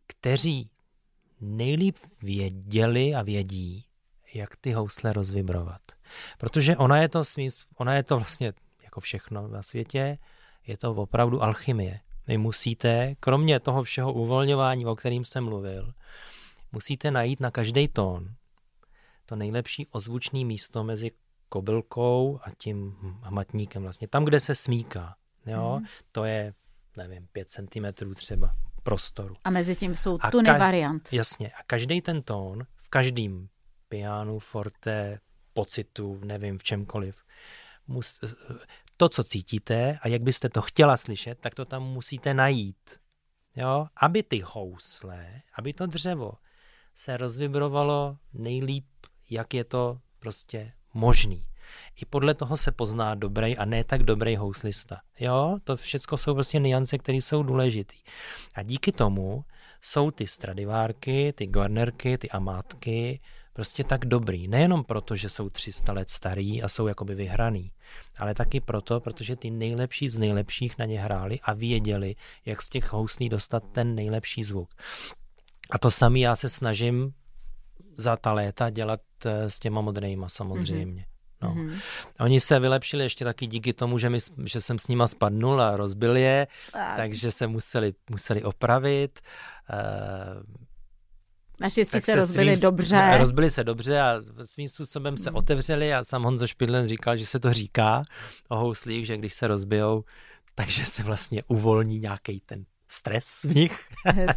kteří 0.08 0.70
nejlíp 1.42 1.98
věděli 2.22 3.16
a 3.16 3.22
vědí, 3.22 3.86
jak 4.34 4.56
ty 4.56 4.72
housle 4.72 5.14
rozvibrovat. 5.14 5.82
Protože 6.38 6.78
ona 6.78 6.98
je 6.98 7.10
to, 7.10 7.24
ona 7.76 7.96
je 7.96 8.04
to 8.04 8.18
vlastně 8.18 8.54
jako 8.84 9.00
všechno 9.00 9.48
na 9.48 9.64
světě, 9.64 10.18
je 10.68 10.78
to 10.78 10.92
opravdu 10.92 11.44
alchymie. 11.44 12.00
Vy 12.28 12.38
musíte, 12.38 13.16
kromě 13.20 13.60
toho 13.60 13.84
všeho 13.84 14.14
uvolňování, 14.14 14.86
o 14.86 14.96
kterým 14.96 15.26
jsem 15.26 15.44
mluvil, 15.44 15.94
musíte 16.72 17.12
najít 17.12 17.40
na 17.40 17.52
každý 17.52 17.88
tón 17.88 18.36
to 19.26 19.36
nejlepší 19.36 19.88
ozvučné 19.92 20.46
místo 20.46 20.84
mezi 20.84 21.12
kobylkou 21.50 22.40
a 22.44 22.52
tím 22.58 22.96
hmatníkem 23.22 23.84
vlastně. 23.84 24.08
Tam, 24.08 24.26
kde 24.26 24.40
se 24.40 24.56
smíká. 24.56 25.16
Jo? 25.46 25.78
Mm. 25.80 25.86
To 26.12 26.24
je, 26.24 26.54
nevím, 26.98 27.28
5 27.32 27.50
cm 27.50 28.14
třeba 28.16 28.52
prostoru. 28.84 29.34
A 29.44 29.50
mezi 29.50 29.76
tím 29.76 29.96
jsou 29.96 30.18
a 30.22 30.32
tuny 30.32 30.50
ka- 30.50 30.60
variant. 30.60 31.14
Jasně. 31.14 31.52
A 31.52 31.64
každý 31.68 32.02
ten 32.02 32.22
tón 32.22 32.64
v 32.76 32.90
každém 32.90 33.48
pianu, 33.90 34.40
forte, 34.40 35.20
pocitu, 35.54 36.20
nevím, 36.24 36.58
v 36.58 36.64
čemkoliv, 36.64 37.20
mus, 37.88 38.20
to, 38.98 39.10
co 39.10 39.24
cítíte 39.24 40.00
a 40.02 40.08
jak 40.08 40.22
byste 40.22 40.50
to 40.50 40.62
chtěla 40.62 40.98
slyšet, 40.98 41.40
tak 41.40 41.56
to 41.56 41.66
tam 41.66 41.84
musíte 41.84 42.34
najít. 42.34 43.00
Jo? 43.56 43.88
Aby 43.96 44.24
ty 44.24 44.42
housle, 44.46 45.42
aby 45.58 45.74
to 45.74 45.86
dřevo 45.86 46.32
se 46.96 47.18
rozvibrovalo 47.18 48.18
nejlíp, 48.34 48.86
jak 49.30 49.54
je 49.54 49.64
to 49.64 50.00
prostě 50.20 50.72
možný. 50.94 51.44
I 51.96 52.06
podle 52.06 52.34
toho 52.34 52.58
se 52.58 52.72
pozná 52.72 53.16
dobrý 53.16 53.58
a 53.58 53.66
ne 53.66 53.84
tak 53.84 54.04
dobrý 54.04 54.36
houslista. 54.36 55.02
Jo, 55.20 55.58
to 55.64 55.76
všechno 55.76 56.18
jsou 56.18 56.34
prostě 56.34 56.60
niance, 56.60 56.98
které 56.98 57.18
jsou 57.18 57.44
důležité. 57.44 57.96
A 58.54 58.64
díky 58.64 58.92
tomu 58.92 59.46
jsou 59.82 60.12
ty 60.12 60.28
stradivárky, 60.28 61.34
ty 61.34 61.48
gornerky, 61.48 62.18
ty 62.18 62.30
amátky 62.30 63.20
prostě 63.58 63.84
tak 63.84 64.06
dobrý. 64.06 64.48
Nejenom 64.48 64.84
proto, 64.84 65.16
že 65.16 65.30
jsou 65.30 65.50
300 65.50 65.94
let 65.94 66.10
starý 66.10 66.64
a 66.64 66.68
jsou 66.68 66.88
jakoby 66.88 67.16
vyhraný, 67.16 67.72
ale 68.20 68.34
taky 68.34 68.62
proto, 68.62 69.00
protože 69.00 69.36
ty 69.36 69.52
nejlepší 69.52 70.10
z 70.10 70.18
nejlepších 70.18 70.78
na 70.78 70.86
ně 70.86 71.02
hráli 71.02 71.40
a 71.44 71.54
věděli, 71.54 72.16
jak 72.46 72.62
z 72.62 72.70
těch 72.70 72.94
houslí 72.94 73.30
dostat 73.30 73.64
ten 73.72 73.96
nejlepší 73.96 74.44
zvuk. 74.44 74.70
A 75.70 75.78
to 75.78 75.92
samý 75.92 76.22
já 76.22 76.36
se 76.36 76.50
snažím 76.50 77.14
za 77.98 78.18
ta 78.18 78.32
léta 78.32 78.70
dělat 78.70 79.02
eh, 79.26 79.50
s 79.50 79.60
těma 79.60 79.82
modrýma 79.82 80.30
samozřejmě. 80.30 81.02
Mm-hmm. 81.02 81.48
No. 81.48 81.56
Mm-hmm. 81.56 81.82
Oni 82.20 82.40
se 82.40 82.60
vylepšili 82.60 83.04
ještě 83.04 83.26
taky 83.26 83.48
díky 83.48 83.74
tomu, 83.74 83.98
že, 83.98 84.10
my, 84.10 84.18
že 84.46 84.62
jsem 84.62 84.80
s 84.80 84.88
nima 84.88 85.08
spadnul 85.08 85.62
a 85.62 85.78
rozbil 85.78 86.18
je, 86.18 86.48
tak. 86.72 86.96
takže 86.96 87.32
se 87.32 87.48
museli, 87.48 87.94
museli 88.10 88.44
opravit. 88.44 89.20
Uh, 89.70 90.67
Naštěstí 91.62 92.02
se 92.02 92.16
rozbili 92.16 92.58
svým, 92.58 92.62
dobře. 92.62 93.18
Rozbili 93.18 93.50
se 93.50 93.64
dobře 93.64 94.02
a 94.02 94.22
svým 94.46 94.70
způsobem 94.70 95.18
se 95.18 95.30
hmm. 95.30 95.38
otevřeli 95.38 95.94
a 95.94 96.04
sám 96.04 96.24
Honzo 96.24 96.48
Špidlen 96.48 96.88
říkal, 96.88 97.18
že 97.18 97.26
se 97.26 97.40
to 97.40 97.54
říká 97.54 98.04
o 98.50 98.56
houslích, 98.56 99.06
že 99.08 99.18
když 99.18 99.34
se 99.34 99.48
rozbijou, 99.48 100.04
takže 100.56 100.86
se 100.86 101.04
vlastně 101.04 101.44
uvolní 101.48 102.00
nějaký 102.00 102.42
ten 102.46 102.66
stres 102.88 103.44
v 103.44 103.56
nich. 103.56 103.80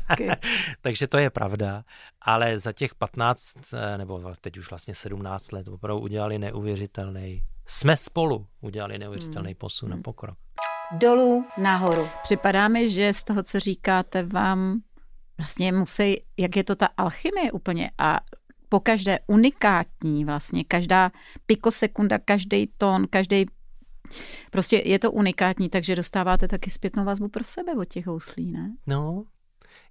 takže 0.81 1.07
to 1.07 1.19
je 1.19 1.31
pravda, 1.31 1.85
ale 2.21 2.59
za 2.59 2.73
těch 2.73 2.95
15 2.95 3.55
eh, 3.73 3.99
nebo 3.99 4.33
teď 4.41 4.59
už 4.59 4.71
vlastně 4.71 4.95
17 4.95 5.53
let 5.53 5.69
opravdu 5.69 6.03
udělali 6.03 6.39
neuvěřitelný, 6.39 7.43
jsme 7.67 7.97
spolu 7.97 8.47
udělali 8.61 8.99
neuvěřitelný 8.99 9.51
hmm. 9.51 9.59
posun 9.59 9.91
hmm. 9.91 9.99
a 9.99 10.03
pokrok. 10.03 10.39
Dolů, 10.93 11.45
nahoru. 11.59 12.09
Připadá 12.23 12.69
mi, 12.69 12.91
že 12.91 13.15
z 13.15 13.25
toho, 13.25 13.43
co 13.43 13.61
říkáte, 13.61 14.23
vám 14.23 14.81
vlastně 15.41 15.73
musí, 15.73 16.23
jak 16.37 16.57
je 16.57 16.65
to 16.65 16.77
ta 16.77 16.89
alchymie 16.97 17.53
úplně 17.53 17.91
a 17.99 18.21
po 18.69 18.81
každé 18.81 19.19
unikátní 19.27 20.25
vlastně, 20.25 20.65
každá 20.65 21.11
pikosekunda, 21.47 22.19
každý 22.19 22.67
tón, 22.79 23.07
každý 23.11 23.47
Prostě 24.51 24.83
je 24.85 24.99
to 24.99 25.13
unikátní, 25.13 25.69
takže 25.69 25.97
dostáváte 25.97 26.49
taky 26.49 26.71
zpětnou 26.71 27.05
vazbu 27.05 27.29
pro 27.29 27.45
sebe 27.45 27.75
od 27.75 27.85
těch 27.85 28.07
houslí, 28.07 28.53
ne? 28.53 28.77
No, 28.87 29.25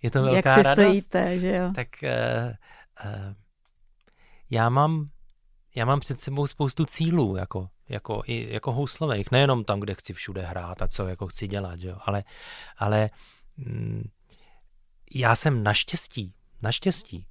je 0.01 0.11
to 0.11 0.21
velká 0.21 0.49
Jak 0.49 0.57
si 0.57 0.63
radost. 0.63 0.85
stojíte, 0.85 1.39
že 1.39 1.55
jo? 1.55 1.71
Tak 1.75 1.87
uh, 2.03 2.09
uh, 3.05 3.33
já 4.49 4.69
mám 4.69 5.05
já 5.75 5.85
mám 5.85 5.99
před 5.99 6.19
sebou 6.19 6.47
spoustu 6.47 6.85
cílů, 6.85 7.35
jako, 7.35 7.69
jako, 7.89 8.21
i, 8.25 8.53
jako 8.53 8.71
houslových, 8.71 9.31
nejenom 9.31 9.63
tam, 9.63 9.79
kde 9.79 9.93
chci 9.93 10.13
všude 10.13 10.41
hrát 10.41 10.81
a 10.81 10.87
co 10.87 11.07
jako 11.07 11.27
chci 11.27 11.47
dělat, 11.47 11.79
že 11.79 11.87
jo? 11.87 11.97
ale, 12.01 12.23
ale 12.77 13.09
mm, 13.57 14.03
já 15.13 15.35
jsem 15.35 15.63
naštěstí, 15.63 16.33
naštěstí, 16.61 17.25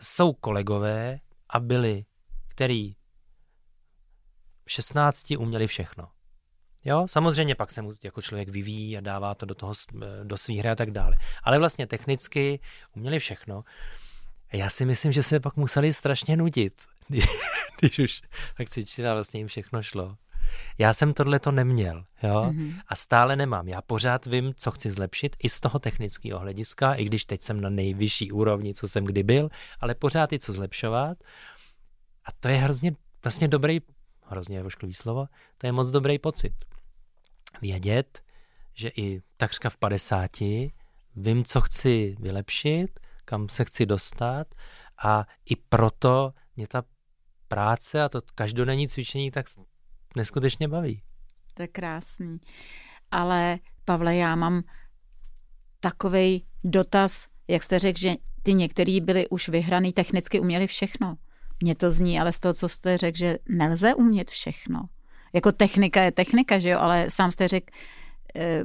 jsou 0.00 0.32
kolegové 0.32 1.20
a 1.48 1.60
byli, 1.60 2.04
který 2.48 2.96
v 4.64 4.70
16 4.70 5.30
uměli 5.30 5.66
všechno. 5.66 6.08
Jo, 6.84 7.08
samozřejmě 7.08 7.54
pak 7.54 7.70
se 7.70 7.82
mu 7.82 7.92
jako 8.02 8.22
člověk 8.22 8.48
vyvíjí 8.48 8.98
a 8.98 9.00
dává 9.00 9.34
to 9.34 9.46
do 9.46 9.54
toho, 9.54 9.74
do 10.22 10.38
svých 10.38 10.58
hry 10.58 10.68
a 10.68 10.74
tak 10.74 10.90
dále. 10.90 11.16
Ale 11.42 11.58
vlastně 11.58 11.86
technicky 11.86 12.60
uměli 12.96 13.18
všechno. 13.18 13.64
Já 14.52 14.70
si 14.70 14.84
myslím, 14.84 15.12
že 15.12 15.22
se 15.22 15.40
pak 15.40 15.56
museli 15.56 15.92
strašně 15.92 16.36
nudit, 16.36 16.74
když, 17.08 17.24
když 17.80 17.98
už 17.98 18.22
tak 18.56 18.68
cvičili 18.68 19.08
a 19.08 19.14
vlastně 19.14 19.40
jim 19.40 19.48
všechno 19.48 19.82
šlo. 19.82 20.16
Já 20.78 20.94
jsem 20.94 21.14
tohle 21.14 21.38
to 21.38 21.52
neměl, 21.52 22.04
jo, 22.22 22.44
mm-hmm. 22.44 22.80
a 22.88 22.96
stále 22.96 23.36
nemám. 23.36 23.68
Já 23.68 23.82
pořád 23.82 24.26
vím, 24.26 24.52
co 24.56 24.70
chci 24.70 24.90
zlepšit, 24.90 25.36
i 25.42 25.48
z 25.48 25.60
toho 25.60 25.78
technického 25.78 26.38
hlediska, 26.38 26.94
i 26.94 27.04
když 27.04 27.24
teď 27.24 27.42
jsem 27.42 27.60
na 27.60 27.70
nejvyšší 27.70 28.32
úrovni, 28.32 28.74
co 28.74 28.88
jsem 28.88 29.04
kdy 29.04 29.22
byl, 29.22 29.48
ale 29.80 29.94
pořád 29.94 30.32
i 30.32 30.38
co 30.38 30.52
zlepšovat. 30.52 31.18
A 32.24 32.32
to 32.40 32.48
je 32.48 32.56
hrozně 32.56 32.92
vlastně 33.24 33.48
dobrý, 33.48 33.80
hrozně 34.26 34.62
vošklivý 34.62 34.94
slovo, 34.94 35.26
to 35.58 35.66
je 35.66 35.72
moc 35.72 35.90
dobrý 35.90 36.18
pocit. 36.18 36.54
Vědět, 37.62 38.22
že 38.74 38.88
i 38.88 39.22
takřka 39.36 39.70
v 39.70 39.76
50 39.76 40.30
vím, 41.16 41.44
co 41.44 41.60
chci 41.60 42.16
vylepšit, 42.20 43.00
kam 43.24 43.48
se 43.48 43.64
chci 43.64 43.86
dostat 43.86 44.46
a 45.04 45.26
i 45.50 45.56
proto 45.56 46.32
mě 46.56 46.68
ta 46.68 46.82
práce 47.48 48.02
a 48.02 48.08
to 48.08 48.20
každodenní 48.34 48.88
cvičení 48.88 49.30
tak 49.30 49.46
neskutečně 50.16 50.68
baví. 50.68 51.02
To 51.54 51.62
je 51.62 51.68
krásný. 51.68 52.38
Ale 53.10 53.58
Pavle, 53.84 54.16
já 54.16 54.36
mám 54.36 54.62
takový 55.80 56.44
dotaz, 56.64 57.26
jak 57.48 57.62
jste 57.62 57.78
řekl, 57.78 57.98
že 57.98 58.14
ty 58.42 58.54
některý 58.54 59.00
byli 59.00 59.28
už 59.28 59.48
vyhraný, 59.48 59.92
technicky 59.92 60.40
uměli 60.40 60.66
všechno. 60.66 61.14
Mně 61.62 61.74
to 61.74 61.90
zní, 61.90 62.20
ale 62.20 62.32
z 62.32 62.40
toho, 62.40 62.54
co 62.54 62.68
jste 62.68 62.98
řekl, 62.98 63.18
že 63.18 63.38
nelze 63.48 63.94
umět 63.94 64.30
všechno. 64.30 64.82
Jako 65.32 65.52
technika 65.52 66.02
je 66.02 66.12
technika, 66.12 66.58
že 66.58 66.68
jo, 66.68 66.78
ale 66.78 67.10
sám 67.10 67.30
jste 67.30 67.48
řekl, 67.48 67.66
eh, 68.36 68.62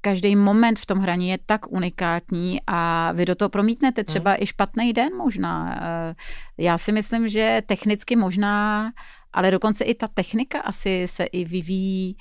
každý 0.00 0.36
moment 0.36 0.78
v 0.78 0.86
tom 0.86 0.98
hraní 0.98 1.28
je 1.28 1.38
tak 1.46 1.72
unikátní 1.72 2.60
a 2.66 3.12
vy 3.12 3.24
do 3.24 3.34
toho 3.34 3.48
promítnete 3.48 4.04
třeba 4.04 4.30
hmm. 4.30 4.42
i 4.42 4.46
špatný 4.46 4.92
den 4.92 5.16
možná. 5.16 5.80
Eh, 5.82 6.14
já 6.58 6.78
si 6.78 6.92
myslím, 6.92 7.28
že 7.28 7.62
technicky 7.66 8.16
možná, 8.16 8.90
ale 9.32 9.50
dokonce 9.50 9.84
i 9.84 9.94
ta 9.94 10.08
technika 10.08 10.60
asi 10.60 11.06
se 11.08 11.24
i 11.24 11.44
vyvíjí. 11.44 12.16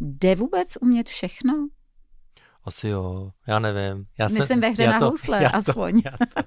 Jde 0.00 0.34
vůbec 0.34 0.78
umět 0.80 1.08
všechno? 1.08 1.68
Asi 2.64 2.88
jo, 2.88 3.30
já 3.46 3.58
nevím. 3.58 4.06
Já 4.18 4.24
Myslím 4.24 4.46
jsem, 4.46 4.60
ve 4.60 4.68
hře 4.68 4.86
na 4.86 4.98
to, 4.98 5.04
housle, 5.04 5.42
já 5.42 5.48
aspoň. 5.48 6.02
já, 6.04 6.10
to, 6.10 6.42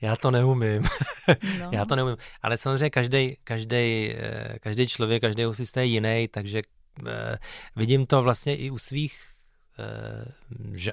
já 0.00 0.16
to 0.16 0.30
neumím. 0.30 0.82
No. 1.60 1.70
já 1.72 1.84
to 1.84 1.96
neumím. 1.96 2.16
Ale 2.42 2.56
samozřejmě 2.56 2.90
každý, 2.90 3.36
každý, 3.44 4.14
eh, 4.16 4.58
každý 4.60 4.86
člověk, 4.86 5.22
každý 5.22 5.44
housista 5.44 5.80
je 5.80 5.86
jiný, 5.86 6.28
takže 6.30 6.62
eh, 7.06 7.38
vidím 7.76 8.06
to 8.06 8.22
vlastně 8.22 8.56
i 8.56 8.70
u 8.70 8.78
svých 8.78 9.35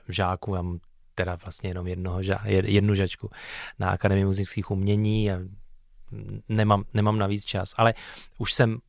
žáků, 0.10 0.56
já 0.56 0.62
mám 0.62 0.80
teda 1.16 1.36
vlastně 1.36 1.70
jenom 1.70 1.88
jednoho, 1.88 2.24
žá, 2.24 2.42
jednu 2.46 2.96
žačku 2.96 3.30
na 3.80 3.90
Akademii 3.90 4.26
muzických 4.26 4.72
umění 4.72 5.32
a 5.32 5.40
nemám, 6.50 6.84
nemám 6.94 7.18
navíc 7.18 7.46
čas, 7.46 7.74
ale 7.78 7.94
už 8.38 8.54
jsem 8.54 8.80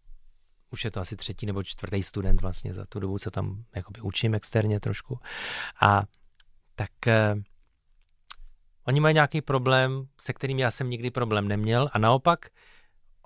už 0.73 0.85
je 0.85 0.91
to 0.91 1.01
asi 1.01 1.17
třetí 1.17 1.47
nebo 1.47 1.63
čtvrtý 1.63 2.03
student 2.03 2.41
vlastně 2.41 2.75
za 2.75 2.87
tu 2.87 3.01
dobu, 3.01 3.19
co 3.19 3.31
tam 3.31 3.65
jakoby 3.75 4.01
učím 4.01 4.35
externě 4.35 4.81
trošku. 4.81 5.19
A 5.83 6.03
tak 6.75 7.07
eh, 7.07 7.35
oni 8.85 9.01
mají 9.01 9.15
nějaký 9.15 9.41
problém, 9.41 10.07
se 10.21 10.33
kterým 10.33 10.59
já 10.59 10.71
jsem 10.71 10.91
nikdy 10.91 11.11
problém 11.11 11.49
neměl 11.49 11.89
a 11.93 11.99
naopak 11.99 12.47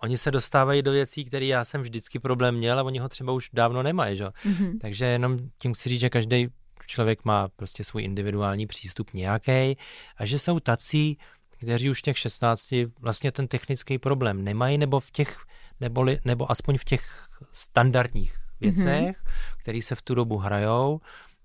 oni 0.03 0.19
se 0.19 0.31
dostávají 0.31 0.83
do 0.83 0.93
věcí, 0.93 1.25
které 1.25 1.47
já 1.47 1.65
jsem 1.65 1.83
vždycky 1.83 2.19
problém 2.19 2.55
měl 2.55 2.79
a 2.79 2.83
oni 2.83 2.99
ho 2.99 3.09
třeba 3.09 3.33
už 3.33 3.51
dávno 3.53 3.83
nemají, 3.83 4.17
že? 4.17 4.25
Mm-hmm. 4.25 4.79
Takže 4.81 5.05
jenom 5.05 5.39
tím 5.59 5.75
chci 5.75 5.89
říct, 5.89 6.01
že 6.01 6.11
každý 6.11 6.49
člověk 6.87 7.25
má 7.25 7.49
prostě 7.49 7.85
svůj 7.85 8.05
individuální 8.05 8.67
přístup 8.67 9.13
nějaký 9.15 9.77
a 10.17 10.25
že 10.25 10.39
jsou 10.39 10.61
tací, 10.61 11.19
kteří 11.51 11.91
už 11.91 11.99
v 11.99 12.03
těch 12.03 12.19
16 12.19 12.75
vlastně 13.01 13.33
ten 13.33 13.49
technický 13.49 13.99
problém 13.99 14.45
nemají, 14.45 14.79
nebo 14.79 15.01
v 15.01 15.11
těch, 15.11 15.39
neboli, 15.81 16.19
nebo 16.25 16.51
aspoň 16.51 16.79
v 16.79 16.85
těch 16.85 17.29
standardních 17.53 18.35
věcech, 18.61 18.85
mm-hmm. 18.85 19.15
které 19.63 19.83
se 19.83 19.95
v 19.95 20.03
tu 20.03 20.15
dobu 20.15 20.37
hrajou, 20.37 21.01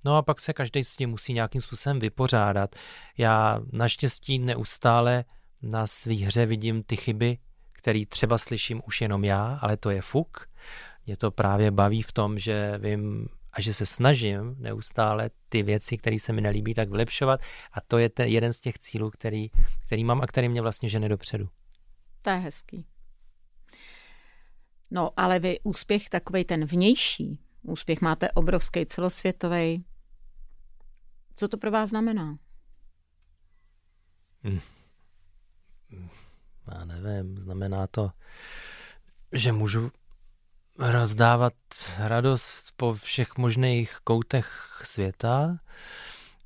No 0.05 0.17
a 0.17 0.21
pak 0.21 0.41
se 0.41 0.53
každý 0.53 0.83
s 0.83 0.95
tím 0.95 1.09
musí 1.09 1.33
nějakým 1.33 1.61
způsobem 1.61 1.99
vypořádat. 1.99 2.75
Já 3.17 3.59
naštěstí 3.71 4.39
neustále 4.39 5.25
na 5.61 5.87
svý 5.87 6.23
hře 6.23 6.45
vidím 6.45 6.83
ty 6.83 6.95
chyby, 6.95 7.37
které 7.71 8.05
třeba 8.09 8.37
slyším 8.37 8.81
už 8.87 9.01
jenom 9.01 9.23
já, 9.23 9.59
ale 9.61 9.77
to 9.77 9.89
je 9.89 10.01
fuk. 10.01 10.49
Mě 11.05 11.17
to 11.17 11.31
právě 11.31 11.71
baví 11.71 12.01
v 12.01 12.11
tom, 12.11 12.39
že 12.39 12.77
vím, 12.77 13.27
a 13.53 13.61
že 13.61 13.73
se 13.73 13.85
snažím 13.85 14.55
neustále 14.59 15.29
ty 15.49 15.63
věci, 15.63 15.97
které 15.97 16.19
se 16.19 16.33
mi 16.33 16.41
nelíbí, 16.41 16.73
tak 16.73 16.89
vylepšovat 16.89 17.41
a 17.71 17.81
to 17.81 17.97
je 17.97 18.09
ten 18.09 18.27
jeden 18.27 18.53
z 18.53 18.59
těch 18.59 18.79
cílů, 18.79 19.09
který, 19.09 19.49
který 19.85 20.03
mám 20.03 20.21
a 20.21 20.27
který 20.27 20.49
mě 20.49 20.61
vlastně 20.61 20.89
žene 20.89 21.09
dopředu. 21.09 21.49
To 22.21 22.29
je 22.29 22.35
hezký. 22.35 22.85
No, 24.91 25.11
ale 25.17 25.39
vy 25.39 25.59
úspěch 25.63 26.09
takový 26.09 26.43
ten 26.43 26.65
vnější, 26.65 27.39
úspěch 27.61 28.01
máte 28.01 28.31
obrovský 28.31 28.85
celosvětový. 28.85 29.85
Co 31.35 31.47
to 31.47 31.57
pro 31.57 31.71
vás 31.71 31.89
znamená? 31.89 32.37
Hmm. 34.43 34.59
Já 36.71 36.85
nevím, 36.85 37.37
znamená 37.37 37.87
to, 37.87 38.11
že 39.31 39.51
můžu 39.51 39.91
rozdávat 40.79 41.53
radost 41.97 42.73
po 42.77 42.93
všech 42.93 43.37
možných 43.37 43.97
koutech 44.03 44.79
světa. 44.83 45.57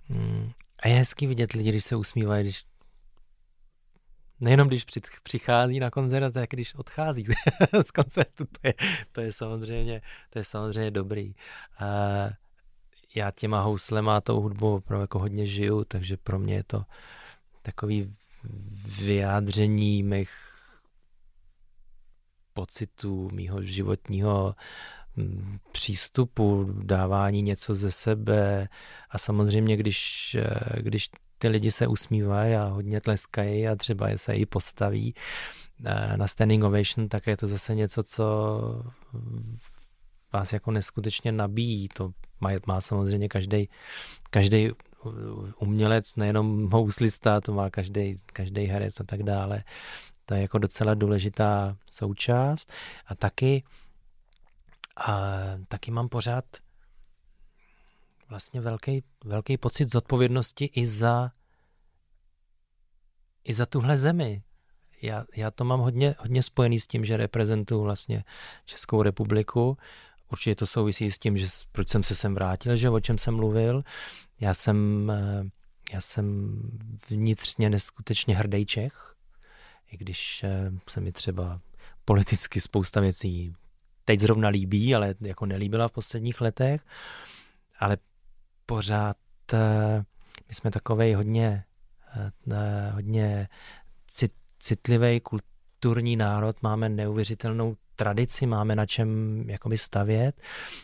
Mm, 0.10 0.52
a 0.84 0.88
je 0.88 0.96
hezký 0.96 1.28
vidět 1.28 1.52
lidi, 1.52 1.70
když 1.70 1.86
se 1.86 1.96
usmívají, 1.96 2.44
když 2.44 2.64
nejenom 4.40 4.68
když 4.68 4.86
přichází 5.24 5.80
na 5.80 5.92
koncert, 5.92 6.32
tak 6.32 6.50
když 6.50 6.76
odchází 6.76 7.24
z 7.86 7.92
koncertu, 7.92 8.46
to 8.46 8.60
je, 8.68 8.74
to 9.12 9.22
je, 9.22 9.32
samozřejmě, 9.32 10.02
to 10.30 10.40
je 10.40 10.44
samozřejmě 10.44 10.92
dobrý. 10.92 11.36
Já 13.16 13.32
těma 13.32 13.62
houslema 13.62 14.18
a 14.18 14.22
tou 14.22 14.42
hudbou 14.42 14.76
opravdu 14.76 15.02
jako 15.02 15.20
hodně 15.20 15.46
žiju, 15.46 15.84
takže 15.84 16.18
pro 16.18 16.40
mě 16.40 16.56
je 16.56 16.64
to 16.64 16.84
takový 17.62 18.16
vyjádření 19.06 20.04
mých 20.04 20.57
pocitů, 22.58 23.30
mýho 23.34 23.62
životního 23.62 24.56
mm, 25.16 25.58
přístupu, 25.72 26.74
dávání 26.84 27.42
něco 27.42 27.74
ze 27.74 27.92
sebe 27.92 28.68
a 29.10 29.18
samozřejmě, 29.18 29.78
když, 29.78 30.36
eh, 30.40 30.82
když 30.82 31.10
ty 31.38 31.48
lidi 31.48 31.72
se 31.72 31.88
usmívají 31.88 32.56
a 32.56 32.66
hodně 32.66 33.02
tleskají 33.02 33.68
a 33.68 33.76
třeba 33.76 34.08
se 34.16 34.34
i 34.34 34.46
postaví 34.46 35.14
eh, 35.86 36.18
na 36.18 36.28
standing 36.28 36.64
ovation, 36.64 37.10
tak 37.10 37.28
je 37.28 37.38
to 37.38 37.48
zase 37.48 37.76
něco, 37.76 38.04
co 38.04 38.26
vás 40.34 40.54
jako 40.54 40.72
neskutečně 40.72 41.32
nabíjí. 41.32 41.88
To 41.94 42.12
má, 42.42 42.50
má 42.68 42.82
samozřejmě 42.82 43.30
každý 43.30 43.70
každý 44.30 44.72
umělec, 45.60 46.16
nejenom 46.16 46.70
houslista, 46.72 47.42
to 47.42 47.54
má 47.54 47.70
každý 47.70 48.18
každý 48.34 48.66
herec 48.66 49.00
a 49.00 49.04
tak 49.04 49.24
dále. 49.24 49.64
To 50.30 50.34
je 50.34 50.42
jako 50.42 50.58
docela 50.58 50.94
důležitá 50.94 51.78
součást. 51.90 52.74
A 53.06 53.16
taky, 53.16 53.64
a 54.98 55.32
taky 55.68 55.92
mám 55.92 56.10
pořád 56.10 56.46
vlastně 58.30 58.62
velký, 58.62 59.04
velký 59.24 59.58
pocit 59.58 59.92
zodpovědnosti 59.92 60.66
i 60.66 60.88
za, 60.88 61.32
i 63.44 63.54
za 63.54 63.66
tuhle 63.66 63.98
zemi. 63.98 64.44
Já, 65.02 65.26
já 65.36 65.52
to 65.52 65.64
mám 65.64 65.80
hodně, 65.80 66.16
hodně 66.20 66.44
spojený 66.44 66.80
s 66.80 66.88
tím, 66.88 67.06
že 67.06 67.18
reprezentuju 67.18 67.82
vlastně 67.82 68.24
Českou 68.66 69.02
republiku. 69.02 69.78
Určitě 70.32 70.56
to 70.56 70.68
souvisí 70.68 71.12
s 71.12 71.20
tím, 71.20 71.38
že 71.38 71.48
proč 71.72 71.90
jsem 71.90 72.04
se 72.04 72.16
sem 72.16 72.36
vrátil, 72.36 72.76
že 72.76 72.90
o 72.90 73.00
čem 73.00 73.18
jsem 73.18 73.36
mluvil. 73.36 73.84
Já 74.40 74.54
jsem, 74.54 75.12
já 75.94 76.02
jsem 76.02 76.58
vnitřně 77.10 77.70
neskutečně 77.70 78.36
hrdý 78.36 78.66
Čech 78.66 79.17
i 79.92 79.98
když 79.98 80.44
eh, 80.44 80.72
se 80.90 81.02
mi 81.02 81.12
třeba 81.12 81.62
politicky 82.06 82.62
spousta 82.62 83.02
věcí 83.02 83.56
teď 84.06 84.20
zrovna 84.20 84.50
líbí, 84.50 84.96
ale 84.96 85.16
jako 85.22 85.46
nelíbila 85.46 85.88
v 85.88 85.92
posledních 85.92 86.42
letech, 86.42 86.82
ale 87.80 87.98
pořád 88.66 89.18
eh, 89.54 90.04
my 90.48 90.54
jsme 90.54 90.72
takovej 90.72 91.14
hodně, 91.14 91.64
eh, 92.52 92.92
hodně 92.92 93.48
cit, 94.08 94.32
citlivý 94.60 95.20
kulturní 95.20 96.16
národ, 96.16 96.56
máme 96.62 96.90
neuvěřitelnou 96.90 97.76
tradici, 97.96 98.46
máme 98.46 98.76
na 98.76 98.86
čem 98.86 99.10
jakoby 99.50 99.78
stavět. 99.78 100.42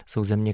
Jsou 0.07 0.23
země, 0.23 0.53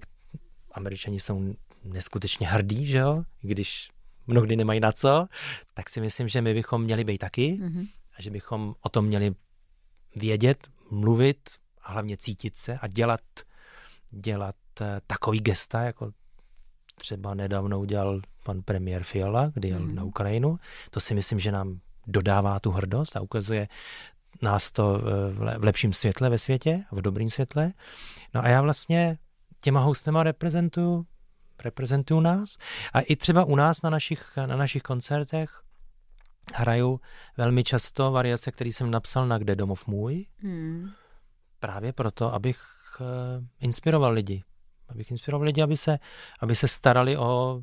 američani 0.71 1.19
jsou 1.19 1.53
neskutečně 1.83 2.47
hrdí, 2.47 2.85
že 2.85 2.97
jo? 2.97 3.23
když 3.41 3.89
mnohdy 4.27 4.55
nemají 4.55 4.79
na 4.79 4.91
co, 4.91 5.27
tak 5.73 5.89
si 5.89 6.01
myslím, 6.01 6.27
že 6.27 6.41
my 6.41 6.53
bychom 6.53 6.83
měli 6.83 7.03
být 7.03 7.17
taky 7.17 7.57
mm-hmm. 7.61 7.87
A 8.19 8.21
že 8.21 8.31
bychom 8.31 8.75
o 8.81 8.89
tom 8.89 9.05
měli 9.05 9.35
vědět, 10.15 10.67
mluvit 10.91 11.49
a 11.81 11.91
hlavně 11.91 12.17
cítit 12.17 12.57
se 12.57 12.77
a 12.81 12.87
dělat, 12.87 13.21
dělat 14.11 14.55
eh, 14.81 15.01
takový 15.07 15.39
gesta, 15.39 15.81
jako 15.81 16.11
třeba 16.95 17.33
nedávno 17.33 17.79
udělal 17.79 18.21
pan 18.43 18.61
premiér 18.61 19.03
Fiala, 19.03 19.51
kdy 19.53 19.67
jel 19.67 19.79
mm. 19.79 19.95
na 19.95 20.03
Ukrajinu. 20.03 20.59
To 20.89 20.99
si 20.99 21.15
myslím, 21.15 21.39
že 21.39 21.51
nám 21.51 21.79
dodává 22.07 22.59
tu 22.59 22.71
hrdost 22.71 23.15
a 23.15 23.21
ukazuje 23.21 23.67
nás 24.41 24.71
to 24.71 25.01
eh, 25.01 25.33
v 25.57 25.63
lepším 25.63 25.93
světle 25.93 26.29
ve 26.29 26.37
světě, 26.37 26.83
v 26.91 27.01
dobrým 27.01 27.29
světle. 27.29 27.73
No 28.33 28.43
a 28.43 28.47
já 28.47 28.61
vlastně 28.61 29.17
těma 29.61 29.79
hostema 29.79 30.23
reprezentuju, 30.23 31.05
reprezentuju 31.63 32.19
nás 32.19 32.57
a 32.93 33.01
i 33.01 33.15
třeba 33.15 33.43
u 33.43 33.55
nás 33.55 33.81
na 33.81 33.89
našich, 33.89 34.37
na 34.45 34.55
našich 34.55 34.83
koncertech 34.83 35.61
hraju 36.55 36.99
velmi 37.37 37.63
často 37.63 38.11
variace, 38.11 38.51
které 38.51 38.69
jsem 38.69 38.91
napsal 38.91 39.27
na 39.27 39.37
Kde 39.37 39.55
domov 39.55 39.87
můj, 39.87 40.25
hmm. 40.37 40.89
právě 41.59 41.93
proto, 41.93 42.33
abych 42.33 42.61
uh, 42.99 43.07
inspiroval 43.59 44.11
lidi. 44.11 44.43
Abych 44.89 45.11
inspiroval 45.11 45.45
lidi, 45.45 45.61
aby 45.61 45.77
se, 45.77 45.99
aby 46.39 46.55
se 46.55 46.67
starali 46.67 47.17
o 47.17 47.61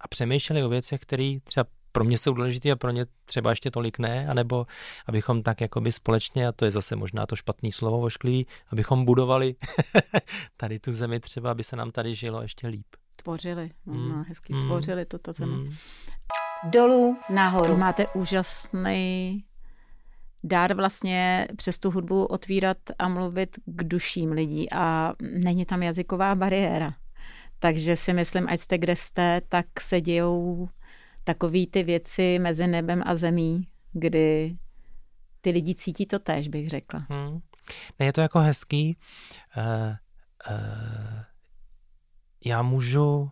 a 0.00 0.08
přemýšleli 0.08 0.64
o 0.64 0.68
věcech, 0.68 1.00
které 1.00 1.36
třeba 1.44 1.66
pro 1.92 2.04
mě 2.04 2.18
jsou 2.18 2.34
důležité 2.34 2.70
a 2.70 2.76
pro 2.76 2.90
ně 2.90 3.06
třeba 3.24 3.50
ještě 3.50 3.70
tolik 3.70 3.98
ne, 3.98 4.28
anebo 4.28 4.66
abychom 5.06 5.42
tak 5.42 5.60
jakoby 5.60 5.92
společně, 5.92 6.48
a 6.48 6.52
to 6.52 6.64
je 6.64 6.70
zase 6.70 6.96
možná 6.96 7.26
to 7.26 7.36
špatný 7.36 7.72
slovo 7.72 8.00
vošklivý, 8.00 8.46
abychom 8.68 9.04
budovali 9.04 9.54
tady 10.56 10.78
tu 10.78 10.92
zemi 10.92 11.20
třeba, 11.20 11.50
aby 11.50 11.64
se 11.64 11.76
nám 11.76 11.90
tady 11.90 12.14
žilo 12.14 12.42
ještě 12.42 12.68
líp. 12.68 12.86
Tvořili, 13.22 13.70
mm. 13.86 14.08
no, 14.08 14.24
hezky 14.28 14.52
mm. 14.54 14.60
tvořili 14.60 15.04
tuto 15.04 15.32
zemi. 15.32 15.52
Mm. 15.52 15.76
Dolů 16.64 17.18
nahoru. 17.30 17.76
Máte 17.76 18.06
úžasný 18.06 19.44
dár 20.44 20.74
vlastně 20.74 21.48
přes 21.56 21.78
tu 21.78 21.90
hudbu 21.90 22.24
otvírat 22.24 22.76
a 22.98 23.08
mluvit 23.08 23.58
k 23.66 23.84
duším 23.84 24.32
lidí 24.32 24.72
a 24.72 25.12
není 25.20 25.64
tam 25.64 25.82
jazyková 25.82 26.34
bariéra. 26.34 26.94
Takže 27.58 27.96
si 27.96 28.12
myslím, 28.12 28.46
ať 28.48 28.60
jste 28.60 28.78
kde 28.78 28.96
jste, 28.96 29.40
tak 29.48 29.66
se 29.80 30.00
dějou 30.00 30.68
takový 31.24 31.66
ty 31.66 31.82
věci 31.82 32.38
mezi 32.38 32.66
nebem 32.66 33.02
a 33.06 33.14
zemí, 33.14 33.66
kdy 33.92 34.56
ty 35.40 35.50
lidi 35.50 35.74
cítí 35.74 36.06
to 36.06 36.18
též, 36.18 36.48
bych 36.48 36.68
řekla. 36.68 37.06
Hmm. 37.08 37.40
Ne, 37.98 38.06
je 38.06 38.12
to 38.12 38.20
jako 38.20 38.38
hezký. 38.38 38.96
Uh, 39.56 39.96
uh, 40.50 41.22
já 42.44 42.62
můžu, 42.62 43.30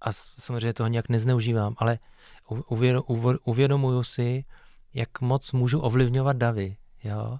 a 0.00 0.12
samozřejmě 0.12 0.72
toho 0.72 0.88
nějak 0.88 1.08
nezneužívám, 1.08 1.74
ale 1.78 1.98
uvědomuju 3.44 4.02
si, 4.02 4.44
jak 4.94 5.20
moc 5.20 5.52
můžu 5.52 5.80
ovlivňovat 5.80 6.36
davy. 6.36 6.76
Jo? 7.04 7.38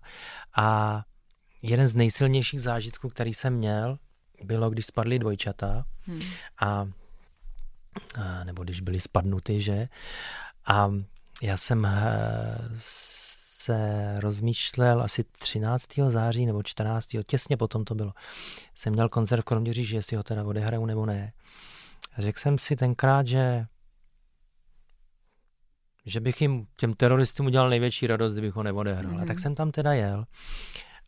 A 0.57 1.03
jeden 1.63 1.89
z 1.89 1.95
nejsilnějších 1.95 2.61
zážitků, 2.61 3.09
který 3.09 3.35
jsem 3.35 3.55
měl, 3.55 3.99
bylo, 4.45 4.71
když 4.71 4.87
spadly 4.87 5.19
dvojčata 5.19 5.85
hmm. 6.07 6.21
a 6.61 6.87
nebo 8.45 8.65
když 8.65 8.81
byly 8.81 9.01
spadnuty, 9.01 9.61
že? 9.61 9.89
A 10.67 10.91
já 11.43 11.57
jsem 11.57 11.85
eh, 11.85 12.59
se 12.79 14.15
rozmýšlel 14.19 15.03
asi 15.03 15.25
13. 15.39 15.87
září 16.09 16.47
nebo 16.47 16.63
14. 16.63 17.09
těsně 17.27 17.57
potom 17.57 17.85
to 17.85 17.95
bylo. 17.95 18.13
Jsem 18.75 18.93
měl 18.93 19.09
koncert 19.09 19.41
v 19.41 19.45
Kroměříži, 19.45 19.97
jestli 19.97 20.17
ho 20.17 20.23
teda 20.23 20.45
odehraju 20.45 20.87
nebo 20.87 21.07
ne. 21.07 21.33
Řekl 22.19 22.41
jsem 22.41 22.59
si 22.59 22.77
tenkrát, 22.77 23.27
že 23.27 23.67
že 26.09 26.21
bych 26.21 26.41
jim, 26.41 26.67
těm 26.77 26.95
teroristům 26.95 27.47
udělal 27.47 27.69
největší 27.69 28.07
radost, 28.07 28.33
kdybych 28.33 28.55
ho 28.55 28.63
neodehrál. 28.63 29.13
Mm-hmm. 29.13 29.23
A 29.23 29.27
tak 29.27 29.37
mhm. 29.37 29.43
jsem 29.43 29.55
tam 29.55 29.71
teda 29.71 29.93
jel. 29.93 30.25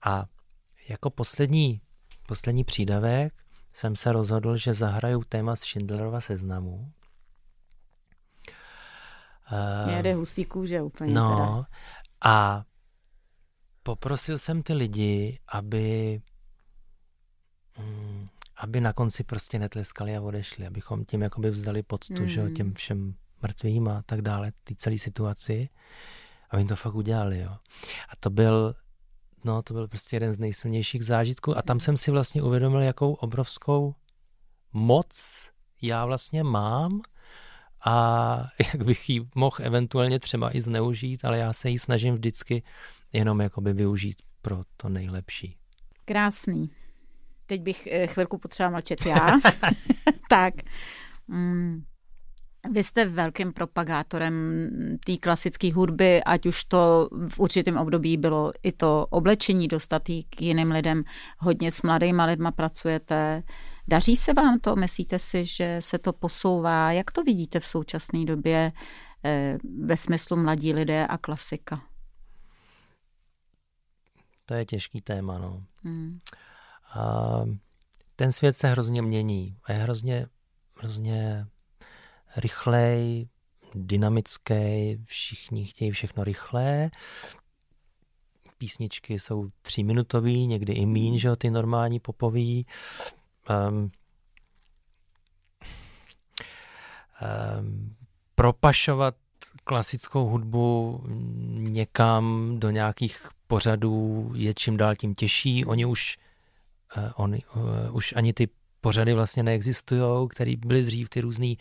A 0.04 0.24
jako 0.88 1.10
poslední, 1.10 1.80
poslední 2.28 2.64
přídavek 2.64 3.34
jsem 3.74 3.96
se 3.96 4.12
rozhodl, 4.12 4.56
že 4.56 4.74
zahraju 4.74 5.24
téma 5.28 5.56
z 5.56 5.60
Schindlerova 5.60 6.20
seznamu. 6.20 6.92
Uh, 9.86 9.92
Jede 9.92 10.14
husí 10.14 10.44
kůže 10.44 10.82
úplně. 10.82 11.14
No 11.14 11.36
teda. 11.36 11.66
a 12.24 12.64
poprosil 13.82 14.38
jsem 14.38 14.62
ty 14.62 14.72
lidi, 14.72 15.38
aby 15.48 16.20
mm, 17.78 18.28
aby 18.60 18.80
na 18.80 18.92
konci 18.92 19.24
prostě 19.24 19.58
netleskali 19.58 20.16
a 20.16 20.20
odešli, 20.20 20.66
abychom 20.66 21.04
tím 21.04 21.22
jakoby 21.22 21.50
vzdali 21.50 21.82
poctu, 21.82 22.22
mm. 22.22 22.28
že, 22.28 22.50
těm 22.50 22.74
všem 22.74 23.14
mrtvým 23.42 23.88
a 23.88 24.02
tak 24.06 24.22
dále, 24.22 24.52
ty 24.64 24.74
celé 24.74 24.98
situaci. 24.98 25.68
A 26.50 26.56
oni 26.56 26.66
to 26.66 26.76
fakt 26.76 26.94
udělali, 26.94 27.38
jo. 27.38 27.50
A 28.08 28.16
to 28.20 28.30
byl 28.30 28.74
no, 29.44 29.62
to 29.62 29.74
byl 29.74 29.88
prostě 29.88 30.16
jeden 30.16 30.32
z 30.32 30.38
nejsilnějších 30.38 31.04
zážitků 31.04 31.58
a 31.58 31.62
tam 31.62 31.80
jsem 31.80 31.96
si 31.96 32.10
vlastně 32.10 32.42
uvědomil, 32.42 32.80
jakou 32.80 33.12
obrovskou 33.12 33.94
moc 34.72 35.50
já 35.82 36.06
vlastně 36.06 36.42
mám 36.42 37.00
a 37.84 38.36
jak 38.72 38.84
bych 38.84 39.10
ji 39.10 39.20
mohl 39.34 39.56
eventuálně 39.60 40.20
třeba 40.20 40.56
i 40.56 40.60
zneužít, 40.60 41.24
ale 41.24 41.38
já 41.38 41.52
se 41.52 41.70
ji 41.70 41.78
snažím 41.78 42.14
vždycky 42.14 42.62
jenom 43.12 43.40
jakoby 43.40 43.72
využít 43.72 44.22
pro 44.42 44.62
to 44.76 44.88
nejlepší. 44.88 45.56
Krásný. 46.04 46.70
Teď 47.50 47.60
bych 47.60 47.86
eh, 47.86 48.06
chvilku 48.06 48.38
potřeba 48.38 48.70
mlčet 48.70 49.06
já. 49.06 49.30
tak. 50.28 50.54
Mm. 51.28 51.82
Vy 52.70 52.82
jste 52.82 53.04
velkým 53.04 53.52
propagátorem 53.52 54.34
té 55.06 55.16
klasické 55.16 55.72
hudby, 55.72 56.22
ať 56.24 56.46
už 56.46 56.64
to 56.64 57.08
v 57.28 57.38
určitém 57.38 57.76
období 57.76 58.16
bylo 58.16 58.52
i 58.62 58.72
to 58.72 59.06
oblečení 59.10 59.68
dostatý 59.68 60.24
k 60.24 60.42
jiným 60.42 60.70
lidem. 60.70 61.04
Hodně 61.38 61.70
s 61.70 61.82
mladýma 61.82 62.24
lidma 62.24 62.50
pracujete. 62.50 63.42
Daří 63.88 64.16
se 64.16 64.32
vám 64.32 64.58
to? 64.58 64.76
Myslíte 64.76 65.18
si, 65.18 65.44
že 65.44 65.76
se 65.80 65.98
to 65.98 66.12
posouvá? 66.12 66.92
Jak 66.92 67.10
to 67.10 67.22
vidíte 67.22 67.60
v 67.60 67.66
současné 67.66 68.24
době 68.24 68.72
eh, 69.24 69.58
ve 69.82 69.96
smyslu 69.96 70.36
mladí 70.36 70.72
lidé 70.72 71.06
a 71.06 71.18
klasika? 71.18 71.82
To 74.46 74.54
je 74.54 74.64
těžký 74.64 75.00
téma, 75.00 75.38
no. 75.38 75.62
Hmm. 75.84 76.18
A 76.94 77.30
ten 78.16 78.32
svět 78.32 78.56
se 78.56 78.68
hrozně 78.68 79.02
mění 79.02 79.56
a 79.64 79.72
je 79.72 79.78
hrozně, 79.78 80.26
hrozně 80.76 81.46
rychlej, 82.36 83.28
dynamický, 83.74 84.96
všichni 85.04 85.64
chtějí 85.64 85.90
všechno 85.90 86.24
rychlé. 86.24 86.90
Písničky 88.58 89.18
jsou 89.18 89.48
tříminutový, 89.62 90.46
někdy 90.46 90.72
i 90.72 90.86
míň, 90.86 91.18
že 91.18 91.36
ty 91.36 91.50
normální 91.50 92.00
popový. 92.00 92.66
Um, 93.68 93.78
um, 93.78 93.90
propašovat 98.34 99.14
klasickou 99.64 100.28
hudbu 100.28 101.00
někam 101.56 102.56
do 102.58 102.70
nějakých 102.70 103.28
pořadů 103.46 104.30
je 104.34 104.54
čím 104.54 104.76
dál 104.76 104.96
tím 104.96 105.14
těžší. 105.14 105.64
Oni 105.64 105.84
už, 105.84 106.18
uh, 106.96 107.02
oni, 107.16 107.42
uh, 107.54 107.96
už 107.96 108.14
ani 108.16 108.32
ty 108.32 108.48
pořady 108.80 109.14
vlastně 109.14 109.42
neexistují, 109.42 110.28
které 110.28 110.54
byly 110.56 110.82
dřív 110.82 111.08
ty 111.08 111.20
různé 111.20 111.54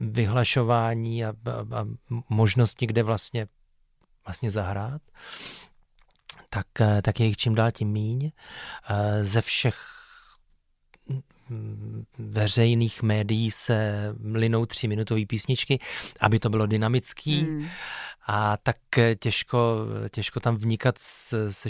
vyhlašování 0.00 1.24
a, 1.24 1.28
a, 1.28 1.80
a 1.80 1.86
možnosti, 2.28 2.86
kde 2.86 3.02
vlastně, 3.02 3.46
vlastně 4.26 4.50
zahrát, 4.50 5.02
tak, 6.50 6.66
tak 7.02 7.20
je 7.20 7.26
jich 7.26 7.36
čím 7.36 7.54
dál 7.54 7.72
tím 7.72 7.88
míň. 7.88 8.30
Ze 9.22 9.42
všech 9.42 9.76
veřejných 12.18 13.02
médií 13.02 13.50
se 13.50 14.08
linou 14.32 14.66
tříminutové 14.66 15.26
písničky, 15.26 15.78
aby 16.20 16.38
to 16.38 16.50
bylo 16.50 16.66
dynamický 16.66 17.40
hmm. 17.40 17.68
a 18.26 18.56
tak 18.56 18.76
těžko, 19.18 19.86
těžko 20.10 20.40
tam 20.40 20.56
vnikat 20.56 20.98
se, 20.98 21.52
se 21.52 21.68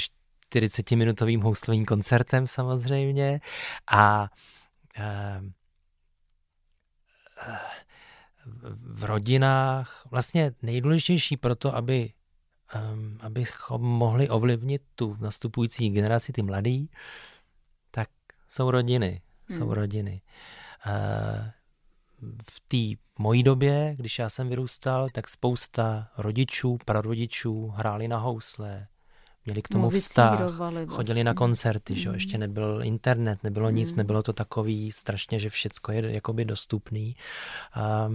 40-minutovým 0.55 1.42
houslovým 1.42 1.84
koncertem 1.84 2.46
samozřejmě 2.46 3.40
a 3.90 4.30
uh, 4.99 5.49
v 8.70 9.05
rodinách 9.05 10.07
vlastně 10.11 10.53
nejdůležitější 10.62 11.36
pro 11.36 11.55
to, 11.55 11.76
aby, 11.76 12.12
um, 12.92 13.18
abychom 13.20 13.82
mohli 13.82 14.28
ovlivnit 14.28 14.82
tu 14.94 15.16
nastupující 15.20 15.90
generaci, 15.90 16.32
ty 16.32 16.42
mladý, 16.42 16.90
tak 17.90 18.09
jsou 18.49 18.70
rodiny. 18.70 19.22
Hmm. 19.49 19.59
Jsou 19.59 19.74
rodiny. 19.74 20.22
Uh, 20.86 21.51
v 22.51 22.61
té 22.61 23.03
mojí 23.18 23.42
době, 23.42 23.94
když 23.99 24.18
já 24.18 24.30
jsem 24.30 24.49
vyrůstal, 24.49 25.09
tak 25.12 25.28
spousta 25.28 26.09
rodičů, 26.18 26.78
prarodičů 26.84 27.68
hráli 27.68 28.09
na 28.09 28.18
housle, 28.18 28.86
měli 29.49 29.62
k 29.62 29.68
tomu 29.68 29.90
vztah, 29.90 30.30
vycírovali 30.30 30.86
chodili 30.86 31.24
na 31.24 31.30
vlastně. 31.30 31.38
koncerty, 31.38 31.96
že? 31.96 32.09
jo, 32.09 32.12
Mm. 32.12 32.14
ještě 32.14 32.38
nebyl 32.38 32.80
internet, 32.82 33.42
nebylo 33.42 33.70
nic, 33.70 33.92
Mm. 33.92 33.96
nebylo 33.96 34.22
to 34.22 34.32
takový 34.32 34.92
strašně, 34.92 35.38
že 35.38 35.51
všecko 35.51 35.92
je 35.92 36.12
jakoby 36.12 36.44
dostupný. 36.44 37.16
A 37.74 38.09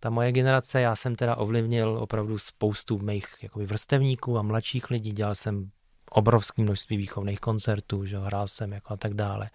ta 0.00 0.10
moje 0.10 0.32
generace, 0.32 0.80
já 0.80 0.96
jsem 0.96 1.16
teda 1.16 1.36
ovlivnil 1.36 1.98
opravdu 2.00 2.38
spoustu 2.38 2.98
mých 2.98 3.26
jakoby 3.42 3.66
vrstevníků 3.66 4.38
a 4.38 4.42
mladších 4.42 4.90
lidí, 4.90 5.12
dělal 5.12 5.34
jsem 5.34 5.70
obrovské 6.10 6.62
množství 6.62 6.96
výchovných 6.96 7.40
koncertů, 7.40 8.04
že 8.06 8.16
jo, 8.16 8.22
hrál 8.22 8.48
jsem 8.48 8.72
jako 8.72 8.92
a 8.92 8.96
tak 8.96 9.14
dále. 9.14 9.50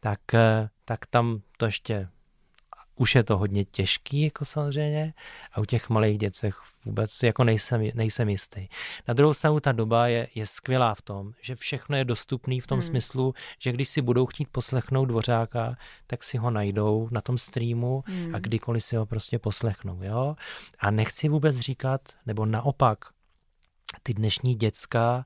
Tak, 0.00 0.34
eh, 0.34 0.68
tak 0.84 1.06
tam 1.06 1.40
to 1.56 1.64
ještě 1.64 2.08
už 3.02 3.14
je 3.14 3.22
to 3.22 3.38
hodně 3.38 3.64
těžký, 3.64 4.22
jako 4.22 4.44
samozřejmě, 4.44 5.14
a 5.52 5.60
u 5.60 5.64
těch 5.64 5.90
malých 5.90 6.18
děcech 6.18 6.62
vůbec 6.84 7.22
jako 7.22 7.44
nejsem, 7.44 7.88
nejsem 7.94 8.28
jistý. 8.28 8.68
Na 9.08 9.14
druhou 9.14 9.34
stranu 9.34 9.60
ta 9.60 9.72
doba 9.72 10.06
je, 10.06 10.28
je 10.34 10.46
skvělá 10.46 10.94
v 10.94 11.02
tom, 11.02 11.32
že 11.40 11.54
všechno 11.54 11.96
je 11.96 12.04
dostupný 12.04 12.60
v 12.60 12.66
tom 12.66 12.78
hmm. 12.78 12.82
smyslu, 12.82 13.34
že 13.58 13.72
když 13.72 13.88
si 13.88 14.02
budou 14.02 14.26
chtít 14.26 14.48
poslechnout 14.52 15.04
dvořáka, 15.04 15.76
tak 16.06 16.22
si 16.22 16.38
ho 16.38 16.50
najdou 16.50 17.08
na 17.10 17.20
tom 17.20 17.38
streamu 17.38 18.04
Hmm. 18.06 18.34
a 18.34 18.38
kdykoliv 18.38 18.84
si 18.84 18.96
ho 18.96 19.06
prostě 19.06 19.38
poslechnou, 19.38 20.02
jo. 20.02 20.36
A 20.78 20.90
nechci 20.90 21.28
vůbec 21.28 21.56
říkat, 21.56 22.00
nebo 22.26 22.46
naopak, 22.46 22.98
ty 24.02 24.14
dnešní 24.14 24.54
děcka 24.54 25.24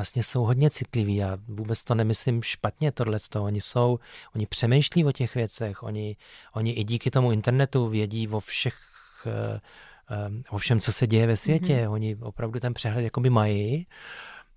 vlastně 0.00 0.22
jsou 0.22 0.44
hodně 0.44 0.70
citliví. 0.70 1.16
Já 1.16 1.38
vůbec 1.48 1.84
to 1.84 1.94
nemyslím 1.94 2.42
špatně 2.42 2.92
tohleto. 2.92 3.44
Oni 3.44 3.60
jsou, 3.60 3.98
oni 4.34 4.46
přemýšlí 4.46 5.04
o 5.04 5.12
těch 5.12 5.34
věcech, 5.34 5.82
oni, 5.82 6.16
oni 6.52 6.72
i 6.72 6.84
díky 6.84 7.10
tomu 7.10 7.32
internetu 7.32 7.88
vědí 7.88 8.28
o 8.28 8.40
všech, 8.40 8.76
eh, 9.26 9.60
eh, 10.10 10.42
o 10.50 10.58
všem, 10.58 10.80
co 10.80 10.92
se 10.92 11.06
děje 11.06 11.26
ve 11.26 11.36
světě. 11.36 11.74
Mhm. 11.74 11.84
Mm-hmm. 11.84 11.92
Oni 11.92 12.16
opravdu 12.16 12.60
ten 12.60 12.74
přehled 12.74 13.02
jakoby 13.02 13.30
mají, 13.30 13.86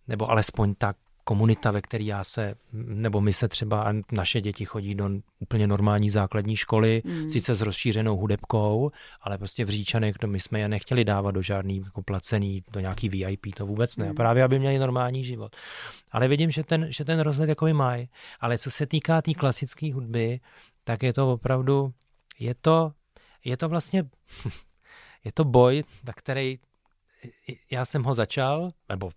nebo 0.07 0.29
alespoň 0.29 0.75
ta 0.75 0.93
komunita, 1.23 1.71
ve 1.71 1.81
které 1.81 2.03
já 2.03 2.23
se, 2.23 2.55
nebo 2.73 3.21
my 3.21 3.33
se 3.33 3.47
třeba, 3.47 3.93
naše 4.11 4.41
děti 4.41 4.65
chodí 4.65 4.95
do 4.95 5.09
úplně 5.39 5.67
normální 5.67 6.09
základní 6.09 6.55
školy, 6.55 7.01
Mm. 7.05 7.29
sice 7.29 7.55
s 7.55 7.61
rozšířenou 7.61 8.17
hudebkou, 8.17 8.91
ale 9.21 9.37
prostě 9.37 9.65
v 9.65 9.69
Říčanech, 9.69 10.17
to 10.17 10.27
my 10.27 10.39
jsme 10.39 10.59
je 10.59 10.67
nechtěli 10.69 11.05
dávat 11.05 11.31
do 11.31 11.41
žádný 11.41 11.81
jako 11.85 12.01
placený, 12.01 12.63
do 12.71 12.79
nějaký 12.79 13.09
VIP, 13.09 13.45
to 13.55 13.65
vůbec 13.65 13.97
ne. 13.97 14.05
Mm. 14.05 14.15
Právě, 14.15 14.43
aby 14.43 14.59
měli 14.59 14.79
normální 14.79 15.23
život. 15.23 15.55
Ale 16.11 16.27
vidím, 16.27 16.51
že 16.51 16.63
ten, 16.63 16.87
že 16.89 17.05
ten 17.05 17.19
rozhled 17.19 17.49
jako 17.49 17.67
mají. 17.73 18.09
Ale 18.39 18.57
co 18.57 18.71
se 18.71 18.85
týká 18.85 19.21
té 19.21 19.25
tý 19.25 19.33
klasické 19.33 19.93
hudby, 19.93 20.39
tak 20.83 21.03
je 21.03 21.13
to 21.13 21.33
opravdu, 21.33 21.93
je 22.39 22.55
to, 22.55 22.91
je 23.45 23.57
to 23.57 23.69
vlastně, 23.69 24.03
je 25.23 25.31
to 25.31 25.43
boj, 25.43 25.83
na 26.07 26.13
který 26.13 26.59
já 27.71 27.85
jsem 27.85 28.03
ho 28.03 28.13
začal, 28.13 28.71
nebo 28.89 29.11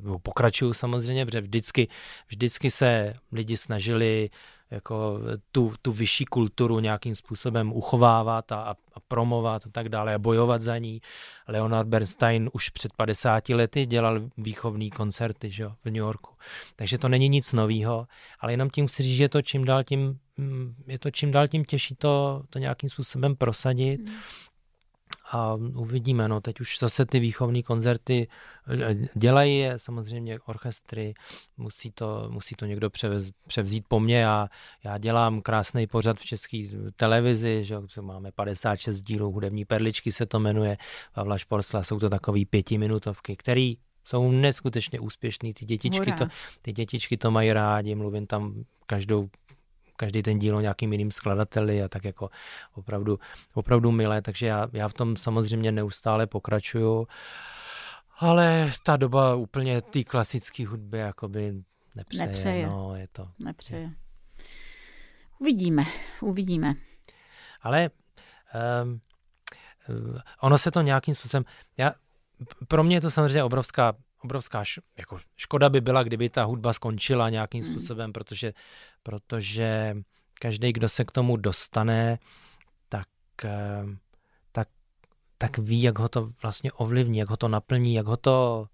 nebo 0.00 0.18
pokračuju 0.18 0.72
samozřejmě, 0.72 1.26
protože 1.26 1.40
vždycky, 1.40 1.88
vždycky 2.28 2.70
se 2.70 3.14
lidi 3.32 3.56
snažili 3.56 4.30
jako 4.70 5.20
tu, 5.52 5.74
tu 5.82 5.92
vyšší 5.92 6.24
kulturu 6.24 6.80
nějakým 6.80 7.14
způsobem 7.14 7.72
uchovávat 7.72 8.52
a, 8.52 8.74
a 8.94 9.00
promovat 9.08 9.66
a 9.66 9.70
tak 9.70 9.88
dále 9.88 10.14
a 10.14 10.18
bojovat 10.18 10.62
za 10.62 10.78
ní. 10.78 11.00
Leonard 11.48 11.88
Bernstein 11.88 12.50
už 12.52 12.68
před 12.68 12.92
50 12.92 13.48
lety 13.48 13.86
dělal 13.86 14.20
výchovný 14.36 14.90
koncerty 14.90 15.50
že 15.50 15.68
v 15.68 15.84
New 15.84 15.96
Yorku. 15.96 16.34
Takže 16.76 16.98
to 16.98 17.08
není 17.08 17.28
nic 17.28 17.52
nového, 17.52 18.06
ale 18.40 18.52
jenom 18.52 18.70
tím 18.70 18.86
chci 18.86 19.02
říct, 19.02 19.16
že 19.16 19.24
je 19.24 19.28
to 19.28 19.42
čím 19.42 19.64
dál 19.64 19.84
tím, 19.84 20.18
mm, 20.36 20.74
je 20.86 20.98
to 20.98 21.10
čím 21.10 21.30
dál 21.30 21.48
tím 21.48 21.64
těžší 21.64 21.94
to, 21.94 22.42
to 22.50 22.58
nějakým 22.58 22.88
způsobem 22.88 23.36
prosadit. 23.36 24.00
Hmm. 24.08 24.18
A 25.32 25.54
uvidíme, 25.54 26.28
no 26.28 26.40
teď 26.40 26.60
už 26.60 26.78
zase 26.78 27.06
ty 27.06 27.20
výchovní 27.20 27.62
koncerty 27.62 28.28
eh, 28.68 28.94
dělají 29.14 29.58
je 29.58 29.78
samozřejmě 29.78 30.38
orchestry, 30.40 31.14
musí 31.56 31.90
to, 31.90 32.28
musí 32.30 32.54
to 32.54 32.66
někdo 32.66 32.90
převez, 32.90 33.30
převzít 33.46 33.84
po 33.88 34.00
mně. 34.00 34.28
A 34.28 34.48
já 34.84 34.98
dělám 34.98 35.42
krásný 35.42 35.86
pořad 35.86 36.18
v 36.18 36.24
české 36.24 36.68
televizi, 36.96 37.64
že 37.64 37.76
máme 38.00 38.32
56 38.32 39.02
dílů, 39.02 39.32
hudební 39.32 39.64
perličky 39.64 40.12
se 40.12 40.26
to 40.26 40.40
jmenuje, 40.40 40.76
Pavla 41.12 41.38
Šporsla, 41.38 41.82
jsou 41.82 41.98
to 41.98 42.10
takový 42.10 42.44
pětiminutovky, 42.44 43.36
který 43.36 43.76
jsou 44.04 44.30
neskutečně 44.30 45.00
úspěšný, 45.00 45.54
ty 45.54 45.64
dětičky, 45.64 46.12
to, 46.12 46.26
ty 46.62 46.72
dětičky 46.72 47.16
to 47.16 47.30
mají 47.30 47.52
rádi, 47.52 47.94
mluvím 47.94 48.26
tam 48.26 48.64
každou 48.86 49.28
každý 49.96 50.22
ten 50.22 50.38
díl 50.38 50.56
o 50.56 50.60
nějakým 50.60 50.92
jiným 50.92 51.10
skladateli 51.10 51.82
a 51.82 51.88
tak 51.88 52.04
jako 52.04 52.30
opravdu, 52.74 53.18
opravdu 53.54 53.90
milé, 53.90 54.22
takže 54.22 54.46
já, 54.46 54.68
já 54.72 54.88
v 54.88 54.94
tom 54.94 55.16
samozřejmě 55.16 55.72
neustále 55.72 56.26
pokračuju, 56.26 57.06
ale 58.18 58.70
ta 58.82 58.96
doba 58.96 59.34
úplně 59.34 59.82
té 59.82 60.04
klasické 60.04 60.66
hudby 60.66 60.98
jakoby 60.98 61.54
nepřeje, 61.94 62.26
Nepřeje. 62.26 62.66
no, 62.66 62.94
je 62.96 63.08
to. 63.12 63.28
Nepřeje. 63.38 63.90
Uvidíme, 65.38 65.84
uvidíme. 66.20 66.74
Ale 67.62 67.90
um, 68.84 69.00
ono 70.40 70.58
se 70.58 70.70
to 70.70 70.82
nějakým 70.82 71.14
způsobem, 71.14 71.44
já, 71.76 71.92
pro 72.68 72.84
mě 72.84 72.96
je 72.96 73.00
to 73.00 73.10
samozřejmě 73.10 73.42
obrovská 73.42 73.92
obrovská 74.24 74.64
š, 74.64 74.80
jako 74.96 75.18
škoda 75.36 75.68
by 75.68 75.80
byla, 75.80 76.02
kdyby 76.02 76.28
ta 76.30 76.44
hudba 76.44 76.72
skončila 76.72 77.30
nějakým 77.30 77.64
Hmm. 77.64 77.72
způsobem, 77.72 78.12
protože, 78.12 78.52
protože 79.02 79.96
každý, 80.40 80.72
kdo 80.72 80.88
se 80.88 81.04
k 81.04 81.12
tomu 81.12 81.36
dostane, 81.36 82.18
tak, 82.88 83.08
eh, 83.44 83.84
tak, 84.52 84.68
tak 85.38 85.58
ví, 85.58 85.82
jak 85.82 85.98
ho 85.98 86.08
to 86.08 86.30
vlastně 86.42 86.72
ovlivní, 86.72 87.18
jak 87.18 87.30
ho 87.30 87.36
to 87.36 87.48
naplní, 87.48 87.94
jak 87.94 88.06
ho 88.06 88.16
to 88.16 88.66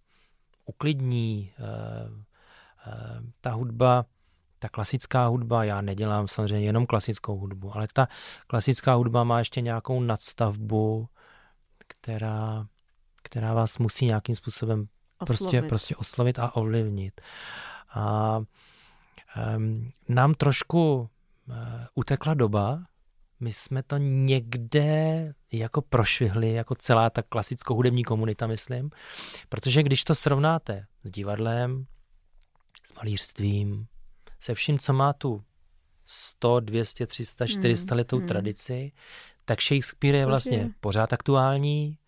uklidní. 0.67 1.53
Eh, 1.59 2.25
eh, 2.87 3.21
Ta 3.41 3.51
hudba, 3.51 4.05
ta 4.59 4.69
klasická 4.69 5.27
hudba, 5.27 5.65
já 5.65 5.81
nedělám 5.81 6.29
samozřejmě 6.29 6.67
jenom 6.67 6.87
klasickou 6.87 7.37
hudbu, 7.37 7.77
ale 7.77 7.89
ta 7.93 8.09
klasická 8.47 8.95
hudba 8.95 9.25
má 9.25 9.39
ještě 9.39 9.61
nějakou 9.61 10.01
nadstavbu, 10.01 11.09
která, 11.79 12.67
která 13.23 13.55
vás 13.55 13.79
musí 13.79 14.07
nějakým 14.07 14.35
způsobem 14.35 14.89
Oslovit. 15.21 15.69
prostě 15.69 15.97
oslovit 15.97 16.39
a 16.39 16.57
ovlivnit. 16.57 17.21
A 17.95 18.39
um, 19.57 19.91
nám 20.09 20.35
trošku 20.35 21.11
uh, 21.49 21.57
utekla 21.95 22.35
doba, 22.35 22.83
my 23.41 23.53
jsme 23.53 23.83
to 23.83 23.97
někde 23.97 25.33
jako 25.53 25.83
prošvihli, 25.83 26.53
jako 26.53 26.75
celá 26.75 27.11
ta 27.11 27.23
klasickou 27.23 27.75
hudební 27.75 28.05
komunita, 28.05 28.47
myslím, 28.47 28.91
protože 29.49 29.83
když 29.83 30.05
to 30.05 30.15
srovnáte 30.15 30.87
s 31.03 31.11
divadlem, 31.11 31.87
s 32.85 32.95
malířstvím, 32.95 33.87
se 34.41 34.55
vším, 34.55 34.79
co 34.79 34.93
má 34.93 35.13
tu 35.13 35.45
100, 36.05 36.61
200, 36.61 37.07
300, 37.07 37.47
400 37.47 37.95
letou 37.95 38.19
hmm. 38.19 38.29
tradici, 38.29 38.93
tak 39.45 39.63
Shakespeare 39.63 40.15
je 40.15 40.27
vlastně 40.27 40.57
je. 40.57 40.71
pořád 40.81 41.13
aktuální, 41.13 41.99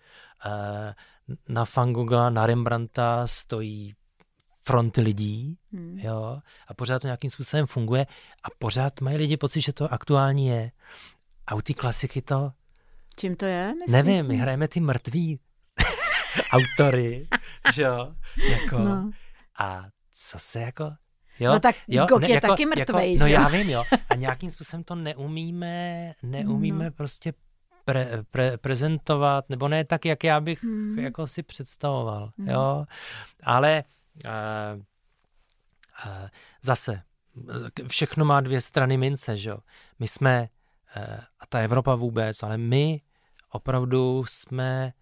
uh, 0.47 0.53
na 1.49 1.64
Van 1.76 1.93
Gogha, 1.93 2.30
na 2.30 2.47
Rembrandta 2.47 3.26
stojí 3.26 3.95
fronty 4.64 5.01
lidí, 5.01 5.59
Hmm. 5.72 5.99
jo, 5.99 6.39
a 6.68 6.74
pořád 6.74 6.99
to 7.03 7.07
nějakým 7.07 7.30
způsobem 7.30 7.66
funguje 7.66 8.07
a 8.43 8.49
pořád 8.59 9.01
mají 9.01 9.16
lidi 9.16 9.37
pocit, 9.37 9.61
že 9.61 9.72
to 9.72 9.93
aktuální 9.93 10.47
je. 10.47 10.70
A 11.47 11.55
u 11.55 11.61
té 11.61 11.74
klasiky 11.74 12.22
to, 12.22 12.53
Čím 13.16 13.37
to 13.37 13.45
je? 13.47 13.74
Myslíte? 13.74 13.93
nevím, 14.03 14.26
my 14.28 14.37
hrajeme 14.37 14.68
ty 14.68 14.80
mrtví 14.80 15.39
autory, 16.53 17.28
že 17.74 17.83
jo, 17.83 18.14
jako, 18.51 18.78
No. 18.78 19.11
a 19.59 19.85
co 20.11 20.39
se 20.39 20.61
jako, 20.61 20.85
jo, 21.41 21.53
No 21.53 21.61
tak 21.61 21.76
jo, 21.89 22.07
Gok 22.09 22.22
je 22.28 22.41
taky 22.41 22.62
jako, 22.62 22.76
mrtvej, 22.76 23.16
No 23.18 23.26
že 23.28 23.35
jo? 23.35 23.41
já 23.41 23.49
vím, 23.49 23.70
jo, 23.70 23.85
a 24.11 24.14
nějakým 24.14 24.51
způsobem 24.51 24.85
to 24.85 24.95
neumíme, 24.95 26.12
neumíme 26.22 26.85
No. 26.85 26.91
prostě 26.91 27.33
pre, 27.93 28.22
pre, 28.30 28.57
prezentovat, 28.59 29.45
nebo 29.49 29.68
ne 29.68 29.84
tak, 29.84 30.05
jak 30.05 30.24
já 30.24 30.40
bych 30.40 30.62
Hmm. 30.62 30.99
jako 30.99 31.26
si 31.26 31.43
představoval, 31.43 32.30
Hmm. 32.38 32.49
jo, 32.49 32.84
ale 33.43 33.84
uh, 34.24 34.80
uh, 36.07 36.28
zase, 36.62 37.03
eh, 37.82 37.88
všechno 37.88 38.24
má 38.24 38.40
dvě 38.40 38.61
strany 38.61 38.97
mince, 38.97 39.36
že 39.36 39.51
jo, 39.51 39.59
my 39.99 40.09
jsme, 40.09 40.49
uh, 40.97 41.05
a 41.40 41.47
ta 41.49 41.59
Evropa 41.59 41.95
vůbec, 41.95 42.43
ale 42.43 42.59
my 42.59 43.01
opravdu 43.51 44.24
jsme 44.28 44.93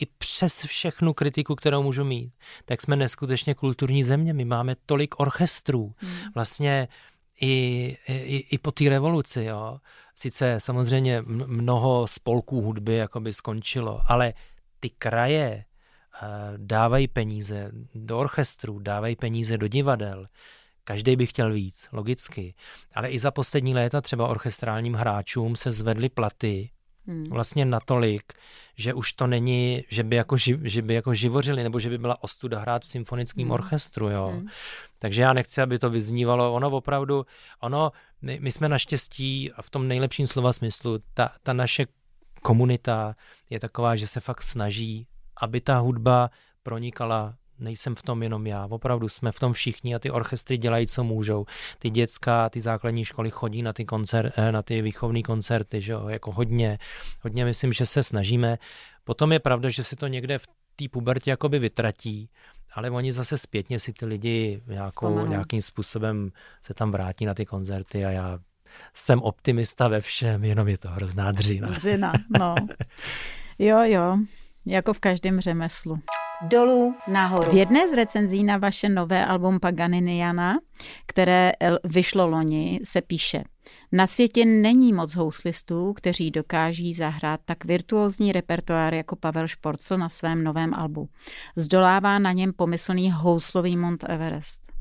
i 0.00 0.06
přes 0.06 0.62
všechnu 0.62 1.14
kritiku, 1.14 1.54
kterou 1.54 1.82
můžu 1.82 2.04
mít, 2.04 2.32
tak 2.64 2.82
jsme 2.82 2.96
neskutečně 2.96 3.54
kulturní 3.54 4.04
země. 4.04 4.32
My 4.34 4.44
máme 4.44 4.76
tolik 4.86 5.20
orchestrů. 5.20 5.94
Hmm. 5.98 6.12
Vlastně 6.34 6.88
i, 7.40 7.96
i, 8.08 8.46
i 8.50 8.58
po 8.58 8.70
té 8.70 8.88
revoluci, 8.88 9.44
jo. 9.44 9.78
Sice 10.14 10.56
samozřejmě 10.58 11.22
mnoho 11.26 12.06
spolků 12.06 12.60
hudby 12.60 12.94
jakoby 12.94 13.32
skončilo, 13.32 14.00
ale 14.08 14.32
ty 14.80 14.90
kraje 14.90 15.64
uh, 16.22 16.28
dávají 16.56 17.08
peníze 17.08 17.70
do 17.94 18.18
orchestrů, 18.18 18.78
dávají 18.78 19.16
peníze 19.16 19.58
do 19.58 19.68
divadel. 19.68 20.26
Každý 20.84 21.16
by 21.16 21.26
chtěl 21.26 21.52
víc, 21.52 21.88
logicky. 21.92 22.54
Ale 22.94 23.10
i 23.10 23.18
za 23.18 23.30
poslední 23.30 23.74
léta 23.74 24.00
třeba 24.00 24.28
orchestrálním 24.28 24.94
hráčům 24.94 25.56
se 25.56 25.72
zvedly 25.72 26.08
platy, 26.08 26.70
hmm. 27.10 27.24
vlastně 27.30 27.64
natolik, 27.64 28.32
že 28.76 28.94
už 28.94 29.12
to 29.12 29.26
není, 29.26 29.84
že 29.88 30.02
by 30.02 30.16
jako, 30.16 30.36
živ, 30.36 30.60
že 30.62 30.82
by 30.82 30.94
jako 30.94 31.14
živořili, 31.14 31.62
nebo 31.62 31.80
že 31.80 31.90
by 31.90 31.98
byla 31.98 32.24
ostuda 32.24 32.58
hrát 32.58 32.82
v 32.82 32.86
symfonickém 32.86 33.44
hmm. 33.44 33.52
orchestru, 33.52 34.10
jo. 34.10 34.32
Hmm. 34.34 34.48
Takže 34.98 35.22
já 35.22 35.32
nechci, 35.32 35.62
aby 35.62 35.78
to 35.78 35.90
vyznívalo. 35.90 36.54
Ono 36.54 36.70
opravdu, 36.70 37.26
ono, 37.60 37.92
my, 38.22 38.38
my 38.40 38.52
jsme 38.52 38.68
naštěstí 38.68 39.52
a 39.52 39.62
v 39.62 39.70
tom 39.70 39.88
nejlepším 39.88 40.26
slova 40.26 40.52
smyslu, 40.52 40.98
ta, 41.14 41.30
ta 41.42 41.52
naše 41.52 41.86
komunita 42.42 43.14
je 43.50 43.60
taková, 43.60 43.96
že 43.96 44.06
se 44.06 44.20
fakt 44.20 44.42
snaží, 44.42 45.06
aby 45.40 45.60
ta 45.60 45.78
hudba 45.78 46.30
pronikala 46.62 47.34
nejsem 47.60 47.94
v 47.94 48.02
tom 48.02 48.22
jenom 48.22 48.46
já, 48.46 48.66
opravdu 48.70 49.08
jsme 49.08 49.32
v 49.32 49.38
tom 49.38 49.52
všichni 49.52 49.94
a 49.94 49.98
ty 49.98 50.10
orchestry 50.10 50.58
dělají, 50.58 50.86
co 50.86 51.04
můžou. 51.04 51.46
Ty 51.78 51.90
dětská, 51.90 52.48
ty 52.48 52.60
základní 52.60 53.04
školy 53.04 53.30
chodí 53.30 53.62
na 53.62 53.72
ty, 53.72 53.84
koncert, 53.84 54.32
eh, 54.36 54.52
na 54.52 54.62
ty 54.62 54.82
výchovné 54.82 55.22
koncerty, 55.22 55.80
že 55.80 55.92
jo, 55.92 56.08
jako 56.08 56.32
hodně, 56.32 56.78
hodně 57.22 57.44
myslím, 57.44 57.72
že 57.72 57.86
se 57.86 58.02
snažíme. 58.02 58.58
Potom 59.04 59.32
je 59.32 59.38
pravda, 59.38 59.68
že 59.68 59.84
se 59.84 59.96
to 59.96 60.06
někde 60.06 60.38
v 60.38 60.46
té 60.76 60.88
pubertě 60.88 61.30
jakoby 61.30 61.58
vytratí, 61.58 62.30
ale 62.74 62.90
oni 62.90 63.12
zase 63.12 63.38
zpětně 63.38 63.80
si 63.80 63.92
ty 63.92 64.06
lidi 64.06 64.62
nějakou, 64.66 65.26
nějakým 65.26 65.62
způsobem 65.62 66.30
se 66.62 66.74
tam 66.74 66.90
vrátí 66.90 67.26
na 67.26 67.34
ty 67.34 67.46
koncerty 67.46 68.04
a 68.04 68.10
já 68.10 68.38
jsem 68.94 69.22
optimista 69.22 69.88
ve 69.88 70.00
všem, 70.00 70.44
jenom 70.44 70.68
je 70.68 70.78
to 70.78 70.88
hrozná 70.88 71.32
dřina. 71.32 71.68
Dřina, 71.68 72.12
no. 72.38 72.54
Jo, 73.62 73.78
jo, 73.82 74.18
jako 74.66 74.92
v 74.92 75.00
každém 75.00 75.40
řemeslu 75.40 75.98
dolů 76.42 76.94
nahoru. 77.08 77.50
V 77.50 77.54
jedné 77.54 77.88
z 77.88 77.92
recenzí 77.92 78.44
na 78.44 78.56
vaše 78.56 78.88
nové 78.88 79.26
album 79.26 79.60
Paganiniana, 79.60 80.58
které 81.06 81.52
vyšlo 81.84 82.26
loni, 82.26 82.80
se 82.84 83.00
píše 83.00 83.44
Na 83.92 84.06
světě 84.06 84.44
není 84.44 84.92
moc 84.92 85.14
houslistů, 85.14 85.92
kteří 85.92 86.30
dokáží 86.30 86.94
zahrát 86.94 87.40
tak 87.44 87.64
virtuózní 87.64 88.32
repertoár 88.32 88.94
jako 88.94 89.16
Pavel 89.16 89.48
Šporcl 89.48 89.98
na 89.98 90.08
svém 90.08 90.44
novém 90.44 90.74
albu. 90.74 91.08
Zdolává 91.56 92.18
na 92.18 92.32
něm 92.32 92.52
pomyslný 92.52 93.10
houslový 93.10 93.76
Mount 93.76 94.04
Everest. 94.08 94.72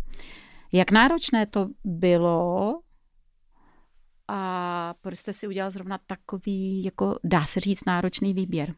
Jak 0.72 0.92
náročné 0.92 1.46
to 1.46 1.68
bylo 1.84 2.80
a 4.28 4.94
proč 5.02 5.20
jste 5.20 5.34
si 5.34 5.48
udělal 5.48 5.72
zrovna 5.72 6.00
takový, 6.08 6.84
jako 6.84 7.20
dá 7.24 7.46
se 7.46 7.60
říct, 7.60 7.86
náročný 7.86 8.34
výběr? 8.34 8.74
Eh, 8.74 8.76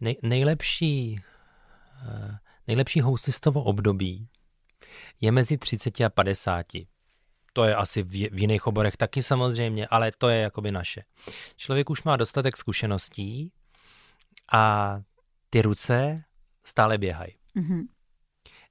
nej, 0.00 0.16
nejlepší, 0.22 1.20
eh, 2.08 2.38
nejlepší 2.66 3.00
housistovo 3.00 3.62
období 3.62 4.28
je 5.20 5.32
mezi 5.32 5.58
30 5.58 6.04
a 6.04 6.08
50. 6.08 6.66
To 7.52 7.64
je 7.64 7.74
asi 7.74 8.02
v, 8.02 8.08
v 8.08 8.38
jiných 8.38 8.66
oborech 8.66 8.96
taky 8.96 9.22
samozřejmě, 9.22 9.86
ale 9.86 10.12
to 10.18 10.28
je 10.28 10.40
jakoby 10.40 10.72
naše. 10.72 11.02
Člověk 11.56 11.90
už 11.90 12.02
má 12.02 12.16
dostatek 12.16 12.56
zkušeností 12.56 13.52
a 14.52 14.96
ty 15.50 15.62
ruce 15.62 16.24
stále 16.64 16.98
běhají. 16.98 17.34
Mm-hmm. 17.56 17.82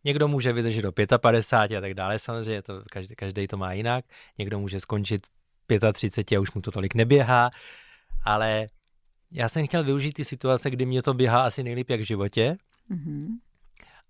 Někdo 0.03 0.27
může 0.27 0.53
vydržet 0.53 0.81
do 0.81 0.91
55 1.17 1.77
a 1.77 1.81
tak 1.81 1.93
dále, 1.93 2.19
samozřejmě, 2.19 2.61
to, 2.61 2.83
každý, 2.91 3.15
každý 3.15 3.47
to 3.47 3.57
má 3.57 3.73
jinak. 3.73 4.05
Někdo 4.37 4.59
může 4.59 4.79
skončit 4.79 5.27
35 5.93 6.37
a 6.37 6.39
už 6.39 6.51
mu 6.51 6.61
to 6.61 6.71
tolik 6.71 6.95
neběhá, 6.95 7.49
ale 8.25 8.67
já 9.31 9.49
jsem 9.49 9.67
chtěl 9.67 9.83
využít 9.83 10.13
ty 10.13 10.25
situace, 10.25 10.69
kdy 10.69 10.85
mě 10.85 11.01
to 11.01 11.13
běhá 11.13 11.45
asi 11.45 11.63
nejlíp 11.63 11.89
jak 11.89 11.99
v 11.99 12.03
životě 12.03 12.57
mm-hmm. 12.91 13.27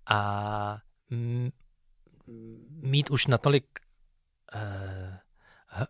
a 0.06 0.78
mít 2.70 3.10
už 3.10 3.26
natolik 3.26 3.64
uh, 4.54 4.60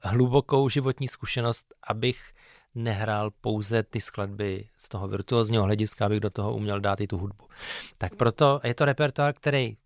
hlubokou 0.03 0.69
životní 0.69 1.09
zkušenost, 1.09 1.75
abych 1.83 2.33
nehrál 2.75 3.31
pouze 3.31 3.83
ty 3.83 4.01
skladby 4.01 4.69
z 4.79 4.89
toho 4.89 5.09
virtuózního 5.09 5.65
hlediska, 5.65 6.07
abych 6.07 6.21
do 6.21 6.31
toho 6.31 6.55
uměl 6.55 6.81
dát 6.81 7.01
i 7.01 7.07
tu 7.07 7.19
hudbu. 7.19 7.45
Tak 7.99 8.15
proto 8.15 8.61
je 8.65 8.75
to 8.75 8.85
repertoár, 8.85 9.35
který 9.35 9.77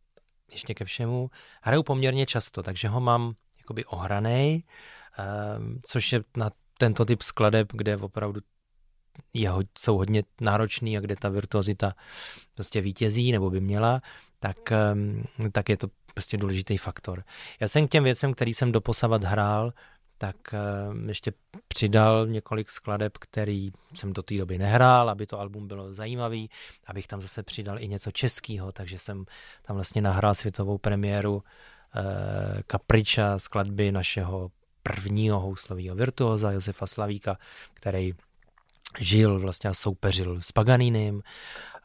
ještě 0.50 0.74
ke 0.74 0.84
všemu 0.84 1.30
hraju 1.62 1.82
poměrně 1.82 2.26
často, 2.26 2.62
takže 2.62 2.88
ho 2.88 3.00
mám 3.00 3.34
jakoby 3.58 3.84
ohranej, 3.84 4.62
um, 5.58 5.80
což 5.82 6.12
je 6.12 6.24
na 6.36 6.50
tento 6.78 7.04
typ 7.04 7.22
skladeb, 7.22 7.68
kde 7.72 7.96
opravdu 7.96 8.40
je, 9.34 9.50
jsou 9.78 9.96
hodně 9.96 10.22
náročný 10.40 10.98
a 10.98 11.00
kde 11.00 11.16
ta 11.16 11.28
virtuozita 11.28 11.92
prostě 12.54 12.80
vítězí 12.80 13.32
nebo 13.32 13.50
by 13.50 13.60
měla, 13.60 14.00
tak, 14.40 14.72
tak 15.52 15.68
je 15.68 15.76
to 15.76 15.88
prostě 16.14 16.36
důležitý 16.36 16.76
faktor. 16.76 17.24
Já 17.60 17.68
jsem 17.68 17.88
k 17.88 17.90
těm 17.90 18.04
věcem, 18.04 18.34
který 18.34 18.54
jsem 18.54 18.72
doposavat 18.72 19.24
hrál, 19.24 19.72
tak 20.18 20.36
ještě 21.06 21.32
přidal 21.68 22.26
několik 22.26 22.70
skladeb, 22.70 23.18
který 23.18 23.70
jsem 23.94 24.12
do 24.12 24.22
té 24.22 24.38
doby 24.38 24.58
nehrál, 24.58 25.10
aby 25.10 25.26
to 25.26 25.40
album 25.40 25.68
bylo 25.68 25.92
zajímavý, 25.92 26.50
abych 26.86 27.06
tam 27.06 27.20
zase 27.20 27.42
přidal 27.42 27.78
i 27.80 27.88
něco 27.88 28.10
českého, 28.10 28.72
takže 28.72 28.98
jsem 28.98 29.24
tam 29.62 29.76
vlastně 29.76 30.02
nahrál 30.02 30.34
světovou 30.34 30.78
premiéru 30.78 31.42
eh, 31.96 32.62
Kapriča 32.66 33.38
skladby 33.38 33.92
našeho 33.92 34.50
prvního 34.82 35.40
houslového 35.40 35.96
virtuóza 35.96 36.52
Josefa 36.52 36.86
Slavíka, 36.86 37.38
který 37.74 38.12
žil 38.98 39.40
vlastně 39.40 39.70
a 39.70 39.74
soupeřil 39.74 40.40
s 40.40 40.52
Paganinem 40.52 41.22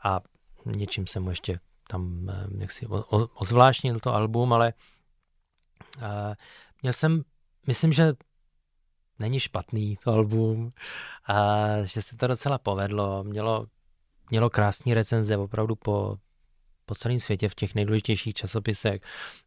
a 0.03 0.19
něčím 0.65 1.07
jsem 1.07 1.23
mu 1.23 1.29
ještě 1.29 1.59
tam 1.87 2.29
eh, 2.29 2.47
jak 2.57 2.71
si 2.71 2.85
ozvláštnil 3.33 3.99
to 3.99 4.13
album, 4.13 4.53
ale 4.53 4.73
uh, 5.97 6.03
měl 6.81 6.93
jsem, 6.93 7.21
myslím, 7.67 7.93
že 7.93 8.13
není 9.19 9.39
špatný 9.39 9.97
to 10.03 10.11
album 10.11 10.69
a 11.27 11.65
že 11.83 12.01
se 12.01 12.17
to 12.17 12.27
docela 12.27 12.57
povedlo. 12.57 13.23
Mělo, 13.23 13.65
mělo 14.29 14.49
krásné 14.49 14.93
recenze 14.93 15.37
opravdu 15.37 15.75
po, 15.75 16.17
po 16.85 16.95
celém 16.95 17.19
světě 17.19 17.49
v 17.49 17.55
těch 17.55 17.75
nejdůležitějších 17.75 18.33
časopisech. 18.33 19.01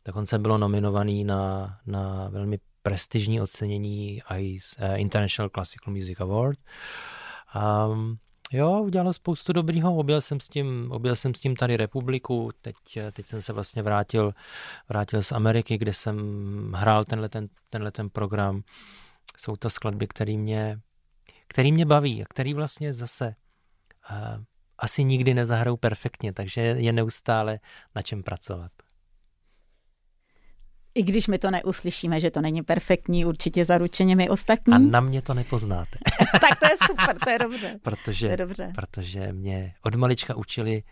Dokonce 0.05 0.39
bylo 0.39 0.59
nominovaný 0.59 1.25
na, 1.25 1.79
na 1.87 2.29
velmi 2.29 2.59
prestižní 2.83 3.41
ocenění 3.41 4.23
ICE, 4.39 4.89
uh, 4.89 5.01
International 5.01 5.51
Classical 5.51 5.95
Music 5.95 6.21
Award. 6.21 6.59
Uh, 6.59 7.20
Um, 7.57 8.19
jo, 8.53 8.83
udělal 8.83 9.13
spoustu 9.13 9.53
dobrýho, 9.53 9.97
objel 9.97 10.21
jsem 10.21 10.41
s 10.41 10.49
tím, 10.49 10.93
objel 10.93 11.17
jsem 11.17 11.35
s 11.35 11.41
tím 11.41 11.57
tady 11.57 11.77
republiku, 11.77 12.51
teď, 12.61 12.77
teď 13.13 13.27
jsem 13.27 13.43
se 13.43 13.53
vlastně 13.53 13.83
vrátil, 13.83 14.35
vrátil 14.89 15.23
z 15.23 15.33
Ameriky, 15.33 15.79
kde 15.79 15.93
jsem 15.93 16.17
hrál 16.77 17.05
tenhle 17.05 17.29
ten, 17.29 17.49
tenhle 17.71 17.91
ten 17.91 18.11
program. 18.11 18.63
Jsou 19.37 19.57
to 19.57 19.71
skladby, 19.71 20.07
které 20.07 20.37
mě, 20.37 20.81
který 21.49 21.73
mě 21.73 21.87
baví 21.87 22.23
a 22.23 22.27
který 22.29 22.55
vlastně 22.55 22.95
zase 22.95 23.35
uh, 24.11 24.45
asi 24.79 25.05
nikdy 25.05 25.35
nezahrajou 25.35 25.77
perfektně, 25.77 26.33
takže 26.33 26.61
je 26.61 26.93
neustále 26.93 27.59
na 27.95 28.03
čem 28.03 28.23
pracovat. 28.23 28.73
I 30.95 31.03
když 31.03 31.29
my 31.29 31.39
to 31.39 31.51
neuslyšíme, 31.51 32.21
že 32.21 32.31
to 32.31 32.41
není 32.41 32.63
perfektní, 32.63 33.25
určitě 33.25 33.65
zaručeně 33.65 34.17
my 34.17 34.29
ostatní. 34.29 34.75
A 34.75 34.79
na 34.79 35.01
mě 35.01 35.23
to 35.23 35.35
nepoznáte. 35.35 35.99
tak 36.41 36.59
to 36.59 36.67
je 36.67 36.77
super, 36.87 37.19
to 37.19 37.31
je 37.31 37.39
dobře. 37.39 37.79
protože, 37.83 38.27
to 38.27 38.31
je 38.31 38.37
dobře. 38.37 38.73
protože 38.75 39.33
mě 39.33 39.75
od 39.83 39.95
malička 39.95 40.37
učili, 40.37 40.83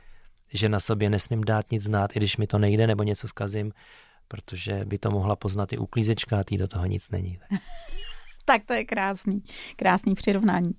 že 0.55 0.68
na 0.68 0.80
sobě 0.80 1.11
nesmím 1.11 1.44
dát 1.44 1.72
nic 1.72 1.82
znát, 1.82 2.16
i 2.16 2.18
když 2.18 2.36
mi 2.36 2.46
to 2.46 2.59
nejde 2.59 2.86
nebo 2.86 3.03
něco 3.03 3.28
zkazím, 3.28 3.72
protože 4.28 4.84
by 4.84 4.99
to 4.99 5.11
mohla 5.11 5.36
poznat 5.36 5.72
i 5.72 5.78
uklízečka 5.78 6.40
a 6.40 6.44
tý 6.44 6.59
do 6.59 6.68
toho 6.68 6.86
nic 6.86 7.11
není. 7.11 7.38
tak 8.44 8.64
to 8.64 8.72
je 8.72 8.84
krásný, 8.84 9.42
krásný 9.76 10.14
přirovnání. 10.14 10.72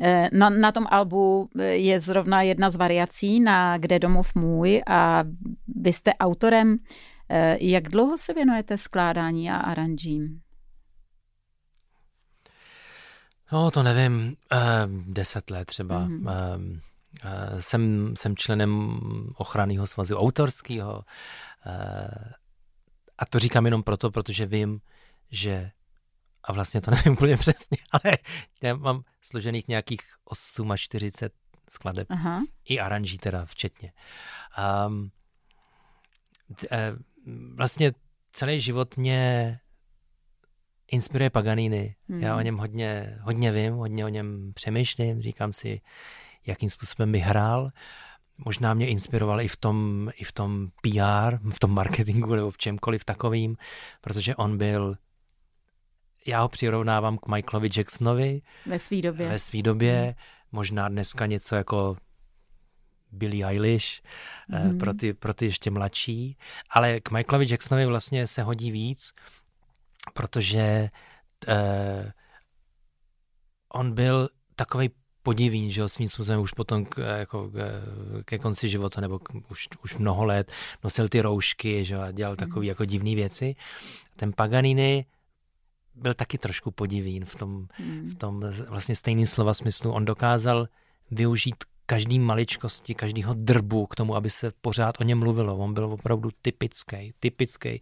Eh, 0.00 0.28
na, 0.32 0.50
na 0.50 0.72
tom 0.72 0.86
albu 0.90 1.48
eh, 1.58 1.64
je 1.64 2.00
zrovna 2.00 2.42
jedna 2.42 2.70
z 2.70 2.76
variací 2.76 3.40
na 3.40 3.78
Kde 3.78 3.98
domov 3.98 4.34
můj 4.34 4.82
a 4.86 5.24
vy 5.76 5.92
jste 5.92 6.14
autorem 6.14 6.78
jak 7.60 7.88
dlouho 7.88 8.18
se 8.18 8.34
věnujete 8.34 8.78
skládání 8.78 9.50
a 9.50 9.56
aranžím? 9.56 10.40
No, 13.52 13.70
to 13.70 13.82
nevím, 13.82 14.36
eh, 14.52 14.58
deset 15.06 15.50
let 15.50 15.64
třeba. 15.64 16.06
Mm-hmm. 16.06 16.80
Jsem, 17.58 18.14
jsem 18.16 18.36
členem 18.36 19.00
ochranného 19.36 19.86
svazu 19.86 20.16
autorského. 20.16 21.04
A 23.18 23.26
to 23.26 23.38
říkám 23.38 23.64
jenom 23.64 23.82
proto, 23.82 24.10
protože 24.10 24.46
vím, 24.46 24.80
že 25.30 25.70
a 26.44 26.52
vlastně 26.52 26.80
to 26.80 26.90
nevím 26.90 27.12
úplně 27.12 27.36
přesně, 27.36 27.78
ale 27.90 28.18
já 28.62 28.76
mám 28.76 29.02
složených 29.20 29.68
nějakých 29.68 30.00
8 30.24 30.72
až 30.72 30.80
40 30.80 31.32
skladeb. 31.68 32.06
Aha. 32.10 32.42
I 32.64 32.80
aranží 32.80 33.18
teda 33.18 33.44
včetně. 33.44 33.92
Um, 34.86 35.10
vlastně 37.54 37.92
celý 38.32 38.60
život 38.60 38.96
mě 38.96 39.58
inspiruje 40.90 41.30
Paganini. 41.30 41.94
Hmm. 42.08 42.22
Já 42.22 42.36
o 42.36 42.40
něm 42.40 42.56
hodně, 42.56 43.18
hodně 43.20 43.52
vím, 43.52 43.74
hodně 43.74 44.04
o 44.04 44.08
něm 44.08 44.52
přemýšlím, 44.54 45.22
říkám 45.22 45.52
si, 45.52 45.80
jakým 46.46 46.70
způsobem 46.70 47.12
by 47.12 47.18
hrál. 47.18 47.70
Možná 48.44 48.74
mě 48.74 48.86
inspiroval 48.86 49.40
i 49.40 49.48
v 49.48 49.56
tom, 49.56 50.10
i 50.16 50.24
v 50.24 50.32
tom 50.32 50.68
PR, 50.82 51.50
v 51.50 51.58
tom 51.58 51.74
marketingu 51.74 52.34
nebo 52.34 52.50
v 52.50 52.58
čemkoliv 52.58 53.04
takovým, 53.04 53.56
protože 54.00 54.36
on 54.36 54.58
byl 54.58 54.96
já 56.26 56.42
ho 56.42 56.48
přirovnávám 56.48 57.18
k 57.18 57.28
Michaelovi 57.28 57.70
Jacksonovi. 57.76 58.42
Ve 58.66 58.78
své 58.78 59.02
době. 59.02 59.28
Ve 59.28 59.38
své 59.38 59.62
době. 59.62 60.02
Hmm. 60.02 60.14
Možná 60.52 60.88
dneska 60.88 61.26
něco 61.26 61.56
jako 61.56 61.96
Billie 63.14 63.46
Eilish 63.46 64.02
hmm. 64.48 64.78
pro, 64.78 64.94
ty, 64.94 65.12
pro 65.12 65.34
ty 65.34 65.44
ještě 65.44 65.70
mladší. 65.70 66.36
Ale 66.70 67.00
k 67.00 67.10
Michaelovi 67.10 67.46
Jacksonovi 67.48 67.86
vlastně 67.86 68.26
se 68.26 68.42
hodí 68.42 68.70
víc, 68.70 69.12
protože 70.12 70.90
eh, 71.48 72.12
on 73.68 73.92
byl 73.92 74.28
takový 74.56 74.90
podivín, 75.22 75.70
že 75.70 75.80
jo, 75.80 75.88
svým 75.88 76.08
způsobem 76.08 76.40
už 76.40 76.52
potom 76.52 76.84
k, 76.84 76.98
jako 77.18 77.50
ke 78.24 78.38
konci 78.38 78.68
života, 78.68 79.00
nebo 79.00 79.18
k, 79.18 79.28
už, 79.50 79.68
už 79.84 79.94
mnoho 79.94 80.24
let 80.24 80.52
nosil 80.84 81.08
ty 81.08 81.20
roušky, 81.20 81.84
že 81.84 81.94
jo, 81.94 82.00
a 82.00 82.10
dělal 82.10 82.36
takové 82.36 82.60
mm. 82.60 82.68
jako 82.68 82.84
divné 82.84 83.14
věci. 83.14 83.56
Ten 84.16 84.32
Paganini 84.32 85.06
byl 85.94 86.14
taky 86.14 86.38
trošku 86.38 86.70
podivín 86.70 87.24
v 87.24 87.36
tom, 87.36 87.68
mm. 87.78 88.10
v 88.10 88.14
tom 88.14 88.44
vlastně 88.68 88.96
stejným 88.96 89.26
slova 89.26 89.54
smyslu. 89.54 89.92
On 89.92 90.04
dokázal 90.04 90.68
využít 91.10 91.64
každý 91.86 92.18
maličkosti, 92.18 92.94
každýho 92.94 93.34
drbu 93.34 93.86
k 93.86 93.96
tomu, 93.96 94.16
aby 94.16 94.30
se 94.30 94.52
pořád 94.60 95.00
o 95.00 95.04
něm 95.04 95.18
mluvilo. 95.18 95.56
On 95.56 95.74
byl 95.74 95.84
opravdu 95.84 96.30
typický, 96.42 97.14
typický, 97.20 97.80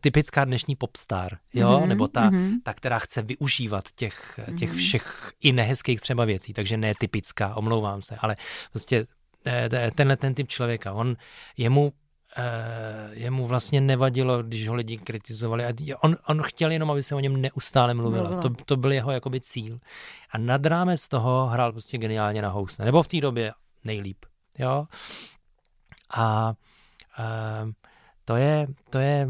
typická 0.00 0.44
dnešní 0.44 0.76
popstar, 0.76 1.38
jo, 1.54 1.68
mm-hmm, 1.68 1.86
nebo 1.86 2.08
ta, 2.08 2.30
mm-hmm. 2.30 2.56
ta, 2.62 2.74
která 2.74 2.98
chce 2.98 3.22
využívat 3.22 3.84
těch, 3.94 4.40
těch 4.58 4.72
mm-hmm. 4.72 4.76
všech 4.76 5.32
i 5.40 5.52
nehezkých 5.52 6.00
třeba 6.00 6.24
věcí, 6.24 6.52
takže 6.52 6.76
ne 6.76 6.92
typická, 6.98 7.54
omlouvám 7.54 8.02
se, 8.02 8.16
ale 8.18 8.36
prostě 8.70 9.06
eh, 9.46 9.90
tenhle 9.94 10.16
ten 10.16 10.34
typ 10.34 10.48
člověka, 10.48 10.92
on, 10.92 11.16
jemu 11.56 11.92
Eh, 11.92 12.01
jemu 13.10 13.46
vlastně 13.46 13.80
nevadilo, 13.80 14.42
když 14.42 14.68
ho 14.68 14.74
lidi 14.74 14.98
kritizovali. 14.98 15.64
On, 16.00 16.16
on 16.26 16.42
chtěl 16.42 16.70
jenom, 16.70 16.90
aby 16.90 17.02
se 17.02 17.14
o 17.14 17.20
něm 17.20 17.40
neustále 17.40 17.94
mluvilo. 17.94 18.42
To, 18.42 18.50
to 18.64 18.76
byl 18.76 18.92
jeho 18.92 19.10
jakoby 19.10 19.40
cíl. 19.40 19.78
A 20.30 20.38
nad 20.38 20.66
rámec 20.66 21.08
toho 21.08 21.46
hrál 21.46 21.72
prostě 21.72 21.98
geniálně 21.98 22.42
na 22.42 22.48
housle. 22.48 22.84
Nebo 22.84 23.02
v 23.02 23.08
té 23.08 23.20
době 23.20 23.52
nejlíp. 23.84 24.24
Jo? 24.58 24.86
A 26.14 26.54
uh, 27.18 27.70
to 28.24 28.36
je, 28.36 28.66
to 28.90 28.98
je 28.98 29.28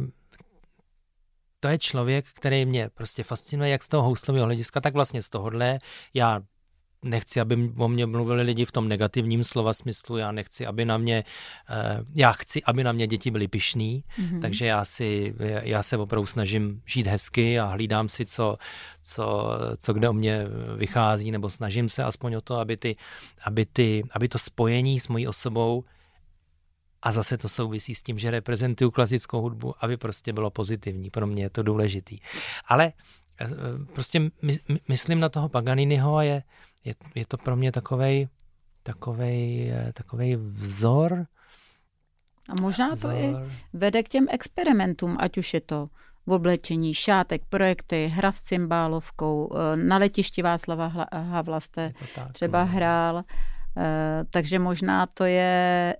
to 1.60 1.68
je 1.68 1.78
člověk, 1.78 2.26
který 2.34 2.66
mě 2.66 2.88
prostě 2.94 3.22
fascinuje, 3.22 3.70
jak 3.70 3.82
z 3.82 3.88
toho 3.88 4.02
houslového 4.02 4.46
hlediska, 4.46 4.80
tak 4.80 4.94
vlastně 4.94 5.22
z 5.22 5.28
tohohle. 5.28 5.78
Já 6.14 6.40
nechci, 7.02 7.40
aby 7.40 7.70
o 7.76 7.88
mě 7.88 8.06
mluvili 8.06 8.42
lidi 8.42 8.64
v 8.64 8.72
tom 8.72 8.88
negativním 8.88 9.44
slova 9.44 9.74
smyslu, 9.74 10.16
já 10.16 10.32
nechci, 10.32 10.66
aby 10.66 10.84
na 10.84 10.98
mě, 10.98 11.24
eh, 11.70 11.98
já 12.16 12.32
chci, 12.32 12.62
aby 12.62 12.84
na 12.84 12.92
mě 12.92 13.06
děti 13.06 13.30
byly 13.30 13.48
pišný, 13.48 14.04
mm-hmm. 14.18 14.40
takže 14.40 14.66
já 14.66 14.84
si, 14.84 15.34
já 15.62 15.82
se 15.82 15.96
opravdu 15.96 16.26
snažím 16.26 16.82
žít 16.86 17.06
hezky 17.06 17.60
a 17.60 17.64
hlídám 17.64 18.08
si, 18.08 18.26
co, 18.26 18.56
co, 19.02 19.50
co 19.76 19.92
kde 19.92 20.08
o 20.08 20.12
mě 20.12 20.46
vychází, 20.76 21.30
nebo 21.30 21.50
snažím 21.50 21.88
se 21.88 22.04
aspoň 22.04 22.34
o 22.34 22.40
to, 22.40 22.56
aby, 22.56 22.76
ty, 22.76 22.96
aby, 23.44 23.66
ty, 23.66 24.02
aby 24.10 24.28
to 24.28 24.38
spojení 24.38 25.00
s 25.00 25.08
mojí 25.08 25.28
osobou 25.28 25.84
a 27.02 27.12
zase 27.12 27.38
to 27.38 27.48
souvisí 27.48 27.94
s 27.94 28.02
tím, 28.02 28.18
že 28.18 28.30
reprezentuju 28.30 28.90
klasickou 28.90 29.40
hudbu, 29.40 29.74
aby 29.80 29.96
prostě 29.96 30.32
bylo 30.32 30.50
pozitivní. 30.50 31.10
Pro 31.10 31.26
mě 31.26 31.42
je 31.42 31.50
to 31.50 31.62
důležitý. 31.62 32.18
Ale 32.66 32.92
eh, 33.40 33.48
prostě 33.92 34.20
my, 34.20 34.58
myslím 34.88 35.20
na 35.20 35.28
toho 35.28 35.48
Paganiniho 35.48 36.16
a 36.16 36.22
je, 36.22 36.42
je, 36.84 36.94
je 37.14 37.26
to 37.26 37.36
pro 37.36 37.56
mě 37.56 37.72
takovej, 37.72 38.28
takovej, 38.82 39.70
eh, 39.70 39.92
takovej 39.92 40.36
vzor. 40.36 41.26
A 42.48 42.60
možná 42.60 42.88
vzor. 42.88 43.12
to 43.12 43.18
i 43.18 43.34
vede 43.72 44.02
k 44.02 44.08
těm 44.08 44.26
experimentům, 44.30 45.16
ať 45.20 45.38
už 45.38 45.54
je 45.54 45.60
to 45.60 45.88
v 46.26 46.32
oblečení, 46.32 46.94
šátek, 46.94 47.42
projekty, 47.48 48.06
hra 48.06 48.32
s 48.32 48.42
cymbálovkou, 48.42 49.50
eh, 49.54 49.76
na 49.76 49.98
letišti 49.98 50.42
Václava 50.42 51.06
Havla 51.12 51.60
jste 51.60 51.92
tak, 52.14 52.32
třeba 52.32 52.64
no. 52.64 52.70
hrál, 52.70 53.22
eh, 53.76 54.24
takže 54.30 54.58
možná 54.58 55.06
to 55.06 55.24
je 55.24 55.96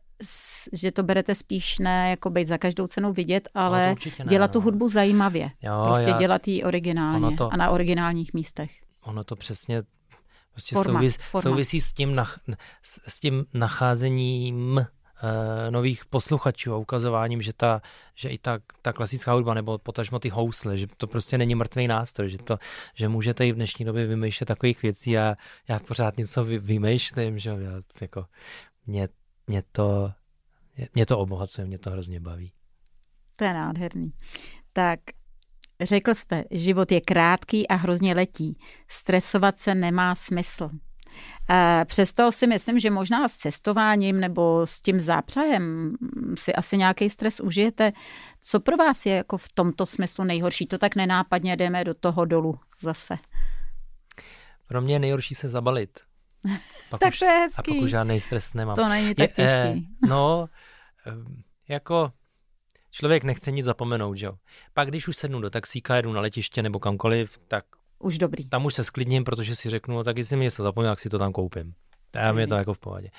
že 0.73 0.93
to 0.93 1.03
berete 1.03 1.35
spíš 1.35 1.79
ne 1.79 2.11
jako 2.11 2.31
být 2.31 2.49
za 2.49 2.59
každou 2.59 2.87
cenu 2.87 3.13
vidět, 3.13 3.49
no, 3.55 3.61
ale 3.61 3.89
no, 3.89 4.11
ne, 4.19 4.25
dělat 4.25 4.47
no. 4.47 4.53
tu 4.53 4.61
hudbu 4.61 4.89
zajímavě. 4.89 5.51
Jo, 5.63 5.83
prostě 5.87 6.11
já, 6.11 6.19
dělat 6.19 6.49
ji 6.49 6.63
originálně 6.65 7.37
to, 7.37 7.53
a 7.53 7.57
na 7.57 7.71
originálních 7.71 8.35
místech. 8.35 8.71
Ono 9.05 9.25
to 9.25 9.37
přesně 9.37 9.83
Prostě 10.53 10.75
forma, 10.75 11.01
souvis, 11.01 11.17
forma. 11.17 11.43
souvisí 11.43 11.81
s 11.81 11.93
tím, 11.93 12.15
nach, 12.15 12.39
s, 12.83 13.21
tím 13.21 13.45
nacházením 13.55 14.77
uh, 14.77 14.85
nových 15.71 16.05
posluchačů 16.05 16.75
a 16.75 16.77
ukazováním, 16.77 17.43
že, 17.43 17.53
ta, 17.53 17.81
že 18.15 18.29
i 18.29 18.39
ta, 18.39 18.59
ta 18.83 18.93
klasická 18.93 19.33
hudba 19.33 19.55
nebo 19.55 19.79
potažmo 19.79 20.19
ty 20.19 20.29
housle, 20.29 20.77
že 20.77 20.87
to 20.97 21.07
prostě 21.07 21.39
není 21.39 21.55
mrtvý 21.55 21.87
nástroj, 21.89 22.29
že, 22.29 22.39
to, 22.39 22.59
že 22.95 23.09
můžete 23.09 23.47
i 23.47 23.53
v 23.53 23.57
dnešní 23.57 23.85
době 23.85 24.07
vymýšlet 24.07 24.47
takových 24.47 24.83
věcí 24.83 25.19
a 25.19 25.35
já 25.69 25.79
pořád 25.79 26.17
něco 26.17 26.45
vy, 26.45 26.59
vymýšlím, 26.59 27.39
že 27.39 27.51
já, 27.51 27.73
jako, 28.01 28.27
mě, 28.87 29.09
mě, 29.47 29.63
to, 29.73 30.13
mě 30.95 31.07
to 31.07 31.19
obohacuje, 31.19 31.67
mě 31.67 31.79
to 31.79 31.91
hrozně 31.91 32.21
baví. 32.21 32.53
To 33.37 33.45
je 33.45 33.55
nádherný. 33.55 34.13
Tak 34.73 35.01
Řekl 35.83 36.15
jste, 36.15 36.45
život 36.51 36.93
je 36.93 37.01
krátký 37.01 37.69
a 37.69 37.75
hrozně 37.75 38.15
letí. 38.15 38.59
Stresovat 38.89 39.59
se 39.59 39.75
nemá 39.75 40.15
smysl. 40.15 40.71
Přesto 41.85 42.33
si 42.33 42.47
myslím, 42.47 42.79
že 42.79 42.91
možná 42.91 43.29
s 43.29 43.33
cestováním 43.33 44.21
nebo 44.21 44.67
s 44.67 44.81
tím 44.81 45.01
zápřahem 45.01 45.97
si 46.39 46.55
asi 46.55 46.77
nějaký 46.79 47.11
stres 47.11 47.41
užijete. 47.41 47.93
Co 48.41 48.61
pro 48.61 48.77
vás 48.77 49.07
je 49.07 49.17
jako 49.17 49.39
v 49.39 49.49
tomto 49.49 49.87
smyslu 49.87 50.25
nejhorší? 50.25 50.67
To 50.67 50.79
tak 50.79 50.97
nenápadně 50.97 51.57
jdeme 51.57 51.85
do 51.85 51.95
toho 51.95 52.25
dolu 52.25 52.59
zase. 52.81 53.15
Pro 54.67 54.81
mě 54.81 54.95
je 54.95 54.99
nejhorší 54.99 55.35
se 55.35 55.49
zabalit. 55.49 56.01
Pak 56.91 57.01
tak 57.01 57.13
už, 57.13 57.19
to 57.19 57.25
je 57.25 57.31
hezký. 57.31 57.59
A 57.59 57.75
pokud 57.75 57.87
žádný 57.87 58.21
stres 58.21 58.55
nemám. 58.55 58.77
To 58.77 58.89
není 58.89 59.15
tak 59.15 59.33
těžký. 59.33 59.43
Je, 59.45 59.77
eh, 60.05 60.09
no, 60.09 60.47
jako 61.69 62.13
člověk 62.93 63.25
nechce 63.25 63.51
nic 63.51 63.65
zapomenout, 63.65 64.15
že 64.15 64.27
jo. 64.27 64.33
Pak 64.75 64.89
když 64.89 65.09
už 65.09 65.17
sednu 65.17 65.41
do 65.41 65.51
taxíka, 65.51 65.97
jedu 65.97 66.13
na 66.13 66.21
letiště 66.21 66.63
nebo 66.63 66.79
kamkoliv, 66.79 67.39
tak 67.49 67.65
už 67.99 68.19
dobrý. 68.19 68.45
Tam 68.45 68.65
už 68.65 68.75
se 68.75 68.85
sklidním, 68.85 69.25
protože 69.25 69.57
si 69.57 69.71
řeknu, 69.71 69.95
no, 69.95 70.05
tak 70.05 70.19
jestli 70.19 70.37
mi 70.37 70.45
něco 70.45 70.63
zapomněl, 70.63 70.93
tak 70.93 71.01
si 71.01 71.11
to 71.11 71.19
tam 71.19 71.33
koupím. 71.33 71.75
Tam 72.11 72.39
je 72.39 72.47
to 72.47 72.55
jako 72.55 72.75
v 72.75 72.79
pohodě. 72.79 73.11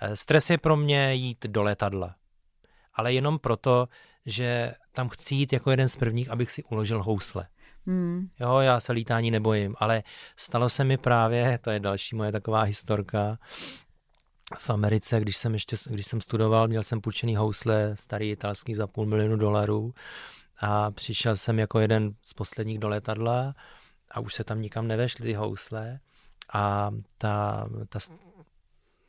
Eh, 0.00 0.16
stres 0.16 0.50
je 0.50 0.58
pro 0.58 0.76
mě 0.76 1.14
jít 1.14 1.46
do 1.46 1.62
letadla. 1.62 2.14
Ale 2.94 3.12
jenom 3.12 3.38
proto, 3.38 3.88
že 4.26 4.74
tam 4.92 5.08
chci 5.08 5.34
jít 5.34 5.52
jako 5.52 5.70
jeden 5.70 5.88
z 5.88 5.96
prvních, 5.96 6.30
abych 6.30 6.50
si 6.50 6.62
uložil 6.64 7.02
housle. 7.02 7.46
Hmm. 7.86 8.28
Jo, 8.40 8.58
já 8.58 8.80
se 8.80 8.92
lítání 8.92 9.30
nebojím, 9.30 9.74
ale 9.78 10.02
stalo 10.36 10.68
se 10.68 10.84
mi 10.84 10.96
právě, 10.96 11.58
to 11.58 11.70
je 11.70 11.80
další 11.80 12.16
moje 12.16 12.32
taková 12.32 12.62
historka, 12.62 13.38
v 14.56 14.70
Americe, 14.70 15.20
když 15.20 15.36
jsem 15.36 15.54
ještě, 15.54 15.76
když 15.86 16.06
jsem 16.06 16.20
studoval, 16.20 16.68
měl 16.68 16.82
jsem 16.82 17.00
půjčený 17.00 17.36
housle, 17.36 17.92
starý 17.94 18.30
italský 18.30 18.74
za 18.74 18.86
půl 18.86 19.06
milionu 19.06 19.36
dolarů 19.36 19.94
a 20.60 20.90
přišel 20.90 21.36
jsem 21.36 21.58
jako 21.58 21.80
jeden 21.80 22.14
z 22.22 22.34
posledních 22.34 22.78
do 22.78 22.88
letadla 22.88 23.54
a 24.10 24.20
už 24.20 24.34
se 24.34 24.44
tam 24.44 24.62
nikam 24.62 24.86
nevešly 24.86 25.26
ty 25.26 25.34
housle 25.34 26.00
a 26.52 26.90
ta, 27.18 27.68
ta, 27.88 27.98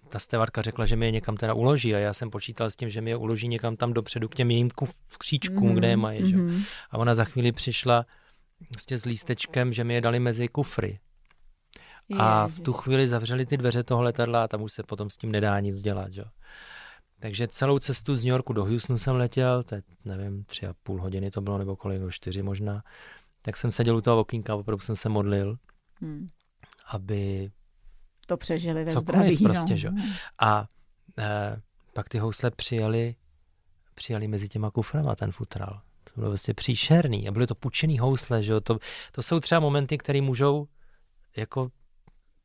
ta 0.09 0.19
stevarka 0.19 0.61
řekla, 0.61 0.85
že 0.85 0.95
mi 0.95 1.05
je 1.05 1.11
někam 1.11 1.37
teda 1.37 1.53
uloží 1.53 1.95
a 1.95 1.97
já 1.97 2.13
jsem 2.13 2.29
počítal 2.29 2.69
s 2.69 2.75
tím, 2.75 2.89
že 2.89 3.01
mi 3.01 3.09
je 3.09 3.15
uloží 3.15 3.47
někam 3.47 3.75
tam 3.75 3.93
dopředu 3.93 4.29
k 4.29 4.35
těm 4.35 4.51
jejím 4.51 4.69
kříčkům, 5.17 5.69
mm-hmm. 5.69 5.73
kde 5.73 5.87
je 5.87 5.97
mají. 5.97 6.35
Mm-hmm. 6.35 6.63
A 6.91 6.97
ona 6.97 7.15
za 7.15 7.25
chvíli 7.25 7.51
přišla 7.51 8.05
prostě 8.69 8.97
s 8.97 9.05
lístečkem, 9.05 9.73
že 9.73 9.83
mi 9.83 9.93
je 9.93 10.01
dali 10.01 10.19
mezi 10.19 10.47
kufry. 10.47 10.99
A 12.17 12.47
v 12.47 12.59
tu 12.59 12.73
chvíli 12.73 13.07
zavřeli 13.07 13.45
ty 13.45 13.57
dveře 13.57 13.83
toho 13.83 14.01
letadla 14.01 14.43
a 14.43 14.47
tam 14.47 14.61
už 14.61 14.73
se 14.73 14.83
potom 14.83 15.09
s 15.09 15.17
tím 15.17 15.31
nedá 15.31 15.59
nic 15.59 15.81
dělat. 15.81 16.13
Že? 16.13 16.23
Takže 17.19 17.47
celou 17.47 17.79
cestu 17.79 18.15
z 18.15 18.25
New 18.25 18.31
Yorku 18.31 18.53
do 18.53 18.65
Houstonu 18.65 18.97
jsem 18.97 19.15
letěl, 19.15 19.63
je, 19.71 19.83
nevím, 20.05 20.43
tři 20.43 20.67
a 20.67 20.73
půl 20.83 21.01
hodiny 21.01 21.31
to 21.31 21.41
bylo, 21.41 21.57
nebo 21.57 21.75
kolik, 21.75 21.99
nebo 21.99 22.11
čtyři 22.11 22.41
možná. 22.41 22.83
Tak 23.41 23.57
jsem 23.57 23.71
seděl 23.71 23.97
u 23.97 24.01
toho 24.01 24.19
okýnka, 24.19 24.55
opravdu 24.55 24.83
jsem 24.83 24.95
se 24.95 25.09
modlil, 25.09 25.57
hmm. 26.01 26.27
aby 26.91 27.51
to 28.25 28.37
přežili 28.37 28.83
ve 28.83 28.91
zdraví. 28.91 29.37
prostě, 29.37 29.73
no. 29.73 29.77
že? 29.77 29.89
A 30.39 30.67
e, 31.17 31.61
pak 31.93 32.09
ty 32.09 32.17
housle 32.17 32.51
přijeli, 32.51 33.15
přijeli 33.95 34.27
mezi 34.27 34.49
těma 34.49 34.71
kuframa 34.71 35.15
ten 35.15 35.31
futral. 35.31 35.81
To 36.03 36.11
bylo 36.15 36.29
vlastně 36.29 36.53
příšerný 36.53 37.27
a 37.27 37.31
byly 37.31 37.47
to 37.47 37.55
pučený 37.55 37.99
housle, 37.99 38.43
že? 38.43 38.61
To, 38.61 38.79
to 39.11 39.21
jsou 39.21 39.39
třeba 39.39 39.59
momenty, 39.59 39.97
které 39.97 40.21
můžou 40.21 40.67
jako 41.37 41.71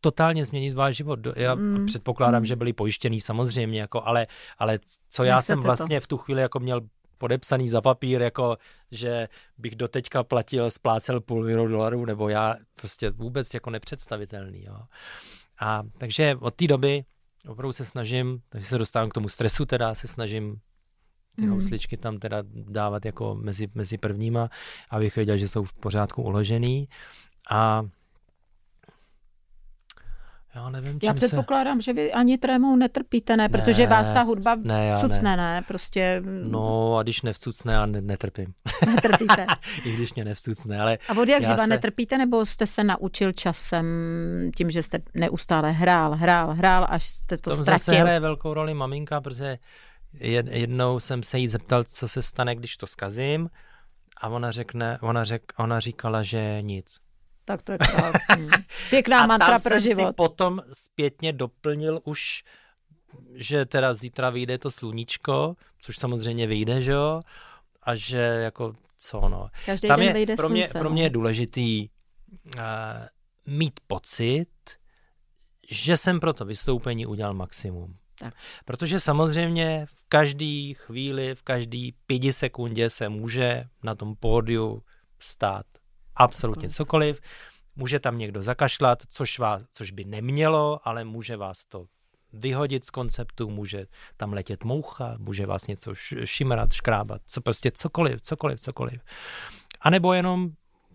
totálně 0.04 0.44
změnit 0.44 0.74
váš 0.74 0.96
život. 0.96 1.20
Já 1.36 1.54
mm. 1.54 1.86
předpokládám, 1.86 2.42
mm. 2.42 2.46
že 2.46 2.56
byli 2.56 2.72
pojištěný 2.72 3.20
samozřejmě, 3.20 3.80
jako, 3.80 4.02
ale, 4.04 4.26
ale 4.58 4.78
co 5.10 5.24
já 5.24 5.42
jsem 5.42 5.60
vlastně 5.60 6.00
to? 6.00 6.04
v 6.04 6.06
tu 6.06 6.16
chvíli 6.16 6.40
jako 6.40 6.60
měl 6.60 6.80
podepsaný 7.18 7.68
za 7.68 7.80
papír, 7.80 8.22
jako 8.22 8.56
že 8.90 9.28
bych 9.58 9.74
doteďka 9.76 10.24
platil, 10.24 10.70
splácel 10.70 11.20
půl 11.20 11.44
milionu 11.44 11.68
dolarů, 11.68 12.04
nebo 12.04 12.28
já 12.28 12.56
prostě 12.76 13.10
vůbec 13.10 13.54
jako 13.54 13.70
nepředstavitelný. 13.70 14.64
Jo. 14.64 14.76
A 15.60 15.82
takže 15.98 16.36
od 16.40 16.54
té 16.54 16.66
doby 16.66 17.04
opravdu 17.48 17.72
se 17.72 17.84
snažím, 17.84 18.40
takže 18.48 18.66
se 18.66 18.78
dostávám 18.78 19.08
k 19.08 19.14
tomu 19.14 19.28
stresu, 19.28 19.64
teda 19.64 19.94
se 19.94 20.08
snažím 20.08 20.60
ty 21.36 21.42
hmm. 21.42 21.52
housličky 21.52 21.96
tam 21.96 22.18
teda 22.18 22.42
dávat 22.52 23.04
jako 23.04 23.34
mezi, 23.34 23.68
mezi 23.74 23.98
prvníma, 23.98 24.48
abych 24.90 25.16
věděl, 25.16 25.36
že 25.36 25.48
jsou 25.48 25.64
v 25.64 25.72
pořádku 25.72 26.22
uložený. 26.22 26.88
A 27.50 27.82
já 30.54 30.70
nevím, 30.70 30.98
Já 31.02 31.14
předpokládám, 31.14 31.80
se... 31.80 31.84
že 31.84 31.92
vy 31.92 32.12
ani 32.12 32.38
trémou 32.38 32.76
netrpíte, 32.76 33.36
ne? 33.36 33.48
Protože 33.48 33.82
ne, 33.82 33.88
vás 33.88 34.08
ta 34.08 34.22
hudba 34.22 34.56
ne, 34.62 34.96
vcucne, 34.96 35.22
ne. 35.22 35.36
ne? 35.36 35.62
Prostě... 35.68 36.22
No 36.24 36.96
a 36.96 37.02
když 37.02 37.22
nevcucne, 37.22 37.72
já 37.72 37.86
ne, 37.86 38.00
netrpím. 38.00 38.54
Netrpíte. 38.86 39.46
I 39.84 39.92
když 39.92 40.14
mě 40.14 40.24
nevcucne, 40.24 40.80
ale... 40.80 40.98
A 41.08 41.18
od 41.18 41.28
jak 41.28 41.42
živa 41.42 41.56
se... 41.56 41.66
netrpíte, 41.66 42.18
nebo 42.18 42.46
jste 42.46 42.66
se 42.66 42.84
naučil 42.84 43.32
časem 43.32 43.86
tím, 44.56 44.70
že 44.70 44.82
jste 44.82 44.98
neustále 45.14 45.72
hrál, 45.72 46.14
hrál, 46.14 46.54
hrál, 46.54 46.86
až 46.90 47.04
jste 47.04 47.36
to 47.36 47.50
Tom 47.50 47.64
ztratil? 47.64 47.78
zase 47.78 48.00
hraje 48.00 48.20
velkou 48.20 48.54
roli 48.54 48.74
maminka, 48.74 49.20
protože 49.20 49.58
jednou 50.50 51.00
jsem 51.00 51.22
se 51.22 51.38
jí 51.38 51.48
zeptal, 51.48 51.84
co 51.84 52.08
se 52.08 52.22
stane, 52.22 52.54
když 52.54 52.76
to 52.76 52.86
skazím 52.86 53.50
a 54.20 54.28
ona 54.28 54.50
řekne, 54.50 54.98
ona, 55.00 55.24
řek, 55.24 55.42
ona 55.56 55.80
říkala, 55.80 56.22
že 56.22 56.58
nic. 56.60 57.03
Tak 57.44 57.62
to 57.62 57.72
je 57.72 57.78
krásný. 57.78 58.48
Pěkná 58.90 59.20
a 59.24 59.26
mantra 59.26 59.48
tam 59.48 59.62
pro 59.62 59.70
jsem 59.70 59.80
život. 59.80 60.08
Si 60.08 60.12
potom 60.12 60.62
zpětně 60.72 61.32
doplnil 61.32 62.00
už, 62.04 62.44
že 63.34 63.64
teda 63.64 63.94
zítra 63.94 64.30
vyjde 64.30 64.58
to 64.58 64.70
sluníčko, 64.70 65.56
což 65.78 65.98
samozřejmě 65.98 66.46
vyjde, 66.46 66.82
že 66.82 66.92
jo, 66.92 67.20
a 67.82 67.94
že 67.94 68.18
jako 68.18 68.74
co 68.96 69.28
no. 69.28 69.50
Každý 69.66 69.88
tam 69.88 69.98
den 69.98 70.08
je, 70.08 70.14
vyjde 70.14 70.36
pro 70.36 70.48
mě, 70.48 70.62
slunce, 70.62 70.78
pro 70.78 70.90
mě 70.90 71.02
je 71.02 71.10
důležitý 71.10 71.88
uh, 72.56 72.62
mít 73.46 73.80
pocit, 73.86 74.48
že 75.70 75.96
jsem 75.96 76.20
pro 76.20 76.32
to 76.32 76.44
vystoupení 76.44 77.06
udělal 77.06 77.34
maximum. 77.34 77.96
Tak. 78.18 78.34
Protože 78.64 79.00
samozřejmě 79.00 79.86
v 79.94 80.04
každé 80.08 80.72
chvíli, 80.74 81.34
v 81.34 81.42
každé 81.42 81.88
pěti 82.06 82.32
sekundě 82.32 82.90
se 82.90 83.08
může 83.08 83.64
na 83.82 83.94
tom 83.94 84.16
pódiu 84.16 84.82
stát 85.18 85.66
absolutně 86.16 86.68
cokoliv. 86.68 87.20
Může 87.76 88.00
tam 88.00 88.18
někdo 88.18 88.42
zakašlat, 88.42 89.02
což, 89.08 89.38
vás, 89.38 89.62
což 89.72 89.90
by 89.90 90.04
nemělo, 90.04 90.88
ale 90.88 91.04
může 91.04 91.36
vás 91.36 91.64
to 91.64 91.86
vyhodit 92.32 92.84
z 92.84 92.90
konceptu, 92.90 93.50
může 93.50 93.86
tam 94.16 94.32
letět 94.32 94.64
moucha, 94.64 95.16
může 95.18 95.46
vás 95.46 95.66
něco 95.66 95.94
šimrat, 96.24 96.72
škrábat, 96.72 97.22
co 97.26 97.40
prostě 97.40 97.70
cokoliv, 97.70 98.22
cokoliv, 98.22 98.60
cokoliv. 98.60 99.02
A 99.80 99.90
nebo 99.90 100.12
jenom 100.12 100.50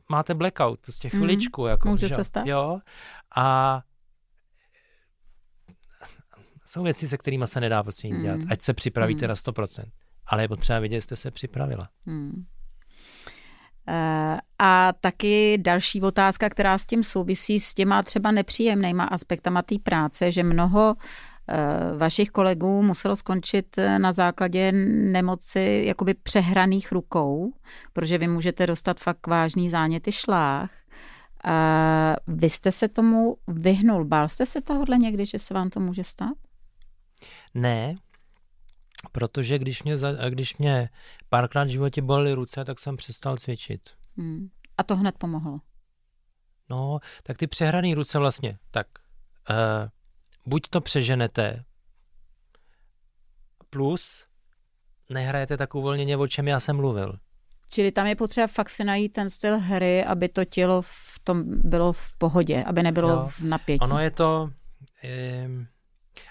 máte 0.10 0.34
blackout, 0.36 0.80
prostě 0.80 1.08
mhm. 1.08 1.18
chviličku. 1.18 1.62
Mm, 1.62 1.68
jako, 1.68 1.90
může 1.90 2.08
že, 2.08 2.16
se 2.16 2.24
stát. 2.24 2.48
Jo, 2.48 2.80
a 3.36 3.82
jsou 6.66 6.84
věci, 6.84 7.08
se 7.08 7.18
kterými 7.18 7.48
se 7.48 7.62
nedá 7.62 7.84
prostě 7.84 8.08
nic 8.08 8.18
mm. 8.18 8.24
dělat. 8.24 8.40
Ať 8.50 8.62
se 8.62 8.74
připravíte 8.74 9.26
mm. 9.26 9.30
na 9.30 9.36
100%. 9.36 9.92
Ale 10.26 10.44
je 10.44 10.48
potřeba 10.48 10.80
vidět, 10.80 11.02
jste 11.02 11.16
se 11.16 11.32
připravila. 11.32 11.90
Mm. 12.06 12.46
A 14.60 14.94
taky 15.02 15.58
další 15.58 16.02
otázka, 16.02 16.50
která 16.50 16.78
s 16.78 16.86
tím 16.86 17.04
souvisí, 17.04 17.60
s 17.60 17.74
těma 17.74 18.04
třeba 18.04 18.32
nepříjemnýma 18.32 19.04
aspektama 19.04 19.62
té 19.62 19.76
práce, 19.84 20.32
že 20.32 20.44
mnoho 20.44 20.96
eh, 21.48 21.98
vašich 21.98 22.30
kolegů 22.30 22.84
muselo 22.84 23.16
skončit 23.16 23.78
eh, 23.78 24.00
na 24.00 24.12
základě 24.12 24.72
nemoci 25.12 25.84
jakoby 25.86 26.14
přehraných 26.14 26.92
rukou, 26.92 27.54
protože 27.94 28.18
vy 28.18 28.28
můžete 28.28 28.68
dostat 28.68 29.00
fakt 29.00 29.28
vážný 29.28 29.70
záněty 29.70 30.12
šlách. 30.12 30.72
A 31.44 32.16
vy 32.28 32.50
jste 32.50 32.72
se 32.72 32.88
tomu 32.88 33.38
vyhnul. 33.48 34.06
Bál 34.06 34.30
jste 34.30 34.46
se 34.46 34.62
tohohle 34.62 34.98
někdy, 34.98 35.26
že 35.26 35.40
se 35.40 35.54
vám 35.54 35.70
to 35.70 35.80
může 35.80 36.04
stát? 36.04 36.38
Ne, 37.54 37.96
protože 39.12 39.60
když 39.60 39.84
mě, 39.84 39.96
když 40.30 40.58
mě 40.58 40.90
párkrát 41.30 41.64
v 41.64 41.68
životě 41.68 42.02
bolely 42.02 42.34
ruce, 42.34 42.66
tak 42.66 42.80
jsem 42.80 42.98
přestal 42.98 43.38
cvičit. 43.38 43.90
Hmm. 44.18 44.50
A 44.78 44.84
to 44.84 44.96
hned 44.96 45.18
pomohlo? 45.18 45.60
No, 46.70 47.00
tak 47.24 47.38
ty 47.38 47.48
přehrané 47.48 47.96
ruce 47.96 48.20
vlastně, 48.20 48.58
tak 48.72 48.88
uh, 49.50 49.56
buď 50.46 50.62
to 50.70 50.82
přeženete, 50.82 51.64
plus 53.70 54.26
nehrajete 55.10 55.58
tak 55.58 55.76
uvolněně, 55.76 56.18
o 56.18 56.28
čem 56.28 56.48
já 56.48 56.60
jsem 56.60 56.76
mluvil. 56.76 57.20
Čili 57.70 57.92
tam 57.92 58.08
je 58.08 58.16
potřeba 58.16 58.48
fakt 58.48 58.70
si 58.70 58.84
najít 58.84 59.14
ten 59.14 59.30
styl 59.30 59.60
hry, 59.60 60.06
aby 60.06 60.30
to 60.30 60.46
tělo 60.46 60.82
v 60.82 61.20
tom 61.24 61.44
bylo 61.48 61.94
v 61.94 62.18
pohodě, 62.18 62.64
aby 62.64 62.84
nebylo 62.84 63.10
jo, 63.10 63.28
v 63.32 63.44
napětí. 63.44 63.80
Ono 63.82 64.00
je 64.00 64.12
to... 64.12 64.50
Je, 65.04 65.50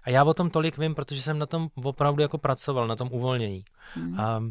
a 0.03 0.11
já 0.11 0.25
o 0.25 0.35
tom 0.35 0.51
tolik 0.51 0.79
vím, 0.79 0.95
protože 0.95 1.23
jsem 1.23 1.39
na 1.39 1.47
tom 1.47 1.69
opravdu 1.83 2.23
jako 2.23 2.39
pracoval, 2.39 2.87
na 2.87 2.97
tom 2.97 3.09
uvolnění. 3.13 3.65
Hmm. 3.95 4.21
A 4.21 4.43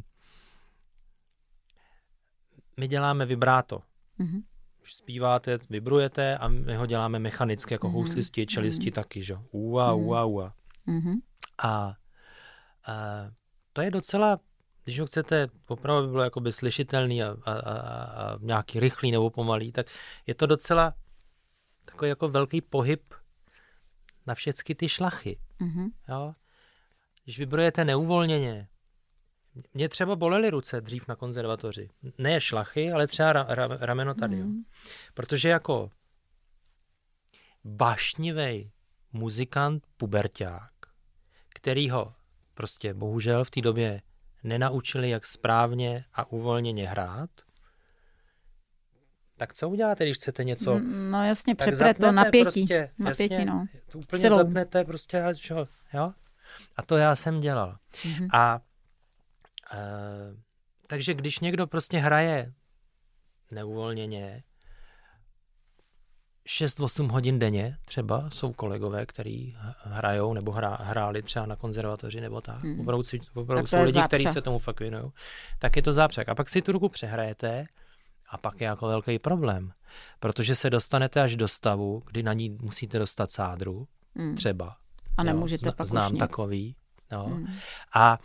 my 2.77 2.87
děláme 2.87 3.25
vibráto. 3.25 3.81
Hmm. 4.19 4.41
Zpíváte, 4.83 5.59
vibrujete 5.69 6.37
a 6.37 6.47
my 6.47 6.75
ho 6.75 6.85
děláme 6.85 7.19
mechanicky, 7.19 7.73
jako 7.73 7.87
hmm. 7.87 7.95
houslisti, 7.95 8.45
čelisti 8.45 8.85
hmm. 8.85 8.91
taky, 8.91 9.23
že? 9.23 9.37
Ua, 9.51 9.91
hmm. 9.91 10.03
ua, 10.03 10.25
ua. 10.25 10.53
Hmm. 10.85 11.21
A, 11.63 11.67
a 11.67 11.95
to 13.73 13.81
je 13.81 13.91
docela, 13.91 14.39
když 14.83 14.99
ho 14.99 15.05
chcete 15.05 15.47
opravdu 15.67 16.07
by 16.07 16.11
bylo 16.11 16.23
jakoby 16.23 16.51
slyšitelný 16.51 17.23
a, 17.23 17.37
a, 17.45 17.51
a, 17.51 17.79
a 17.79 18.37
nějaký 18.41 18.79
rychlý 18.79 19.11
nebo 19.11 19.29
pomalý, 19.29 19.71
tak 19.71 19.87
je 20.27 20.35
to 20.35 20.45
docela 20.45 20.93
takový 21.85 22.09
jako 22.09 22.29
velký 22.29 22.61
pohyb 22.61 23.13
na 24.27 24.35
všechny 24.35 24.75
ty 24.75 24.89
šlachy. 24.89 25.39
Mm-hmm. 25.61 25.89
Jo? 26.09 26.33
Když 27.23 27.39
vybrojete 27.39 27.85
neuvolněně, 27.85 28.67
mě 29.73 29.89
třeba 29.89 30.15
bolely 30.15 30.49
ruce 30.49 30.81
dřív 30.81 31.07
na 31.07 31.15
konzervatoři. 31.15 31.89
Ne 32.17 32.41
šlachy, 32.41 32.91
ale 32.91 33.07
třeba 33.07 33.33
ra, 33.33 33.45
ra, 33.49 33.67
rameno 33.79 34.13
tady. 34.13 34.35
Mm. 34.35 34.41
Jo. 34.41 34.47
Mhm. 34.47 34.63
Protože 35.13 35.49
jako 35.49 35.91
bašnivý 37.63 38.71
muzikant, 39.13 39.83
puberták, 39.97 40.71
který 41.49 41.89
ho 41.89 42.13
prostě 42.53 42.93
bohužel 42.93 43.45
v 43.45 43.49
té 43.49 43.61
době 43.61 44.01
nenaučili, 44.43 45.09
jak 45.09 45.25
správně 45.25 46.05
a 46.13 46.31
uvolněně 46.31 46.87
hrát, 46.87 47.29
tak 49.37 49.53
co 49.53 49.69
uděláte, 49.69 50.03
když 50.03 50.17
chcete 50.17 50.43
něco? 50.43 50.79
No 50.79 51.23
jasně, 51.23 51.55
přepre 51.55 51.93
to 51.93 52.11
napětí. 52.11 52.43
Prostě, 52.43 52.91
napětí 52.99 53.33
jasně, 53.33 53.45
no. 53.45 53.65
Úplně 53.93 54.21
Silou. 54.21 54.37
zatnete 54.37 54.83
prostě, 54.83 55.21
a 55.21 55.33
čo, 55.33 55.67
jo? 55.93 56.13
A 56.77 56.81
to 56.81 56.97
já 56.97 57.15
jsem 57.15 57.39
dělal. 57.39 57.77
Mm-hmm. 57.91 58.27
A 58.33 58.61
e, 59.73 59.77
takže 60.87 61.13
když 61.13 61.39
někdo 61.39 61.67
prostě 61.67 61.97
hraje 61.97 62.53
neuvolněně 63.51 64.43
6-8 66.47 67.11
hodin 67.11 67.39
denně, 67.39 67.77
třeba 67.85 68.29
jsou 68.29 68.53
kolegové, 68.53 69.05
kteří 69.05 69.57
hrajou 69.83 70.33
nebo 70.33 70.51
hra, 70.51 70.77
hráli 70.81 71.21
třeba 71.21 71.45
na 71.45 71.55
konzervatoři 71.55 72.21
nebo 72.21 72.41
tak. 72.41 72.63
Mm. 72.63 72.79
Opravdu, 72.79 73.03
opravdu 73.33 73.67
tak 73.67 73.79
jsou 73.79 73.85
lidi, 73.85 74.01
kteří 74.07 74.27
se 74.27 74.41
tomu 74.41 74.59
fakt 74.59 74.79
věnují. 74.79 75.11
Tak 75.59 75.75
je 75.75 75.81
to 75.81 75.93
zápřek. 75.93 76.29
A 76.29 76.35
pak 76.35 76.49
si 76.49 76.61
tu 76.61 76.71
ruku 76.71 76.89
přehrajete 76.89 77.65
a 78.29 78.37
pak 78.37 78.61
je 78.61 78.65
jako 78.65 78.87
velký 78.87 79.19
problém, 79.19 79.73
protože 80.19 80.55
se 80.55 80.69
dostanete 80.69 81.21
až 81.21 81.35
do 81.35 81.47
stavu, 81.47 82.03
kdy 82.05 82.23
na 82.23 82.33
ní 82.33 82.49
musíte 82.49 82.99
dostat 82.99 83.31
sádru, 83.31 83.87
mm. 84.15 84.35
třeba. 84.35 84.77
A 85.17 85.23
nemůžete 85.23 85.67
jo, 85.67 85.73
pak 85.77 85.87
Znám 85.87 86.05
už 86.05 86.11
nic. 86.11 86.19
takový. 86.19 86.75
Jo. 87.11 87.27
Mm. 87.27 87.47
A, 87.95 88.01
a, 88.01 88.17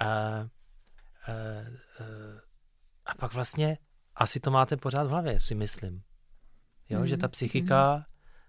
a, 0.00 0.46
a 3.06 3.14
pak 3.18 3.34
vlastně 3.34 3.78
asi 4.14 4.40
to 4.40 4.50
máte 4.50 4.76
pořád 4.76 5.02
v 5.02 5.10
hlavě, 5.10 5.40
si 5.40 5.54
myslím. 5.54 6.02
Jo, 6.88 7.00
mm. 7.00 7.06
že 7.06 7.16
ta 7.16 7.28
psychika 7.28 7.96
mm. 7.96 8.02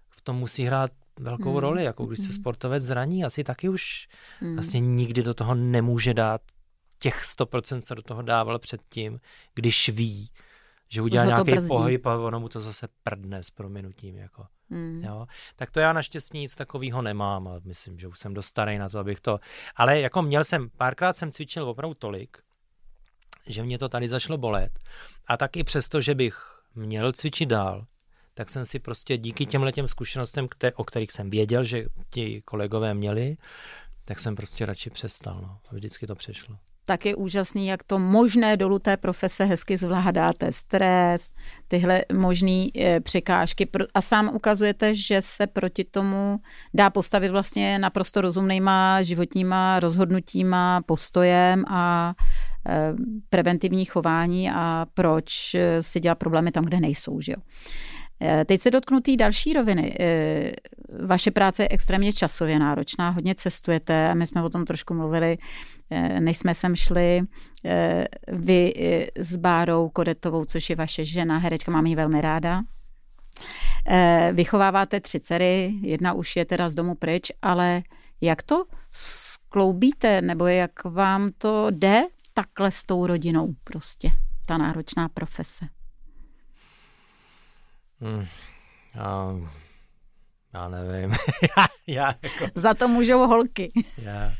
v 0.08 0.20
tom 0.20 0.36
musí 0.36 0.64
hrát 0.64 0.92
velkou 1.18 1.52
mm. 1.52 1.56
roli, 1.56 1.84
jako 1.84 2.06
když 2.06 2.18
se 2.18 2.24
hmm. 2.24 2.34
sportovec 2.34 2.82
zraní, 2.82 3.24
asi 3.24 3.44
taky 3.44 3.68
už 3.68 4.08
mm. 4.40 4.54
vlastně 4.54 4.80
nikdy 4.80 5.22
do 5.22 5.34
toho 5.34 5.54
nemůže 5.54 6.14
dát 6.14 6.40
těch 6.98 7.22
100%, 7.22 7.80
co 7.80 7.94
do 7.94 8.02
toho 8.02 8.22
dával 8.22 8.58
předtím, 8.58 9.20
když 9.54 9.88
ví, 9.88 10.30
že 10.88 11.02
udělá 11.02 11.24
nějaký 11.24 11.68
pohyb 11.68 12.06
a 12.06 12.16
ono 12.16 12.40
mu 12.40 12.48
to 12.48 12.60
zase 12.60 12.88
prdne 13.02 13.42
s 13.42 13.50
prominutím. 13.50 14.16
Jako. 14.16 14.46
Mm. 14.68 15.04
Jo? 15.04 15.26
Tak 15.56 15.70
to 15.70 15.80
já 15.80 15.92
naštěstí 15.92 16.38
nic 16.38 16.56
takového 16.56 17.02
nemám 17.02 17.48
a 17.48 17.60
myslím, 17.64 17.98
že 17.98 18.08
už 18.08 18.18
jsem 18.18 18.34
dost 18.34 18.46
starý 18.46 18.78
na 18.78 18.88
to, 18.88 18.98
abych 18.98 19.20
to... 19.20 19.40
Ale 19.76 20.00
jako 20.00 20.22
měl 20.22 20.44
jsem, 20.44 20.70
párkrát 20.70 21.16
jsem 21.16 21.32
cvičil 21.32 21.68
opravdu 21.68 21.94
tolik, 21.94 22.38
že 23.46 23.62
mě 23.62 23.78
to 23.78 23.88
tady 23.88 24.08
zašlo 24.08 24.38
bolet. 24.38 24.78
A 25.26 25.36
taky 25.36 25.64
přesto, 25.64 26.00
že 26.00 26.14
bych 26.14 26.62
měl 26.74 27.12
cvičit 27.12 27.48
dál, 27.48 27.86
tak 28.34 28.50
jsem 28.50 28.64
si 28.64 28.78
prostě 28.78 29.18
díky 29.18 29.46
těmhle 29.46 29.72
těm 29.72 29.88
zkušenostem, 29.88 30.46
kter- 30.46 30.72
o 30.76 30.84
kterých 30.84 31.12
jsem 31.12 31.30
věděl, 31.30 31.64
že 31.64 31.86
ti 32.10 32.42
kolegové 32.42 32.94
měli, 32.94 33.36
tak 34.04 34.20
jsem 34.20 34.36
prostě 34.36 34.66
radši 34.66 34.90
přestal. 34.90 35.40
No. 35.42 35.58
A 35.68 35.74
vždycky 35.74 36.06
to 36.06 36.14
přešlo. 36.14 36.58
Tak 36.86 37.06
je 37.06 37.14
úžasný, 37.14 37.66
jak 37.66 37.82
to 37.82 37.98
možné 37.98 38.56
dolů 38.56 38.78
té 38.78 38.96
profese 38.96 39.44
hezky 39.44 39.76
zvládáte. 39.76 40.52
Stres, 40.52 41.32
tyhle 41.68 42.02
možné 42.12 42.66
e, 42.78 43.00
překážky. 43.00 43.68
A 43.94 44.00
sám 44.00 44.30
ukazujete, 44.34 44.94
že 44.94 45.22
se 45.22 45.46
proti 45.46 45.84
tomu 45.84 46.40
dá 46.74 46.90
postavit 46.90 47.28
vlastně 47.28 47.78
naprosto 47.78 48.20
rozumnýma 48.20 49.02
životníma 49.02 49.80
rozhodnutíma, 49.80 50.82
postojem 50.86 51.64
a 51.68 52.14
e, 52.68 52.94
preventivní 53.30 53.84
chování 53.84 54.50
a 54.50 54.86
proč 54.94 55.54
e, 55.54 55.82
si 55.82 56.00
dělat 56.00 56.14
problémy 56.14 56.52
tam, 56.52 56.64
kde 56.64 56.80
nejsou. 56.80 57.20
Že 57.20 57.32
jo? 57.32 57.38
Eh, 58.20 58.44
teď 58.44 58.60
se 58.60 58.70
dotknu 58.70 59.00
té 59.00 59.16
další 59.16 59.52
roviny. 59.52 59.96
Eh, 60.00 60.52
vaše 61.06 61.30
práce 61.30 61.62
je 61.62 61.68
extrémně 61.70 62.12
časově 62.12 62.58
náročná, 62.58 63.10
hodně 63.10 63.34
cestujete, 63.34 64.14
my 64.14 64.26
jsme 64.26 64.42
o 64.42 64.48
tom 64.48 64.64
trošku 64.64 64.94
mluvili, 64.94 65.38
eh, 65.90 66.20
než 66.20 66.36
jsme 66.36 66.54
sem 66.54 66.76
šli. 66.76 67.22
Vy 68.28 68.72
s 69.18 69.36
Bárou 69.36 69.88
Kodetovou, 69.88 70.44
což 70.44 70.70
je 70.70 70.76
vaše 70.76 71.04
žena, 71.04 71.38
herečka, 71.38 71.72
mám 71.72 71.86
ji 71.86 71.96
velmi 71.96 72.20
ráda. 72.20 72.62
Vychováváte 74.32 75.00
tři 75.00 75.20
dcery, 75.20 75.74
jedna 75.82 76.12
už 76.12 76.36
je 76.36 76.44
teda 76.44 76.68
z 76.68 76.74
domu 76.74 76.94
pryč, 76.94 77.32
ale 77.42 77.82
jak 78.20 78.42
to 78.42 78.64
skloubíte, 78.92 80.22
nebo 80.22 80.46
jak 80.46 80.84
vám 80.84 81.30
to 81.38 81.66
jde 81.70 82.02
takhle 82.34 82.70
s 82.70 82.84
tou 82.84 83.06
rodinou 83.06 83.54
prostě, 83.64 84.10
ta 84.46 84.58
náročná 84.58 85.08
profese? 85.08 85.75
Hmm, 88.00 88.26
já, 88.94 89.34
já 90.54 90.68
nevím. 90.68 91.10
já, 91.56 91.66
já 91.86 92.14
jako, 92.22 92.46
Za 92.54 92.74
to 92.74 92.88
můžou 92.88 93.26
holky. 93.26 93.72
já, 93.98 94.32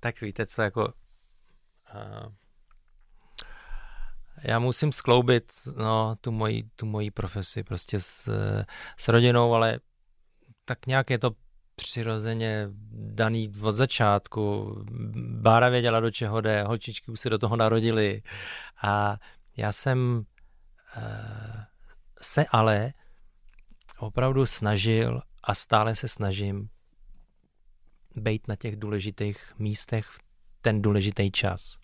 tak 0.00 0.20
víte 0.20 0.46
co, 0.46 0.62
jako... 0.62 0.92
Uh, 1.94 2.32
já 4.42 4.58
musím 4.58 4.92
skloubit 4.92 5.52
no, 5.76 6.16
tu, 6.20 6.32
moji, 6.32 6.64
tu 6.76 6.86
moji 6.86 7.10
profesi 7.10 7.62
prostě 7.62 8.00
s, 8.00 8.30
s 8.96 9.08
rodinou, 9.08 9.54
ale 9.54 9.80
tak 10.64 10.86
nějak 10.86 11.10
je 11.10 11.18
to 11.18 11.30
přirozeně 11.76 12.68
daný 12.92 13.52
od 13.62 13.72
začátku. 13.72 14.74
Bára 15.40 15.68
věděla, 15.68 16.00
do 16.00 16.10
čeho 16.10 16.40
jde, 16.40 16.62
holčičky 16.62 17.10
už 17.10 17.20
se 17.20 17.30
do 17.30 17.38
toho 17.38 17.56
narodili 17.56 18.22
a 18.82 19.16
já 19.56 19.72
jsem 19.72 20.24
uh, 20.96 21.60
se 22.22 22.46
ale 22.50 22.92
opravdu 23.98 24.46
snažil 24.46 25.20
a 25.42 25.54
stále 25.54 25.96
se 25.96 26.08
snažím 26.08 26.68
být 28.16 28.48
na 28.48 28.56
těch 28.56 28.76
důležitých 28.76 29.38
místech 29.58 30.06
v 30.06 30.18
ten 30.60 30.82
důležitý 30.82 31.30
čas. 31.30 31.78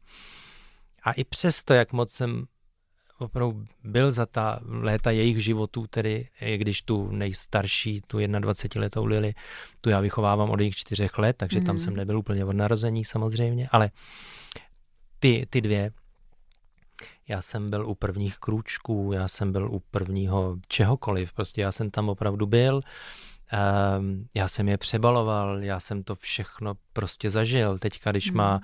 A 1.03 1.13
i 1.13 1.25
přesto, 1.25 1.75
jak 1.75 1.93
moc 1.93 2.13
jsem 2.13 2.45
opravdu 3.19 3.65
byl 3.85 4.13
za 4.13 4.27
ta 4.27 4.61
léta 4.63 5.11
jejich 5.11 5.45
životů, 5.45 5.87
tedy 5.87 6.29
když 6.57 6.83
tu 6.83 7.11
nejstarší, 7.11 8.01
tu 8.07 8.19
21 8.19 8.85
letou 8.85 9.05
Lili, 9.05 9.35
tu 9.81 9.91
já 9.91 10.01
vychovávám 10.01 10.51
od 10.51 10.61
jejich 10.61 10.77
čtyřech 10.77 11.19
let, 11.19 11.37
takže 11.37 11.61
mm. 11.61 11.67
tam 11.67 11.77
mhm. 11.77 11.85
jsem 11.85 11.97
nebyl 11.97 12.19
úplně 12.19 12.45
od 12.45 12.57
narození 12.57 13.05
samozřejmě, 13.05 13.69
ale 13.73 13.91
ty, 15.19 15.47
ty 15.51 15.61
dvě, 15.61 15.91
já 17.29 17.43
jsem 17.43 17.71
byl 17.71 17.87
u 17.89 17.95
prvních 17.95 18.39
krůčků, 18.39 19.11
já 19.15 19.29
jsem 19.29 19.53
byl 19.53 19.71
u 19.71 19.83
prvního 19.91 20.57
čehokoliv, 20.69 21.33
prostě 21.33 21.61
já 21.61 21.73
jsem 21.73 21.91
tam 21.91 22.09
opravdu 22.09 22.47
byl. 22.47 22.81
Um, 23.55 24.27
já 24.35 24.49
jsem 24.49 24.69
je 24.69 24.79
přebaloval, 24.79 25.63
já 25.63 25.81
jsem 25.81 26.03
to 26.03 26.15
všechno 26.15 26.75
prostě 26.93 27.31
zažil. 27.31 27.79
Teďka, 27.79 28.11
když 28.11 28.31
má 28.31 28.61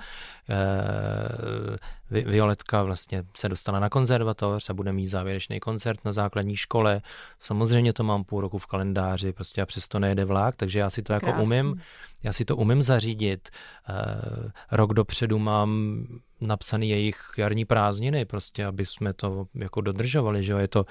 uh, 0.49 1.77
Violetka 2.11 2.83
vlastně 2.83 3.25
se 3.37 3.49
dostala 3.49 3.81
na 3.81 3.89
konzervatoř 3.89 4.71
a 4.71 4.75
bude 4.75 4.93
mít 4.93 5.07
závěrečný 5.07 5.61
koncert 5.61 6.05
na 6.05 6.13
základní 6.13 6.57
škole, 6.57 7.03
samozřejmě 7.41 7.93
to 7.93 8.05
mám 8.05 8.25
půl 8.25 8.41
roku 8.41 8.59
v 8.59 8.67
kalendáři, 8.67 9.33
prostě 9.33 9.63
a 9.63 9.67
přesto 9.67 9.99
nejede 9.99 10.25
vlak, 10.25 10.57
takže 10.57 10.79
já 10.79 10.91
si 10.91 11.03
to 11.03 11.13
jako 11.13 11.27
Krásný. 11.27 11.43
umím, 11.43 11.81
já 12.23 12.33
si 12.33 12.45
to 12.45 12.57
umím 12.57 12.83
zařídit. 12.83 13.49
Uh, 13.89 14.51
rok 14.73 14.95
dopředu 14.95 15.39
mám 15.39 16.01
napsaný 16.41 16.89
jejich 16.91 17.21
jarní 17.37 17.65
prázdniny, 17.65 18.25
prostě, 18.25 18.67
aby 18.67 18.87
jsme 18.87 19.13
to 19.13 19.47
jako 19.55 19.81
dodržovali, 19.81 20.45
že 20.45 20.53
jo, 20.53 20.59
je 20.59 20.69
to, 20.69 20.87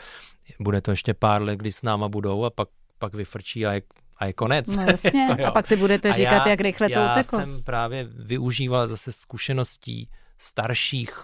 bude 0.60 0.82
to 0.82 0.92
ještě 0.92 1.14
pár 1.14 1.42
let, 1.42 1.56
kdy 1.56 1.72
s 1.72 1.82
náma 1.82 2.10
budou 2.10 2.46
a 2.46 2.50
pak, 2.50 2.70
pak 3.00 3.14
vyfrčí 3.14 3.66
a 3.66 3.74
je, 3.74 3.82
a 4.18 4.26
je 4.26 4.34
konec. 4.34 4.68
No 4.68 4.84
jasně, 4.92 5.22
jako, 5.22 5.46
a 5.46 5.52
pak 5.52 5.68
si 5.68 5.76
budete 5.76 6.14
říkat, 6.14 6.46
já, 6.46 6.48
jak 6.48 6.60
rychle 6.60 6.90
to 6.90 7.00
uteklo. 7.12 7.40
Já 7.40 7.46
jsem 7.46 7.64
právě 7.64 8.04
využíval 8.04 8.88
zase 8.88 9.12
zkušeností 9.12 10.10
starších 10.38 11.20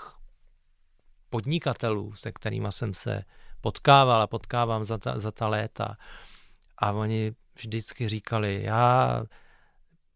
podnikatelů, 1.29 2.13
se 2.15 2.31
kterými 2.31 2.67
jsem 2.69 2.93
se 2.93 3.23
potkával 3.61 4.21
a 4.21 4.27
potkávám 4.27 4.85
za 4.85 4.97
ta, 4.97 5.19
za 5.19 5.31
ta 5.31 5.47
léta. 5.47 5.97
A 6.77 6.91
oni 6.91 7.33
vždycky 7.59 8.09
říkali, 8.09 8.63
já 8.63 9.23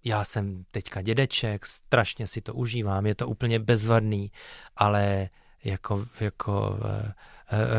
já 0.03 0.23
jsem 0.23 0.64
teďka 0.72 1.02
dědeček, 1.02 1.65
strašně 1.65 2.27
si 2.27 2.41
to 2.41 2.53
užívám, 2.53 3.06
je 3.06 3.15
to 3.15 3.27
úplně 3.27 3.60
bezvadný, 3.60 4.31
ale 4.76 5.30
jako, 5.64 6.06
jako 6.19 6.69
uh, 6.69 7.11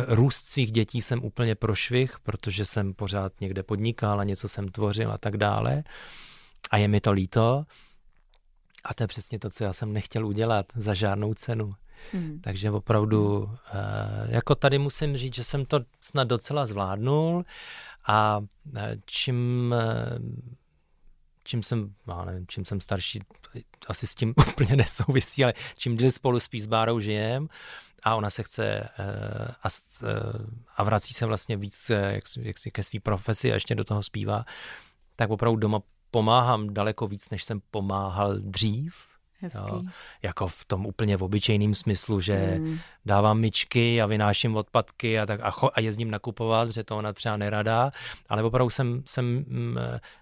růst 0.06 0.44
svých 0.44 0.72
dětí 0.72 1.02
jsem 1.02 1.24
úplně 1.24 1.54
prošvih, 1.54 2.18
protože 2.22 2.66
jsem 2.66 2.94
pořád 2.94 3.40
někde 3.40 3.62
podnikal 3.62 4.20
a 4.20 4.24
něco 4.24 4.48
jsem 4.48 4.68
tvořil 4.68 5.12
a 5.12 5.18
tak 5.18 5.36
dále. 5.36 5.82
A 6.70 6.76
je 6.76 6.88
mi 6.88 7.00
to 7.00 7.12
líto. 7.12 7.64
A 8.84 8.94
to 8.94 9.02
je 9.02 9.06
přesně 9.06 9.38
to, 9.38 9.50
co 9.50 9.64
já 9.64 9.72
jsem 9.72 9.92
nechtěl 9.92 10.26
udělat 10.26 10.66
za 10.76 10.94
žádnou 10.94 11.34
cenu. 11.34 11.74
Hmm. 12.12 12.40
Takže 12.40 12.70
opravdu, 12.70 13.42
uh, 13.42 13.50
jako 14.26 14.54
tady 14.54 14.78
musím 14.78 15.16
říct, 15.16 15.34
že 15.34 15.44
jsem 15.44 15.64
to 15.64 15.80
snad 16.00 16.28
docela 16.28 16.66
zvládnul 16.66 17.44
a 18.08 18.40
čím 19.06 19.74
čím 21.50 21.62
jsem, 21.62 21.94
já 22.08 22.24
nevím, 22.24 22.46
čím 22.46 22.64
jsem 22.64 22.80
starší, 22.80 23.20
asi 23.88 24.06
s 24.06 24.14
tím 24.14 24.34
úplně 24.48 24.76
nesouvisí, 24.76 25.44
ale 25.44 25.54
čím 25.76 25.96
díl 25.96 26.12
spolu 26.12 26.40
spí 26.40 26.60
s 26.60 26.66
Bárou 26.66 27.00
žijem. 27.00 27.48
A 28.02 28.14
ona 28.14 28.30
se 28.30 28.42
chce 28.42 28.88
uh, 28.98 29.48
a, 29.62 29.68
uh, 30.02 30.46
a 30.76 30.84
vrací 30.84 31.14
se 31.14 31.26
vlastně 31.26 31.56
víc 31.56 31.90
uh, 31.90 31.96
jak, 31.96 32.24
jak 32.40 32.58
si 32.58 32.70
ke 32.70 32.82
své 32.82 33.00
profesi 33.00 33.50
a 33.50 33.54
ještě 33.54 33.74
do 33.74 33.84
toho 33.84 34.02
zpívá, 34.02 34.44
tak 35.16 35.30
opravdu 35.30 35.56
doma 35.56 35.80
pomáhám 36.10 36.74
daleko 36.74 37.06
víc, 37.06 37.30
než 37.30 37.44
jsem 37.44 37.60
pomáhal 37.70 38.38
dřív 38.38 39.09
Jo, 39.42 39.82
jako 40.22 40.46
v 40.46 40.64
tom 40.64 40.86
úplně 40.86 41.16
v 41.16 41.22
obyčejném 41.22 41.74
smyslu, 41.74 42.20
že 42.20 42.56
mm. 42.58 42.78
dávám 43.06 43.38
myčky 43.38 44.02
a 44.02 44.06
vynáším 44.06 44.56
odpadky 44.56 45.18
a, 45.18 45.26
tak, 45.26 45.40
a, 45.42 45.50
cho, 45.50 45.70
a 45.74 45.80
jezdím 45.80 46.10
nakupovat, 46.10 46.68
protože 46.68 46.84
to 46.84 46.96
ona 46.96 47.12
třeba 47.12 47.36
nerada, 47.36 47.90
ale 48.28 48.42
opravdu 48.42 48.70
jsem, 48.70 49.02
jsem, 49.06 49.44
mm, 49.48 49.76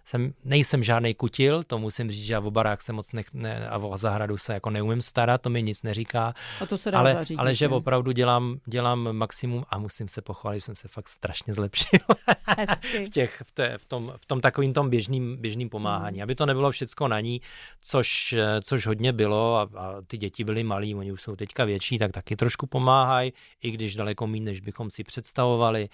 jsem 0.04 0.32
nejsem 0.44 0.82
žádný 0.82 1.14
kutil, 1.14 1.64
to 1.64 1.78
musím 1.78 2.10
říct, 2.10 2.24
že 2.24 2.32
já 2.32 2.40
v 2.40 2.50
barák 2.50 2.82
se 2.82 2.92
moc 2.92 3.12
ne, 3.12 3.22
ne, 3.32 3.68
a 3.68 3.78
o 3.78 3.98
zahradu 3.98 4.36
se 4.36 4.54
jako 4.54 4.70
neumím 4.70 5.02
starat, 5.02 5.42
to 5.42 5.50
mi 5.50 5.62
nic 5.62 5.82
neříká. 5.82 6.34
A 6.60 6.66
to 6.66 6.78
se 6.78 6.90
dá 6.90 6.98
ale, 6.98 7.14
zařídit, 7.14 7.40
ale 7.40 7.54
že 7.54 7.68
opravdu 7.68 8.12
dělám, 8.12 8.58
dělám 8.66 9.12
maximum 9.12 9.64
a 9.70 9.78
musím 9.78 10.08
se 10.08 10.22
pochválit, 10.22 10.56
že 10.56 10.64
jsem 10.64 10.76
se 10.76 10.88
fakt 10.88 11.08
strašně 11.08 11.54
zlepšil 11.54 12.00
v, 13.06 13.08
těch, 13.08 13.42
v, 13.46 13.50
té, 13.50 13.78
v, 13.78 13.84
tom, 13.84 14.12
v 14.16 14.26
tom 14.26 14.40
takovým 14.40 14.72
tom 14.72 14.90
běžným, 14.90 15.36
běžným 15.36 15.68
pomáhání, 15.68 16.16
mm. 16.16 16.22
aby 16.22 16.34
to 16.34 16.46
nebylo 16.46 16.70
všecko 16.70 17.08
na 17.08 17.20
ní, 17.20 17.40
což, 17.80 18.34
což 18.62 18.86
hodně 18.86 19.07
hodně 19.08 19.24
bylo 19.24 19.56
a, 19.56 19.62
a 19.62 20.02
ty 20.06 20.18
děti 20.18 20.44
byly 20.44 20.64
malí, 20.64 20.94
oni 20.94 21.12
už 21.12 21.22
jsou 21.22 21.36
teďka 21.36 21.64
větší, 21.64 21.98
tak 21.98 22.12
taky 22.12 22.36
trošku 22.36 22.66
pomáhají, 22.66 23.32
i 23.62 23.70
když 23.70 23.94
daleko 23.94 24.26
méně, 24.26 24.44
než 24.44 24.60
bychom 24.60 24.90
si 24.90 25.04
představovali, 25.04 25.88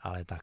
ale 0.00 0.24
tak 0.24 0.42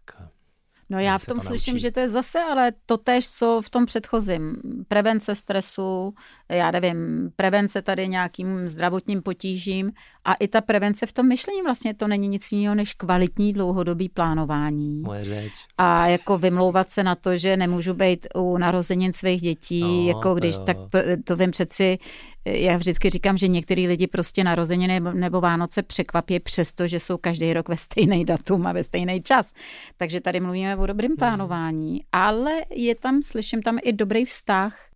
No 0.92 1.00
já 1.00 1.18
v 1.18 1.26
tom 1.26 1.42
slyším, 1.42 1.80
že 1.80 1.92
to 1.92 2.00
je 2.00 2.10
zase 2.10 2.40
ale 2.40 2.72
to 2.86 2.98
tež, 2.98 3.30
co 3.30 3.62
v 3.64 3.70
tom 3.70 3.86
předchozím. 3.86 4.56
Prevence 4.88 5.36
stresu, 5.36 6.14
já 6.50 6.72
nevím, 6.72 7.32
prevence 7.36 7.82
tady 7.82 8.08
nějakým 8.08 8.68
zdravotním 8.68 9.22
potížím 9.22 9.92
a 10.26 10.34
i 10.34 10.48
ta 10.48 10.62
prevence 10.62 11.06
v 11.06 11.12
tom 11.12 11.28
myšlení 11.28 11.62
vlastně 11.62 11.94
to 11.94 12.08
není 12.08 12.28
nic 12.28 12.52
jiného 12.52 12.76
než 12.76 12.94
kvalitní 12.94 13.54
dlouhodobý 13.54 14.10
plánování. 14.10 15.02
Moje 15.02 15.26
řeč. 15.26 15.52
A 15.78 16.08
jako 16.08 16.38
vymlouvat 16.38 16.90
se 16.90 17.04
na 17.04 17.16
to, 17.16 17.38
že 17.38 17.58
nemůžu 17.58 17.94
být 17.94 18.28
u 18.36 18.58
narozenin 18.58 19.14
svých 19.14 19.42
dětí, 19.42 19.82
no, 19.82 20.08
jako 20.08 20.36
když, 20.36 20.56
to 20.56 20.64
tak 20.64 20.78
to 21.24 21.36
vím 21.36 21.52
přeci, 21.52 21.98
já 22.46 22.78
vždycky 22.78 23.10
říkám, 23.10 23.38
že 23.38 23.48
některý 23.48 23.88
lidi 23.88 24.08
prostě 24.08 24.44
narozeniny 24.44 25.00
nebo, 25.14 25.42
Vánoce 25.42 25.84
překvapí 25.84 26.40
přesto, 26.40 26.88
že 26.88 27.00
jsou 27.00 27.18
každý 27.18 27.54
rok 27.54 27.70
ve 27.70 27.78
stejný 27.78 28.26
datum 28.26 28.68
a 28.68 28.74
ve 28.74 28.84
stejný 28.84 29.22
čas. 29.22 29.54
Takže 29.98 30.22
tady 30.22 30.40
mluvíme 30.40 30.76
o 30.76 30.86
dobrém 30.86 31.16
plánování, 31.16 32.04
ale 32.12 32.52
je 32.70 32.96
tam, 32.96 33.22
slyším 33.22 33.62
tam 33.62 33.78
i 33.84 33.94
dobrý 33.94 34.26
vztah 34.26 34.92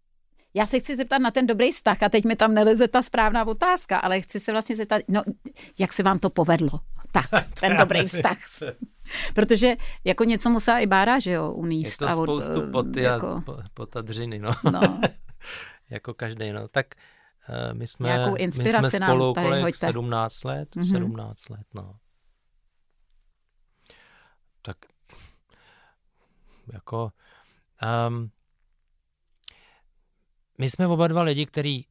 já 0.57 0.65
se 0.65 0.79
chci 0.79 0.95
zeptat 0.95 1.17
na 1.17 1.31
ten 1.31 1.47
dobrý 1.47 1.71
vztah 1.71 2.03
a 2.03 2.09
teď 2.09 2.25
mi 2.25 2.35
tam 2.35 2.53
neleze 2.53 2.87
ta 2.87 3.01
správná 3.01 3.47
otázka, 3.47 3.97
ale 3.97 4.21
chci 4.21 4.39
se 4.39 4.51
vlastně 4.51 4.75
zeptat, 4.75 5.01
no, 5.07 5.23
jak 5.79 5.93
se 5.93 6.03
vám 6.03 6.19
to 6.19 6.29
povedlo? 6.29 6.79
Tak, 7.11 7.25
ten 7.59 7.77
dobrý 7.77 8.05
vztah. 8.05 8.37
Protože 9.33 9.75
jako 10.03 10.23
něco 10.23 10.49
musela 10.49 10.79
i 10.79 10.87
Bára, 10.87 11.19
že 11.19 11.31
jo, 11.31 11.51
uníst. 11.51 12.01
Je 12.01 12.07
to 12.07 12.23
spoustu 12.23 12.71
poty 12.71 13.01
jako... 13.01 13.27
a 13.27 13.43
potadřiny, 13.73 14.39
no. 14.39 14.51
no. 14.71 14.99
jako 15.89 16.13
každý, 16.13 16.51
no. 16.51 16.67
Tak 16.67 16.85
my 17.73 17.87
jsme, 17.87 18.07
Nějakou 18.07 18.35
inspiraci 18.35 18.81
my 18.81 18.89
jsme 18.89 19.05
spolu 19.07 19.25
nám 19.25 19.33
tady 19.33 19.47
kolik, 19.47 19.61
hoďte. 19.63 19.87
17 19.87 20.43
let, 20.43 20.75
Mhm. 20.75 20.85
17 20.85 21.49
let, 21.49 21.67
no. 21.73 21.99
Tak 24.61 24.77
jako 26.73 27.11
um, 28.07 28.31
my 30.57 30.69
jsme 30.69 30.87
oba 30.87 31.07
dva 31.07 31.21
lidi, 31.23 31.45
kteří 31.45 31.87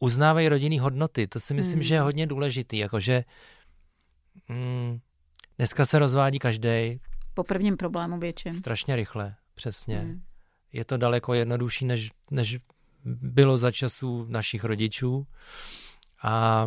uznávají 0.00 0.48
rodinný 0.48 0.78
hodnoty. 0.78 1.26
To 1.26 1.40
si 1.40 1.54
myslím, 1.54 1.74
Hmm. 1.74 1.82
že 1.82 1.94
je 1.94 2.00
hodně 2.00 2.26
důležitý. 2.26 2.78
Jakože 2.78 3.24
mm, 4.48 4.98
dneska 5.58 5.86
se 5.86 5.98
rozvádí 5.98 6.38
každý 6.38 7.00
Po 7.34 7.44
prvním 7.44 7.76
problému 7.76 8.18
větším. 8.18 8.52
strašně 8.52 8.96
rychle, 8.96 9.36
přesně. 9.54 9.98
Hmm. 9.98 10.22
Je 10.72 10.84
to 10.84 10.96
daleko 10.96 11.34
jednodušší, 11.34 11.84
než, 11.84 12.10
než 12.30 12.58
bylo 13.04 13.58
za 13.58 13.72
časů 13.72 14.26
našich 14.28 14.64
rodičů. 14.64 15.26
A 16.22 16.66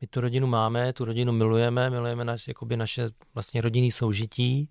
my 0.00 0.06
tu 0.06 0.20
rodinu 0.20 0.46
máme, 0.46 0.92
tu 0.92 1.04
rodinu 1.04 1.32
milujeme, 1.32 1.90
milujeme 1.90 2.24
naš, 2.24 2.48
jakoby 2.48 2.76
naše 2.76 3.10
vlastně 3.34 3.60
rodinný 3.60 3.92
soužití. 3.92 4.68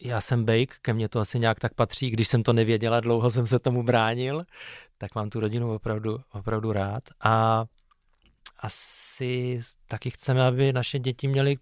Já 0.00 0.20
jsem 0.20 0.44
bejk, 0.44 0.78
ke 0.82 0.92
mně 0.92 1.08
to 1.08 1.20
asi 1.20 1.38
nějak 1.38 1.60
tak 1.60 1.74
patří, 1.74 2.10
když 2.10 2.28
jsem 2.28 2.42
to 2.42 2.52
nevěděla, 2.52 3.00
dlouho 3.00 3.30
jsem 3.30 3.46
se 3.46 3.58
tomu 3.58 3.82
bránil, 3.82 4.44
tak 4.98 5.14
mám 5.14 5.30
tu 5.30 5.40
rodinu 5.40 5.74
opravdu, 5.74 6.20
opravdu 6.32 6.72
rád. 6.72 7.04
A 7.20 7.64
asi 8.58 9.60
taky 9.88 10.10
chceme, 10.10 10.46
aby 10.46 10.72
naše 10.72 10.98
děti 10.98 11.28
měly 11.28 11.56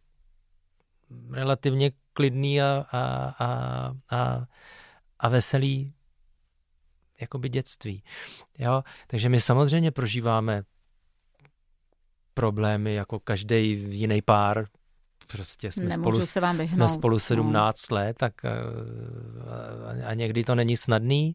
relativně 1.31 1.91
klidný 2.13 2.63
a, 2.63 2.85
a, 2.93 3.35
a, 3.39 3.93
a, 4.11 4.47
a 5.19 5.29
veselý 5.29 5.93
jakoby 7.21 7.49
dětství. 7.49 8.03
Jo? 8.59 8.83
Takže 9.07 9.29
my 9.29 9.41
samozřejmě 9.41 9.91
prožíváme 9.91 10.63
problémy 12.35 12.95
jako 12.95 13.21
každý 13.21 13.87
jiný 13.99 14.23
pár. 14.23 14.67
Prostě 15.27 15.73
jsme 15.73 15.85
Nemůžu 15.85 16.03
spolu, 16.03 16.27
se 16.27 16.41
vám 16.41 16.57
vyhnout. 16.57 16.71
jsme 16.71 16.89
spolu 16.89 17.15
no. 17.15 17.21
17 17.21 17.91
let, 17.91 18.19
tak 18.19 18.33
eh, 18.45 20.05
a 20.05 20.15
někdy 20.15 20.45
to 20.45 20.55
není 20.55 20.77
snadný, 20.77 21.35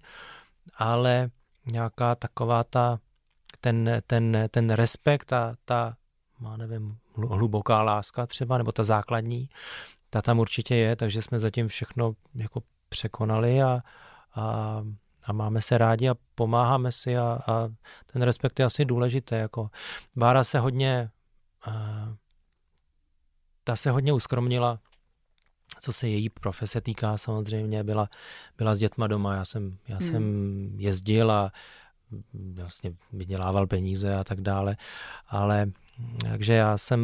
ale 0.78 1.30
nějaká 1.72 2.16
taková 2.16 2.64
ta, 2.64 3.00
ten, 3.62 4.02
ten, 4.08 4.46
ten 4.52 4.70
respekt 4.70 5.34
a 5.34 5.56
ta, 5.66 5.96
má 6.40 6.58
nevím, 6.58 6.98
hluboká 7.16 7.82
láska 7.82 8.28
třeba, 8.28 8.58
nebo 8.58 8.72
ta 8.72 8.84
základní, 8.84 9.50
ta 10.10 10.22
tam 10.22 10.40
určitě 10.40 10.76
je, 10.76 10.96
takže 10.96 11.22
jsme 11.22 11.40
zatím 11.40 11.68
všechno 11.68 12.14
jako 12.36 12.62
překonali 12.94 13.62
a, 13.62 13.82
a, 14.36 14.84
a 15.26 15.34
máme 15.34 15.62
se 15.62 15.78
rádi 15.78 16.10
a 16.10 16.16
pomáháme 16.36 16.92
si 16.92 17.18
a, 17.18 17.40
a 17.48 17.70
ten 18.06 18.22
respekt 18.22 18.60
je 18.60 18.66
asi 18.66 18.86
důležité. 18.86 19.36
Jako 19.36 19.70
Bára 20.16 20.44
se 20.44 20.60
hodně 20.60 21.10
uh, 21.68 21.74
ta 23.64 23.76
se 23.76 23.92
hodně 23.92 24.14
uskromnila, 24.14 24.80
co 25.82 25.94
se 25.94 26.08
její 26.08 26.30
profese 26.30 26.82
týká 26.82 27.18
samozřejmě, 27.18 27.84
byla, 27.84 28.10
byla 28.58 28.76
s 28.76 28.80
dětma 28.80 29.08
doma, 29.08 29.36
já 29.36 29.46
jsem, 29.46 29.78
já 29.88 29.98
Hmm. 29.98 30.10
jsem 30.10 30.24
jezdil 30.78 31.32
a 31.32 31.52
vlastně 32.54 32.94
vydělával 33.12 33.68
peníze 33.68 34.16
a 34.16 34.24
tak 34.24 34.42
dále, 34.42 34.78
ale 35.28 35.72
takže 36.22 36.54
já 36.54 36.78
jsem, 36.78 37.02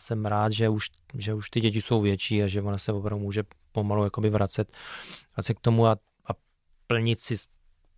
jsem 0.00 0.24
rád, 0.24 0.52
že 0.52 0.68
už, 0.68 0.90
že 1.14 1.34
už 1.34 1.50
ty 1.50 1.60
děti 1.60 1.82
jsou 1.82 2.00
větší 2.00 2.42
a 2.42 2.46
že 2.46 2.62
ona 2.62 2.78
se 2.78 2.92
opravdu 2.92 3.24
může 3.24 3.42
pomalu 3.76 4.04
jakoby 4.04 4.30
vracet, 4.30 4.72
vracet 5.36 5.54
k 5.54 5.60
tomu 5.60 5.86
a, 5.86 5.92
a 6.24 6.32
plnit 6.86 7.20
si 7.20 7.36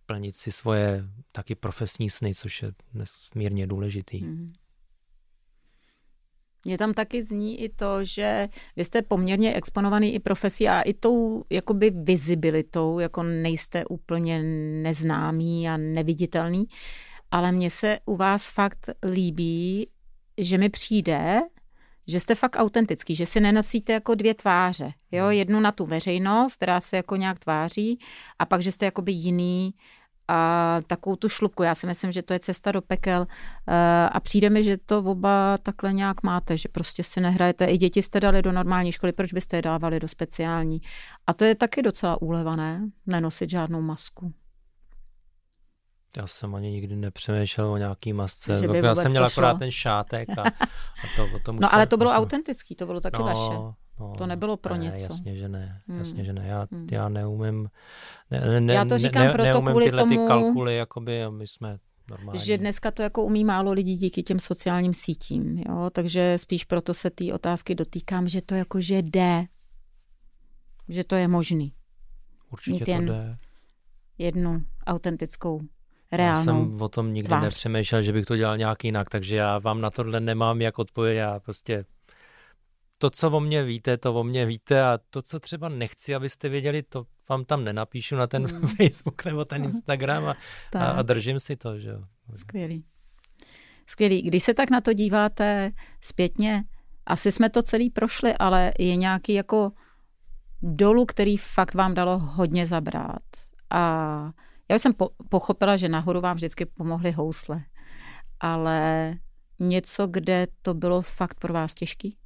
plnit 0.05 0.35
si 0.35 0.51
svoje 0.51 1.05
taky 1.31 1.55
profesní 1.55 2.09
sny, 2.09 2.35
což 2.35 2.63
je 2.63 2.71
nesmírně 2.93 3.67
důležitý. 3.67 4.23
Mhm. 4.23 4.47
Mě 6.65 6.77
tam 6.77 6.93
taky 6.93 7.23
zní 7.23 7.61
i 7.61 7.69
to, 7.69 8.03
že 8.03 8.49
vy 8.75 8.85
jste 8.85 9.01
poměrně 9.01 9.53
exponovaný 9.53 10.13
i 10.13 10.19
profesí 10.19 10.67
a 10.67 10.81
i 10.81 10.93
tou 10.93 11.43
jakoby 11.49 11.91
vizibilitou, 11.95 12.99
jako 12.99 13.23
nejste 13.23 13.85
úplně 13.85 14.43
neznámý 14.83 15.69
a 15.69 15.77
neviditelný, 15.77 16.67
ale 17.31 17.51
mně 17.51 17.71
se 17.71 17.99
u 18.05 18.15
vás 18.15 18.49
fakt 18.49 18.89
líbí, 19.03 19.89
že 20.37 20.57
mi 20.57 20.69
přijde, 20.69 21.39
že 22.09 22.19
jste 22.19 22.35
fakt 22.35 22.55
autentický, 22.59 23.15
že 23.15 23.25
si 23.25 23.39
nenosíte 23.39 23.93
jako 23.93 24.15
dvě 24.15 24.33
tváře, 24.33 24.93
jo, 25.11 25.29
jednu 25.29 25.59
na 25.59 25.71
tu 25.71 25.85
veřejnost, 25.85 26.55
která 26.55 26.81
se 26.81 26.97
jako 26.97 27.15
nějak 27.15 27.39
tváří 27.39 27.99
a 28.39 28.45
pak, 28.45 28.61
že 28.61 28.71
jste 28.71 28.85
jakoby 28.85 29.11
jiný 29.11 29.73
a 30.31 30.79
takovou 30.87 31.15
tu 31.15 31.29
šlupku. 31.29 31.63
Já 31.63 31.75
si 31.75 31.87
myslím, 31.87 32.11
že 32.11 32.21
to 32.21 32.33
je 32.33 32.39
cesta 32.39 32.71
do 32.71 32.81
pekel 32.81 33.27
eh, 33.67 34.09
a 34.11 34.19
přijde 34.19 34.49
mi, 34.49 34.63
že 34.63 34.77
to 34.77 34.99
oba 34.99 35.57
takhle 35.57 35.93
nějak 35.93 36.23
máte, 36.23 36.57
že 36.57 36.69
prostě 36.69 37.03
si 37.03 37.21
nehrajete. 37.21 37.65
I 37.65 37.77
děti 37.77 38.03
jste 38.03 38.19
dali 38.19 38.41
do 38.41 38.51
normální 38.51 38.91
školy, 38.91 39.11
proč 39.11 39.33
byste 39.33 39.57
je 39.57 39.61
dávali 39.61 39.99
do 39.99 40.07
speciální? 40.07 40.81
A 41.27 41.33
to 41.33 41.45
je 41.45 41.55
taky 41.55 41.81
docela 41.81 42.21
úleva, 42.21 42.55
ne? 42.55 42.89
Nenosit 43.05 43.49
žádnou 43.49 43.81
masku. 43.81 44.33
Já 46.17 46.27
jsem 46.27 46.55
ani 46.55 46.71
nikdy 46.71 46.95
nepřemýšlel 46.95 47.71
o 47.71 47.77
nějaký 47.77 48.13
masce. 48.13 48.55
Že 48.59 48.67
by 48.67 48.77
já 48.77 48.95
jsem 48.95 49.11
měl 49.11 49.25
akorát 49.25 49.59
ten 49.59 49.71
šátek 49.71 50.29
a, 50.37 50.41
a 50.43 51.05
to 51.15 51.27
o 51.35 51.39
tom 51.39 51.59
No 51.59 51.73
ale 51.73 51.87
to 51.87 51.97
bylo 51.97 52.09
jako- 52.09 52.21
autentický, 52.21 52.75
to 52.75 52.85
bylo 52.85 53.01
taky 53.01 53.17
no, 53.19 53.25
vaše. 53.25 53.53
No, 53.99 54.15
To 54.17 54.27
nebylo 54.27 54.57
pro 54.57 54.75
ne, 54.75 54.83
něco. 54.83 55.01
Jasně, 55.03 55.35
že 55.35 55.49
ne. 55.49 55.81
Hmm. 55.87 55.97
Jasně, 55.97 56.23
že 56.25 56.33
ne. 56.33 56.47
Já, 56.47 56.67
Hmm. 56.71 56.87
já 56.91 57.09
neumím, 57.09 57.69
ne, 58.31 58.59
ne, 58.61 58.73
Já 58.73 58.85
to 58.85 58.97
říkám 58.97 59.25
ne, 59.25 59.31
proto 59.33 59.61
kvůli 59.61 59.85
tyhle 59.85 60.03
ty 60.03 60.09
tomu- 60.15 60.27
kalkuly, 60.27 60.75
jakoby, 60.75 61.21
my 61.29 61.47
jsme 61.47 61.77
normální. 62.09 62.39
Že 62.39 62.57
dneska 62.57 62.91
to 62.91 63.01
jako 63.01 63.23
umí 63.23 63.45
málo 63.45 63.71
lidí 63.71 63.97
díky 63.97 64.23
těm 64.23 64.39
sociálním 64.39 64.93
sítím, 64.93 65.57
jo? 65.57 65.89
takže 65.93 66.37
spíš 66.37 66.63
proto 66.63 66.93
se 66.93 67.09
té 67.09 67.33
otázky 67.33 67.75
dotýkám, 67.75 68.27
že 68.27 68.41
to 68.41 68.55
jako, 68.55 68.81
že 68.81 68.97
jde, 69.01 69.45
že 70.89 71.03
to 71.03 71.15
je 71.15 71.27
možný. 71.27 71.73
Určitě 72.51 72.73
mít 72.79 72.85
to 72.85 72.91
jen 72.91 73.05
jde. 73.05 73.37
Jednu 74.17 74.61
autentickou, 74.87 75.59
Já 76.11 76.17
reálnou. 76.17 76.43
jsem 76.71 76.81
o 76.81 76.89
tom 76.89 77.13
nikdy 77.13 77.27
tvář. 77.27 77.43
nepřemýšlel, 77.43 78.01
že 78.01 78.13
bych 78.13 78.25
to 78.25 78.37
dělal 78.37 78.57
nějak 78.57 78.83
jinak, 78.83 79.09
takže 79.09 79.35
já 79.35 79.59
vám 79.59 79.81
na 79.81 79.89
tohle 79.89 80.19
nemám 80.19 80.61
jak 80.61 80.79
odpověď. 80.79 81.17
Já 81.17 81.39
prostě 81.39 81.85
to, 82.97 83.09
co 83.09 83.31
o 83.31 83.39
mě 83.39 83.63
víte, 83.63 83.97
to 83.97 84.13
o 84.13 84.23
mě 84.23 84.45
víte 84.45 84.83
a 84.83 84.99
to, 85.09 85.21
co 85.21 85.39
třeba 85.39 85.69
nechci, 85.69 86.15
abyste 86.15 86.49
věděli, 86.49 86.83
to 86.83 87.05
vám 87.29 87.45
tam 87.45 87.63
nenapíšu 87.63 88.15
na 88.15 88.27
ten 88.27 88.47
Hmm. 88.47 88.67
Facebook 88.77 89.25
nebo 89.25 89.45
ten 89.45 89.63
Instagram 89.63 90.25
a, 90.27 90.35
a, 90.79 90.85
a 90.85 91.01
držím 91.01 91.39
si 91.39 91.55
to, 91.55 91.77
že. 91.77 91.91
Skvělý. 92.35 92.83
Skvělý. 93.87 94.21
Když 94.21 94.43
se 94.43 94.53
tak 94.53 94.69
na 94.69 94.81
to 94.81 94.93
díváte 94.93 95.71
zpětně, 96.01 96.63
asi 97.05 97.31
jsme 97.31 97.49
to 97.49 97.61
celý 97.61 97.89
prošli, 97.89 98.33
ale 98.33 98.71
je 98.79 98.95
nějaký 98.95 99.33
jako 99.33 99.71
dolů, 100.61 101.05
který 101.05 101.37
fakt 101.37 101.73
vám 101.73 101.93
dalo 101.93 102.17
hodně 102.17 102.67
zabrat. 102.67 103.23
A 103.69 104.31
já 104.69 104.75
už 104.75 104.81
jsem 104.81 104.93
po- 104.93 105.09
pochopila, 105.29 105.77
že 105.77 105.89
nahoru 105.89 106.21
vám 106.21 106.35
vždycky 106.35 106.65
pomohly 106.65 107.11
housle. 107.11 107.61
Ale 108.39 109.13
něco, 109.59 110.07
kde 110.07 110.47
to 110.61 110.73
bylo 110.73 111.01
fakt 111.01 111.39
pro 111.39 111.53
vás 111.53 111.73
těžký? 111.73 112.17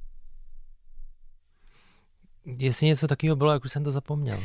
Jestli 2.58 2.86
něco 2.86 3.08
takového 3.08 3.36
bylo, 3.36 3.52
jak 3.52 3.64
už 3.64 3.72
jsem 3.72 3.84
to 3.84 3.90
zapomněl. 3.90 4.40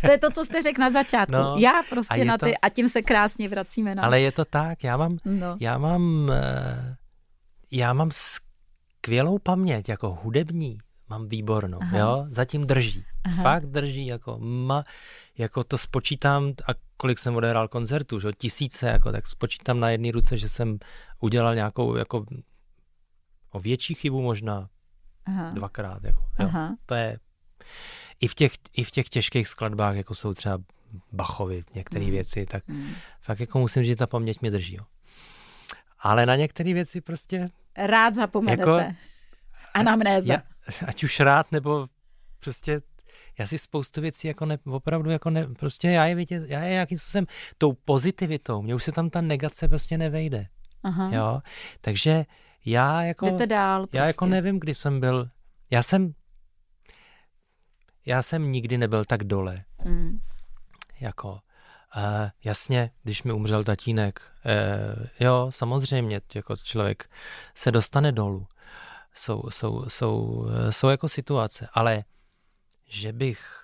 To 0.00 0.10
je 0.10 0.18
to, 0.18 0.30
co 0.30 0.44
jste 0.44 0.62
řekl 0.62 0.80
na 0.80 0.90
začátku. 0.90 1.32
No, 1.32 1.56
já 1.58 1.82
prostě 1.90 2.24
na 2.24 2.38
to- 2.38 2.46
ty, 2.46 2.58
a 2.58 2.68
tím 2.68 2.88
se 2.88 3.02
krásně 3.02 3.48
vracíme 3.48 3.94
na... 3.94 4.02
Ale 4.02 4.20
je 4.20 4.32
to 4.32 4.44
tak, 4.44 4.84
já 4.84 4.96
mám, 4.96 5.18
No. 5.24 5.56
já 5.60 5.78
mám, 5.78 6.30
eh, 6.32 6.96
já 7.72 7.92
mám 7.92 8.10
skvělou 8.12 9.38
paměť, 9.38 9.88
jako 9.88 10.18
hudební, 10.22 10.78
mám 11.08 11.28
výbornou, 11.28 11.78
Aha. 11.82 11.98
jo, 11.98 12.24
zatím 12.28 12.66
drží, 12.66 13.04
Aha. 13.24 13.42
fakt 13.42 13.66
drží, 13.66 14.06
jako 14.06 14.38
ma, 14.38 14.84
jako 15.38 15.64
to 15.64 15.78
spočítám, 15.78 16.44
a 16.48 16.72
kolik 16.96 17.18
jsem 17.18 17.36
odehrál 17.36 17.68
koncertů, 17.68 18.20
že 18.20 18.28
tisíce, 18.38 18.86
jako, 18.86 19.12
tak 19.12 19.26
spočítám 19.26 19.80
na 19.80 19.90
jedné 19.90 20.10
ruce, 20.10 20.36
že 20.38 20.48
jsem 20.48 20.78
udělal 21.20 21.54
nějakou, 21.54 21.96
jako, 21.96 22.26
o 23.50 23.60
větší 23.60 23.94
chybu 23.94 24.22
možná 24.22 24.68
Aha. 25.26 25.50
dvakrát, 25.50 26.04
jako, 26.04 26.20
jo. 26.38 26.46
Aha. 26.46 26.76
To 26.86 26.94
je, 26.94 27.18
i 28.20 28.28
v 28.28 28.34
těch, 28.34 28.52
i 28.72 28.84
v 28.84 28.90
těch 28.90 29.08
těžkých 29.08 29.48
skladbách, 29.48 29.96
jako 29.96 30.14
jsou 30.14 30.34
třeba 30.34 30.58
Bachovi 31.12 31.64
některé 31.74 32.04
Hmm. 32.04 32.12
věci, 32.14 32.46
tak 32.46 32.68
Hmm. 32.68 32.90
fakt 33.20 33.40
jako 33.40 33.58
musím 33.58 33.82
říct, 33.82 33.88
že 33.92 33.96
ta 33.96 34.06
paměť 34.06 34.40
mě 34.40 34.50
drží. 34.50 34.74
Jo. 34.76 34.84
Ale 35.98 36.26
na 36.26 36.36
některé 36.36 36.74
věci 36.74 37.00
prostě, 37.00 37.50
Rád 37.76 38.14
zapomenete. 38.14 38.62
Jako- 38.70 38.94
Anamnéza. 39.74 40.32
já, 40.32 40.42
ať 40.86 41.04
už 41.04 41.20
rád, 41.20 41.52
nebo 41.52 41.88
prostě 42.44 42.80
já 43.38 43.46
si 43.46 43.58
spoustu 43.58 44.00
věcí 44.00 44.28
jako 44.28 44.46
ne, 44.46 44.58
opravdu 44.66 45.10
jako 45.10 45.30
ne, 45.30 45.46
prostě 45.46 45.88
já 45.88 46.06
je, 46.06 46.14
víte, 46.14 46.40
já 46.48 46.60
je 46.60 46.70
nějakým 46.70 46.98
způsobem 46.98 47.26
tou 47.58 47.72
pozitivitou, 47.72 48.62
mně 48.62 48.74
už 48.74 48.84
se 48.84 48.92
tam 48.92 49.10
ta 49.10 49.20
negace 49.20 49.68
prostě 49.68 49.98
nevejde, 49.98 50.46
Aha. 50.82 51.10
jo, 51.12 51.40
takže 51.80 52.24
já 52.64 53.02
jako, 53.02 53.26
Jdete 53.26 53.46
dál. 53.46 53.80
Prostě. 53.80 53.96
já 53.96 54.06
jako 54.06 54.26
nevím, 54.26 54.60
kdy 54.60 54.74
jsem 54.74 55.00
byl, 55.00 55.28
já 55.70 55.82
jsem, 55.82 56.14
já 58.06 58.22
jsem 58.22 58.52
nikdy 58.52 58.78
nebyl 58.78 59.04
tak 59.04 59.24
dole, 59.24 59.64
Mm. 59.84 60.18
Jako, 61.00 61.32
uh, 61.32 62.28
jasně, 62.44 62.90
když 63.02 63.22
mi 63.22 63.32
umřel 63.32 63.64
tatínek, 63.64 64.20
uh, 64.44 65.06
jo, 65.20 65.50
samozřejmě, 65.50 66.20
jako 66.34 66.56
člověk 66.56 67.10
se 67.54 67.72
dostane 67.72 68.12
dolů. 68.12 68.46
Jsou, 69.14 69.42
jsou, 69.50 69.84
jsou, 69.88 70.46
jsou 70.70 70.88
jako 70.88 71.08
situace, 71.08 71.68
ale 71.72 72.02
že 72.92 73.12
bych 73.12 73.62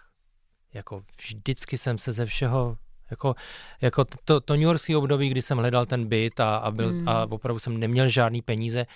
jako 0.75 1.03
vždycky 1.19 1.79
jsem 1.79 1.99
se 1.99 2.13
ze 2.13 2.27
všeho 2.27 2.79
jako, 3.11 3.35
jako 3.81 4.05
to, 4.25 4.41
to 4.41 4.55
New 4.55 4.63
Yorkský 4.63 4.97
období, 4.97 5.29
kdy 5.29 5.43
jsem 5.43 5.59
hledal 5.59 5.87
ten 5.87 6.07
byt 6.07 6.41
a, 6.41 6.57
a, 6.57 6.71
byl, 6.71 6.93
mm. 6.93 7.09
a 7.09 7.27
opravdu 7.31 7.59
jsem 7.59 7.79
neměl 7.79 8.09
žádný 8.09 8.43
peníze, 8.43 8.87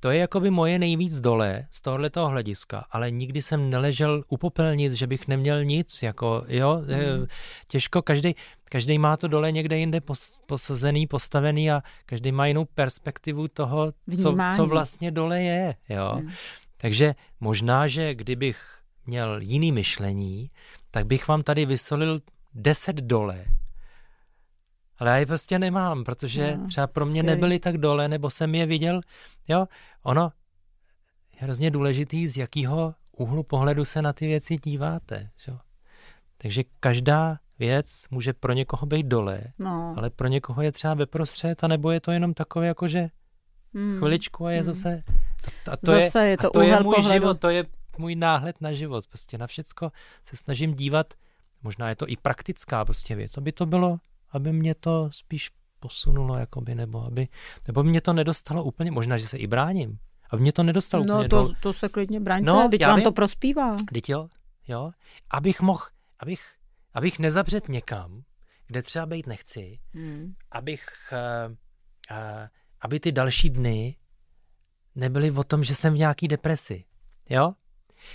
to 0.00 0.10
je 0.10 0.18
jako 0.18 0.40
by 0.40 0.50
moje 0.50 0.78
nejvíc 0.78 1.20
dole 1.20 1.66
z 1.70 1.82
tohoto 1.82 2.26
hlediska, 2.26 2.84
ale 2.90 3.10
nikdy 3.10 3.42
jsem 3.42 3.70
neležel 3.70 4.24
u 4.28 4.36
popelnic, 4.36 4.92
že 4.92 5.06
bych 5.06 5.28
neměl 5.28 5.64
nic, 5.64 6.02
jako 6.02 6.44
jo, 6.48 6.82
mm. 6.86 7.26
těžko, 7.66 8.02
každý, 8.02 8.34
každý 8.64 8.98
má 8.98 9.16
to 9.16 9.28
dole 9.28 9.52
někde 9.52 9.78
jinde 9.78 10.00
pos, 10.00 10.38
posazený, 10.46 11.06
postavený 11.06 11.70
a 11.70 11.82
každý 12.06 12.32
má 12.32 12.46
jinou 12.46 12.64
perspektivu 12.64 13.48
toho, 13.48 13.92
co, 14.22 14.36
co 14.56 14.66
vlastně 14.66 15.10
dole 15.10 15.42
je, 15.42 15.74
jo. 15.88 16.14
Mm. 16.20 16.30
Takže 16.76 17.14
možná, 17.40 17.86
že 17.86 18.14
kdybych 18.14 18.77
měl 19.08 19.40
jiný 19.40 19.72
myšlení, 19.72 20.50
tak 20.90 21.06
bych 21.06 21.28
vám 21.28 21.42
tady 21.42 21.66
vysolil 21.66 22.20
10 22.54 22.96
dole. 22.96 23.44
Ale 24.98 25.10
já 25.10 25.16
je 25.16 25.26
prostě 25.26 25.58
nemám, 25.58 26.04
protože 26.04 26.56
no, 26.56 26.66
třeba 26.66 26.86
pro 26.86 27.06
mě 27.06 27.20
skvělý. 27.20 27.36
nebyly 27.36 27.58
tak 27.58 27.78
dole, 27.78 28.08
nebo 28.08 28.30
jsem 28.30 28.54
je 28.54 28.66
viděl, 28.66 29.00
jo, 29.48 29.66
ono 30.02 30.32
je 31.32 31.38
hrozně 31.40 31.70
důležitý, 31.70 32.26
z 32.26 32.36
jakého 32.36 32.94
úhlu 33.16 33.42
pohledu 33.42 33.84
se 33.84 34.02
na 34.02 34.12
ty 34.12 34.26
věci 34.26 34.56
díváte, 34.56 35.30
jo. 35.48 35.58
Takže 36.38 36.62
každá 36.80 37.38
věc 37.58 38.04
může 38.10 38.32
pro 38.32 38.52
někoho 38.52 38.86
být 38.86 39.06
dole, 39.06 39.42
no. 39.58 39.94
ale 39.96 40.10
pro 40.10 40.28
někoho 40.28 40.62
je 40.62 40.72
třeba 40.72 40.94
ve 40.94 41.06
prostřed, 41.06 41.62
nebo 41.62 41.90
je 41.90 42.00
to 42.00 42.12
jenom 42.12 42.34
takové 42.34 42.66
jako, 42.66 42.88
že 42.88 43.08
hmm. 43.74 43.98
chviličku 43.98 44.46
a 44.46 44.50
je 44.50 44.60
hmm. 44.60 44.66
zase... 44.66 45.02
A 45.72 45.76
to 45.76 45.92
zase 45.92 46.24
je, 46.24 46.30
je 46.30 46.36
to, 46.36 46.46
a 46.46 46.50
to 46.50 46.60
je 46.60 46.80
můj 46.80 46.94
pohledu. 46.94 47.12
život, 47.12 47.40
to 47.40 47.48
je 47.48 47.64
můj 47.98 48.14
náhled 48.14 48.60
na 48.60 48.72
život. 48.72 49.06
Prostě 49.06 49.38
na 49.38 49.46
všecko 49.46 49.92
se 50.22 50.36
snažím 50.36 50.74
dívat 50.74 51.14
Možná 51.62 51.88
je 51.88 51.96
to 51.96 52.08
i 52.08 52.16
praktická 52.16 52.84
prostě 52.84 53.14
věc, 53.14 53.36
aby 53.36 53.52
to 53.52 53.66
bylo, 53.66 53.98
aby 54.30 54.52
mě 54.52 54.74
to 54.74 55.10
spíš 55.12 55.50
posunulo, 55.80 56.38
jakoby, 56.38 56.74
nebo 56.74 57.04
aby, 57.04 57.28
nebo 57.66 57.82
mě 57.82 58.00
to 58.00 58.12
nedostalo 58.12 58.64
úplně, 58.64 58.90
možná, 58.90 59.18
že 59.18 59.28
se 59.28 59.38
i 59.38 59.46
bráním, 59.46 59.98
aby 60.30 60.42
mě 60.42 60.52
to 60.52 60.62
nedostalo 60.62 61.04
no, 61.04 61.14
úplně 61.14 61.28
to, 61.28 61.36
dol. 61.36 61.52
to 61.62 61.72
se 61.72 61.88
klidně 61.88 62.20
bráníte, 62.20 62.50
no, 62.50 62.68
teď 62.70 62.86
vám 62.86 62.96
vím, 62.96 63.04
to 63.04 63.12
prospívá. 63.12 63.76
Teď 63.92 64.08
jo, 64.08 64.28
jo, 64.68 64.90
abych 65.30 65.60
mohl, 65.60 65.84
abych, 66.18 66.54
abych 66.94 67.18
nezabřet 67.18 67.68
někam, 67.68 68.22
kde 68.66 68.82
třeba 68.82 69.06
být 69.06 69.26
nechci, 69.26 69.78
hmm. 69.94 70.34
abych, 70.50 70.86
uh, 71.12 71.52
uh, 72.10 72.16
aby 72.80 73.00
ty 73.00 73.12
další 73.12 73.50
dny 73.50 73.96
nebyly 74.94 75.30
o 75.30 75.44
tom, 75.44 75.64
že 75.64 75.74
jsem 75.74 75.94
v 75.94 75.98
nějaký 75.98 76.28
depresi, 76.28 76.84
jo? 77.30 77.52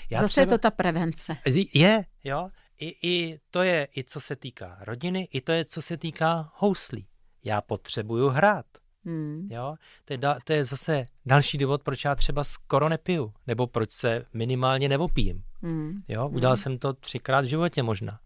Já 0.10 0.22
Zase 0.22 0.32
třeba, 0.32 0.44
je 0.44 0.48
to 0.48 0.58
ta 0.58 0.72
prevence. 0.72 1.38
Je, 1.74 2.06
jo 2.24 2.50
i, 2.80 2.96
i 3.04 3.40
to 3.52 3.62
je 3.62 3.88
i 3.98 4.04
co 4.04 4.20
se 4.20 4.36
týká 4.36 4.78
rodiny, 4.82 5.28
i 5.34 5.42
to 5.42 5.52
je 5.52 5.66
co 5.66 5.82
se 5.82 5.98
týká 5.98 6.52
houslí. 6.56 7.08
Já 7.44 7.62
potřebuju 7.62 8.28
hrát. 8.28 8.66
Hmm. 9.06 9.48
Jo? 9.52 9.76
To, 10.06 10.14
je 10.14 10.18
da, 10.18 10.38
to 10.44 10.54
je 10.54 10.66
zase 10.66 11.06
další 11.26 11.58
důvod, 11.58 11.84
proč 11.84 12.06
já 12.06 12.16
třeba 12.16 12.44
skoro 12.44 12.90
nepiju, 12.90 13.34
nebo 13.48 13.68
proč 13.68 13.92
se 13.92 14.26
minimálně 14.34 14.90
nevopím. 14.90 15.44
Hmm. 15.62 16.04
Jo? 16.08 16.30
Udělal 16.30 16.56
hmm. 16.56 16.64
jsem 16.64 16.78
to 16.78 16.94
třikrát 16.94 17.42
v 17.42 17.48
životě 17.48 17.84
možná. 17.84 18.20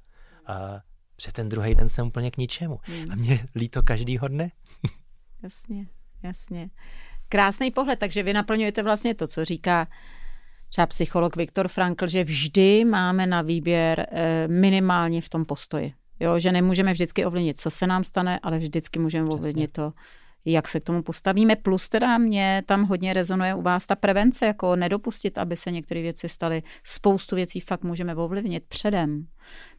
A 0.46 0.82
před 1.16 1.32
ten 1.32 1.50
druhý 1.50 1.76
den 1.76 1.90
jsem 1.90 2.08
úplně 2.08 2.32
k 2.32 2.38
ničemu. 2.38 2.80
Hmm. 2.84 3.12
A 3.12 3.16
mě 3.16 3.46
líto 3.56 3.84
každýho 3.84 4.28
dne. 4.28 4.52
jasně, 5.44 5.88
jasně. 6.24 6.70
Krásný 7.30 7.72
pohled, 7.72 8.00
takže 8.00 8.24
vy 8.24 8.34
naplňujete 8.34 8.84
vlastně 8.84 9.16
to, 9.16 9.28
co 9.28 9.46
říká 9.46 9.88
třeba 10.70 10.88
psycholog 10.88 11.36
Viktor 11.36 11.68
Frankl, 11.68 12.08
že 12.08 12.24
vždy 12.24 12.86
máme 12.86 13.28
na 13.28 13.42
výběr 13.42 14.08
eh, 14.12 14.48
minimálně 14.48 15.22
v 15.22 15.30
tom 15.30 15.46
postoji. 15.46 15.94
Jo, 16.20 16.40
že 16.40 16.52
nemůžeme 16.52 16.94
vždycky 16.94 17.26
ovlivnit, 17.26 17.60
co 17.60 17.70
se 17.70 17.88
nám 17.88 18.04
stane, 18.04 18.40
ale 18.44 18.58
vždycky 18.58 19.00
můžeme 19.00 19.30
ovlivnit 19.30 19.72
to, 19.72 19.94
jak 20.52 20.68
se 20.68 20.80
k 20.80 20.84
tomu 20.84 21.04
postavíme. 21.04 21.56
Plus 21.56 21.90
teda 21.90 22.18
mě 22.18 22.64
tam 22.66 22.84
hodně 22.84 23.14
rezonuje 23.14 23.56
u 23.56 23.62
vás 23.62 23.86
ta 23.86 23.96
prevence, 23.96 24.46
jako 24.46 24.76
nedopustit, 24.76 25.38
aby 25.38 25.58
se 25.58 25.72
některé 25.72 26.02
věci 26.02 26.30
staly. 26.30 26.64
Spoustu 26.84 27.36
věcí 27.36 27.60
fakt 27.60 27.84
můžeme 27.84 28.16
ovlivnit 28.16 28.64
předem, 28.68 29.28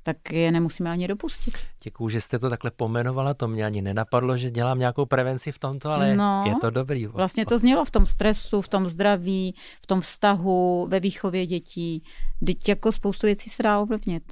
tak 0.02 0.32
je 0.32 0.52
nemusíme 0.52 0.90
ani 0.90 1.08
dopustit. 1.08 1.54
Děkuju, 1.82 2.08
že 2.08 2.20
jste 2.20 2.38
to 2.38 2.50
takhle 2.50 2.70
pomenovala, 2.70 3.34
to 3.34 3.48
mě 3.48 3.64
ani 3.66 3.82
nenapadlo, 3.82 4.36
že 4.36 4.50
dělám 4.50 4.78
nějakou 4.78 5.06
prevenci 5.06 5.52
v 5.52 5.58
tomto, 5.58 5.90
ale 5.90 6.16
no, 6.16 6.44
je 6.46 6.54
to 6.60 6.70
dobrý. 6.70 7.06
Vlastně 7.06 7.46
to 7.46 7.58
znělo 7.58 7.84
v 7.84 7.90
tom 7.90 8.06
stresu, 8.06 8.60
v 8.60 8.68
tom 8.68 8.88
zdraví, 8.88 9.54
v 9.82 9.86
tom 9.86 10.00
vztahu, 10.00 10.86
ve 10.90 11.00
výchově 11.00 11.46
dětí. 11.46 12.02
Teď 12.46 12.68
jako 12.68 12.92
spoustu 12.92 13.26
věcí 13.26 13.50
se 13.50 13.62
dá 13.62 13.80
ovlivnit. 13.80 14.22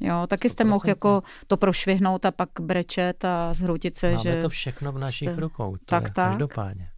Jo, 0.00 0.26
taky 0.26 0.50
jste 0.50 0.64
mohl 0.64 0.88
jako 0.88 1.22
to 1.46 1.56
prošvihnout 1.56 2.24
a 2.24 2.30
pak 2.30 2.48
brečet 2.60 3.24
a 3.24 3.54
zhroutit 3.54 3.96
se, 3.96 4.10
Máme 4.10 4.22
že... 4.22 4.42
to 4.42 4.48
všechno 4.48 4.92
v 4.92 4.98
našich 4.98 5.28
jste... 5.28 5.40
rukou, 5.40 5.76
to 5.76 5.84
tak, 5.84 6.04
je 6.04 6.10
tak. 6.10 6.30
každopádně. 6.30 6.88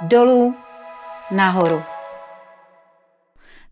Dolů, 0.00 0.56
nahoru. 1.30 1.82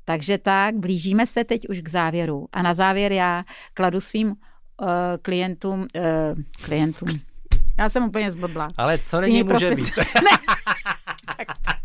Takže 0.04 0.38
tak, 0.38 0.74
blížíme 0.74 1.26
se 1.26 1.44
teď 1.44 1.68
už 1.68 1.80
k 1.80 1.88
závěru. 1.88 2.48
A 2.52 2.62
na 2.62 2.74
závěr 2.74 3.12
já 3.12 3.44
kladu 3.74 4.00
svým 4.00 4.28
uh, 4.28 4.36
klientům, 5.22 5.80
uh, 5.80 5.86
klientům, 6.64 7.08
já 7.78 7.88
jsem 7.88 8.04
úplně 8.04 8.32
zblblá. 8.32 8.68
Ale 8.76 8.98
co 8.98 9.20
není 9.20 9.42
může 9.42 9.70
být? 9.70 9.92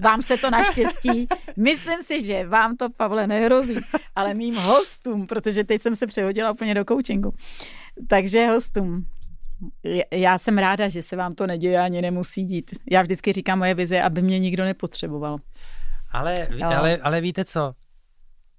Vám 0.00 0.22
se 0.22 0.36
to 0.36 0.50
naštěstí, 0.50 1.26
myslím 1.56 2.02
si, 2.02 2.22
že 2.22 2.48
vám 2.48 2.76
to, 2.76 2.90
Pavle, 2.90 3.26
nehrozí, 3.26 3.76
ale 4.16 4.34
mým 4.34 4.54
hostům, 4.54 5.26
protože 5.26 5.64
teď 5.64 5.82
jsem 5.82 5.96
se 5.96 6.06
přehodila 6.06 6.50
úplně 6.50 6.74
do 6.74 6.84
coachingu. 6.84 7.34
Takže 8.08 8.46
hostům, 8.46 9.06
já 10.10 10.38
jsem 10.38 10.58
ráda, 10.58 10.88
že 10.88 11.02
se 11.02 11.16
vám 11.16 11.34
to 11.34 11.46
neděje 11.46 11.80
ani 11.80 12.02
nemusí 12.02 12.44
dít. 12.44 12.74
Já 12.90 13.02
vždycky 13.02 13.32
říkám 13.32 13.58
moje 13.58 13.74
vize, 13.74 14.02
aby 14.02 14.22
mě 14.22 14.38
nikdo 14.38 14.64
nepotřeboval. 14.64 15.38
Ale, 16.10 16.48
ale, 16.64 16.96
ale 16.96 17.20
víte 17.20 17.44
co? 17.44 17.74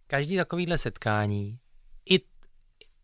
Každý 0.07 0.37
takovýhle 0.37 0.77
setkání, 0.77 1.57
i, 2.09 2.19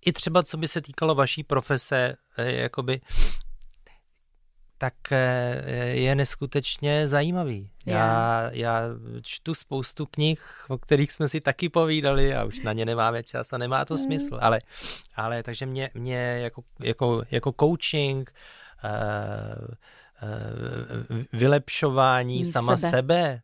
i 0.05 0.11
třeba 0.13 0.43
co 0.43 0.57
by 0.57 0.67
se 0.67 0.81
týkalo 0.81 1.15
vaší 1.15 1.43
profese, 1.43 2.15
eh, 2.37 2.51
jakoby 2.51 3.01
tak 4.77 4.93
eh, 5.11 5.64
je 5.93 6.15
neskutečně 6.15 7.07
zajímavý. 7.07 7.69
Já, 7.85 8.49
já 8.52 8.81
čtu 9.22 9.53
spoustu 9.53 10.06
knih, 10.06 10.65
o 10.68 10.77
kterých 10.77 11.11
jsme 11.11 11.27
si 11.27 11.41
taky 11.41 11.69
povídali 11.69 12.35
a 12.35 12.43
už 12.43 12.61
na 12.61 12.73
ně 12.73 12.85
nemáme 12.85 13.23
čas 13.23 13.53
a 13.53 13.57
nemá 13.57 13.85
to 13.85 13.93
mm. 13.93 13.97
smysl, 13.97 14.38
ale, 14.41 14.61
ale 15.15 15.43
takže 15.43 15.65
mě, 15.65 15.89
mě 15.93 16.18
jako, 16.18 16.64
jako, 16.80 17.23
jako 17.31 17.53
coaching, 17.60 18.34
uh, 18.84 19.65
uh, 20.30 21.18
vylepšování 21.34 22.45
sama 22.45 22.77
sebe, 22.77 22.91
sebe 22.91 23.41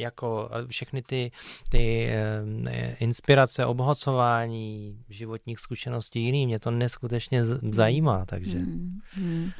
jako 0.00 0.50
všechny 0.66 1.02
ty, 1.02 1.30
ty 1.68 2.10
eh, 2.66 2.96
inspirace, 3.00 3.66
obohacování 3.66 4.98
životních 5.08 5.58
zkušeností 5.58 6.20
jiný, 6.20 6.46
mě 6.46 6.58
to 6.58 6.70
neskutečně 6.70 7.44
zajímá, 7.70 8.24
takže... 8.24 8.58
Hmm, 8.58 8.98
hmm. 9.12 9.50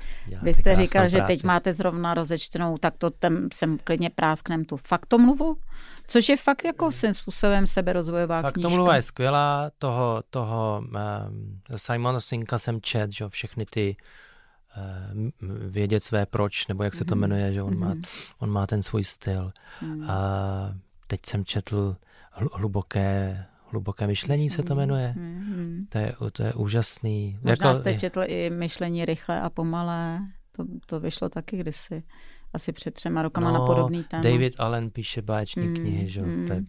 Vy 0.43 0.55
jste 0.55 0.77
říkal, 0.77 1.03
práci. 1.03 1.17
že 1.17 1.23
teď 1.23 1.45
máte 1.45 1.75
zrovna 1.75 2.15
rozečtenou, 2.15 2.79
tak 2.79 2.95
to 2.99 3.11
tam 3.11 3.49
sem 3.55 3.79
klidně 3.85 4.11
prásknem 4.11 4.65
tu 4.65 4.77
faktomluvu, 4.77 5.57
což 6.07 6.29
je 6.29 6.37
fakt 6.37 6.65
jako 6.65 6.91
svým 6.91 7.15
způsobem 7.15 7.67
seberozvojová 7.67 8.43
knížka. 8.43 8.61
Faktomluva 8.61 8.97
je 8.97 9.03
skvělá, 9.03 9.71
toho, 9.79 10.23
toho 10.31 10.83
um, 10.85 11.61
Simona 11.77 12.21
Sinka 12.21 12.59
jsem 12.59 12.81
čet, 12.81 13.13
že 13.13 13.29
všechny 13.29 13.67
ty 13.71 13.97
vědět 15.69 16.05
své 16.05 16.27
proč, 16.27 16.67
nebo 16.67 16.83
jak 16.83 16.95
se 16.95 17.05
to 17.05 17.15
mhm. 17.15 17.21
jmenuje, 17.21 17.53
že 17.53 17.63
on, 17.63 17.79
má, 17.79 17.89
mhm. 17.89 18.03
on 18.39 18.51
má 18.51 18.67
ten 18.67 18.83
svůj 18.83 19.05
styl. 19.05 19.53
Mhm. 19.83 20.11
A 20.11 20.75
teď 21.07 21.21
jsem 21.27 21.45
četl 21.45 21.97
hluboké 22.53 23.45
hluboké 23.71 24.07
myšlení 24.07 24.51
se 24.51 24.63
to 24.63 24.75
jmenuje. 24.75 25.15
To 25.89 25.99
je, 25.99 26.15
to 26.33 26.43
je 26.43 26.53
úžasný. 26.53 27.39
Možná 27.43 27.69
jako, 27.69 27.81
jste 27.81 27.99
četl 27.99 28.21
i 28.27 28.51
myšlení 28.51 29.05
rychle 29.05 29.41
a 29.41 29.51
pomalé. 29.51 30.21
To, 30.57 30.65
to 30.87 31.01
vyšlo 31.01 31.29
taky 31.29 31.57
kdysi. 31.57 32.03
Asi 32.53 32.73
před 32.73 32.95
třema 32.95 33.23
rokama 33.23 33.53
no, 33.53 33.59
na 33.59 33.67
podobný 33.67 34.05
téma. 34.05 34.23
David 34.23 34.55
Allen 34.59 34.91
píše 34.91 35.23
báječní 35.23 35.69
mm, 35.69 35.75
knihy, 35.75 36.09
že? 36.09 36.23
Mm. 36.23 36.47
To 36.47 36.53
je 36.53 36.63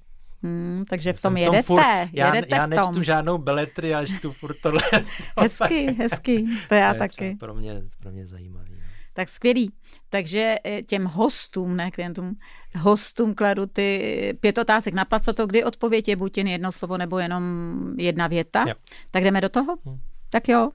Hmm, 0.43 0.83
takže 0.89 1.13
v 1.13 1.21
tom 1.21 1.37
jedete. 1.37 1.63
Furt, 1.63 1.81
já, 2.13 2.35
jedete 2.35 2.55
já 2.55 2.67
nečtu 2.67 2.93
tom. 2.93 3.03
žádnou 3.03 3.37
beletry, 3.37 3.89
já 3.89 4.05
čtu 4.05 4.31
furt 4.31 4.55
tohle. 4.61 4.81
hezky, 5.39 5.93
hezky, 5.93 6.45
to 6.69 6.75
já 6.75 6.93
to 6.93 6.99
taky. 6.99 7.35
Pro 7.39 7.53
mě, 7.53 7.81
pro 7.99 8.11
mě 8.11 8.27
zajímavý. 8.27 8.71
No. 8.75 8.81
Tak 9.13 9.29
skvělý. 9.29 9.73
Takže 10.09 10.55
eh, 10.63 10.83
těm 10.83 11.05
hostům, 11.05 11.75
ne 11.75 11.91
klientům, 11.91 12.35
hostům 12.77 13.35
kladu 13.35 13.65
ty 13.65 14.37
pět 14.39 14.57
otázek 14.57 14.93
na 14.93 15.05
to, 15.35 15.47
kdy 15.47 15.63
odpověď 15.63 16.07
je 16.07 16.15
buď 16.15 16.37
jen 16.37 16.47
jedno 16.47 16.71
slovo 16.71 16.97
nebo 16.97 17.19
jenom 17.19 17.43
jedna 17.97 18.27
věta. 18.27 18.65
Jo. 18.67 18.73
Tak 19.11 19.23
jdeme 19.23 19.41
do 19.41 19.49
toho? 19.49 19.77
Hmm. 19.85 19.99
Tak 20.29 20.49
jo. 20.49 20.69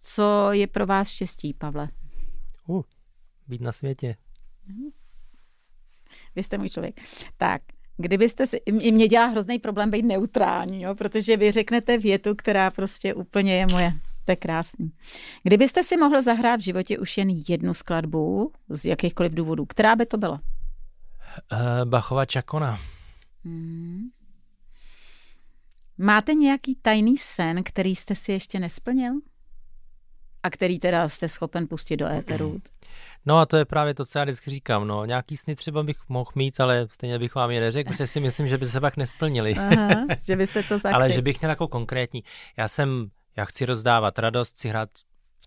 Co 0.00 0.48
je 0.52 0.66
pro 0.66 0.86
vás 0.86 1.08
štěstí, 1.08 1.54
Pavle? 1.54 1.88
Uh, 2.66 2.82
být 3.48 3.60
na 3.60 3.72
světě. 3.72 4.16
Vy 6.36 6.42
jste 6.42 6.58
můj 6.58 6.68
člověk. 6.68 7.00
Tak, 7.36 7.62
kdybyste 8.00 8.46
si, 8.46 8.60
mě 8.72 9.08
dělá 9.08 9.26
hrozný 9.26 9.58
problém 9.58 9.90
být 9.90 10.04
neutrální, 10.04 10.82
jo, 10.82 10.94
protože 10.94 11.36
vy 11.36 11.50
řeknete 11.50 11.98
větu, 11.98 12.34
která 12.34 12.70
prostě 12.70 13.14
úplně 13.14 13.56
je 13.56 13.66
moje. 13.70 13.92
To 14.24 14.32
je 14.32 14.36
krásný. 14.36 14.92
Kdybyste 15.42 15.84
si 15.84 15.96
mohl 15.96 16.22
zahrát 16.22 16.60
v 16.60 16.64
životě 16.64 16.98
už 16.98 17.18
jen 17.18 17.28
jednu 17.48 17.74
skladbu, 17.74 18.52
z 18.68 18.84
jakýchkoliv 18.84 19.34
důvodů, 19.34 19.66
která 19.66 19.96
by 19.96 20.06
to 20.06 20.18
byla? 20.18 20.40
Uh, 21.52 21.58
Bachova 21.84 22.26
Čakona. 22.26 22.78
Hmm. 23.44 24.02
Máte 25.98 26.34
nějaký 26.34 26.74
tajný 26.74 27.16
sen, 27.18 27.62
který 27.62 27.96
jste 27.96 28.14
si 28.14 28.32
ještě 28.32 28.58
nesplnil? 28.58 29.12
A 30.42 30.50
který 30.50 30.78
teda 30.78 31.08
jste 31.08 31.28
schopen 31.28 31.66
pustit 31.66 31.96
do 31.96 32.06
éteru? 32.06 32.60
No 33.26 33.38
a 33.38 33.46
to 33.46 33.56
je 33.56 33.64
právě 33.64 33.94
to, 33.94 34.04
co 34.04 34.18
já 34.18 34.24
vždycky 34.24 34.50
říkám. 34.50 34.86
No, 34.86 35.04
nějaký 35.04 35.36
sny 35.36 35.54
třeba 35.54 35.82
bych 35.82 35.96
mohl 36.08 36.30
mít, 36.34 36.60
ale 36.60 36.86
stejně 36.90 37.18
bych 37.18 37.34
vám 37.34 37.50
je 37.50 37.60
neřekl, 37.60 37.90
protože 37.90 38.06
si 38.06 38.20
myslím, 38.20 38.48
že 38.48 38.58
by 38.58 38.66
se 38.66 38.80
pak 38.80 38.96
nesplnili. 38.96 39.54
Aha, 39.54 40.06
že 40.26 40.36
byste 40.36 40.62
to 40.62 40.78
zakryl. 40.78 40.94
ale 40.94 41.12
že 41.12 41.22
bych 41.22 41.40
měl 41.40 41.50
jako 41.50 41.68
konkrétní. 41.68 42.24
Já 42.56 42.68
jsem, 42.68 43.06
já 43.36 43.44
chci 43.44 43.66
rozdávat 43.66 44.18
radost, 44.18 44.50
chci 44.50 44.68
hrát 44.68 44.88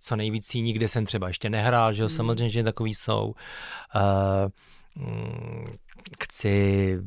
co 0.03 0.15
nejvíc 0.15 0.53
nikde 0.53 0.87
jsem 0.87 1.05
třeba 1.05 1.27
ještě 1.27 1.49
nehrál, 1.49 1.93
že 1.93 2.03
jo, 2.03 2.07
hmm. 2.07 2.17
samozřejmě, 2.17 2.49
že 2.49 2.63
takový 2.63 2.93
jsou. 2.93 3.33
Uh, 3.95 4.51
chci 6.23 6.99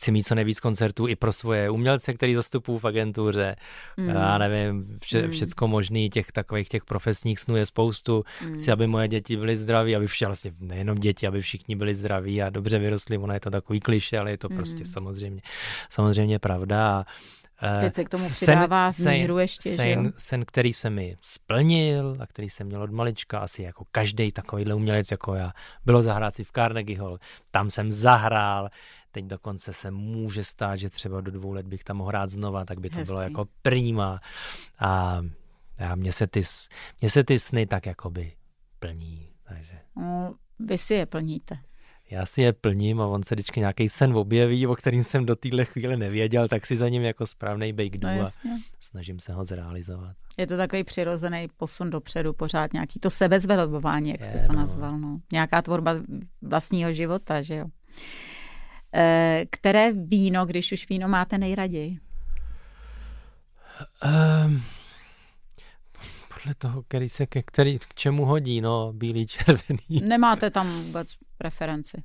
chci 0.00 0.12
mít 0.12 0.22
co 0.22 0.34
nejvíc 0.34 0.60
koncertů 0.60 1.08
i 1.08 1.16
pro 1.16 1.32
svoje 1.32 1.70
umělce, 1.70 2.12
který 2.12 2.34
zastupují 2.34 2.78
v 2.78 2.84
agentuře. 2.84 3.56
Mm. 3.96 4.08
Já 4.08 4.38
nevím, 4.38 4.98
vše, 5.02 5.22
mm. 5.22 5.30
všecko 5.30 5.68
možný, 5.68 6.10
těch 6.10 6.32
takových 6.32 6.68
těch 6.68 6.84
profesních 6.84 7.40
snů 7.40 7.56
je 7.56 7.66
spoustu. 7.66 8.24
Mm. 8.46 8.54
Chci, 8.54 8.72
aby 8.72 8.86
moje 8.86 9.08
děti 9.08 9.36
byly 9.36 9.56
zdraví, 9.56 9.96
aby 9.96 10.06
vše, 10.06 10.26
vlastně 10.26 10.52
nejenom 10.60 10.98
děti, 10.98 11.26
aby 11.26 11.40
všichni 11.40 11.76
byli 11.76 11.94
zdraví 11.94 12.42
a 12.42 12.50
dobře 12.50 12.78
vyrostli. 12.78 13.18
Ono 13.18 13.34
je 13.34 13.40
to 13.40 13.50
takový 13.50 13.80
kliše, 13.80 14.18
ale 14.18 14.30
je 14.30 14.38
to 14.38 14.48
mm. 14.48 14.56
prostě 14.56 14.86
samozřejmě, 14.86 15.42
samozřejmě 15.90 16.38
pravda. 16.38 16.90
A, 16.90 17.06
eh, 17.62 17.80
Teď 17.80 17.94
se 17.94 18.04
k 18.04 18.08
tomu 18.08 18.28
přidává 18.28 18.92
sen, 18.92 19.12
míru 19.12 19.38
ještě, 19.38 19.70
sen, 19.70 19.86
že 19.86 19.90
jo? 19.90 20.12
sen, 20.18 20.44
který 20.44 20.72
se 20.72 20.90
mi 20.90 21.16
splnil 21.20 22.16
a 22.20 22.26
který 22.26 22.50
jsem 22.50 22.66
měl 22.66 22.82
od 22.82 22.90
malička, 22.90 23.38
asi 23.38 23.62
jako 23.62 23.84
každý 23.92 24.32
takovýhle 24.32 24.74
umělec 24.74 25.10
jako 25.10 25.34
já, 25.34 25.52
bylo 25.84 26.02
zahrát 26.02 26.34
si 26.34 26.44
v 26.44 26.52
Carnegie 26.52 27.00
Hall, 27.00 27.18
tam 27.50 27.70
jsem 27.70 27.92
zahrál, 27.92 28.68
Teď 29.10 29.24
dokonce 29.24 29.72
se 29.72 29.90
může 29.90 30.44
stát, 30.44 30.76
že 30.76 30.90
třeba 30.90 31.20
do 31.20 31.30
dvou 31.30 31.52
let 31.52 31.66
bych 31.66 31.84
tam 31.84 31.96
mohl 31.96 32.08
hrát 32.08 32.30
znova, 32.30 32.64
tak 32.64 32.80
by 32.80 32.90
to 32.90 32.98
Hezky. 32.98 33.06
bylo 33.06 33.20
jako 33.20 33.46
prýma. 33.62 34.20
A, 34.78 35.22
a 35.88 35.94
mně, 35.94 36.12
se 36.12 36.26
ty, 36.26 36.42
mně 37.00 37.10
se 37.10 37.24
ty 37.24 37.38
sny 37.38 37.66
tak 37.66 37.86
jakoby 37.86 38.32
plní. 38.78 39.28
Takže. 39.48 39.78
No, 39.96 40.34
vy 40.58 40.78
si 40.78 40.94
je 40.94 41.06
plníte. 41.06 41.58
Já 42.10 42.26
si 42.26 42.42
je 42.42 42.52
plním 42.52 43.00
a 43.00 43.06
on 43.06 43.22
se 43.22 43.34
vždycky 43.34 43.60
nějaký 43.60 43.88
sen 43.88 44.16
objeví, 44.16 44.66
o 44.66 44.76
kterým 44.76 45.04
jsem 45.04 45.26
do 45.26 45.36
téhle 45.36 45.64
chvíle 45.64 45.96
nevěděl, 45.96 46.48
tak 46.48 46.66
si 46.66 46.76
za 46.76 46.88
ním 46.88 47.02
jako 47.02 47.26
správný 47.26 47.72
bake 47.72 47.98
no, 48.02 48.08
a 48.08 48.30
snažím 48.80 49.20
se 49.20 49.32
ho 49.32 49.44
zrealizovat. 49.44 50.16
Je 50.38 50.46
to 50.46 50.56
takový 50.56 50.84
přirozený 50.84 51.48
posun 51.56 51.90
dopředu, 51.90 52.32
pořád 52.32 52.72
nějaký 52.72 53.00
to 53.00 53.10
sebezvelebování, 53.10 54.10
jak 54.10 54.20
je, 54.20 54.26
jste 54.26 54.46
to 54.46 54.52
no. 54.52 54.58
nazval. 54.58 54.98
No. 54.98 55.20
Nějaká 55.32 55.62
tvorba 55.62 55.94
vlastního 56.42 56.92
života, 56.92 57.42
že 57.42 57.54
jo. 57.54 57.66
Eh, 58.94 59.46
které 59.50 59.92
víno, 59.92 60.46
když 60.46 60.72
už 60.72 60.88
víno 60.88 61.08
máte 61.08 61.38
nejraději? 61.38 61.98
Um, 64.04 64.62
podle 66.34 66.54
toho, 66.54 66.82
který 66.82 67.08
se 67.08 67.26
ke 67.26 67.42
který, 67.42 67.78
k 67.78 67.94
čemu 67.94 68.24
hodí, 68.24 68.60
no, 68.60 68.92
bílý, 68.92 69.26
červený. 69.26 70.00
Nemáte 70.02 70.50
tam 70.50 70.82
vůbec 70.82 71.14
preferenci? 71.38 72.02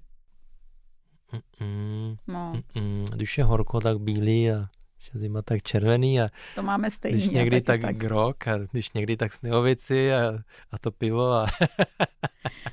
Mm-mm, 1.34 2.18
no. 2.28 2.54
mm-mm. 2.54 3.06
Když 3.16 3.38
je 3.38 3.44
horko, 3.44 3.82
tak 3.82 4.00
bílý 4.00 4.52
a 4.52 4.70
když 4.98 5.10
je 5.14 5.20
zima, 5.20 5.42
tak 5.42 5.64
červený 5.64 6.22
a 6.22 6.30
to 6.56 6.64
máme 6.64 6.92
stejně. 6.92 7.18
Když 7.18 7.30
někdy 7.30 7.62
tak, 7.62 7.82
tak 7.82 7.98
grok 7.98 8.48
a 8.48 8.58
když 8.72 8.92
někdy 8.94 9.18
tak 9.18 9.34
snehovici 9.34 10.14
a, 10.14 10.34
a 10.72 10.78
to 10.78 10.92
pivo. 10.92 11.32
A 11.32 11.48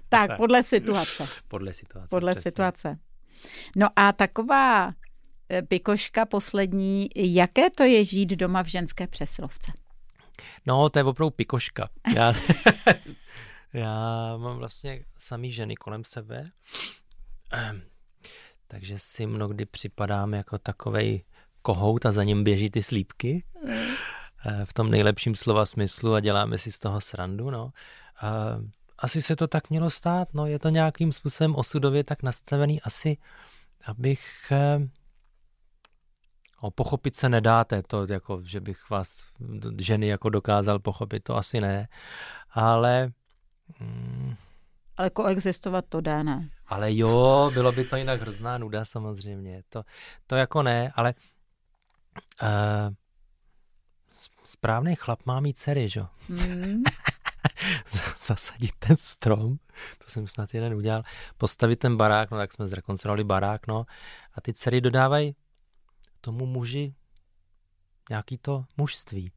tak, 0.08 0.36
podle 0.36 0.62
situace. 0.62 1.24
Podle 1.48 1.72
situace. 1.72 2.08
Podle 2.08 2.32
přesně. 2.32 2.50
situace. 2.50 2.98
No 3.76 3.88
a 3.96 4.12
taková 4.12 4.94
e, 5.50 5.62
pikoška 5.62 6.26
poslední, 6.26 7.08
jaké 7.16 7.70
to 7.70 7.82
je 7.82 8.04
žít 8.04 8.30
doma 8.30 8.62
v 8.62 8.66
ženské 8.66 9.06
přeslovce? 9.06 9.72
No, 10.66 10.88
to 10.88 10.98
je 10.98 11.04
opravdu 11.04 11.30
pikoška. 11.30 11.88
Já, 12.16 12.34
já 13.72 13.96
mám 14.36 14.56
vlastně 14.56 15.04
samý 15.18 15.52
ženy 15.52 15.76
kolem 15.76 16.04
sebe, 16.04 16.44
takže 18.68 18.98
si 18.98 19.26
mnohdy 19.26 19.66
připadám 19.66 20.34
jako 20.34 20.58
takovej 20.58 21.24
kohout 21.62 22.06
a 22.06 22.12
za 22.12 22.24
ním 22.24 22.44
běží 22.44 22.70
ty 22.70 22.82
slípky. 22.82 23.44
E, 24.46 24.64
v 24.64 24.72
tom 24.72 24.90
nejlepším 24.90 25.34
slova 25.34 25.66
smyslu 25.66 26.14
a 26.14 26.20
děláme 26.20 26.58
si 26.58 26.72
z 26.72 26.78
toho 26.78 27.00
srandu, 27.00 27.50
no. 27.50 27.72
Asi 29.02 29.22
se 29.22 29.36
to 29.36 29.48
tak 29.48 29.70
mělo 29.70 29.90
stát, 29.90 30.28
no 30.34 30.46
je 30.46 30.58
to 30.58 30.68
nějakým 30.68 31.12
způsobem 31.12 31.54
osudově 31.54 32.04
tak 32.04 32.22
nastavený 32.22 32.82
asi, 32.82 33.16
abych 33.86 34.52
eh, 34.52 34.88
o 36.60 36.70
pochopit 36.70 37.16
se 37.16 37.28
nedáte, 37.28 37.82
to 37.82 38.06
jako, 38.10 38.42
že 38.44 38.60
bych 38.60 38.90
vás 38.90 39.26
ženy 39.78 40.06
jako 40.06 40.30
dokázal 40.30 40.78
pochopit, 40.78 41.24
to 41.24 41.36
asi 41.36 41.60
ne, 41.60 41.88
ale 42.50 43.12
mm, 43.80 44.36
ale 44.96 45.10
koexistovat 45.10 45.84
to 45.88 46.00
dá, 46.00 46.22
ne? 46.22 46.48
Ale 46.66 46.96
jo, 46.96 47.50
bylo 47.54 47.72
by 47.72 47.84
to 47.84 47.96
jinak 47.96 48.20
hrozná 48.20 48.58
nuda 48.58 48.84
samozřejmě. 48.84 49.62
To, 49.68 49.82
to 50.26 50.36
jako 50.36 50.62
ne, 50.62 50.92
ale 50.94 51.14
uh, 52.42 52.48
správný 54.44 54.96
chlap 54.96 55.26
má 55.26 55.40
mít 55.40 55.58
dcery, 55.58 55.88
že? 55.88 56.02
Mm. 56.28 56.82
zasadit 58.18 58.72
ten 58.78 58.96
strom, 58.96 59.56
to 59.98 60.10
jsem 60.10 60.28
snad 60.28 60.54
jeden 60.54 60.74
udělal, 60.74 61.02
postavit 61.38 61.78
ten 61.78 61.96
barák, 61.96 62.30
no 62.30 62.38
tak 62.38 62.52
jsme 62.52 62.66
zrekonstruovali 62.66 63.24
barák, 63.24 63.66
no 63.66 63.86
a 64.34 64.40
ty 64.40 64.54
dcery 64.54 64.80
dodávají 64.80 65.34
tomu 66.20 66.46
muži 66.46 66.94
nějaký 68.10 68.38
to 68.38 68.64
mužství. 68.76 69.32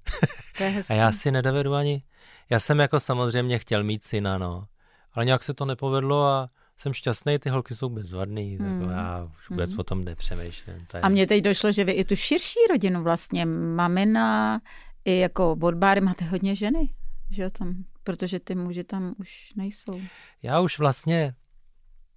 To 0.58 0.64
a 0.90 0.94
já 0.94 1.12
si 1.12 1.32
nedovedu 1.32 1.74
ani, 1.74 2.04
já 2.50 2.60
jsem 2.60 2.80
jako 2.80 3.00
samozřejmě 3.00 3.60
chtěl 3.60 3.84
mít 3.84 4.04
syna, 4.04 4.38
no, 4.38 4.68
ale 5.14 5.26
nějak 5.26 5.44
se 5.44 5.54
to 5.54 5.66
nepovedlo 5.66 6.24
a 6.24 6.48
jsem 6.78 6.94
šťastný, 6.94 7.40
ty 7.40 7.50
holky 7.50 7.76
jsou 7.76 7.90
bezvadný, 7.90 8.58
tak 8.58 8.90
já 8.92 9.30
už 9.38 9.50
vůbec 9.50 9.72
hmm. 9.72 9.80
o 9.80 9.84
tom 9.84 10.04
nepřemýšlím. 10.04 10.76
Je... 10.94 11.02
A 11.02 11.10
mně 11.10 11.28
teď 11.28 11.44
došlo, 11.44 11.72
že 11.72 11.84
vy 11.84 11.92
i 11.92 12.06
tu 12.06 12.16
širší 12.16 12.60
rodinu 12.70 13.04
vlastně, 13.04 13.46
mamina, 13.46 14.62
i 15.06 15.18
jako 15.20 15.56
bodbáry 15.56 16.02
máte 16.02 16.26
hodně 16.26 16.56
ženy, 16.56 16.90
že 17.30 17.50
tam 17.50 17.86
protože 18.06 18.40
ty 18.40 18.56
muži 18.56 18.84
tam 18.84 19.16
už 19.18 19.54
nejsou. 19.56 20.02
Já 20.44 20.60
už 20.60 20.80
vlastně... 20.80 21.36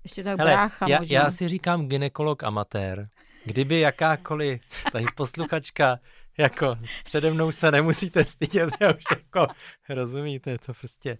Ještě 0.04 0.24
tak 0.24 0.38
Hele, 0.38 0.50
brácha 0.50 0.86
já, 0.88 1.00
možná. 1.00 1.14
já 1.14 1.30
si 1.30 1.48
říkám 1.48 1.88
ginekolog 1.88 2.44
amatér. 2.44 3.08
Kdyby 3.44 3.80
jakákoliv 3.80 4.60
tady 4.92 5.04
posluchačka 5.16 5.98
jako 6.38 6.76
přede 7.04 7.30
mnou 7.30 7.52
se 7.52 7.70
nemusíte 7.70 8.24
stydět, 8.24 8.70
já 8.80 8.94
už 8.94 9.04
jako 9.10 9.46
rozumíte, 9.88 10.58
to 10.58 10.74
prostě 10.74 11.18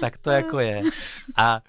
tak 0.00 0.18
to 0.18 0.30
jako 0.30 0.58
je. 0.58 0.82
A 1.36 1.62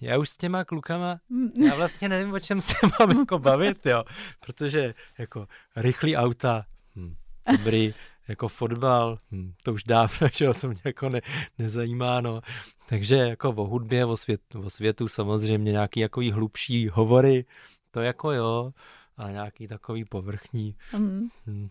já 0.00 0.18
už 0.18 0.28
s 0.28 0.36
těma 0.36 0.64
klukama, 0.64 1.20
já 1.66 1.74
vlastně 1.74 2.08
nevím, 2.08 2.32
o 2.32 2.40
čem 2.40 2.60
se 2.60 2.74
mám 3.00 3.18
jako 3.18 3.38
bavit, 3.38 3.86
jo, 3.86 4.04
protože 4.40 4.94
jako 5.18 5.46
rychlý 5.76 6.16
auta, 6.16 6.64
hm, 6.96 7.14
dobrý, 7.52 7.94
jako 8.28 8.48
fotbal, 8.48 9.18
hm, 9.30 9.52
to 9.62 9.72
už 9.72 9.84
dávno, 9.84 10.28
že 10.32 10.54
to 10.60 10.68
mě 10.68 10.80
jako 10.84 11.08
ne, 11.08 11.20
nezajímá, 11.58 12.20
no. 12.20 12.40
Takže 12.88 13.16
jako 13.16 13.48
o 13.50 13.64
hudbě, 13.64 14.04
o, 14.04 14.16
svět, 14.16 14.40
o 14.54 14.70
světu 14.70 15.08
samozřejmě 15.08 15.72
nějaký 15.72 16.00
jako 16.00 16.20
hlubší 16.32 16.88
hovory, 16.88 17.44
to 17.90 18.00
jako 18.00 18.32
jo, 18.32 18.72
ale 19.16 19.32
nějaký 19.32 19.66
takový 19.66 20.04
povrchní. 20.04 20.76
Mm. 20.98 21.28
Hm. 21.46 21.68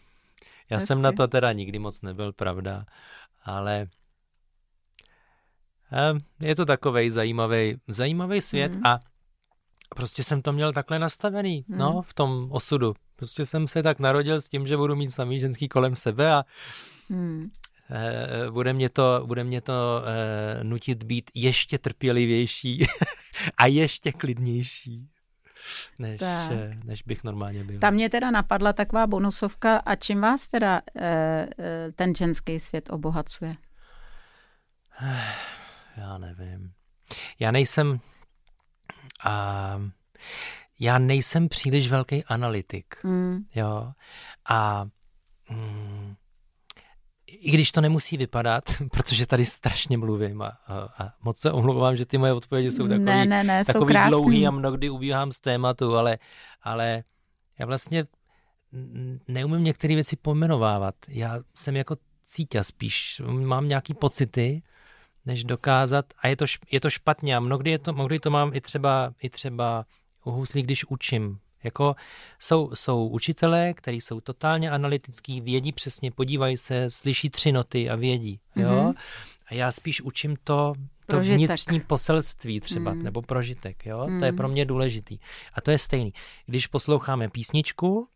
Já 0.70 0.78
Hezky. 0.78 0.88
jsem 0.88 1.02
na 1.02 1.12
to 1.12 1.28
teda 1.28 1.52
nikdy 1.52 1.80
moc 1.80 2.02
nebyl, 2.02 2.34
pravda, 2.34 2.86
ale 3.44 3.88
eh, 5.92 6.48
je 6.48 6.56
to 6.56 6.66
takový 6.66 7.10
zajímavý, 7.10 7.78
zajímavý 7.88 8.42
svět 8.42 8.76
mm. 8.76 8.86
a 8.86 9.00
prostě 9.96 10.24
jsem 10.24 10.42
to 10.42 10.54
měl 10.54 10.74
takhle 10.74 11.00
nastavený, 11.00 11.66
mm. 11.68 11.78
no, 11.78 12.02
v 12.02 12.14
tom 12.14 12.48
osudu. 12.52 12.94
Prostě 13.16 13.46
jsem 13.46 13.68
se 13.68 13.84
tak 13.84 14.00
narodil 14.00 14.42
s 14.42 14.50
tím, 14.50 14.68
že 14.68 14.78
budu 14.78 14.96
mít 14.96 15.12
samý 15.12 15.40
ženský 15.40 15.68
kolem 15.68 15.96
sebe 15.96 16.34
a 16.34 16.44
hmm. 17.10 17.50
eh, 17.90 18.52
bude 18.52 18.74
mě 18.74 18.90
to, 18.90 19.24
bude 19.26 19.44
mě 19.44 19.62
to 19.62 20.04
eh, 20.06 20.64
nutit 20.64 21.04
být 21.04 21.32
ještě 21.36 21.78
trpělivější 21.78 22.86
a 23.58 23.66
ještě 23.66 24.12
klidnější. 24.12 25.08
Než, 26.00 26.22
eh, 26.22 26.80
než 26.84 27.04
bych 27.04 27.24
normálně 27.24 27.64
byl. 27.64 27.80
Tam 27.80 27.94
mě 27.94 28.10
teda 28.10 28.32
napadla 28.32 28.74
taková 28.74 29.08
bonusovka 29.08 29.78
a 29.78 29.96
čím 29.96 30.22
vás 30.22 30.48
teda 30.48 30.82
eh, 30.98 31.48
ten 31.96 32.16
ženský 32.16 32.60
svět 32.60 32.90
obohacuje? 32.90 33.56
Já 35.98 36.18
nevím. 36.18 36.72
Já 37.40 37.52
nejsem 37.52 38.00
a 39.24 39.82
já 40.80 40.98
nejsem 40.98 41.50
příliš 41.50 41.90
velký 41.90 42.24
analytik. 42.24 42.86
Mm. 43.04 43.40
Jo. 43.56 43.92
A 44.50 44.86
mm, 45.50 46.16
i 47.28 47.52
když 47.52 47.72
to 47.72 47.82
nemusí 47.82 48.18
vypadat, 48.18 48.64
protože 48.92 49.26
tady 49.26 49.46
strašně 49.46 49.98
mluvím 49.98 50.42
a, 50.42 50.48
a, 50.68 51.04
a 51.04 51.14
moc 51.24 51.40
se 51.40 51.52
omlouvám, 51.52 51.96
že 51.96 52.06
ty 52.06 52.18
moje 52.18 52.34
odpovědi 52.34 52.72
jsou 52.72 52.88
takový, 52.88 53.06
ne, 53.06 53.26
ne, 53.26 53.44
ne, 53.44 53.66
takový 53.66 53.94
jsou 53.94 54.10
dlouhý 54.10 54.48
a 54.48 54.52
mnohdy 54.52 54.90
ubíhám 54.90 55.32
z 55.32 55.40
tématu, 55.40 55.96
ale, 55.96 56.18
ale 56.62 57.04
já 57.60 57.66
vlastně 57.66 58.06
neumím 59.28 59.64
některé 59.64 59.96
věci 59.96 60.16
pojmenovávat. 60.16 60.96
Já 61.08 61.40
jsem 61.56 61.76
jako 61.76 61.96
cítě 62.24 62.64
spíš, 62.64 63.22
mám 63.26 63.68
nějaký 63.68 63.94
pocity, 63.94 64.62
než 65.26 65.44
dokázat, 65.44 66.06
a 66.20 66.28
je 66.28 66.36
to, 66.36 66.46
je 66.72 66.80
to 66.80 66.90
špatně 66.90 67.36
a 67.36 67.40
mnohdy, 67.40 67.72
je 67.72 67.80
to, 67.80 67.94
mnohdy 67.94 68.20
to 68.20 68.30
mám 68.30 68.52
i 68.54 68.62
třeba, 68.62 69.14
i 69.22 69.30
třeba 69.30 69.86
u 70.26 70.32
houslí, 70.32 70.62
když 70.62 70.86
učím. 70.86 71.40
Jako 71.64 71.96
jsou, 72.40 72.76
jsou 72.76 73.08
učitelé, 73.08 73.74
kteří 73.74 74.02
jsou 74.02 74.22
totálně 74.22 74.72
analytický, 74.72 75.42
vědí 75.42 75.72
přesně, 75.72 76.12
podívají 76.12 76.58
se, 76.58 76.92
slyší 76.92 77.30
tři 77.30 77.52
noty 77.52 77.90
a 77.90 77.96
vědí. 77.96 78.40
Jo? 78.56 78.70
Mm-hmm. 78.70 78.94
A 79.48 79.54
já 79.54 79.72
spíš 79.72 80.02
učím 80.02 80.38
to, 80.44 80.74
to 81.08 81.20
vnitřní 81.20 81.80
poselství 81.80 82.60
třeba, 82.60 82.94
mm. 82.94 83.04
nebo 83.04 83.22
prožitek. 83.22 83.86
Jo? 83.86 84.08
Mm. 84.08 84.20
To 84.20 84.26
je 84.26 84.32
mhm. 84.32 84.38
pro 84.38 84.48
mě 84.48 84.66
důležitý. 84.66 85.20
A 85.54 85.62
to 85.62 85.72
je 85.72 85.80
stejný. 85.80 86.14
Když 86.46 86.68
posloucháme 86.68 87.30
písničku, 87.30 88.08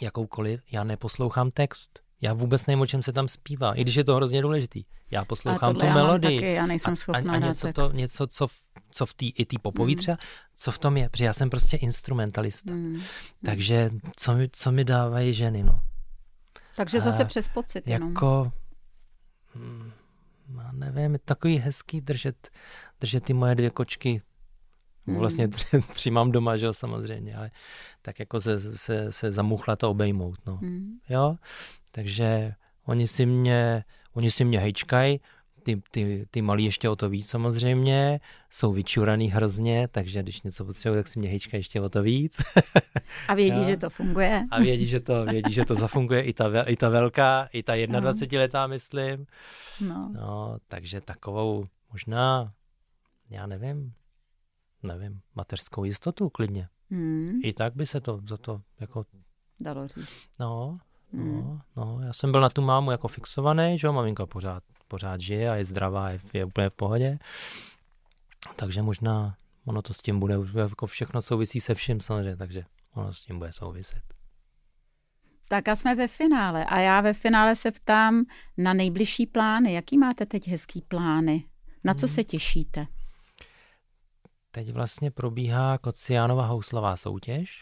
jakoukoliv, 0.00 0.60
já 0.72 0.84
neposlouchám 0.84 1.50
text. 1.50 2.07
Já 2.20 2.32
vůbec 2.32 2.66
nevím, 2.66 2.80
o 2.80 2.86
čem 2.86 3.02
se 3.02 3.12
tam 3.12 3.28
zpívá, 3.28 3.74
i 3.74 3.82
když 3.82 3.94
je 3.94 4.04
to 4.04 4.16
hrozně 4.16 4.42
důležitý. 4.42 4.84
Já 5.10 5.24
poslouchám 5.24 5.74
tu 5.74 5.86
melodii. 5.86 6.38
Taky, 6.38 6.52
já 6.52 6.66
nejsem 6.66 6.96
schopná 6.96 7.32
a, 7.32 7.36
a 7.36 7.38
něco, 7.38 7.72
to, 7.72 7.92
něco, 7.92 8.26
co, 8.26 8.46
v, 8.46 8.54
co 8.90 9.06
v 9.06 9.14
té 9.14 9.26
i 9.26 9.44
tý 9.44 9.58
popoví 9.58 9.94
mm. 9.94 9.98
třeba, 9.98 10.16
co 10.56 10.72
v 10.72 10.78
tom 10.78 10.96
je, 10.96 11.08
protože 11.08 11.24
já 11.24 11.32
jsem 11.32 11.50
prostě 11.50 11.76
instrumentalista. 11.76 12.72
Mm. 12.72 13.00
Takže 13.44 13.90
co 14.16 14.34
mi, 14.34 14.48
co 14.52 14.72
mi 14.72 14.84
dávají 14.84 15.34
ženy, 15.34 15.62
no. 15.62 15.82
Takže 16.76 17.00
zase 17.00 17.22
a, 17.22 17.26
přes 17.26 17.48
pocit 17.48 17.88
jenom. 17.88 18.08
Jako, 18.08 18.52
hm, 19.54 19.90
já 20.56 20.72
nevím, 20.72 21.12
je 21.12 21.18
takový 21.18 21.58
hezký 21.58 22.00
držet, 22.00 22.48
držet 23.00 23.24
ty 23.24 23.32
moje 23.32 23.54
dvě 23.54 23.70
kočky 23.70 24.22
Hmm. 25.08 25.18
Vlastně 25.18 25.48
tři, 25.48 25.80
tři 25.94 26.10
mám 26.10 26.32
doma, 26.32 26.56
že 26.56 26.66
jo, 26.66 26.72
samozřejmě, 26.72 27.36
ale 27.36 27.50
tak 28.02 28.18
jako 28.18 28.40
se, 28.40 28.60
se, 28.60 29.12
se 29.12 29.30
zamuchla 29.30 29.76
to 29.76 29.90
obejmout, 29.90 30.38
no. 30.46 30.56
Hmm. 30.56 30.98
Jo, 31.08 31.36
takže 31.90 32.52
oni 32.86 33.06
si 33.06 33.26
mě, 33.26 33.84
oni 34.12 34.30
si 34.30 34.44
mě 34.44 34.58
hejčkají, 34.58 35.20
ty, 35.62 35.82
ty, 35.90 36.26
ty 36.30 36.42
malí 36.42 36.64
ještě 36.64 36.88
o 36.88 36.96
to 36.96 37.08
víc 37.08 37.28
samozřejmě, 37.28 38.20
jsou 38.50 38.72
vyčuraný 38.72 39.28
hrozně, 39.28 39.88
takže 39.88 40.22
když 40.22 40.42
něco 40.42 40.64
potřebují, 40.64 40.98
tak 40.98 41.08
si 41.08 41.18
mě 41.18 41.28
hejčka 41.28 41.56
ještě 41.56 41.80
o 41.80 41.88
to 41.88 42.02
víc. 42.02 42.42
A 43.28 43.34
vědí, 43.34 43.64
že 43.66 43.76
to 43.76 43.90
funguje. 43.90 44.44
A 44.50 44.60
vědí, 44.60 44.86
že 44.86 45.00
to, 45.00 45.24
vědí, 45.24 45.52
že 45.52 45.64
to 45.64 45.74
zafunguje 45.74 46.22
i 46.22 46.32
ta, 46.32 46.62
i 46.62 46.76
ta 46.76 46.88
velká, 46.88 47.48
i 47.52 47.62
ta 47.62 47.74
21 48.00 48.42
letá, 48.42 48.66
myslím. 48.66 49.26
No. 49.80 50.10
no. 50.14 50.58
takže 50.68 51.00
takovou 51.00 51.66
možná, 51.92 52.50
já 53.30 53.46
nevím, 53.46 53.92
nevím, 54.82 55.20
mateřskou 55.34 55.84
jistotu 55.84 56.28
klidně. 56.30 56.68
Hmm. 56.90 57.40
I 57.44 57.52
tak 57.52 57.74
by 57.74 57.86
se 57.86 58.00
to 58.00 58.20
za 58.28 58.36
to 58.36 58.60
jako... 58.80 59.04
Dalo 59.60 59.88
říct. 59.88 60.28
No. 60.40 60.74
No, 61.12 61.60
no, 61.76 62.00
já 62.02 62.12
jsem 62.12 62.32
byl 62.32 62.40
na 62.40 62.48
tu 62.48 62.62
mámu 62.62 62.90
jako 62.90 63.08
fixovaný, 63.08 63.78
že 63.78 63.86
jo, 63.86 63.92
maminka 63.92 64.26
pořád, 64.26 64.62
pořád 64.88 65.20
žije 65.20 65.50
a 65.50 65.54
je 65.54 65.64
zdravá, 65.64 66.10
je, 66.10 66.20
je 66.32 66.44
úplně 66.44 66.70
v 66.70 66.74
pohodě. 66.74 67.18
Takže 68.56 68.82
možná 68.82 69.36
ono 69.64 69.82
to 69.82 69.94
s 69.94 69.98
tím 69.98 70.20
bude, 70.20 70.34
jako 70.54 70.86
všechno 70.86 71.22
souvisí 71.22 71.60
se 71.60 71.74
vším 71.74 72.00
samozřejmě, 72.00 72.36
takže 72.36 72.64
ono 72.94 73.14
s 73.14 73.20
tím 73.20 73.38
bude 73.38 73.52
souviset. 73.52 74.02
Tak 75.48 75.68
a 75.68 75.76
jsme 75.76 75.94
ve 75.94 76.08
finále. 76.08 76.64
A 76.64 76.80
já 76.80 77.00
ve 77.00 77.12
finále 77.12 77.56
se 77.56 77.70
ptám 77.70 78.24
na 78.56 78.72
nejbližší 78.72 79.26
plány. 79.26 79.72
Jaký 79.72 79.98
máte 79.98 80.26
teď 80.26 80.48
hezký 80.48 80.82
plány? 80.82 81.44
Na 81.84 81.94
co 81.94 82.06
hmm. 82.06 82.14
se 82.14 82.24
těšíte? 82.24 82.86
Teď 84.50 84.72
vlastně 84.72 85.10
probíhá 85.10 85.78
Kociánova 85.78 86.46
houslová 86.46 86.96
soutěž, 86.96 87.60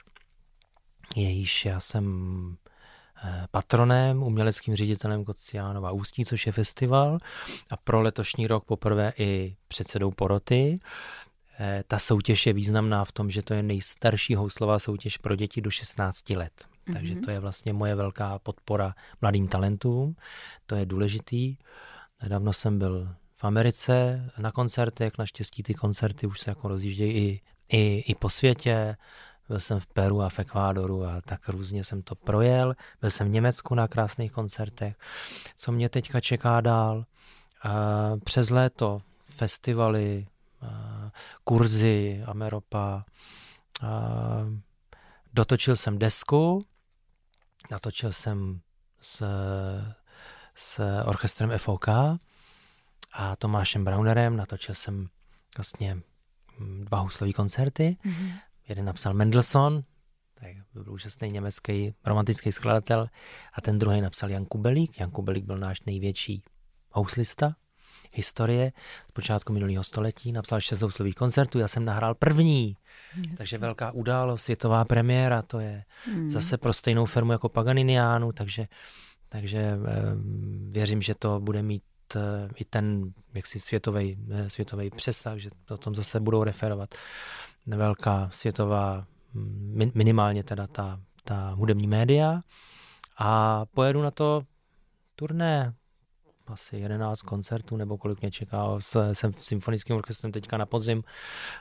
jejíž 1.16 1.64
já 1.64 1.81
jsem 1.81 2.56
patronem, 3.51 4.23
uměleckým 4.23 4.77
ředitelem 4.77 5.24
Kociánova 5.24 5.90
Ústí, 5.90 6.24
což 6.24 6.47
je 6.47 6.53
festival 6.53 7.19
a 7.70 7.77
pro 7.77 8.01
letošní 8.01 8.47
rok 8.47 8.65
poprvé 8.65 9.12
i 9.19 9.57
předsedou 9.69 10.11
poroty. 10.11 10.81
Eh, 11.61 11.85
ta 11.89 11.98
soutěž 11.98 12.47
je 12.47 12.53
významná 12.53 13.05
v 13.05 13.12
tom, 13.12 13.31
že 13.31 13.43
to 13.43 13.55
je 13.55 13.62
nejstarší 13.62 14.35
houslová 14.35 14.78
soutěž 14.78 15.16
pro 15.16 15.36
děti 15.36 15.61
do 15.61 15.70
16 15.70 16.31
let. 16.31 16.53
Mm-hmm. 16.53 16.93
Takže 16.93 17.16
to 17.16 17.31
je 17.31 17.40
vlastně 17.40 17.73
moje 17.73 17.94
velká 17.94 18.39
podpora 18.39 18.94
mladým 19.23 19.48
talentům. 19.48 20.16
To 20.66 20.74
je 20.74 20.86
důležitý. 20.86 21.57
Nedávno 22.23 22.53
jsem 22.53 22.78
byl 22.78 23.15
v 23.35 23.44
Americe 23.44 24.24
na 24.39 24.53
koncertech, 24.53 25.19
naštěstí 25.19 25.62
ty 25.62 25.74
koncerty 25.74 26.27
už 26.27 26.40
se 26.40 26.51
jako 26.51 26.69
rozjíždějí 26.69 27.12
i, 27.12 27.40
i, 27.69 28.05
i 28.07 28.15
po 28.15 28.31
světě, 28.31 28.97
byl 29.48 29.60
jsem 29.60 29.81
v 29.81 29.86
Peru 29.86 30.23
a 30.23 30.28
v 30.28 30.39
Ekvádoru 30.39 31.05
a 31.05 31.20
tak 31.20 31.48
různě 31.48 31.85
jsem 31.85 32.02
to 32.02 32.14
projel. 32.14 32.74
Byl 33.01 33.10
jsem 33.10 33.28
v 33.28 33.31
Německu 33.31 33.74
na 33.74 33.89
krásných 33.89 34.32
koncertech. 34.32 34.94
Co 35.56 35.73
mě 35.73 35.89
teďka 35.89 36.20
čeká 36.20 36.60
dál? 36.60 37.05
Přes 38.24 38.51
léto 38.51 39.02
festivaly, 39.24 40.27
kurzy, 41.44 42.23
Ameropa. 42.27 43.05
Dotočil 45.32 45.77
jsem 45.77 45.98
desku, 45.98 46.62
natočil 47.70 48.12
jsem 48.12 48.60
s, 49.01 49.24
s 50.55 51.02
orchestrem 51.05 51.59
FOK 51.59 51.89
a 51.89 53.36
Tomášem 53.39 53.85
Braunerem. 53.85 54.36
Natočil 54.36 54.74
jsem 54.74 55.09
vlastně 55.56 55.94
mm, 56.59 56.85
dva 56.85 56.98
huslové 56.98 57.32
koncerty. 57.32 57.97
Mm-hmm. 58.05 58.32
Jeden 58.68 58.84
napsal 58.84 59.14
Mendelssohn, 59.14 59.82
tak 60.34 60.51
byl 60.74 60.93
úžasný 60.93 61.28
německý 61.28 61.94
romantický 62.05 62.52
skladatel, 62.52 63.09
a 63.52 63.60
ten 63.60 63.78
druhý 63.78 64.01
napsal 64.01 64.30
Jan 64.30 64.44
Kubelík. 64.44 65.01
Jan 65.01 65.10
Kubelík 65.10 65.44
byl 65.44 65.59
náš 65.59 65.80
největší 65.86 66.43
houslista 66.90 67.56
historie 68.12 68.72
z 69.09 69.12
počátku 69.12 69.52
minulého 69.52 69.84
století, 69.84 70.32
napsal 70.32 70.60
šest 70.60 70.82
houslových 70.82 71.14
koncertů, 71.14 71.59
já 71.59 71.68
jsem 71.68 71.84
nahrál 71.84 72.14
první, 72.14 72.76
Jasně. 73.16 73.36
takže 73.36 73.59
velká 73.59 73.90
událost, 73.90 74.43
světová 74.43 74.84
premiéra, 74.84 75.43
to 75.43 75.60
je 75.60 75.84
mm. 76.14 76.30
zase 76.30 76.59
pro 76.59 76.72
stejnou 76.72 77.06
firmu 77.06 77.32
jako 77.32 77.48
Paganiniánu, 77.48 78.32
takže, 78.32 78.66
takže 79.28 79.59
eh, 79.59 80.02
věřím, 80.70 81.02
že 81.02 81.14
to 81.14 81.40
bude 81.40 81.62
mít 81.62 81.82
Eh, 82.14 82.48
i 82.56 82.64
ten 82.64 83.12
jaksi 83.34 83.60
světový, 83.60 84.18
eh, 84.30 84.51
světový 84.51 84.90
přesah, 84.90 85.38
že 85.38 85.51
o 85.70 85.76
tom 85.76 85.94
zase 85.94 86.20
budou 86.20 86.44
referovat 86.44 86.94
velká 87.66 88.28
světová, 88.32 89.06
minimálně 89.94 90.44
teda 90.44 90.66
ta, 90.66 91.01
ta 91.24 91.51
hudební 91.51 91.86
média 91.86 92.40
a 93.18 93.62
pojedu 93.66 94.02
na 94.02 94.10
to 94.10 94.43
turné, 95.16 95.74
asi 96.47 96.76
11 96.76 97.22
koncertů, 97.22 97.76
nebo 97.76 97.98
kolik 97.98 98.20
mě 98.20 98.30
čeká. 98.30 98.64
Jsem 99.12 99.32
v 99.32 99.44
symfonickém 99.44 99.97
orchestrem 99.97 100.32
teďka 100.32 100.56
na 100.56 100.66
podzim, 100.66 101.05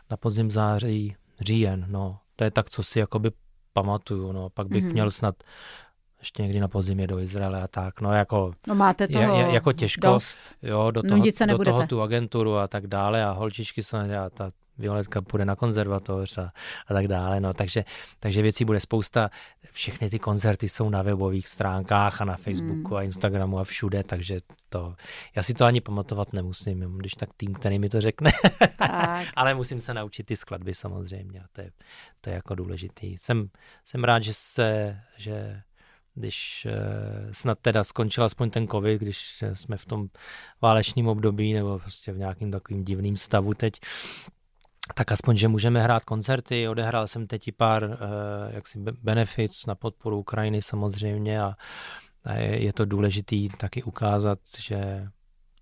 na 0.10 0.18
podzim 0.18 0.52
září, 0.52 1.15
říjen, 1.40 1.86
no. 1.90 2.19
To 2.36 2.44
je 2.44 2.52
tak, 2.52 2.69
co 2.69 2.84
si 2.84 2.99
jakoby 2.99 3.32
pamatuju, 3.73 4.32
no. 4.32 4.49
Pak 4.49 4.68
bych 4.68 4.84
mm-hmm. 4.84 4.91
měl 4.91 5.11
snad 5.11 5.36
ještě 6.19 6.44
někdy 6.44 6.60
na 6.60 6.68
podzimě 6.68 7.07
do 7.07 7.19
Izraele 7.19 7.61
a 7.61 7.68
tak. 7.68 8.02
No 8.02 8.14
jako, 8.14 8.52
no 8.68 8.76
máte 8.76 9.07
toho 9.07 9.36
je, 9.36 9.45
je, 9.45 9.53
jako 9.53 9.73
těžko, 9.73 10.07
dost. 10.07 10.56
jo, 10.61 10.91
do 10.91 11.03
toho, 11.03 11.23
se 11.36 11.45
do 11.45 11.57
toho 11.57 11.88
tu 11.88 12.02
agenturu 12.02 12.57
a 12.57 12.68
tak 12.68 12.88
dále 12.88 13.26
a 13.26 13.32
holčičky 13.32 13.84
jsou, 13.84 13.98
a 13.98 14.30
ta 14.30 14.52
Violetka 14.78 15.22
půjde 15.22 15.46
na 15.46 15.56
konzervatoř 15.56 16.38
a, 16.38 16.52
a 16.88 16.94
tak 16.94 17.08
dále. 17.08 17.40
No, 17.40 17.54
takže, 17.54 17.86
takže 18.20 18.42
věcí 18.42 18.66
bude 18.66 18.80
spousta. 18.80 19.30
Všechny 19.72 20.10
ty 20.10 20.20
koncerty 20.20 20.70
jsou 20.70 20.90
na 20.90 21.02
webových 21.02 21.48
stránkách 21.48 22.22
a 22.22 22.26
na 22.26 22.38
Facebooku 22.38 22.90
mm. 22.90 22.96
a 22.96 23.02
Instagramu 23.02 23.60
a 23.60 23.64
všude, 23.64 24.04
takže 24.04 24.40
to, 24.70 24.96
já 25.36 25.44
si 25.44 25.54
to 25.54 25.66
ani 25.66 25.82
pamatovat 25.82 26.34
nemusím, 26.34 26.98
když 26.98 27.14
tak 27.14 27.30
tým, 27.38 27.54
který 27.54 27.80
mi 27.80 27.90
to 27.90 28.02
řekne. 28.02 28.32
Tak. 28.78 29.28
Ale 29.36 29.54
musím 29.54 29.82
se 29.82 29.94
naučit 29.94 30.24
ty 30.24 30.36
skladby 30.36 30.76
samozřejmě 30.76 31.40
a 31.40 31.46
to 31.52 31.62
je, 31.62 31.72
to 32.22 32.30
je 32.30 32.34
jako 32.34 32.56
důležitý. 32.56 33.18
Jsem, 33.18 33.50
jsem 33.86 34.04
rád, 34.04 34.24
že 34.24 34.34
se, 34.34 35.00
že 35.18 35.62
když 36.16 36.68
eh, 36.70 37.34
snad 37.34 37.60
teda 37.60 37.84
skončil 37.84 38.24
aspoň 38.24 38.50
ten 38.50 38.68
covid, 38.68 39.02
když 39.02 39.44
jsme 39.54 39.78
v 39.78 39.86
tom 39.86 40.08
válečném 40.62 41.08
období 41.08 41.54
nebo 41.54 41.80
prostě 41.80 42.12
v 42.12 42.18
nějakým 42.18 42.52
takovým 42.52 42.84
divným 42.84 43.16
stavu 43.18 43.54
teď, 43.54 43.74
tak 44.94 45.12
aspoň, 45.12 45.38
že 45.38 45.48
můžeme 45.48 45.84
hrát 45.84 46.06
koncerty. 46.06 46.68
Odehrál 46.68 47.07
jsem 47.07 47.28
teď 47.28 47.52
pár 47.57 47.84
uh, 47.84 47.98
jaksi 48.49 48.80
benefits 49.03 49.66
na 49.66 49.76
podporu 49.76 50.20
Ukrajiny 50.20 50.62
samozřejmě 50.62 51.41
a, 51.41 51.56
a 52.24 52.34
je, 52.34 52.64
je 52.64 52.74
to 52.74 52.86
důležitý 52.86 53.49
taky 53.49 53.84
ukázat, 53.84 54.40
že, 54.60 55.07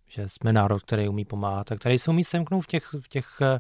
že 0.08 0.30
jsme 0.30 0.54
národ, 0.54 0.84
který 0.84 1.08
umí 1.08 1.26
pomáhat 1.26 1.72
a 1.72 1.76
který 1.76 2.00
se 2.00 2.12
umí 2.12 2.24
semknout 2.24 2.64
v 2.64 2.68
těch, 2.68 2.90
v 3.02 3.08
těch 3.10 3.38
uh, 3.42 3.60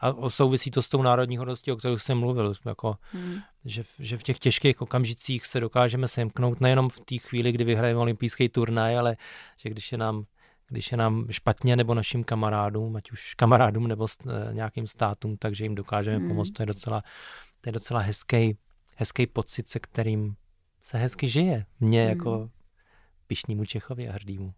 a 0.00 0.30
souvisí 0.30 0.70
to 0.70 0.82
s 0.82 0.88
tou 0.88 1.02
národní 1.02 1.36
hodností, 1.36 1.72
o 1.72 1.76
kterou 1.76 1.98
jsem 1.98 2.18
mluvil, 2.18 2.52
jako, 2.64 2.96
hmm. 3.12 3.38
že, 3.64 3.82
že 3.98 4.18
v 4.18 4.22
těch 4.22 4.38
těžkých 4.38 4.82
okamžicích 4.82 5.46
se 5.46 5.60
dokážeme 5.60 6.08
semknout 6.08 6.60
nejenom 6.60 6.88
v 6.88 7.00
té 7.00 7.18
chvíli, 7.18 7.52
kdy 7.52 7.64
vyhrajeme 7.64 8.00
olympijský 8.00 8.48
turnaj, 8.48 8.98
ale 8.98 9.16
že 9.56 9.70
když 9.70 9.92
je 9.92 9.98
nám 9.98 10.24
když 10.68 10.92
je 10.92 10.98
nám 10.98 11.26
špatně 11.30 11.76
nebo 11.76 11.94
našim 11.94 12.24
kamarádům, 12.24 12.96
ať 12.96 13.12
už 13.12 13.34
kamarádům 13.34 13.88
nebo 13.88 14.06
e, 14.06 14.54
nějakým 14.54 14.86
státům, 14.86 15.36
takže 15.36 15.64
jim 15.64 15.74
dokážeme 15.74 16.16
hmm. 16.16 16.28
pomoct. 16.28 16.50
To 16.50 16.62
je 16.62 16.66
docela, 16.66 17.02
to 17.60 17.68
je 17.68 17.72
docela 17.72 18.00
hezký, 18.00 18.58
hezký 18.96 19.26
pocit, 19.26 19.68
se 19.68 19.80
kterým 19.80 20.34
se 20.82 20.98
hezky 20.98 21.28
žije. 21.28 21.66
Mně 21.80 22.00
hmm. 22.00 22.08
jako 22.08 22.50
pišnímu 23.26 23.64
Čechovi 23.64 24.08
a 24.08 24.12
hrdýmu. 24.12 24.52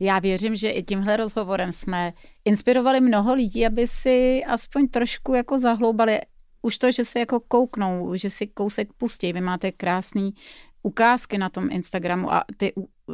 Já 0.00 0.18
věřím, 0.18 0.56
že 0.56 0.70
i 0.70 0.82
tímhle 0.82 1.16
rozhovorem 1.16 1.72
jsme 1.72 2.12
inspirovali 2.44 3.00
mnoho 3.00 3.34
lidí, 3.34 3.66
aby 3.66 3.86
si 3.86 4.44
aspoň 4.44 4.88
trošku 4.88 5.34
jako 5.34 5.58
zahloubali 5.58 6.20
už 6.62 6.78
to, 6.78 6.92
že 6.92 7.04
se 7.04 7.18
jako 7.18 7.40
kouknou, 7.40 8.16
že 8.16 8.30
si 8.30 8.46
kousek 8.46 8.92
pustí. 8.92 9.32
Vy 9.32 9.40
máte 9.40 9.72
krásný 9.72 10.34
ukázky 10.84 11.38
na 11.38 11.48
tom 11.48 11.68
Instagramu 11.70 12.32
a 12.32 12.44
ty 12.56 12.72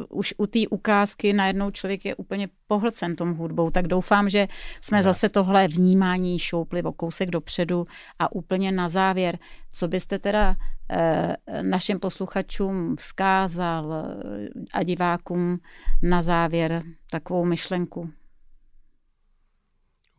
už 0.09 0.33
u 0.37 0.45
té 0.45 0.59
ukázky 0.69 1.33
najednou 1.33 1.71
člověk 1.71 2.05
je 2.05 2.15
úplně 2.15 2.49
pohlcen 2.67 3.15
tom 3.15 3.33
hudbou, 3.33 3.69
tak 3.69 3.87
doufám, 3.87 4.29
že 4.29 4.47
jsme 4.81 4.97
ne. 4.97 5.03
zase 5.03 5.29
tohle 5.29 5.67
vnímání 5.67 6.39
šoupli 6.39 6.83
o 6.83 6.91
kousek 6.91 7.29
dopředu 7.29 7.83
a 8.19 8.31
úplně 8.31 8.71
na 8.71 8.89
závěr, 8.89 9.39
co 9.73 9.87
byste 9.87 10.19
teda 10.19 10.55
eh, 10.89 11.35
našim 11.61 11.99
posluchačům 11.99 12.95
vzkázal 12.95 13.93
eh, 13.93 14.49
a 14.73 14.83
divákům 14.83 15.59
na 16.03 16.21
závěr 16.21 16.83
takovou 17.11 17.45
myšlenku? 17.45 18.09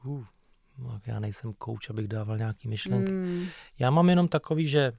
Uh, 0.04 0.24
já 1.06 1.20
nejsem 1.20 1.52
kouč, 1.58 1.90
abych 1.90 2.08
dával 2.08 2.38
nějaký 2.38 2.68
myšlenky. 2.68 3.10
Hmm. 3.10 3.46
Já 3.78 3.90
mám 3.90 4.08
jenom 4.08 4.28
takový, 4.28 4.66
že 4.66 4.92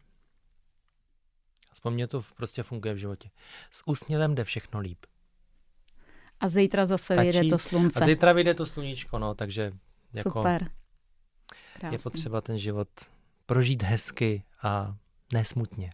Aspoň 1.83 1.93
mě 1.93 2.07
to 2.07 2.21
prostě 2.37 2.63
funguje 2.63 2.93
v 2.93 2.97
životě. 2.97 3.29
S 3.71 3.87
úsměvem 3.87 4.35
jde 4.35 4.43
všechno 4.43 4.79
líp. 4.79 5.05
A 6.39 6.49
zítra 6.49 6.85
zase 6.85 7.15
vyjde 7.15 7.43
to 7.49 7.59
slunce. 7.59 7.99
A 7.99 8.05
zítra 8.05 8.33
vyjde 8.33 8.53
to 8.53 8.65
sluníčko, 8.65 9.19
no, 9.19 9.35
takže 9.35 9.71
jako 10.13 10.39
Super. 10.39 10.69
Krásný. 11.73 11.95
je 11.95 11.99
potřeba 11.99 12.41
ten 12.41 12.57
život 12.57 12.87
prožít 13.45 13.83
hezky 13.83 14.43
a 14.61 14.95
nesmutně. 15.33 15.89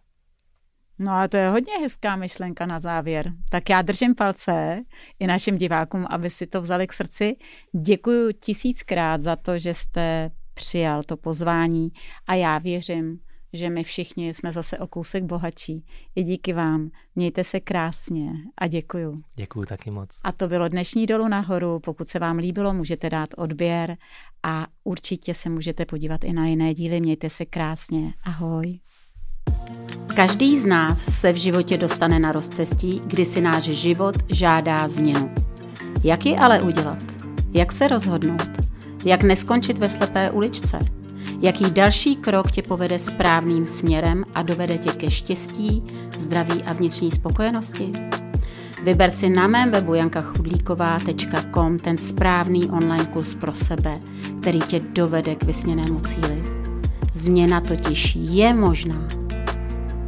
No 1.00 1.12
a 1.12 1.28
to 1.28 1.38
je 1.38 1.50
hodně 1.50 1.74
hezká 1.74 2.16
myšlenka 2.16 2.66
na 2.66 2.80
závěr. 2.80 3.34
Tak 3.50 3.70
já 3.70 3.82
držím 3.82 4.16
palce 4.16 4.84
i 5.20 5.28
našim 5.28 5.58
divákům, 5.58 6.06
aby 6.10 6.30
si 6.30 6.48
to 6.48 6.62
vzali 6.62 6.88
k 6.88 6.94
srdci. 6.94 7.36
Děkuji 7.82 8.34
tisíckrát 8.34 9.22
za 9.22 9.36
to, 9.36 9.60
že 9.60 9.74
jste 9.74 10.32
přijal 10.54 11.04
to 11.04 11.18
pozvání 11.18 11.90
a 12.28 12.36
já 12.36 12.58
věřím, 12.58 13.20
že 13.54 13.70
my 13.70 13.84
všichni 13.84 14.34
jsme 14.34 14.52
zase 14.52 14.78
o 14.78 14.88
kousek 14.88 15.24
bohatší. 15.24 15.86
I 16.16 16.24
díky 16.24 16.54
vám. 16.54 16.90
Mějte 17.16 17.44
se 17.44 17.60
krásně 17.60 18.32
a 18.58 18.68
děkuju. 18.68 19.22
Děkuju 19.36 19.66
taky 19.66 19.92
moc. 19.92 20.20
A 20.24 20.32
to 20.32 20.48
bylo 20.48 20.68
dnešní 20.68 21.06
dolu 21.06 21.28
nahoru. 21.28 21.80
Pokud 21.80 22.10
se 22.10 22.20
vám 22.20 22.38
líbilo, 22.38 22.74
můžete 22.74 23.10
dát 23.10 23.30
odběr 23.38 23.98
a 24.44 24.68
určitě 24.84 25.34
se 25.34 25.50
můžete 25.50 25.86
podívat 25.86 26.24
i 26.24 26.34
na 26.34 26.48
jiné 26.48 26.74
díly. 26.74 27.02
Mějte 27.02 27.30
se 27.30 27.46
krásně. 27.46 28.14
Ahoj. 28.24 28.80
Každý 30.16 30.60
z 30.60 30.66
nás 30.66 31.20
se 31.20 31.34
v 31.34 31.36
životě 31.36 31.78
dostane 31.78 32.20
na 32.20 32.32
rozcestí, 32.32 33.02
kdy 33.06 33.26
si 33.26 33.42
náš 33.42 33.64
život 33.64 34.16
žádá 34.32 34.88
změnu. 34.88 35.32
Jak 36.04 36.26
ji 36.26 36.38
ale 36.38 36.62
udělat? 36.62 37.00
Jak 37.52 37.72
se 37.72 37.88
rozhodnout? 37.88 38.50
Jak 39.06 39.24
neskončit 39.24 39.78
ve 39.78 39.90
slepé 39.90 40.32
uličce? 40.32 40.99
Jaký 41.42 41.72
další 41.72 42.16
krok 42.16 42.52
tě 42.52 42.62
povede 42.62 43.00
správným 43.00 43.66
směrem 43.66 44.26
a 44.36 44.42
dovede 44.42 44.78
tě 44.78 44.92
ke 44.92 45.12
štěstí, 45.12 45.84
zdraví 46.18 46.64
a 46.64 46.74
vnitřní 46.74 47.12
spokojenosti? 47.12 47.94
Vyber 48.84 49.12
si 49.12 49.30
na 49.30 49.48
mém 49.48 49.72
webu 49.72 49.94
jankachudlíková.com 49.94 51.80
ten 51.80 51.98
správný 51.98 52.70
online 52.70 53.06
kurz 53.06 53.34
pro 53.34 53.54
sebe, 53.54 54.00
který 54.42 54.60
tě 54.60 54.80
dovede 54.80 55.36
k 55.36 55.44
vysněnému 55.44 56.00
cíli. 56.00 56.44
Změna 57.14 57.62
totiž 57.62 58.16
je 58.16 58.54
možná. 58.54 59.08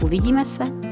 Uvidíme 0.04 0.46
se 0.46 0.91